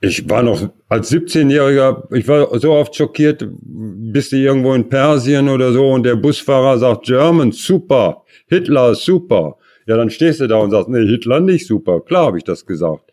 ich 0.00 0.28
war 0.30 0.42
noch 0.42 0.70
als 0.88 1.12
17-Jähriger, 1.12 2.14
ich 2.14 2.26
war 2.28 2.58
so 2.58 2.72
oft 2.72 2.94
schockiert, 2.94 3.46
bist 3.50 4.32
du 4.32 4.36
irgendwo 4.36 4.72
in 4.72 4.88
Persien 4.88 5.50
oder 5.50 5.72
so 5.72 5.90
und 5.90 6.04
der 6.04 6.16
Busfahrer 6.16 6.78
sagt 6.78 7.04
German, 7.04 7.52
super, 7.52 8.24
Hitler, 8.46 8.94
super. 8.94 9.58
Ja, 9.90 9.96
dann 9.96 10.08
stehst 10.08 10.38
du 10.38 10.46
da 10.46 10.58
und 10.58 10.70
sagst, 10.70 10.88
nee, 10.88 11.04
Hitler 11.04 11.40
nicht 11.40 11.66
super. 11.66 12.00
Klar 12.00 12.26
habe 12.26 12.38
ich 12.38 12.44
das 12.44 12.64
gesagt. 12.64 13.10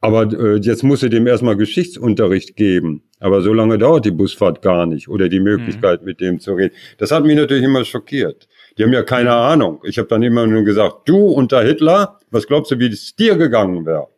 Aber 0.00 0.24
äh, 0.32 0.56
jetzt 0.56 0.82
musst 0.82 1.04
du 1.04 1.08
dem 1.08 1.28
erstmal 1.28 1.56
Geschichtsunterricht 1.56 2.56
geben. 2.56 3.04
Aber 3.20 3.40
so 3.40 3.52
lange 3.52 3.78
dauert 3.78 4.04
die 4.04 4.10
Busfahrt 4.10 4.62
gar 4.62 4.84
nicht 4.86 5.08
oder 5.08 5.28
die 5.28 5.38
Möglichkeit, 5.38 6.00
mhm. 6.00 6.06
mit 6.06 6.20
dem 6.20 6.40
zu 6.40 6.54
reden. 6.54 6.74
Das 6.98 7.12
hat 7.12 7.24
mich 7.24 7.36
natürlich 7.36 7.62
immer 7.62 7.84
schockiert. 7.84 8.48
Die 8.76 8.82
haben 8.82 8.92
ja 8.92 9.04
keine. 9.04 9.32
Ahnung. 9.32 9.80
Ich 9.84 9.96
habe 9.98 10.08
dann 10.08 10.24
immer 10.24 10.44
nur 10.48 10.64
gesagt, 10.64 11.08
du 11.08 11.18
unter 11.18 11.62
Hitler, 11.62 12.18
was 12.32 12.48
glaubst 12.48 12.72
du, 12.72 12.80
wie 12.80 12.88
es 12.88 13.14
dir 13.14 13.36
gegangen 13.36 13.86
wäre? 13.86 14.08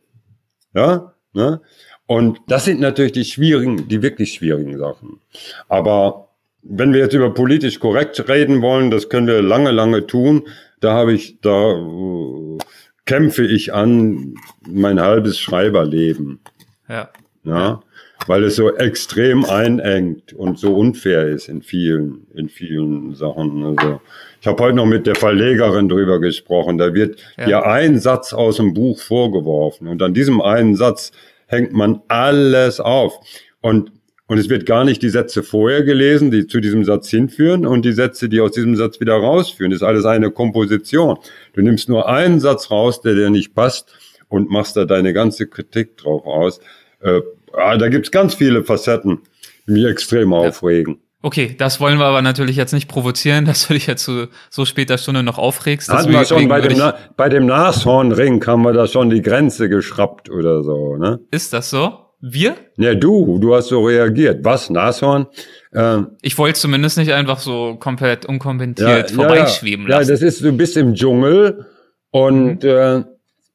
Ja, 0.75 1.13
ne? 1.35 1.61
Und 2.07 2.39
das 2.49 2.65
sind 2.65 2.81
natürlich 2.81 3.13
die 3.13 3.27
schwierigen, 3.27 3.89
die 3.89 4.01
wirklich 4.01 4.33
schwierigen 4.33 4.79
Sachen. 4.79 5.21
Aber 5.69 6.28
wenn 6.63 6.93
wir 6.93 7.01
jetzt 7.01 7.15
über 7.15 7.33
politisch 7.33 7.81
korrekt 7.81 8.29
reden 8.29 8.63
wollen, 8.63 8.91
das 8.91 9.09
können 9.09 9.27
wir 9.27 9.43
lange, 9.43 9.71
lange 9.71 10.07
tun 10.07 10.45
da 10.81 10.93
habe 10.95 11.13
ich, 11.13 11.41
da 11.41 11.73
äh, 11.73 12.59
kämpfe 13.05 13.45
ich 13.45 13.73
an 13.75 14.35
mein 14.67 15.01
halbes 15.01 15.39
Schreiberleben. 15.39 16.41
Ja. 16.89 17.11
Ja. 17.45 17.81
Weil 18.27 18.45
es 18.45 18.57
so 18.57 18.75
extrem 18.75 19.45
einengt 19.45 20.33
und 20.33 20.59
so 20.59 20.75
unfair 20.75 21.29
ist 21.29 21.49
in 21.49 21.63
vielen, 21.63 22.27
in 22.35 22.49
vielen 22.49 23.15
Sachen. 23.15 23.65
Also, 23.65 24.01
ich 24.41 24.47
habe 24.47 24.63
heute 24.63 24.77
noch 24.77 24.87
mit 24.87 25.07
der 25.07 25.15
Verlegerin 25.15 25.89
drüber 25.89 26.21
gesprochen. 26.21 26.79
Da 26.79 26.93
wird 26.95 27.21
ja. 27.39 27.47
dir 27.47 27.67
ein 27.67 27.99
Satz 27.99 28.33
aus 28.33 28.57
dem 28.57 28.75
Buch 28.75 29.01
vorgeworfen 29.01 29.87
und 29.87 30.03
an 30.03 30.15
diesem 30.15 30.43
einen 30.43 30.75
Satz 30.75 31.13
hängt 31.47 31.73
man 31.73 32.03
alles 32.09 32.81
auf. 32.81 33.19
Und 33.61 33.93
und 34.29 34.37
es 34.39 34.49
wird 34.49 34.67
gar 34.67 34.85
nicht 34.85 35.03
die 35.03 35.09
Sätze 35.09 35.43
vorher 35.43 35.83
gelesen, 35.83 36.31
die 36.31 36.47
zu 36.47 36.61
diesem 36.61 36.85
Satz 36.85 37.09
hinführen 37.09 37.67
und 37.67 37.85
die 37.85 37.93
Sätze, 37.93 38.29
die 38.29 38.41
aus 38.41 38.53
diesem 38.53 38.77
Satz 38.77 39.01
wieder 39.01 39.15
rausführen. 39.15 39.71
Das 39.71 39.81
ist 39.81 39.87
alles 39.87 40.05
eine 40.05 40.31
Komposition. 40.31 41.17
Du 41.55 41.63
nimmst 41.63 41.89
nur 41.89 42.09
einen 42.09 42.39
Satz 42.39 42.71
raus, 42.71 43.01
der 43.01 43.15
dir 43.15 43.31
nicht 43.31 43.55
passt 43.55 43.91
und 44.29 44.51
machst 44.51 44.77
da 44.77 44.85
deine 44.85 45.15
ganze 45.15 45.47
Kritik 45.47 45.97
drauf 45.97 46.27
aus. 46.27 46.61
Äh, 47.01 47.23
ah, 47.55 47.79
da 47.79 47.89
gibt's 47.89 48.11
ganz 48.11 48.35
viele 48.35 48.63
Facetten, 48.63 49.21
die 49.67 49.73
mich 49.73 49.87
extrem 49.87 50.31
ja. 50.33 50.39
aufregen. 50.39 51.01
Okay, 51.23 51.57
das 51.59 51.81
wollen 51.81 51.99
wir 51.99 52.05
aber 52.05 52.23
natürlich 52.23 52.57
jetzt 52.57 52.73
nicht 52.73 52.87
provozieren, 52.87 53.45
dass 53.47 53.67
du 53.67 53.73
dich 53.73 53.87
jetzt 53.87 54.05
zu 54.05 54.29
so 54.51 54.67
später 54.67 54.99
Stunde 54.99 55.23
noch 55.23 55.39
aufregst. 55.39 55.91
Hatten 55.91 56.13
wir 56.13 56.27
schon 56.27 56.49
bei 56.49 56.61
dem, 56.61 56.77
Na 56.77 56.95
bei 57.17 57.31
dem 57.31 57.47
Nashornring 57.47 58.47
haben 58.47 58.61
wir 58.61 58.75
da 58.75 58.87
schon 58.87 59.09
die 59.09 59.23
Grenze 59.23 59.71
geschraubt 59.71 60.29
oder 60.29 60.63
so, 60.63 60.97
ne? 60.97 61.19
Ist 61.31 61.55
das 61.55 61.71
so? 61.71 62.08
Wir? 62.21 62.57
Ja, 62.77 62.95
du, 62.95 63.39
du 63.39 63.55
hast 63.55 63.69
so 63.69 63.85
reagiert. 63.85 64.45
Was, 64.45 64.71
Nashorn? 64.71 65.27
Ähm, 65.73 66.09
ich 66.21 66.37
wollte 66.37 66.59
zumindest 66.59 66.99
nicht 66.99 67.13
einfach 67.13 67.39
so 67.39 67.77
komplett 67.79 68.27
unkommentiert 68.27 69.11
ja, 69.11 69.15
vorbeischweben 69.17 69.87
ja, 69.87 69.99
lassen. 69.99 70.09
Ja, 70.09 70.15
das 70.15 70.23
ist, 70.23 70.43
du 70.43 70.53
bist 70.53 70.77
im 70.77 70.95
Dschungel 70.95 71.67
und 72.11 72.65
mhm. 72.65 72.69
äh, 72.69 73.05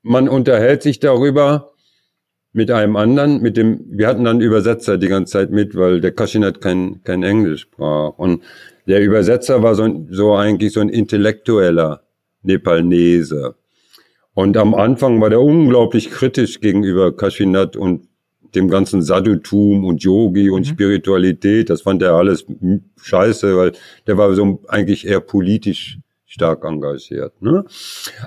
man 0.01 0.29
unterhält 0.29 0.81
sich 0.81 0.99
darüber 0.99 1.71
mit 2.53 2.71
einem 2.71 2.95
anderen, 2.95 3.41
mit 3.41 3.57
dem, 3.57 3.83
wir 3.89 4.07
hatten 4.07 4.23
dann 4.23 4.39
Übersetzer 4.39 4.97
die 4.97 5.07
ganze 5.07 5.33
Zeit 5.33 5.51
mit, 5.51 5.75
weil 5.75 5.99
der 5.99 6.11
Kaschinat 6.11 6.61
kein, 6.61 7.03
kein 7.03 7.23
Englisch 7.23 7.61
sprach. 7.61 8.11
Und 8.17 8.43
der 8.87 9.01
Übersetzer 9.01 9.63
war 9.63 9.75
so, 9.75 10.07
so 10.09 10.35
eigentlich 10.35 10.71
so 10.71 10.79
ein 10.79 10.89
intellektueller 10.89 12.03
Nepalese. 12.43 13.55
Und 14.35 14.55
am 14.55 14.73
Anfang 14.73 15.19
war 15.19 15.29
der 15.29 15.41
unglaublich 15.41 16.11
kritisch 16.11 16.59
gegenüber 16.61 17.15
Kaschinat 17.15 17.75
und 17.75 18.07
dem 18.55 18.69
ganzen 18.69 19.01
Sadhutum 19.01 19.85
und 19.85 20.03
Yogi 20.03 20.49
und 20.49 20.61
mhm. 20.61 20.71
Spiritualität. 20.71 21.69
Das 21.69 21.81
fand 21.81 22.01
er 22.01 22.13
alles 22.13 22.45
scheiße, 23.01 23.57
weil 23.57 23.71
der 24.07 24.17
war 24.17 24.33
so 24.33 24.61
eigentlich 24.67 25.07
eher 25.07 25.19
politisch 25.19 25.99
stark 26.25 26.63
engagiert. 26.65 27.39
Ne? 27.41 27.65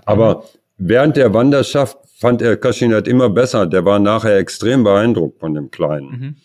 Aber 0.04 0.44
während 0.78 1.16
der 1.16 1.34
Wanderschaft 1.34 1.98
fand 2.18 2.40
er 2.40 2.56
Kaschinat 2.56 3.06
immer 3.06 3.28
besser. 3.28 3.66
Der 3.66 3.84
war 3.84 3.98
nachher 3.98 4.38
extrem 4.38 4.84
beeindruckt 4.84 5.38
von 5.38 5.54
dem 5.54 5.70
Kleinen. 5.70 6.08
Mhm. 6.08 6.36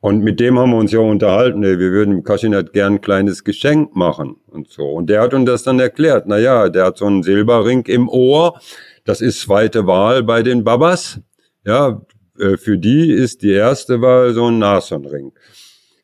Und 0.00 0.24
mit 0.24 0.40
dem 0.40 0.58
haben 0.58 0.70
wir 0.70 0.78
uns 0.78 0.92
ja 0.92 1.00
unterhalten, 1.00 1.62
ey, 1.64 1.78
wir 1.78 1.90
würden 1.90 2.24
Kaschinat 2.24 2.72
gern 2.72 2.94
ein 2.94 3.00
kleines 3.02 3.44
Geschenk 3.44 3.94
machen 3.94 4.36
und 4.46 4.70
so. 4.70 4.84
Und 4.84 5.10
der 5.10 5.20
hat 5.20 5.34
uns 5.34 5.46
das 5.46 5.64
dann 5.64 5.80
erklärt. 5.80 6.24
Na 6.26 6.38
ja, 6.38 6.70
der 6.70 6.86
hat 6.86 6.96
so 6.96 7.04
einen 7.04 7.22
Silberring 7.22 7.84
im 7.86 8.08
Ohr. 8.08 8.58
Das 9.04 9.20
ist 9.20 9.40
zweite 9.40 9.86
Wahl 9.86 10.22
bei 10.22 10.42
den 10.42 10.64
Babas. 10.64 11.20
Ja, 11.66 12.00
äh, 12.38 12.56
für 12.56 12.78
die 12.78 13.10
ist 13.12 13.42
die 13.42 13.52
erste 13.52 14.00
Wahl 14.00 14.32
so 14.32 14.46
ein 14.46 14.58
Nashornring. 14.58 15.32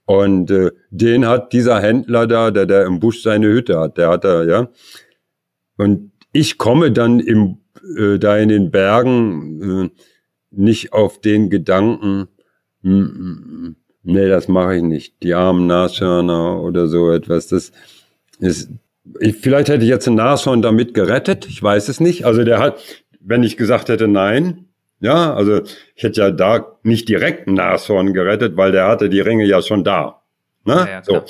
Und 0.06 0.50
äh, 0.50 0.70
den 0.90 1.26
hat 1.26 1.52
dieser 1.52 1.80
Händler 1.80 2.26
da, 2.26 2.50
der 2.50 2.66
der 2.66 2.84
im 2.86 3.00
Busch 3.00 3.22
seine 3.22 3.46
Hütte 3.48 3.78
hat, 3.78 3.96
der 3.96 4.08
hat 4.10 4.24
da, 4.24 4.44
ja. 4.44 4.68
Und 5.76 6.12
ich 6.32 6.58
komme 6.58 6.92
dann 6.92 7.20
im, 7.20 7.58
äh, 7.96 8.18
da 8.18 8.36
in 8.36 8.48
den 8.48 8.70
Bergen 8.70 9.62
äh, 9.62 9.90
nicht 10.50 10.92
auf 10.92 11.20
den 11.20 11.48
Gedanken, 11.48 12.28
mm, 12.82 13.76
nee, 14.02 14.28
das 14.28 14.48
mache 14.48 14.76
ich 14.76 14.82
nicht. 14.82 15.22
Die 15.22 15.34
armen 15.34 15.66
Nashörner 15.66 16.60
oder 16.60 16.88
so 16.88 17.10
etwas. 17.10 17.48
Das 17.48 17.72
ist, 18.38 18.70
ich, 19.20 19.36
vielleicht 19.36 19.68
hätte 19.68 19.84
ich 19.84 19.90
jetzt 19.90 20.06
ein 20.06 20.14
Nashorn 20.14 20.62
damit 20.62 20.94
gerettet. 20.94 21.46
Ich 21.46 21.62
weiß 21.62 21.88
es 21.88 22.00
nicht. 22.00 22.24
Also 22.24 22.44
der 22.44 22.58
hat, 22.58 22.78
wenn 23.20 23.42
ich 23.42 23.56
gesagt 23.56 23.88
hätte 23.88 24.08
nein, 24.08 24.66
ja, 25.04 25.34
also 25.34 25.60
ich 25.94 26.02
hätte 26.02 26.22
ja 26.22 26.30
da 26.30 26.78
nicht 26.82 27.10
direkt 27.10 27.46
ein 27.46 27.54
Nashorn 27.54 28.14
gerettet, 28.14 28.56
weil 28.56 28.72
der 28.72 28.88
hatte 28.88 29.10
die 29.10 29.20
Ringe 29.20 29.44
ja 29.44 29.60
schon 29.60 29.84
da. 29.84 30.22
Ne? 30.64 30.74
Ja, 30.74 30.88
ja, 30.88 31.04
so. 31.04 31.22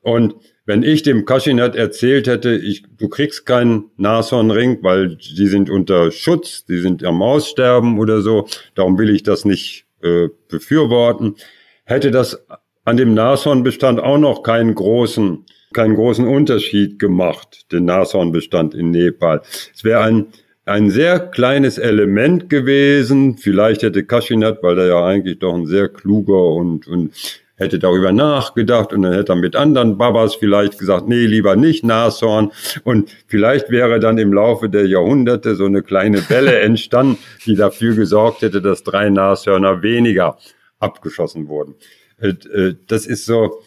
Und 0.00 0.36
wenn 0.64 0.82
ich 0.82 1.02
dem 1.02 1.26
Kaschinat 1.26 1.76
erzählt 1.76 2.26
hätte, 2.26 2.54
ich, 2.54 2.84
du 2.96 3.08
kriegst 3.10 3.44
keinen 3.44 3.90
Nashornring, 3.98 4.78
weil 4.82 5.16
die 5.16 5.46
sind 5.46 5.68
unter 5.68 6.10
Schutz, 6.10 6.64
die 6.64 6.78
sind 6.78 7.04
am 7.04 7.20
Aussterben 7.20 7.98
oder 7.98 8.22
so, 8.22 8.48
darum 8.74 8.98
will 8.98 9.10
ich 9.10 9.24
das 9.24 9.44
nicht 9.44 9.84
äh, 10.02 10.28
befürworten, 10.48 11.36
hätte 11.84 12.10
das 12.10 12.46
an 12.86 12.96
dem 12.96 13.12
Nashornbestand 13.12 14.00
auch 14.00 14.16
noch 14.16 14.42
keinen 14.42 14.74
großen, 14.74 15.44
keinen 15.74 15.96
großen 15.96 16.26
Unterschied 16.26 16.98
gemacht, 16.98 17.70
den 17.72 17.84
Nashornbestand 17.84 18.74
in 18.74 18.90
Nepal. 18.90 19.42
Es 19.74 19.84
wäre 19.84 20.00
ein 20.00 20.28
ein 20.68 20.90
sehr 20.90 21.18
kleines 21.18 21.78
Element 21.78 22.48
gewesen. 22.50 23.38
Vielleicht 23.38 23.82
hätte 23.82 24.04
Kaschinat, 24.04 24.62
weil 24.62 24.78
er 24.78 24.86
ja 24.86 25.04
eigentlich 25.04 25.38
doch 25.38 25.54
ein 25.54 25.66
sehr 25.66 25.88
kluger 25.88 26.52
und, 26.52 26.86
und 26.86 27.12
hätte 27.56 27.78
darüber 27.78 28.12
nachgedacht 28.12 28.92
und 28.92 29.02
dann 29.02 29.12
hätte 29.12 29.32
er 29.32 29.36
mit 29.36 29.56
anderen 29.56 29.98
Babas 29.98 30.36
vielleicht 30.36 30.78
gesagt, 30.78 31.08
nee, 31.08 31.26
lieber 31.26 31.56
nicht 31.56 31.84
Nashorn. 31.84 32.52
Und 32.84 33.10
vielleicht 33.26 33.70
wäre 33.70 33.98
dann 33.98 34.16
im 34.18 34.32
Laufe 34.32 34.68
der 34.68 34.86
Jahrhunderte 34.86 35.56
so 35.56 35.64
eine 35.64 35.82
kleine 35.82 36.28
Welle 36.30 36.58
entstanden, 36.60 37.18
die 37.46 37.56
dafür 37.56 37.94
gesorgt 37.94 38.42
hätte, 38.42 38.62
dass 38.62 38.84
drei 38.84 39.10
Nashörner 39.10 39.82
weniger 39.82 40.38
abgeschossen 40.78 41.48
wurden. 41.48 41.74
Äh, 42.20 42.28
äh, 42.28 42.76
das 42.86 43.06
ist 43.06 43.26
so, 43.26 43.60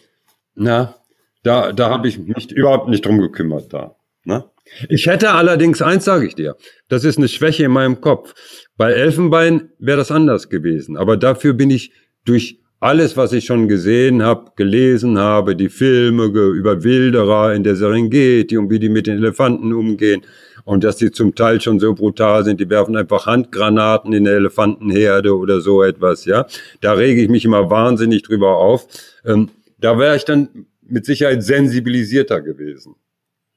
na, 0.54 0.94
da, 1.42 1.72
da 1.72 1.90
habe 1.90 2.08
ich 2.08 2.18
mich 2.18 2.50
überhaupt 2.50 2.88
nicht 2.88 3.04
drum 3.04 3.20
gekümmert 3.20 3.72
da. 3.72 3.96
Ne? 4.24 4.44
Ich 4.88 5.06
hätte 5.06 5.32
allerdings, 5.32 5.82
eins 5.82 6.04
sage 6.04 6.26
ich 6.26 6.34
dir, 6.34 6.56
das 6.88 7.04
ist 7.04 7.18
eine 7.18 7.28
Schwäche 7.28 7.64
in 7.64 7.72
meinem 7.72 8.00
Kopf. 8.00 8.34
Bei 8.76 8.92
Elfenbein 8.92 9.70
wäre 9.78 9.98
das 9.98 10.10
anders 10.10 10.48
gewesen. 10.48 10.96
Aber 10.96 11.16
dafür 11.16 11.52
bin 11.54 11.70
ich 11.70 11.92
durch 12.24 12.60
alles, 12.80 13.16
was 13.16 13.32
ich 13.32 13.44
schon 13.44 13.68
gesehen 13.68 14.22
habe, 14.24 14.52
gelesen 14.56 15.16
habe, 15.18 15.54
die 15.54 15.68
Filme 15.68 16.24
über 16.24 16.82
Wilderer 16.82 17.54
in 17.54 17.62
der 17.62 17.76
Serengeti 17.76 18.56
und 18.58 18.70
wie 18.70 18.80
die 18.80 18.88
mit 18.88 19.06
den 19.06 19.18
Elefanten 19.18 19.72
umgehen 19.72 20.22
und 20.64 20.82
dass 20.82 20.96
die 20.96 21.12
zum 21.12 21.34
Teil 21.34 21.60
schon 21.60 21.78
so 21.78 21.94
brutal 21.94 22.44
sind, 22.44 22.60
die 22.60 22.68
werfen 22.68 22.96
einfach 22.96 23.26
Handgranaten 23.26 24.12
in 24.12 24.24
der 24.24 24.34
Elefantenherde 24.34 25.36
oder 25.36 25.60
so 25.60 25.82
etwas, 25.82 26.24
ja. 26.24 26.46
Da 26.80 26.94
rege 26.94 27.22
ich 27.22 27.28
mich 27.28 27.44
immer 27.44 27.70
wahnsinnig 27.70 28.22
drüber 28.22 28.56
auf. 28.56 28.86
Ähm, 29.24 29.50
da 29.78 29.98
wäre 29.98 30.16
ich 30.16 30.24
dann 30.24 30.66
mit 30.82 31.06
Sicherheit 31.06 31.42
sensibilisierter 31.42 32.40
gewesen. 32.40 32.96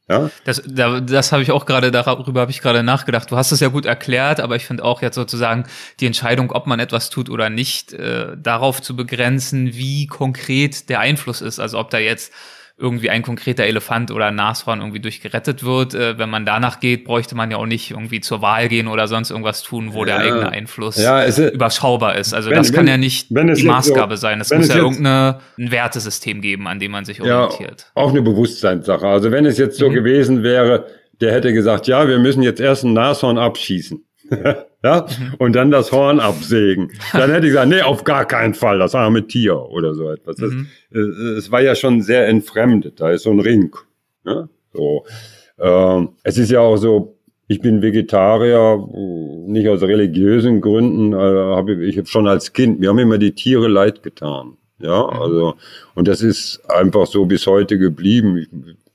Ja? 0.08 0.30
Das, 0.44 0.62
da, 0.66 1.00
das 1.00 1.32
habe 1.32 1.42
ich 1.42 1.52
auch 1.52 1.66
gerade, 1.66 1.92
darüber 1.92 2.42
habe 2.42 2.52
ich 2.52 2.62
gerade 2.62 2.84
nachgedacht. 2.84 3.32
Du 3.32 3.38
hast 3.38 3.52
es 3.52 3.60
ja 3.60 3.70
gut 3.70 3.86
erklärt, 3.86 4.40
aber 4.40 4.56
ich 4.56 4.66
finde 4.66 4.84
auch 4.84 5.02
jetzt 5.02 5.16
sozusagen 5.16 5.66
die 6.00 6.06
Entscheidung, 6.06 6.52
ob 6.52 6.68
man 6.68 6.80
etwas 6.80 7.10
tut 7.10 7.30
oder 7.30 7.50
nicht, 7.50 7.94
äh, 7.94 8.38
darauf 8.38 8.82
zu 8.82 8.96
begrenzen, 8.96 9.74
wie 9.74 10.06
konkret 10.06 10.90
der 10.90 11.00
Einfluss 11.00 11.42
ist. 11.42 11.60
Also 11.60 11.80
ob 11.80 11.90
da 11.90 11.98
jetzt 11.98 12.32
irgendwie 12.78 13.10
ein 13.10 13.22
konkreter 13.22 13.64
Elefant 13.64 14.12
oder 14.12 14.26
ein 14.26 14.36
Nashorn 14.36 14.82
irgendwie 14.82 15.00
durchgerettet 15.00 15.64
wird. 15.64 15.94
Äh, 15.94 16.18
wenn 16.18 16.30
man 16.30 16.46
danach 16.46 16.82
geht, 16.82 17.06
bräuchte 17.06 17.34
man 17.34 17.50
ja 17.50 17.58
auch 17.58 17.66
nicht 17.66 17.92
irgendwie 17.92 18.20
zur 18.20 18.42
Wahl 18.42 18.68
gehen 18.68 18.88
oder 18.88 19.08
sonst 19.08 19.32
irgendwas 19.32 19.64
tun, 19.64 19.94
wo 19.94 20.00
ja. 20.00 20.18
der 20.18 20.20
eigene 20.20 20.50
Einfluss 20.50 20.98
ja, 20.98 21.22
ist, 21.22 21.38
überschaubar 21.38 22.18
ist. 22.18 22.34
Also 22.34 22.50
wenn, 22.50 22.58
das 22.58 22.74
kann 22.74 22.86
wenn, 22.86 22.92
ja 22.92 22.98
nicht 22.98 23.30
die 23.30 23.64
Maßgabe 23.66 24.18
so, 24.18 24.22
sein. 24.22 24.42
Es 24.42 24.52
muss 24.52 24.68
es 24.68 24.70
ja 24.70 24.78
irgendein 24.78 25.36
Wertesystem 25.58 26.42
geben, 26.42 26.68
an 26.68 26.80
dem 26.80 26.92
man 26.92 27.06
sich 27.06 27.22
orientiert. 27.22 27.92
Ja, 27.96 28.02
auch 28.02 28.10
eine 28.10 28.22
Bewusstseinssache. 28.22 29.08
Also 29.08 29.32
wenn 29.32 29.46
es 29.46 29.58
jetzt 29.58 29.78
so 29.78 29.90
mhm. 29.90 29.94
gewesen 29.94 30.44
wäre, 30.44 30.88
der 31.22 31.32
hätte 31.32 31.54
gesagt, 31.54 31.88
ja, 31.88 32.10
wir 32.10 32.20
müssen 32.20 32.44
jetzt 32.44 32.60
erst 32.60 32.84
ein 32.84 32.92
Nashorn 32.92 33.38
abschießen. 33.38 34.04
ja, 34.86 35.08
und 35.40 35.56
dann 35.56 35.72
das 35.72 35.92
Horn 35.92 36.20
absägen. 36.20 36.92
Dann 37.12 37.32
hätte 37.32 37.48
ich 37.48 37.54
gesagt, 37.54 37.70
nee, 37.70 37.82
auf 37.82 38.04
gar 38.04 38.26
keinen 38.26 38.54
Fall, 38.54 38.78
das 38.78 38.94
arme 38.94 39.26
Tier 39.26 39.58
oder 39.58 39.96
so 39.96 40.12
etwas. 40.12 40.38
Mhm. 40.38 40.68
Es 40.92 41.52
war 41.52 41.62
ja 41.62 41.74
schon 41.74 42.04
sehr 42.04 42.28
entfremdet, 42.28 43.00
da 43.00 43.10
ist 43.10 43.24
so 43.24 43.32
ein 43.32 43.40
Ring. 43.40 43.76
Ja? 44.26 44.48
So. 44.74 45.06
Ähm, 45.60 46.10
es 46.22 46.38
ist 46.38 46.52
ja 46.52 46.60
auch 46.60 46.78
so, 46.78 47.18
ich 47.48 47.62
bin 47.62 47.82
Vegetarier, 47.82 48.88
nicht 49.48 49.68
aus 49.68 49.82
religiösen 49.82 50.62
Gründen, 50.62 51.14
äh, 51.14 51.56
hab 51.56 51.68
ich, 51.68 51.80
ich 51.80 51.98
habe 51.98 52.08
schon 52.08 52.28
als 52.28 52.54
Kind, 52.54 52.80
mir 52.80 52.90
haben 52.90 53.00
immer 53.00 53.18
die 53.18 53.34
Tiere 53.34 53.68
leid 53.68 54.04
getan. 54.04 54.58
Ja, 54.78 55.04
mhm. 55.04 55.20
also, 55.20 55.56
und 55.96 56.08
das 56.08 56.22
ist 56.22 56.62
einfach 56.70 57.08
so 57.08 57.26
bis 57.26 57.48
heute 57.48 57.80
geblieben. 57.80 58.38
Ich 58.38 58.50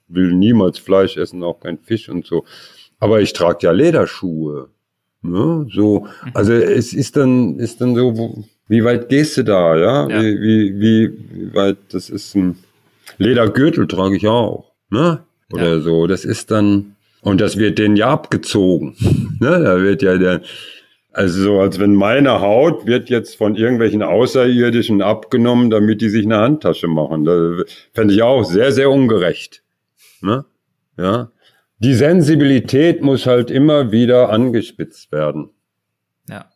will 0.07 0.32
niemals 0.34 0.78
Fleisch 0.78 1.16
essen, 1.16 1.43
auch 1.43 1.59
kein 1.59 1.78
Fisch 1.78 2.09
und 2.09 2.26
so. 2.26 2.45
Aber 3.01 3.20
ich 3.20 3.32
trage 3.32 3.59
ja 3.62 3.72
Lederschuhe. 3.72 4.68
Ne? 5.22 5.66
So, 5.72 6.00
mhm. 6.00 6.30
also 6.34 6.52
es 6.52 6.92
ist 6.92 7.16
dann, 7.16 7.58
ist 7.58 7.80
dann 7.80 7.94
so, 7.94 8.44
wie 8.68 8.84
weit 8.84 9.08
gehst 9.08 9.36
du 9.36 9.44
da, 9.44 9.76
ja? 9.76 10.08
ja. 10.08 10.22
Wie, 10.22 10.80
wie, 10.80 10.80
wie 10.80 11.54
weit, 11.54 11.76
das 11.90 12.08
ist 12.08 12.34
ein 12.34 12.56
Ledergürtel 13.18 13.86
trage 13.86 14.16
ich 14.16 14.26
auch, 14.28 14.72
ne? 14.88 15.20
Oder 15.52 15.74
ja. 15.74 15.80
so. 15.80 16.06
Das 16.06 16.24
ist 16.24 16.50
dann, 16.50 16.94
und 17.22 17.40
das 17.40 17.58
wird 17.58 17.78
denen 17.78 17.96
ja 17.96 18.08
abgezogen. 18.10 18.96
ne? 19.40 19.60
Da 19.62 19.82
wird 19.82 20.00
ja 20.00 20.16
der, 20.16 20.42
also 21.12 21.42
so, 21.42 21.60
als 21.60 21.80
wenn 21.80 21.94
meine 21.94 22.40
Haut 22.40 22.86
wird 22.86 23.10
jetzt 23.10 23.36
von 23.36 23.56
irgendwelchen 23.56 24.02
Außerirdischen 24.02 25.02
abgenommen, 25.02 25.68
damit 25.70 26.00
die 26.00 26.08
sich 26.08 26.24
eine 26.24 26.38
Handtasche 26.38 26.86
machen. 26.86 27.24
Das 27.24 27.66
fände 27.92 28.14
ich 28.14 28.22
auch 28.22 28.44
sehr, 28.44 28.70
sehr 28.70 28.90
ungerecht. 28.90 29.64
Ne? 30.22 30.44
Ja 30.96 31.30
die 31.80 31.94
Sensibilität 31.94 33.02
muss 33.02 33.26
halt 33.26 33.50
immer 33.50 33.90
wieder 33.90 34.30
angespitzt 34.30 35.11
werden. 35.12 35.50
Ja. 36.28 36.46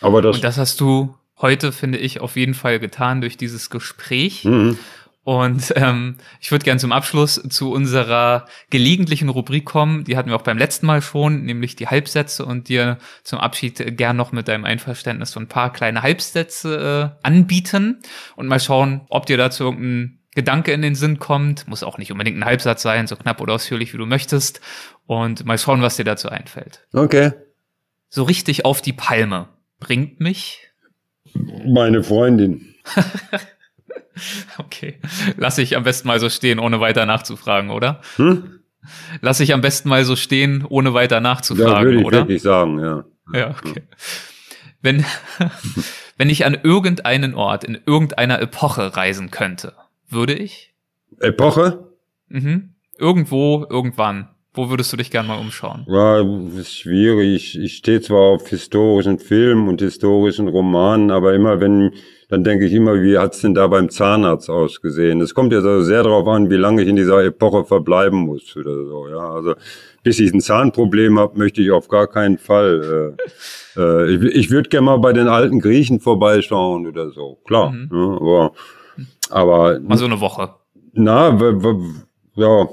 Aber 0.00 0.22
das. 0.22 0.36
Und 0.36 0.44
das 0.44 0.56
hast 0.56 0.80
du 0.80 1.14
heute, 1.40 1.72
finde 1.72 1.98
ich, 1.98 2.20
auf 2.20 2.36
jeden 2.36 2.54
Fall 2.54 2.78
getan 2.78 3.20
durch 3.20 3.36
dieses 3.36 3.68
Gespräch. 3.68 4.44
Mhm. 4.44 4.78
Und 5.22 5.74
ähm, 5.76 6.16
ich 6.40 6.50
würde 6.50 6.64
gerne 6.64 6.80
zum 6.80 6.92
Abschluss 6.92 7.34
zu 7.34 7.72
unserer 7.72 8.46
gelegentlichen 8.70 9.28
Rubrik 9.28 9.66
kommen. 9.66 10.04
Die 10.04 10.16
hatten 10.16 10.30
wir 10.30 10.36
auch 10.36 10.42
beim 10.42 10.56
letzten 10.56 10.86
Mal 10.86 11.02
schon, 11.02 11.44
nämlich 11.44 11.76
die 11.76 11.88
Halbsätze 11.88 12.46
und 12.46 12.68
dir 12.68 12.96
zum 13.22 13.38
Abschied 13.38 13.96
gern 13.98 14.16
noch 14.16 14.32
mit 14.32 14.48
deinem 14.48 14.64
Einverständnis 14.64 15.32
so 15.32 15.40
ein 15.40 15.48
paar 15.48 15.72
kleine 15.72 16.02
Halbsätze 16.02 17.12
äh, 17.22 17.26
anbieten 17.26 18.00
und 18.34 18.46
mal 18.46 18.60
schauen, 18.60 19.02
ob 19.08 19.26
dir 19.26 19.36
dazu 19.36 19.64
irgendein 19.64 20.19
Gedanke 20.34 20.72
in 20.72 20.82
den 20.82 20.94
Sinn 20.94 21.18
kommt. 21.18 21.66
Muss 21.66 21.82
auch 21.82 21.98
nicht 21.98 22.12
unbedingt 22.12 22.38
ein 22.38 22.44
Halbsatz 22.44 22.82
sein, 22.82 23.06
so 23.06 23.16
knapp 23.16 23.40
oder 23.40 23.54
ausführlich, 23.54 23.92
wie 23.92 23.98
du 23.98 24.06
möchtest. 24.06 24.60
Und 25.06 25.44
mal 25.44 25.58
schauen, 25.58 25.82
was 25.82 25.96
dir 25.96 26.04
dazu 26.04 26.28
einfällt. 26.28 26.86
Okay. 26.92 27.32
So 28.08 28.22
richtig 28.24 28.64
auf 28.64 28.80
die 28.80 28.92
Palme 28.92 29.48
bringt 29.78 30.20
mich. 30.20 30.68
Meine 31.64 32.02
Freundin. 32.02 32.74
okay. 34.58 34.98
Lass 35.36 35.58
ich 35.58 35.76
am 35.76 35.82
besten 35.82 36.08
mal 36.08 36.20
so 36.20 36.28
stehen, 36.28 36.58
ohne 36.58 36.80
weiter 36.80 37.06
nachzufragen, 37.06 37.70
oder? 37.70 38.00
Hm? 38.16 38.60
Lass 39.20 39.40
ich 39.40 39.52
am 39.52 39.60
besten 39.60 39.88
mal 39.88 40.04
so 40.04 40.16
stehen, 40.16 40.64
ohne 40.68 40.94
weiter 40.94 41.20
nachzufragen, 41.20 41.72
ja, 41.72 41.82
würde 41.82 42.00
ich 42.00 42.04
oder? 42.04 42.18
wirklich 42.18 42.42
sagen, 42.42 42.78
ja. 42.78 43.04
Ja, 43.32 43.50
okay. 43.50 43.82
Wenn, 44.80 45.04
wenn 46.16 46.30
ich 46.30 46.44
an 46.46 46.58
irgendeinen 46.62 47.34
Ort 47.34 47.64
in 47.64 47.78
irgendeiner 47.84 48.40
Epoche 48.40 48.96
reisen 48.96 49.30
könnte, 49.30 49.74
würde 50.12 50.34
ich. 50.34 50.74
Epoche? 51.20 51.86
Mhm. 52.28 52.70
Irgendwo, 52.98 53.66
irgendwann. 53.68 54.28
Wo 54.52 54.68
würdest 54.68 54.92
du 54.92 54.96
dich 54.96 55.12
gerne 55.12 55.28
mal 55.28 55.38
umschauen? 55.38 55.86
Ja, 55.88 56.20
ist 56.58 56.74
schwierig. 56.76 57.56
Ich 57.56 57.76
stehe 57.76 58.00
zwar 58.00 58.18
auf 58.34 58.48
historischen 58.48 59.20
Filmen 59.20 59.68
und 59.68 59.80
historischen 59.80 60.48
Romanen, 60.48 61.12
aber 61.12 61.34
immer 61.34 61.60
wenn, 61.60 61.92
dann 62.28 62.42
denke 62.42 62.66
ich 62.66 62.72
immer, 62.72 63.00
wie 63.00 63.16
hat's 63.16 63.40
denn 63.42 63.54
da 63.54 63.68
beim 63.68 63.90
Zahnarzt 63.90 64.50
ausgesehen? 64.50 65.20
Es 65.20 65.34
kommt 65.36 65.52
ja 65.52 65.60
so 65.60 65.82
sehr 65.82 66.02
darauf 66.02 66.26
an, 66.26 66.50
wie 66.50 66.56
lange 66.56 66.82
ich 66.82 66.88
in 66.88 66.96
dieser 66.96 67.24
Epoche 67.24 67.64
verbleiben 67.64 68.18
muss 68.26 68.56
oder 68.56 68.74
so. 68.74 69.06
Ja, 69.08 69.30
also 69.34 69.54
bis 70.02 70.18
ich 70.18 70.32
ein 70.34 70.40
Zahnproblem 70.40 71.16
habe, 71.20 71.38
möchte 71.38 71.62
ich 71.62 71.70
auf 71.70 71.86
gar 71.86 72.08
keinen 72.08 72.36
Fall. 72.38 73.14
Äh, 73.76 73.80
äh, 73.80 74.10
ich 74.16 74.22
ich 74.34 74.50
würde 74.50 74.68
gerne 74.68 74.86
mal 74.86 74.96
bei 74.98 75.12
den 75.12 75.28
alten 75.28 75.60
Griechen 75.60 76.00
vorbeischauen 76.00 76.88
oder 76.88 77.10
so. 77.10 77.38
Klar, 77.46 77.70
Mhm. 77.70 77.88
ja, 77.92 78.16
aber, 78.16 78.52
aber 79.30 79.80
Mal 79.80 79.98
so 79.98 80.04
eine 80.04 80.20
Woche. 80.20 80.50
na, 80.92 81.36
ja, 82.36 82.68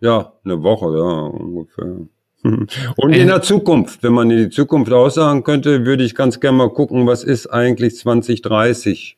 ja, 0.00 0.32
eine 0.44 0.62
Woche, 0.62 0.96
ja, 0.96 1.20
ungefähr. 1.26 2.06
Und 2.96 3.12
in 3.14 3.26
der 3.28 3.40
Zukunft, 3.42 4.02
wenn 4.02 4.12
man 4.12 4.30
in 4.30 4.36
die 4.36 4.50
Zukunft 4.50 4.92
aussagen 4.92 5.44
könnte, 5.44 5.86
würde 5.86 6.04
ich 6.04 6.14
ganz 6.14 6.40
gerne 6.40 6.58
mal 6.58 6.70
gucken, 6.70 7.06
was 7.06 7.24
ist 7.24 7.46
eigentlich 7.46 7.96
2030? 7.96 9.16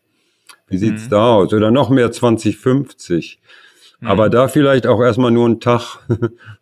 Wie 0.68 0.78
sieht's 0.78 1.06
Mhm. 1.06 1.10
da 1.10 1.34
aus? 1.34 1.52
Oder 1.52 1.70
noch 1.70 1.90
mehr 1.90 2.12
2050? 2.12 3.40
Aber 4.04 4.28
da 4.28 4.46
vielleicht 4.46 4.86
auch 4.86 5.00
erstmal 5.00 5.30
nur 5.30 5.46
einen 5.46 5.58
Tag. 5.58 5.98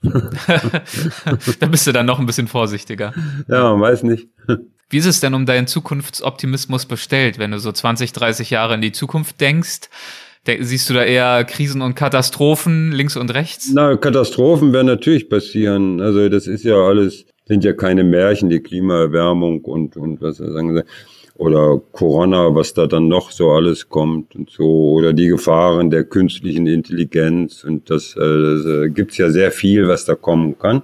da 1.60 1.66
bist 1.66 1.86
du 1.86 1.92
dann 1.92 2.06
noch 2.06 2.18
ein 2.20 2.26
bisschen 2.26 2.46
vorsichtiger. 2.48 3.12
ja, 3.48 3.78
weiß 3.78 4.04
nicht. 4.04 4.28
Wie 4.94 4.98
ist 4.98 5.06
es 5.06 5.18
denn 5.18 5.34
um 5.34 5.44
deinen 5.44 5.66
Zukunftsoptimismus 5.66 6.86
bestellt, 6.86 7.40
wenn 7.40 7.50
du 7.50 7.58
so 7.58 7.72
20, 7.72 8.12
30 8.12 8.50
Jahre 8.50 8.74
in 8.74 8.80
die 8.80 8.92
Zukunft 8.92 9.40
denkst? 9.40 9.90
De 10.46 10.62
siehst 10.62 10.88
du 10.88 10.94
da 10.94 11.02
eher 11.02 11.42
Krisen 11.42 11.82
und 11.82 11.96
Katastrophen 11.96 12.92
links 12.92 13.16
und 13.16 13.34
rechts? 13.34 13.72
Na, 13.74 13.96
Katastrophen 13.96 14.72
werden 14.72 14.86
natürlich 14.86 15.28
passieren. 15.28 16.00
Also 16.00 16.28
das 16.28 16.46
ist 16.46 16.62
ja 16.62 16.76
alles, 16.76 17.24
sind 17.44 17.64
ja 17.64 17.72
keine 17.72 18.04
Märchen, 18.04 18.50
die 18.50 18.60
Klimaerwärmung 18.60 19.62
und, 19.62 19.96
und 19.96 20.22
was 20.22 20.36
sagen 20.36 20.76
sie, 20.76 20.84
oder 21.34 21.82
Corona, 21.90 22.54
was 22.54 22.72
da 22.72 22.86
dann 22.86 23.08
noch 23.08 23.32
so 23.32 23.50
alles 23.50 23.88
kommt 23.88 24.36
und 24.36 24.48
so, 24.48 24.92
oder 24.92 25.12
die 25.12 25.26
Gefahren 25.26 25.90
der 25.90 26.04
künstlichen 26.04 26.68
Intelligenz 26.68 27.64
und 27.64 27.90
das, 27.90 28.14
äh, 28.14 28.20
das 28.20 28.64
äh, 28.64 28.90
gibt's 28.90 29.16
ja 29.16 29.28
sehr 29.28 29.50
viel, 29.50 29.88
was 29.88 30.04
da 30.04 30.14
kommen 30.14 30.56
kann. 30.56 30.82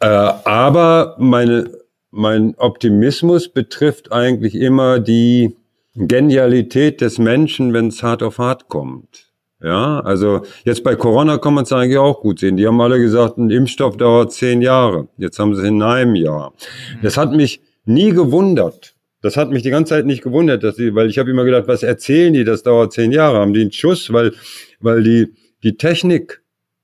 Äh, 0.00 0.06
aber 0.06 1.16
meine, 1.18 1.79
mein 2.10 2.54
Optimismus 2.56 3.48
betrifft 3.48 4.12
eigentlich 4.12 4.54
immer 4.54 4.98
die 4.98 5.56
Genialität 5.94 7.00
des 7.00 7.18
Menschen, 7.18 7.72
wenn 7.72 7.88
es 7.88 8.02
hart 8.02 8.22
auf 8.22 8.38
hart 8.38 8.68
kommt. 8.68 9.30
Ja, 9.62 10.00
also 10.00 10.42
jetzt 10.64 10.82
bei 10.84 10.94
Corona 10.96 11.36
kann 11.36 11.52
man 11.52 11.64
es 11.64 11.72
eigentlich 11.72 11.98
auch 11.98 12.20
gut 12.20 12.38
sehen. 12.38 12.56
Die 12.56 12.66
haben 12.66 12.80
alle 12.80 12.98
gesagt, 12.98 13.36
ein 13.36 13.50
Impfstoff 13.50 13.96
dauert 13.96 14.32
zehn 14.32 14.62
Jahre. 14.62 15.08
Jetzt 15.18 15.38
haben 15.38 15.54
sie 15.54 15.60
es 15.60 15.68
in 15.68 15.82
einem 15.82 16.14
Jahr. 16.14 16.54
Das 17.02 17.18
hat 17.18 17.32
mich 17.32 17.60
nie 17.84 18.10
gewundert. 18.10 18.94
Das 19.20 19.36
hat 19.36 19.50
mich 19.50 19.62
die 19.62 19.70
ganze 19.70 19.90
Zeit 19.90 20.06
nicht 20.06 20.22
gewundert, 20.22 20.64
dass 20.64 20.76
sie, 20.76 20.94
weil 20.94 21.10
ich 21.10 21.18
habe 21.18 21.30
immer 21.30 21.44
gedacht, 21.44 21.68
was 21.68 21.82
erzählen 21.82 22.32
die? 22.32 22.44
Das 22.44 22.62
dauert 22.62 22.94
zehn 22.94 23.12
Jahre. 23.12 23.38
Haben 23.38 23.52
die 23.52 23.60
einen 23.60 23.72
Schuss, 23.72 24.10
weil 24.12 24.32
weil 24.80 25.02
die 25.02 25.34
die 25.62 25.76
Technik 25.76 26.42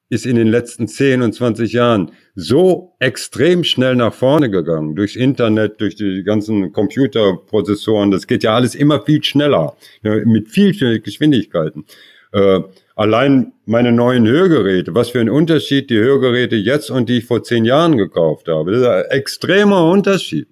ist 0.08 0.26
in 0.26 0.36
den 0.36 0.48
letzten 0.48 0.86
10 0.86 1.22
und 1.22 1.32
20 1.32 1.72
Jahren 1.72 2.12
so 2.36 2.94
extrem 2.98 3.64
schnell 3.64 3.96
nach 3.96 4.12
vorne 4.12 4.50
gegangen. 4.50 4.94
Durchs 4.94 5.16
Internet, 5.16 5.80
durch 5.80 5.96
die 5.96 6.22
ganzen 6.22 6.70
Computerprozessoren. 6.70 8.10
Das 8.10 8.26
geht 8.26 8.44
ja 8.44 8.54
alles 8.54 8.74
immer 8.74 9.00
viel 9.00 9.24
schneller. 9.24 9.74
Ja, 10.02 10.14
mit 10.24 10.48
viel 10.48 10.74
viel 10.74 11.00
Geschwindigkeiten. 11.00 11.86
Äh, 12.32 12.60
allein 12.94 13.54
meine 13.64 13.90
neuen 13.90 14.26
Hörgeräte, 14.26 14.94
was 14.94 15.08
für 15.08 15.20
ein 15.20 15.30
Unterschied 15.30 15.88
die 15.88 15.98
Hörgeräte 15.98 16.56
jetzt 16.56 16.90
und 16.90 17.08
die 17.08 17.18
ich 17.18 17.24
vor 17.24 17.42
zehn 17.42 17.64
Jahren 17.64 17.96
gekauft 17.96 18.48
habe. 18.48 18.72
Das 18.72 18.80
ist 18.82 18.86
ein 18.86 19.04
extremer 19.06 19.90
Unterschied. 19.90 20.48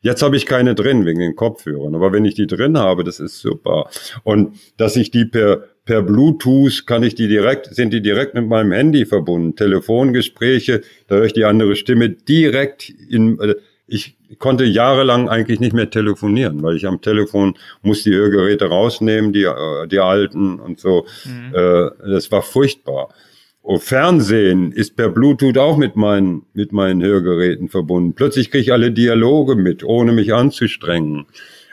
Jetzt 0.00 0.22
habe 0.22 0.36
ich 0.36 0.44
keine 0.44 0.74
drin 0.74 1.06
wegen 1.06 1.20
den 1.20 1.36
Kopfhörern, 1.36 1.94
aber 1.94 2.12
wenn 2.12 2.24
ich 2.24 2.34
die 2.34 2.46
drin 2.46 2.78
habe, 2.78 3.04
das 3.04 3.20
ist 3.20 3.40
super. 3.40 3.88
Und 4.24 4.56
dass 4.76 4.96
ich 4.96 5.10
die 5.10 5.24
per 5.24 5.64
per 5.86 6.02
Bluetooth 6.02 6.84
kann 6.84 7.02
ich 7.04 7.14
die 7.14 7.28
direkt, 7.28 7.74
sind 7.74 7.92
die 7.92 8.02
direkt 8.02 8.34
mit 8.34 8.46
meinem 8.46 8.72
Handy 8.72 9.06
verbunden. 9.06 9.56
Telefongespräche, 9.56 10.82
da 11.06 11.14
höre 11.16 11.24
ich 11.24 11.32
die 11.32 11.44
andere 11.44 11.76
Stimme 11.76 12.10
direkt 12.10 12.90
in, 12.90 13.40
äh, 13.40 13.54
ich 13.86 14.16
konnte 14.40 14.64
jahrelang 14.64 15.28
eigentlich 15.28 15.60
nicht 15.60 15.72
mehr 15.72 15.88
telefonieren, 15.88 16.60
weil 16.62 16.76
ich 16.76 16.86
am 16.86 17.00
Telefon 17.00 17.54
muss 17.82 18.02
die 18.02 18.14
Hörgeräte 18.14 18.66
rausnehmen, 18.66 19.32
die, 19.32 19.44
äh, 19.44 19.86
die 19.86 20.00
alten 20.00 20.58
und 20.58 20.80
so. 20.80 21.06
Äh, 21.54 21.90
das 22.04 22.32
war 22.32 22.42
furchtbar. 22.42 23.14
Oh, 23.62 23.78
Fernsehen 23.78 24.72
ist 24.72 24.96
per 24.96 25.08
Bluetooth 25.08 25.58
auch 25.58 25.76
mit 25.76 25.94
meinen, 25.96 26.46
mit 26.52 26.72
meinen 26.72 27.02
Hörgeräten 27.02 27.68
verbunden. 27.68 28.14
Plötzlich 28.14 28.50
kriege 28.50 28.62
ich 28.62 28.72
alle 28.72 28.90
Dialoge 28.90 29.54
mit, 29.54 29.84
ohne 29.84 30.12
mich 30.12 30.34
anzustrengen, 30.34 31.26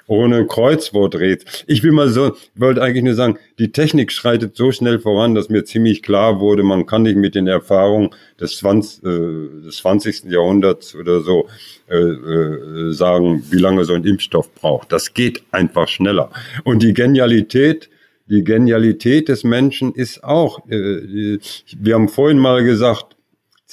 ohne 0.08 0.46
Kreuzworträtsel. 0.46 1.66
Ich 1.68 1.84
will 1.84 1.92
mal 1.92 2.10
so, 2.10 2.36
wollte 2.56 2.82
eigentlich 2.82 3.04
nur 3.04 3.14
sagen, 3.14 3.38
die 3.60 3.72
Technik 3.72 4.12
schreitet 4.12 4.56
so 4.56 4.72
schnell 4.72 5.00
voran, 5.00 5.36
dass 5.36 5.50
mir 5.50 5.64
ziemlich 5.64 6.02
klar 6.04 6.40
wurde, 6.40 6.64
man 6.64 6.86
kann 6.86 7.04
nicht 7.04 7.18
mit 7.18 7.36
den 7.36 7.48
Erfahrungen 7.48 8.10
des, 8.40 8.58
20, 8.58 9.04
äh, 9.04 9.66
des 9.66 9.78
20. 9.78 10.26
Jahrhunderts 10.26 10.96
oder 10.96 11.22
so 11.22 11.48
äh, 11.90 11.98
äh, 11.98 12.94
sagen, 12.94 13.44
wie 13.50 13.60
lange 13.60 13.86
so 13.86 13.94
ein 13.94 14.04
Impfstoff 14.04 14.54
braucht. 14.56 14.92
Das 14.92 15.14
geht 15.14 15.44
einfach 15.52 15.88
schneller. 15.88 16.32
Und 16.64 16.84
die 16.84 16.94
Genialität 16.94 17.90
die 18.28 18.44
Genialität 18.44 19.28
des 19.28 19.44
Menschen 19.44 19.94
ist 19.94 20.24
auch, 20.24 20.66
äh, 20.70 21.40
wir 21.78 21.96
haben 21.96 22.08
vorhin 22.08 22.40
mal 22.40 22.64
gesagt, 22.64 23.13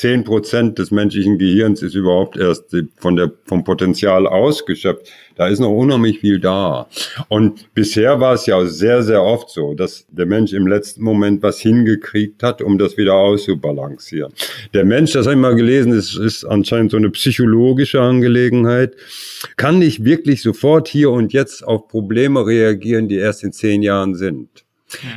zehn 0.01 0.25
Prozent 0.25 0.79
des 0.79 0.91
menschlichen 0.91 1.37
Gehirns 1.37 1.83
ist 1.83 1.95
überhaupt 1.95 2.39
erst 2.39 2.75
von 2.97 3.17
der, 3.17 3.33
vom 3.45 3.65
Potenzial 3.65 4.27
ausgeschöpft. 4.27 5.13
Da 5.37 5.49
ist 5.49 5.61
noch 5.61 5.69
unheimlich 5.69 6.21
viel 6.21 6.41
da. 6.41 6.89
Und 7.29 7.75
bisher 7.75 8.19
war 8.19 8.33
es 8.33 8.47
ja 8.47 8.65
sehr, 8.65 9.03
sehr 9.03 9.23
oft 9.23 9.51
so, 9.51 9.75
dass 9.75 10.07
der 10.11 10.25
Mensch 10.25 10.55
im 10.55 10.67
letzten 10.67 11.03
Moment 11.03 11.43
was 11.43 11.61
hingekriegt 11.61 12.43
hat, 12.43 12.63
um 12.63 12.79
das 12.79 12.97
wieder 12.97 13.13
auszubalancieren. 13.13 14.33
Der 14.73 14.87
Mensch, 14.87 15.13
das 15.13 15.27
habe 15.27 15.35
ich 15.35 15.41
mal 15.41 15.55
gelesen, 15.55 15.93
ist, 15.93 16.17
ist 16.17 16.45
anscheinend 16.47 16.93
so 16.93 16.97
eine 16.97 17.11
psychologische 17.11 18.01
Angelegenheit, 18.01 18.97
kann 19.59 19.81
nicht 19.81 20.03
wirklich 20.03 20.41
sofort 20.41 20.89
hier 20.89 21.11
und 21.11 21.35
jetzt 21.35 21.63
auf 21.63 21.89
Probleme 21.89 22.47
reagieren, 22.47 23.07
die 23.07 23.17
erst 23.17 23.45
in 23.45 23.53
zehn 23.53 23.83
Jahren 23.83 24.15
sind. 24.15 24.49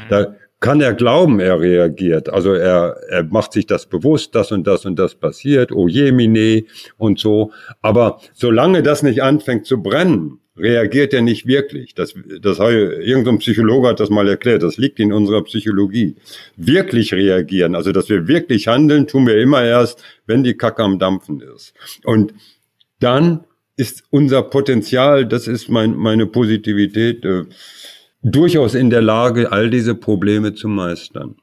Da 0.09 0.35
kann 0.63 0.79
er 0.79 0.93
glauben, 0.93 1.41
er 1.41 1.59
reagiert. 1.59 2.29
Also 2.29 2.53
er, 2.53 2.95
er 3.09 3.23
macht 3.25 3.51
sich 3.51 3.67
das 3.67 3.85
bewusst, 3.85 4.33
das 4.33 4.53
und 4.53 4.65
das 4.65 4.85
und 4.85 4.97
das 4.97 5.13
passiert, 5.13 5.73
oh 5.73 5.89
je, 5.89 6.13
mine 6.13 6.63
und 6.97 7.19
so. 7.19 7.51
Aber 7.81 8.21
solange 8.33 8.81
das 8.81 9.03
nicht 9.03 9.21
anfängt 9.21 9.65
zu 9.65 9.83
brennen, 9.83 10.39
reagiert 10.55 11.13
er 11.13 11.21
nicht 11.21 11.45
wirklich. 11.47 11.95
Das, 11.95 12.13
das 12.41 12.59
hat, 12.59 12.71
irgendein 12.71 13.39
Psychologe 13.39 13.89
hat 13.89 13.99
das 13.99 14.09
mal 14.09 14.29
erklärt. 14.29 14.63
Das 14.63 14.77
liegt 14.77 15.01
in 15.01 15.11
unserer 15.11 15.43
Psychologie. 15.43 16.15
Wirklich 16.55 17.13
reagieren, 17.13 17.75
also 17.75 17.91
dass 17.91 18.07
wir 18.07 18.29
wirklich 18.29 18.69
handeln, 18.69 19.05
tun 19.05 19.27
wir 19.27 19.37
immer 19.41 19.65
erst, 19.65 20.01
wenn 20.27 20.45
die 20.45 20.55
Kacke 20.55 20.81
am 20.81 20.97
Dampfen 20.97 21.41
ist. 21.41 21.73
Und 22.05 22.33
dann 23.01 23.43
ist 23.75 24.03
unser 24.11 24.43
Potenzial, 24.43 25.25
das 25.25 25.47
ist 25.47 25.67
mein, 25.67 25.93
meine 25.97 26.25
Positivität, 26.25 27.25
äh, 27.25 27.43
durchaus 28.23 28.73
in 28.73 28.89
der 28.89 29.01
Lage, 29.01 29.51
all 29.51 29.69
diese 29.69 29.95
Probleme 29.95 30.53
zu 30.53 30.67
meistern. 30.67 31.35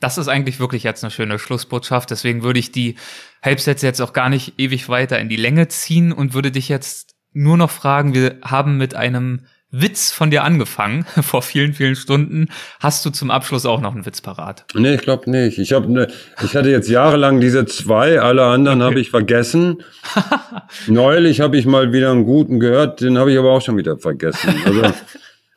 Das 0.00 0.18
ist 0.18 0.28
eigentlich 0.28 0.60
wirklich 0.60 0.82
jetzt 0.82 1.02
eine 1.02 1.10
schöne 1.10 1.38
Schlussbotschaft. 1.38 2.10
Deswegen 2.10 2.42
würde 2.42 2.58
ich 2.58 2.72
die 2.72 2.96
Halbsätze 3.42 3.86
jetzt 3.86 4.00
auch 4.00 4.12
gar 4.12 4.28
nicht 4.28 4.54
ewig 4.58 4.88
weiter 4.88 5.18
in 5.18 5.28
die 5.28 5.36
Länge 5.36 5.68
ziehen 5.68 6.12
und 6.12 6.34
würde 6.34 6.50
dich 6.50 6.68
jetzt 6.68 7.14
nur 7.32 7.56
noch 7.56 7.70
fragen, 7.70 8.14
wir 8.14 8.36
haben 8.42 8.76
mit 8.76 8.94
einem 8.94 9.46
Witz 9.76 10.12
von 10.12 10.30
dir 10.30 10.44
angefangen 10.44 11.04
vor 11.22 11.42
vielen, 11.42 11.72
vielen 11.72 11.96
Stunden. 11.96 12.48
Hast 12.80 13.04
du 13.04 13.10
zum 13.10 13.30
Abschluss 13.30 13.66
auch 13.66 13.80
noch 13.80 13.94
einen 13.94 14.06
Witz 14.06 14.20
parat? 14.20 14.66
Nee, 14.74 14.94
ich 14.94 15.00
glaube 15.00 15.28
nicht. 15.28 15.58
Ich 15.58 15.72
habe 15.72 15.90
ne, 15.92 16.06
ich 16.44 16.54
hatte 16.54 16.70
jetzt 16.70 16.88
jahrelang 16.88 17.40
diese 17.40 17.66
zwei, 17.66 18.20
alle 18.20 18.44
anderen 18.44 18.82
habe 18.82 19.00
ich 19.00 19.10
vergessen. 19.10 19.82
Neulich 20.86 21.40
habe 21.40 21.56
ich 21.56 21.66
mal 21.66 21.92
wieder 21.92 22.12
einen 22.12 22.24
guten 22.24 22.60
gehört, 22.60 23.00
den 23.00 23.18
habe 23.18 23.32
ich 23.32 23.38
aber 23.38 23.50
auch 23.50 23.62
schon 23.62 23.76
wieder 23.76 23.98
vergessen. 23.98 24.54
Also, 24.64 24.82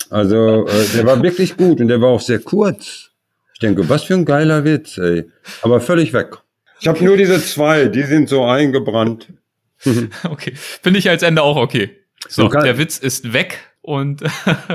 also 0.10 0.68
äh, 0.68 0.86
der 0.96 1.06
war 1.06 1.22
wirklich 1.22 1.58
gut 1.58 1.80
und 1.82 1.88
der 1.88 2.02
war 2.02 2.10
auch 2.10 2.22
sehr 2.22 2.40
kurz. 2.40 3.12
Ich 3.54 3.60
denke, 3.60 3.90
was 3.90 4.04
für 4.04 4.14
ein 4.14 4.26
geiler 4.26 4.64
Witz, 4.64 4.98
ey. 4.98 5.26
Aber 5.62 5.82
völlig 5.82 6.14
weg. 6.14 6.38
Ich 6.80 6.88
habe 6.88 7.04
nur 7.04 7.18
diese 7.18 7.42
zwei, 7.44 7.86
die 7.86 8.04
sind 8.04 8.30
so 8.30 8.46
eingebrannt. 8.46 9.28
Okay, 10.24 10.54
finde 10.56 10.98
ich 10.98 11.08
als 11.08 11.22
Ende 11.22 11.44
auch 11.44 11.56
okay. 11.56 11.92
So, 12.28 12.50
der 12.50 12.80
Witz 12.80 12.98
ist 12.98 13.32
weg 13.34 13.60
Und 13.88 14.22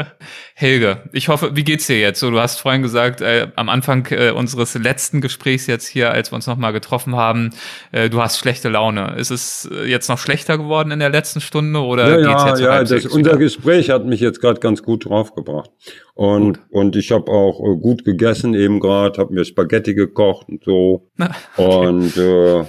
Helge, 0.54 1.02
ich 1.12 1.28
hoffe, 1.28 1.54
wie 1.54 1.64
geht's 1.64 1.86
dir 1.86 2.00
jetzt? 2.00 2.18
So, 2.18 2.30
du 2.30 2.40
hast 2.40 2.58
vorhin 2.58 2.80
gesagt, 2.80 3.20
äh, 3.20 3.48
am 3.56 3.68
Anfang 3.68 4.06
äh, 4.10 4.30
unseres 4.30 4.74
letzten 4.74 5.20
Gesprächs 5.20 5.66
jetzt 5.66 5.86
hier, 5.86 6.12
als 6.12 6.32
wir 6.32 6.36
uns 6.36 6.46
nochmal 6.46 6.72
getroffen 6.72 7.14
haben, 7.14 7.50
äh, 7.90 8.08
du 8.08 8.22
hast 8.22 8.38
schlechte 8.38 8.70
Laune. 8.70 9.14
Ist 9.18 9.28
es 9.28 9.68
äh, 9.70 9.84
jetzt 9.84 10.08
noch 10.08 10.16
schlechter 10.16 10.56
geworden 10.56 10.92
in 10.92 10.98
der 10.98 11.10
letzten 11.10 11.42
Stunde 11.42 11.80
oder 11.80 12.20
ja, 12.20 12.26
geht's 12.26 12.44
jetzt 12.46 12.60
Ja, 12.60 12.76
ja, 12.76 12.84
das, 12.84 13.04
unser 13.04 13.36
Gespräch 13.36 13.90
hat 13.90 14.06
mich 14.06 14.20
jetzt 14.20 14.40
gerade 14.40 14.60
ganz 14.60 14.82
gut 14.82 15.04
draufgebracht. 15.04 15.70
Und, 16.14 16.60
gut. 16.60 16.60
und 16.70 16.96
ich 16.96 17.12
habe 17.12 17.30
auch 17.30 17.60
äh, 17.60 17.78
gut 17.78 18.06
gegessen 18.06 18.54
eben 18.54 18.80
gerade, 18.80 19.20
habe 19.20 19.34
mir 19.34 19.44
Spaghetti 19.44 19.92
gekocht 19.92 20.48
und 20.48 20.64
so. 20.64 21.10
okay. 21.58 21.86
Und 21.86 22.16
äh, 22.16 22.64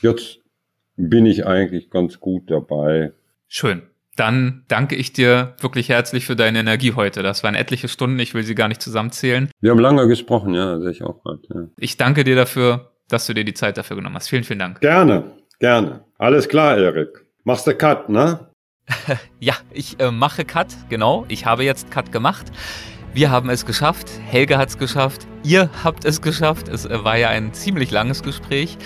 jetzt 0.00 0.38
bin 0.96 1.26
ich 1.26 1.44
eigentlich 1.44 1.90
ganz 1.90 2.20
gut 2.20 2.50
dabei. 2.50 3.12
Schön 3.48 3.82
dann 4.16 4.64
danke 4.68 4.94
ich 4.94 5.12
dir 5.12 5.54
wirklich 5.60 5.88
herzlich 5.88 6.26
für 6.26 6.36
deine 6.36 6.60
Energie 6.60 6.94
heute. 6.94 7.22
Das 7.22 7.42
waren 7.42 7.54
etliche 7.54 7.88
Stunden, 7.88 8.18
ich 8.18 8.34
will 8.34 8.44
sie 8.44 8.54
gar 8.54 8.68
nicht 8.68 8.82
zusammenzählen. 8.82 9.50
Wir 9.60 9.70
haben 9.70 9.80
lange 9.80 10.06
gesprochen, 10.06 10.54
ja, 10.54 10.78
sehe 10.80 10.90
ich 10.90 11.02
auch 11.02 11.22
gerade. 11.22 11.40
Ja. 11.52 11.66
Ich 11.76 11.96
danke 11.96 12.24
dir 12.24 12.36
dafür, 12.36 12.92
dass 13.08 13.26
du 13.26 13.34
dir 13.34 13.44
die 13.44 13.54
Zeit 13.54 13.76
dafür 13.76 13.96
genommen 13.96 14.14
hast. 14.14 14.28
Vielen, 14.28 14.44
vielen 14.44 14.58
Dank. 14.58 14.80
Gerne, 14.80 15.24
gerne. 15.58 16.04
Alles 16.18 16.48
klar, 16.48 16.76
Erik. 16.78 17.26
Machst 17.44 17.66
du 17.66 17.74
Cut, 17.74 18.08
ne? 18.08 18.50
ja, 19.40 19.54
ich 19.72 19.98
äh, 20.00 20.10
mache 20.10 20.44
Cut, 20.44 20.68
genau. 20.88 21.24
Ich 21.28 21.46
habe 21.46 21.64
jetzt 21.64 21.90
Cut 21.90 22.12
gemacht. 22.12 22.46
Wir 23.12 23.30
haben 23.30 23.48
es 23.48 23.64
geschafft. 23.64 24.10
Helge 24.26 24.58
hat 24.58 24.70
es 24.70 24.78
geschafft. 24.78 25.26
Ihr 25.44 25.70
habt 25.84 26.04
es 26.04 26.20
geschafft. 26.20 26.68
Es 26.68 26.84
äh, 26.84 27.04
war 27.04 27.16
ja 27.16 27.28
ein 27.28 27.52
ziemlich 27.52 27.90
langes 27.90 28.22
Gespräch. 28.22 28.76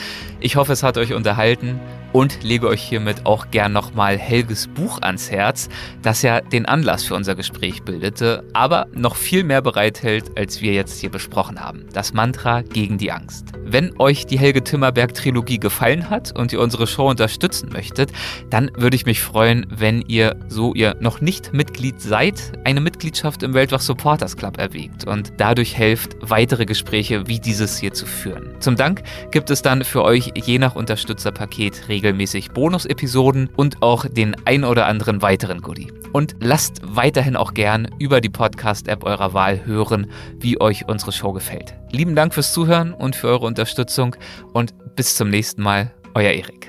Ich 0.41 0.57
hoffe, 0.57 0.73
es 0.73 0.83
hat 0.83 0.99
euch 0.99 1.15
unterhalten 1.15 1.81
und 2.13 2.43
lege 2.43 2.69
euch 2.69 2.83
hiermit 2.83 3.27
auch 3.27 3.51
gern 3.51 3.73
nochmal 3.73 4.19
Helges 4.19 4.67
Buch 4.69 5.01
ans 5.03 5.31
Herz, 5.31 5.69
das 6.03 6.23
ja 6.23 6.41
den 6.41 6.67
Anlass 6.67 7.05
für 7.05 7.15
unser 7.15 7.35
Gespräch 7.35 7.83
bildete, 7.83 8.45
aber 8.53 8.87
noch 8.93 9.17
viel 9.17 9.45
mehr 9.45 9.63
bereithält, 9.63 10.39
als 10.39 10.61
wir 10.61 10.73
jetzt 10.73 11.01
hier 11.01 11.11
besprochen 11.11 11.61
haben. 11.61 11.87
Das 11.93 12.13
Mantra 12.13 12.63
gegen 12.63 12.99
die 12.99 13.13
Angst. 13.13 13.53
Wenn 13.71 13.99
euch 14.01 14.25
die 14.25 14.39
Helge 14.39 14.65
Timmerberg 14.65 15.13
Trilogie 15.13 15.59
gefallen 15.59 16.09
hat 16.09 16.37
und 16.39 16.53
ihr 16.55 16.61
unsere 16.61 16.87
Show 16.87 17.11
unterstützen 17.11 17.69
möchtet, 17.71 18.13
dann 18.49 18.71
würde 18.75 18.97
ich 18.97 19.05
mich 19.05 19.21
freuen, 19.21 19.67
wenn 19.69 20.01
ihr, 20.03 20.37
so 20.49 20.73
ihr 20.75 20.97
noch 21.01 21.21
nicht 21.21 21.53
Mitglied 21.53 22.01
seid, 22.01 22.53
eine 22.65 22.81
Mitgliedschaft 22.81 23.43
im 23.43 23.53
Weltwach 23.53 23.81
Supporters 23.81 24.39
Club 24.39 24.59
erwägt 24.59 25.07
und 25.07 25.33
dadurch 25.37 25.77
helft, 25.77 26.17
weitere 26.21 26.65
Gespräche 26.65 27.27
wie 27.27 27.41
dieses 27.41 27.79
hier 27.79 27.93
zu 27.93 28.07
führen. 28.07 28.55
Zum 28.61 28.77
Dank 28.77 29.03
gibt 29.31 29.51
es 29.51 29.61
dann 29.61 29.85
für 29.85 30.03
euch 30.03 30.33
je 30.35 30.59
nach 30.59 30.75
Unterstützerpaket 30.75 31.89
regelmäßig 31.99 32.53
Bonus-Episoden 32.53 33.51
und 33.57 33.83
auch 33.83 34.07
den 34.07 34.37
ein 34.45 34.63
oder 34.63 34.87
anderen 34.87 35.21
weiteren 35.21 35.61
Goodie. 35.61 35.93
Und 36.13 36.37
lasst 36.41 36.81
weiterhin 36.85 37.35
auch 37.35 37.55
gern 37.55 37.89
über 37.99 38.21
die 38.21 38.29
Podcast-App 38.29 39.05
eurer 39.05 39.35
Wahl 39.35 39.67
hören, 39.67 40.07
wie 40.39 40.61
euch 40.61 40.89
unsere 40.89 41.11
Show 41.11 41.33
gefällt. 41.33 41.75
Lieben 41.91 42.15
Dank 42.15 42.35
fürs 42.35 42.53
Zuhören 42.53 42.95
und 42.95 43.17
für 43.17 43.27
eure 43.27 43.47
Unterstützung 43.47 44.15
und 44.53 44.75
bis 44.95 45.17
zum 45.17 45.29
nächsten 45.29 45.63
Mal, 45.63 45.93
euer 46.15 46.31
Erik. 46.31 46.69